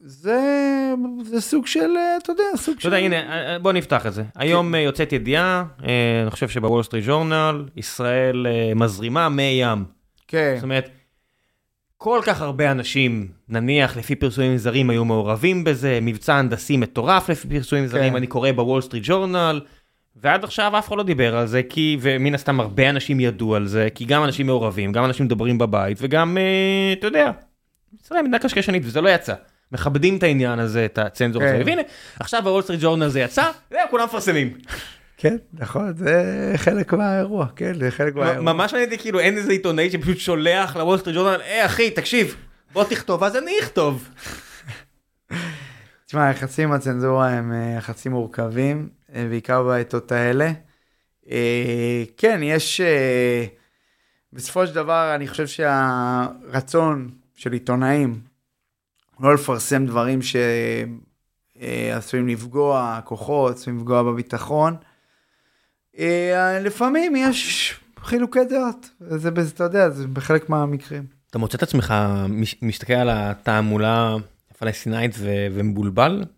זה, 0.00 0.40
זה 1.24 1.40
סוג 1.40 1.66
של, 1.66 1.90
אה, 1.96 2.16
אתה 2.22 2.32
יודע, 2.32 2.44
סוג 2.56 2.74
אתה 2.74 2.82
של... 2.82 2.88
יודע, 2.88 2.98
הנה, 2.98 3.58
בוא 3.58 3.72
נפתח 3.72 4.06
את 4.06 4.14
זה. 4.14 4.22
היום 4.34 4.74
אה, 4.74 4.80
יוצאת 4.80 5.12
ידיעה, 5.12 5.64
אני 6.22 6.30
חושב 6.30 6.48
שבוול 6.48 6.82
סטריט 6.82 7.04
ג'ורנל, 7.06 7.64
ישראל 7.76 8.46
מזרימה 8.74 9.28
מי 9.28 9.42
ים. 9.42 9.84
כן, 10.28 10.52
זאת 10.56 10.64
אומרת, 10.64 10.88
כל 11.98 12.20
כך 12.24 12.40
הרבה 12.40 12.70
אנשים, 12.70 13.28
נניח 13.48 13.96
לפי 13.96 14.14
פרסומים 14.14 14.56
זרים, 14.56 14.90
היו 14.90 15.04
מעורבים 15.04 15.64
בזה, 15.64 15.98
מבצע 16.02 16.34
הנדסי 16.34 16.76
מטורף 16.76 17.28
לפי 17.28 17.48
פרסומים 17.48 17.86
זרים, 17.86 18.16
אני 18.16 18.26
קורא 18.26 18.52
בוול 18.52 18.80
סטריט 18.80 19.02
ג'ורנל, 19.06 19.60
ועד 20.16 20.44
עכשיו 20.44 20.78
אף 20.78 20.88
אחד 20.88 20.96
לא 20.96 21.02
דיבר 21.02 21.36
על 21.36 21.46
זה, 21.46 21.62
כי, 21.62 21.96
ומן 22.00 22.34
הסתם 22.34 22.60
הרבה 22.60 22.90
אנשים 22.90 23.20
ידעו 23.20 23.54
על 23.54 23.66
זה, 23.66 23.88
כי 23.94 24.04
גם 24.04 24.24
אנשים 24.24 24.46
מעורבים, 24.46 24.92
גם 24.92 25.04
אנשים 25.04 25.26
מדברים 25.26 25.58
בבית, 25.58 25.98
וגם, 26.00 26.38
אה, 26.38 26.92
אתה 26.92 27.06
יודע, 27.06 27.30
ישראל 28.02 28.20
מדינה 28.20 28.38
קשקשנית, 28.38 28.82
וזה 28.86 29.00
לא 29.00 29.08
יצא. 29.08 29.34
מכבדים 29.72 30.16
את 30.16 30.22
העניין 30.22 30.58
הזה, 30.58 30.84
את 30.84 30.98
הצנזור 30.98 31.42
כן. 31.42 31.54
הזה, 31.54 31.62
והנה, 31.66 31.82
עכשיו 32.20 32.42
בוול 32.42 32.62
סטריט 32.62 32.80
ג'ורנל 32.80 33.08
זה 33.08 33.20
יצא, 33.20 33.50
זהו, 33.70 33.80
כולם 33.90 34.04
מפרסמים. 34.04 34.54
כן, 35.16 35.36
נכון, 35.52 35.96
זה 35.96 36.52
חלק 36.56 36.92
מהאירוע, 36.92 37.46
כן, 37.56 37.78
זה 37.80 37.90
חלק 37.90 38.14
מהאירוע. 38.14 38.52
ממש 38.52 38.72
מעניין 38.72 38.98
כאילו, 38.98 39.20
אין 39.20 39.36
איזה 39.36 39.52
עיתונאי 39.52 39.90
שפשוט 39.90 40.18
שולח 40.18 40.76
לוול 40.76 40.98
סטריט 40.98 41.16
ג'ורנל, 41.16 41.40
היי 41.40 41.66
אחי, 41.66 41.90
תקשיב, 41.90 42.36
בוא 42.72 42.84
תכתוב, 42.84 43.24
אז 43.24 43.36
אני 43.36 43.52
אכתוב. 43.62 44.08
תשמע, 46.06 46.26
היחסים 46.26 46.68
עם 46.68 46.74
הצנזורה 46.74 47.28
הם 47.28 47.52
אה, 47.52 47.74
יחסים 47.78 48.12
מורכבים, 48.12 48.88
אה, 49.14 49.26
בעיקר 49.28 49.62
בעיתות 49.62 50.12
האלה. 50.12 50.52
אה, 51.30 52.04
כן, 52.16 52.40
יש... 52.42 52.80
אה, 52.80 53.44
בסופו 54.32 54.66
של 54.66 54.74
דבר, 54.74 55.12
אני 55.14 55.28
חושב 55.28 55.46
שהרצון 55.46 57.10
של 57.34 57.52
עיתונאים 57.52 58.20
לא 59.20 59.34
לפרסם 59.34 59.86
דברים 59.86 60.20
שעשויים 61.58 62.28
לפגוע, 62.28 63.00
כוחות, 63.04 63.56
עשויים 63.56 63.78
לפגוע 63.78 64.02
בביטחון. 64.02 64.76
אה, 65.98 66.58
לפעמים 66.60 67.16
יש 67.16 67.74
חילוקי 68.04 68.38
דעות, 68.50 68.90
זה, 69.00 69.30
בזה, 69.30 69.50
אתה 69.54 69.64
יודע, 69.64 69.90
זה 69.90 70.06
בחלק 70.08 70.48
מהמקרים. 70.50 71.02
אתה 71.30 71.38
מוצא 71.38 71.58
את 71.58 71.62
עצמך 71.62 71.94
מש- 72.28 72.56
מסתכל 72.62 72.92
על 72.92 73.08
התעמולה 73.12 74.16
הפלסטינאית 74.50 75.12
ו- 75.18 75.46
ומבולבל? 75.52 76.18
זאת 76.18 76.28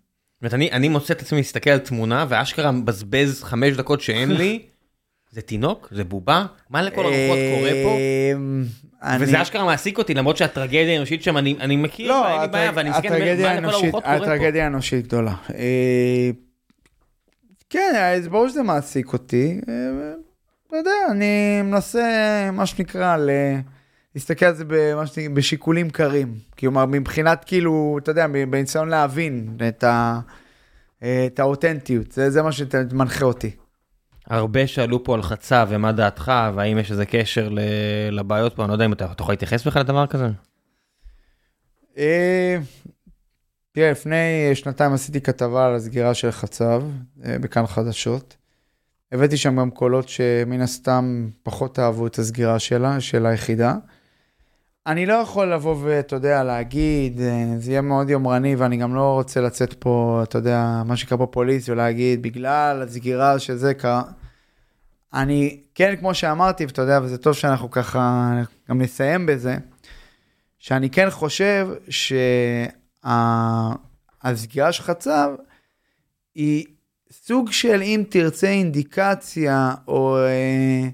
אומרת, 0.42 0.54
אני, 0.54 0.72
אני 0.72 0.88
מוצא 0.88 1.14
את 1.14 1.22
עצמי 1.22 1.40
מסתכל 1.40 1.70
על 1.70 1.78
תמונה 1.78 2.26
ואשכרה 2.28 2.70
מבזבז 2.72 3.42
חמש 3.42 3.76
דקות 3.76 4.00
שאין 4.00 4.30
לי, 4.32 4.62
זה 5.34 5.40
תינוק? 5.40 5.88
זה 5.92 6.04
בובה? 6.04 6.46
מה 6.70 6.82
לכל 6.82 7.00
הרוחות 7.04 7.18
קורה 7.56 7.70
פה? 7.84 7.96
אמ, 8.34 8.64
אני- 9.02 9.24
וזה 9.24 9.42
אשכרה 9.42 9.64
מעסיק 9.64 9.98
אותי 9.98 10.14
למרות 10.14 10.36
שהטרגדיה 10.36 10.92
האנושית 10.94 11.22
שם 11.22 11.36
אני, 11.36 11.56
אני 11.60 11.76
מכיר, 11.76 12.08
לא, 12.08 12.28
אין 12.32 12.40
לי 12.40 12.48
בעיה, 12.48 12.70
ואני 12.74 12.90
מסתכל, 12.90 13.08
מה 13.08 13.16
לכל 13.60 13.70
הרוחות 13.74 14.04
קורה 14.04 14.18
פה? 14.18 14.24
הטרגדיה 14.24 14.64
האנושית 14.64 15.06
גדולה. 15.06 15.34
אה, 17.76 17.80
כן, 17.80 17.94
ברור 18.28 18.48
שזה 18.48 18.62
מעסיק 18.62 19.12
אותי. 19.12 19.60
אה, 19.68 20.12
אתה 20.68 20.76
יודע, 20.76 20.90
אני 21.10 21.62
מנסה, 21.64 22.02
מה 22.52 22.66
שנקרא, 22.66 23.16
ל- 23.16 23.58
להסתכל 24.14 24.46
על 24.46 24.54
זה 24.54 24.64
שנקרא, 25.06 25.06
בשיקולים 25.34 25.90
קרים. 25.90 26.34
כלומר, 26.58 26.86
מבחינת, 26.86 27.44
כאילו, 27.44 27.98
אתה 28.02 28.10
יודע, 28.10 28.26
בניסיון 28.26 28.88
להבין 28.88 29.56
את 29.68 29.84
ה- 29.84 30.20
אה, 31.02 31.26
את 31.26 31.38
האותנטיות. 31.38 32.12
זה 32.12 32.30
זה 32.30 32.42
מה 32.42 32.52
שמנחה 32.52 33.24
אותי. 33.24 33.50
הרבה 34.26 34.66
שאלו 34.66 35.04
פה 35.04 35.14
על 35.14 35.22
חצה 35.22 35.64
ומה 35.68 35.92
דעתך 35.92 36.32
והאם 36.54 36.78
יש 36.78 36.90
איזה 36.90 37.06
קשר 37.06 37.48
ל- 37.48 37.60
לבעיות 38.10 38.54
פה, 38.56 38.62
אני 38.62 38.68
לא 38.68 38.74
יודע 38.74 38.84
אם 38.84 38.92
אתה 38.92 39.12
אתה 39.12 39.22
יכול 39.22 39.32
להתייחס 39.32 39.66
בכלל 39.66 39.82
לדבר 39.82 40.06
כזה? 40.06 40.28
אה, 43.78 43.82
תראה, 43.82 43.90
לפני 43.90 44.54
שנתיים 44.54 44.92
עשיתי 44.92 45.20
כתבה 45.20 45.66
על 45.66 45.74
הסגירה 45.74 46.14
של 46.14 46.30
חצב 46.30 46.82
אה, 47.24 47.38
בכאן 47.38 47.66
חדשות. 47.66 48.36
הבאתי 49.12 49.36
שם 49.36 49.56
גם 49.56 49.70
קולות 49.70 50.08
שמן 50.08 50.60
הסתם 50.60 51.28
פחות 51.42 51.78
אהבו 51.78 52.06
את 52.06 52.18
הסגירה 52.18 52.58
שלה, 52.58 53.00
של 53.00 53.26
היחידה. 53.26 53.74
אני 54.86 55.06
לא 55.06 55.12
יכול 55.12 55.52
לבוא 55.52 55.76
ואתה 55.82 56.16
יודע, 56.16 56.44
להגיד, 56.44 57.20
אה, 57.20 57.44
זה 57.58 57.70
יהיה 57.70 57.80
מאוד 57.80 58.10
יומרני 58.10 58.56
ואני 58.56 58.76
גם 58.76 58.94
לא 58.94 59.14
רוצה 59.14 59.40
לצאת 59.40 59.72
פה, 59.72 60.20
אתה 60.22 60.38
יודע, 60.38 60.82
מה 60.84 60.96
שנקרא 60.96 61.16
פופוליסט 61.16 61.68
ולהגיד, 61.68 62.22
בגלל 62.22 62.82
הסגירה 62.82 63.38
שזה 63.38 63.74
קרה. 63.74 64.02
אני, 65.14 65.60
כן, 65.74 65.96
כמו 65.96 66.14
שאמרתי, 66.14 66.66
ואתה 66.66 66.82
יודע, 66.82 67.00
וזה 67.02 67.18
טוב 67.18 67.32
שאנחנו 67.32 67.70
ככה 67.70 68.32
גם 68.70 68.82
נסיים 68.82 69.26
בזה, 69.26 69.56
שאני 70.58 70.90
כן 70.90 71.10
חושב 71.10 71.68
שהסגירה 73.04 74.72
של 74.72 74.82
חצב 74.82 75.30
היא 76.34 76.64
סוג 77.10 77.52
של, 77.52 77.82
אם 77.82 78.04
תרצה, 78.08 78.48
אינדיקציה, 78.48 79.74
או 79.88 80.18
אה, 80.18 80.88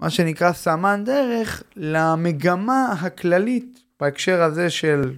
מה 0.00 0.10
שנקרא 0.10 0.52
סמן 0.52 1.02
דרך, 1.04 1.62
למגמה 1.76 2.92
הכללית 3.00 3.80
בהקשר 4.00 4.42
הזה 4.42 4.70
של 4.70 5.12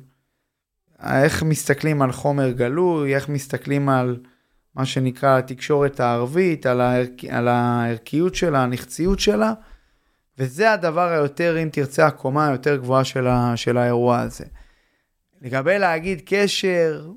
איך 1.03 1.43
מסתכלים 1.43 2.03
על 2.03 2.13
חומר 2.13 2.51
גלוי, 2.51 3.15
איך 3.15 3.29
מסתכלים 3.29 3.89
על 3.89 4.17
מה 4.75 4.87
שנקרא 4.87 5.39
התקשורת 5.39 6.01
הערבית, 6.01 6.67
על, 6.67 6.81
הערכ... 6.81 7.25
על 7.31 7.49
הערכיות 7.49 8.35
שלה, 8.35 8.63
הנכציות 8.63 9.21
שלה, 9.21 9.53
וזה 10.39 10.73
הדבר 10.73 11.09
היותר, 11.09 11.63
אם 11.63 11.69
תרצה, 11.73 12.07
הקומה 12.07 12.49
היותר 12.49 12.77
גבוהה 12.77 13.05
של, 13.05 13.27
ה... 13.27 13.57
של 13.57 13.79
האירוע 13.79 14.21
הזה. 14.21 14.45
לגבי 15.43 15.79
להגיד 15.79 16.23
קשר, 16.25 17.11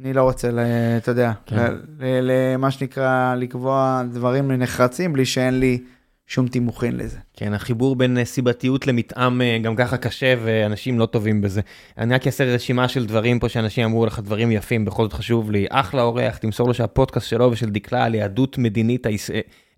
אני 0.00 0.12
לא 0.12 0.22
רוצה, 0.22 0.50
ל... 0.50 0.58
אתה 0.96 1.10
יודע, 1.10 1.32
כן. 1.46 1.72
למה 2.00 2.70
שנקרא 2.70 3.34
לקבוע 3.34 4.02
דברים 4.12 4.52
נחרצים 4.52 5.12
בלי 5.12 5.24
שאין 5.24 5.60
לי 5.60 5.78
שום 6.26 6.48
תימוכין 6.48 6.96
לזה. 6.96 7.18
כן, 7.36 7.54
החיבור 7.54 7.96
בין 7.96 8.18
אה, 8.18 8.24
סיבתיות 8.24 8.86
למתאם 8.86 9.42
אה, 9.42 9.58
גם 9.62 9.76
ככה 9.76 9.96
קשה 9.96 10.34
ואנשים 10.44 10.98
לא 10.98 11.06
טובים 11.06 11.40
בזה. 11.40 11.60
אני 11.98 12.14
רק 12.14 12.26
אעשה 12.26 12.44
רשימה 12.44 12.88
של 12.88 13.06
דברים 13.06 13.38
פה 13.38 13.48
שאנשים 13.48 13.84
אמרו 13.84 14.06
לך 14.06 14.20
דברים 14.20 14.50
יפים, 14.50 14.84
בכל 14.84 15.02
זאת 15.02 15.12
חשוב 15.12 15.50
לי. 15.50 15.66
אחלה 15.70 16.02
אורח, 16.02 16.36
תמסור 16.36 16.68
לו 16.68 16.74
שהפודקאסט 16.74 17.28
שלו 17.28 17.50
ושל 17.50 17.70
דקלה 17.70 18.04
על 18.04 18.14
יהדות 18.14 18.58
מדינית, 18.58 19.06
אה, 19.06 19.12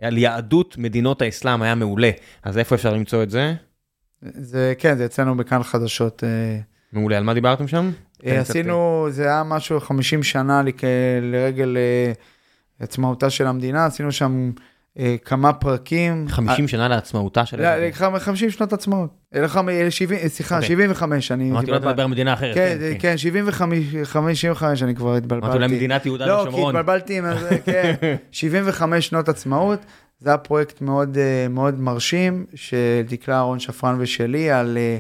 על 0.03 0.19
יהדות 0.19 0.79
מדינות 0.79 1.23
האסלאם 1.23 1.63
היה 1.63 1.75
מעולה. 1.75 2.11
אז 2.43 2.59
איפה 2.59 2.75
אפשר 2.75 2.95
למצוא 2.95 3.23
את 3.23 3.31
זה? 3.31 3.55
זה, 4.23 4.75
כן, 4.79 4.97
זה 4.97 5.05
אצלנו 5.05 5.37
בכאן 5.37 5.63
חדשות. 5.63 6.25
אה, 6.97 7.01
מעולה, 7.01 7.17
על 7.17 7.25
מה 7.25 7.35
דיברתם 7.35 7.69
שם? 7.69 7.91
אה, 8.27 8.31
קצת, 8.41 8.51
עשינו, 8.51 9.07
זה 9.11 9.25
היה 9.25 9.43
משהו 9.43 9.81
50 9.81 10.23
שנה 10.23 10.63
לרגל 11.23 11.77
אה, 11.77 12.13
עצמאותה 12.81 13.31
של 13.31 13.47
המדינה, 13.47 13.87
עשינו 13.87 14.13
שם 14.13 14.51
אה, 14.99 15.17
כמה 15.25 15.53
פרקים. 15.53 16.27
50 16.29 16.69
שנה 16.69 16.89
לעצמאותה 16.89 17.47
של... 17.47 17.63
לא, 17.63 17.77
לכ- 17.77 18.19
50 18.19 18.51
שנות 18.51 18.73
עצמאות. 18.73 19.11
אה, 19.35 19.41
לך- 19.41 19.61
אה, 19.69 19.91
70, 19.91 20.29
סליחה, 20.29 20.55
אוקיי. 20.57 20.69
75, 20.69 21.33
אני... 21.33 21.51
אמרתי, 21.51 21.71
לא. 21.71 21.79
תדבר 21.79 22.03
על 22.03 22.07
מדינה 22.09 22.33
אחרת. 22.33 22.55
כן, 22.55 22.79
כן, 22.99 23.17
75, 23.19 23.79
55, 24.05 24.83
אני 24.83 24.95
כבר 24.95 25.15
התבלבלתי. 25.15 25.47
אמרתי 25.47 25.65
אולי 25.65 25.77
מדינת 25.77 26.07
יהודה 26.07 26.27
לא, 26.27 26.41
כי 26.43 26.49
ושומרון. 26.49 26.77
התבלבלתי 26.77 27.19
עם 27.19 27.25
זה, 27.39 27.59
כן. 27.67 27.95
75 28.31 29.07
שנות 29.07 29.29
עצמאות. 29.29 29.79
זה 30.19 30.31
היה 30.31 30.39
פרויקט 30.39 30.81
מאוד, 30.81 31.19
אה, 31.19 31.47
מרשים 31.79 32.47
של 32.55 32.77
דקלה 33.09 33.35
אהרון 33.37 33.59
שפרן 33.59 33.97
ושלי, 33.99 34.51
על 34.51 34.79
אה, 34.81 34.99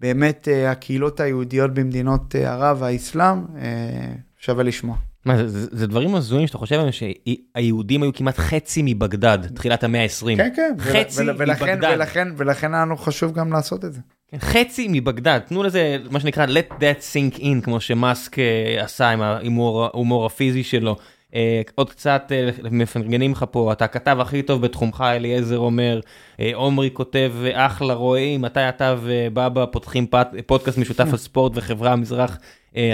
באמת 0.00 0.48
אה, 0.48 0.70
הקהילות 0.70 1.20
היהודיות 1.20 1.74
במדינות 1.74 2.36
אה, 2.36 2.52
ערב 2.52 2.76
והאסלאם. 2.80 3.38
אה, 3.58 4.12
שווה 4.38 4.64
לשמוע. 4.64 4.96
מה, 5.24 5.36
זה, 5.36 5.48
זה, 5.48 5.66
זה 5.72 5.86
דברים 5.86 6.14
הזויים 6.14 6.46
שאתה 6.46 6.58
חושב 6.58 6.74
עליהם 6.74 6.92
שהיהודים 6.92 8.02
היו 8.02 8.12
כמעט 8.14 8.38
חצי 8.38 8.82
מבגדד, 8.84 9.38
תחילת 9.54 9.84
המאה 9.84 10.02
ה-20. 10.02 10.36
כן, 10.36 10.48
כן. 10.56 10.74
חצי 10.78 11.20
ול- 11.22 11.34
ולכן, 11.38 11.72
מבגדד. 11.78 11.94
ולכן, 11.96 12.28
ולכן 12.36 12.74
היה 12.74 12.82
לנו 12.82 12.96
חשוב 12.96 13.32
גם 13.32 13.52
לעשות 13.52 13.84
את 13.84 13.92
זה. 13.92 14.00
כן, 14.30 14.38
חצי 14.40 14.86
מבגדד, 14.90 15.38
תנו 15.48 15.62
לזה 15.62 15.96
מה 16.10 16.20
שנקרא 16.20 16.46
let 16.46 16.72
that 16.72 17.02
sink 17.12 17.38
in, 17.38 17.62
כמו 17.62 17.80
שמאסק 17.80 18.36
עשה 18.80 19.10
עם 19.42 19.58
ההומור 19.60 20.26
הפיזי 20.26 20.62
שלו. 20.62 20.96
אה, 21.34 21.62
עוד 21.74 21.90
קצת 21.90 22.32
אה, 22.34 22.50
מפרגנים 22.70 23.32
לך 23.32 23.44
פה, 23.50 23.72
אתה 23.72 23.84
הכתב 23.84 24.16
הכי 24.20 24.42
טוב 24.42 24.62
בתחומך, 24.62 25.04
אליעזר 25.06 25.58
אומר, 25.58 26.00
אה, 26.40 26.50
עומרי 26.54 26.90
כותב, 26.92 27.32
אחלה 27.52 27.94
רואים, 27.94 28.42
מתי 28.42 28.68
אתה 28.68 28.96
ובבא 29.02 29.64
פותחים 29.72 30.06
פודקאסט 30.46 30.78
משותף 30.78 31.06
על 31.10 31.16
ספורט 31.16 31.52
וחברה 31.54 31.92
המזרח 31.92 32.38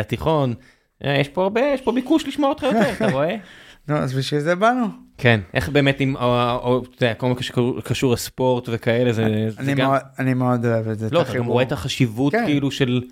התיכון. 0.01 0.55
יש 1.01 1.29
פה 1.29 1.43
הרבה, 1.43 1.61
יש 1.61 1.81
פה 1.81 1.93
ביקוש 1.93 2.27
לשמוע 2.29 2.49
אותך 2.49 2.63
יותר, 2.63 2.93
אתה 2.93 3.11
רואה? 3.11 3.37
נו, 3.89 3.97
אז 3.97 4.15
בשביל 4.15 4.41
זה 4.41 4.55
באנו. 4.55 4.87
כן, 5.19 5.41
איך 5.55 5.69
באמת 5.69 6.01
עם, 6.01 6.17
או, 6.17 6.83
אתה 6.97 7.05
יודע, 7.05 7.15
כל 7.15 7.27
מה 7.27 7.43
שקשור 7.43 7.81
קשור 7.81 8.13
לספורט 8.13 8.69
וכאלה, 8.73 9.13
זה, 9.13 9.27
גם... 9.77 9.93
אני 10.19 10.35
מאוד 10.35 10.67
אוהב 10.67 10.89
את 10.89 10.99
זה. 10.99 11.09
לא, 11.13 11.23
את 11.23 11.31
אתה 11.31 11.39
גם. 11.39 11.47
רואה 11.47 11.63
את 11.65 11.73
החשיבות 11.73 12.33
כן. 12.33 12.45
כאילו 12.47 12.71
של 12.71 13.03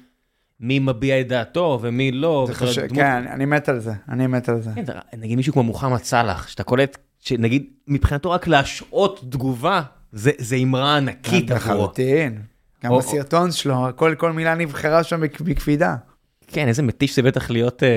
מי 0.60 0.78
מביע 0.78 1.20
את 1.20 1.28
דעתו 1.28 1.78
ומי 1.82 2.12
לא. 2.12 2.44
זה 2.48 2.54
חשוב- 2.54 2.84
דמות- 2.84 2.92
כן, 3.02 3.24
אני 3.32 3.44
מת 3.44 3.68
על 3.68 3.78
זה, 3.80 3.92
אני 4.08 4.26
מת 4.26 4.48
על 4.48 4.62
זה. 4.62 4.70
כן, 4.74 4.82
נגיד 5.18 5.36
מישהו 5.36 5.52
כמו 5.52 5.62
מוחמד 5.62 5.98
סאלח, 6.02 6.48
שאתה 6.48 6.62
קולט, 6.62 6.98
שנגיד 7.20 7.64
מבחינתו 7.88 8.30
רק 8.30 8.46
להשעות 8.46 9.24
תגובה, 9.30 9.82
זה 10.12 10.30
זה 10.38 10.56
אמרה 10.56 10.96
ענקית 10.96 11.50
עבורו. 11.50 11.56
לחלוטין. 11.74 12.38
גם 12.84 12.90
או- 12.90 12.98
בסרטון 12.98 13.52
שלו, 13.52 13.86
כל 13.96 14.14
כל 14.18 14.32
מילה 14.32 14.54
נבחרה 14.54 15.02
שם 15.04 15.20
בק- 15.20 15.40
בקפידה. 15.40 15.96
כן, 16.52 16.68
איזה 16.68 16.82
מתיש 16.82 17.16
זה 17.16 17.22
בטח 17.22 17.50
להיות 17.50 17.82
אה, 17.82 17.88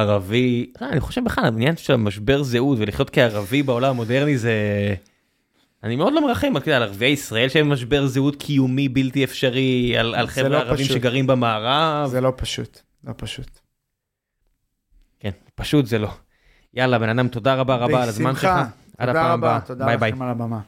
ערבי. 0.00 0.72
אה, 0.82 0.88
אני 0.88 1.00
חושב 1.00 1.24
בכלל, 1.24 1.44
העניין 1.44 1.76
של 1.76 1.92
המשבר 1.92 2.42
זהות 2.42 2.78
ולחיות 2.80 3.10
כערבי 3.10 3.62
בעולם 3.62 3.90
המודרני 3.90 4.38
זה... 4.38 4.52
אני 5.82 5.96
מאוד 5.96 6.12
לא 6.12 6.26
מרחם 6.26 6.52
על 6.66 6.82
ערביי 6.82 7.10
ישראל 7.10 7.48
שהם 7.48 7.68
במשבר 7.68 8.06
זהות 8.06 8.36
קיומי 8.36 8.88
בלתי 8.88 9.24
אפשרי, 9.24 9.98
על, 9.98 10.14
על 10.14 10.26
חבר'ה 10.26 10.48
לא 10.48 10.56
ערבים 10.58 10.84
פשוט. 10.84 10.96
שגרים 10.96 11.26
במערב. 11.26 12.10
זה 12.10 12.20
לא 12.20 12.32
פשוט, 12.36 12.80
לא 13.04 13.12
פשוט. 13.16 13.58
כן, 15.20 15.30
פשוט 15.54 15.86
זה 15.86 15.98
לא. 15.98 16.08
יאללה, 16.74 16.98
בן 16.98 17.08
אדם, 17.08 17.28
תודה 17.28 17.54
רבה 17.54 17.76
רבה 17.76 18.02
על 18.02 18.08
הזמן 18.08 18.34
שלך. 18.34 18.44
בשמחה. 18.44 18.66
תודה 19.06 19.32
רבה. 19.32 19.58
תודה 19.66 19.86
ביי 19.86 19.96
ביי. 19.96 20.12
לכם 20.12 20.22
על 20.22 20.28
הבמה. 20.28 20.60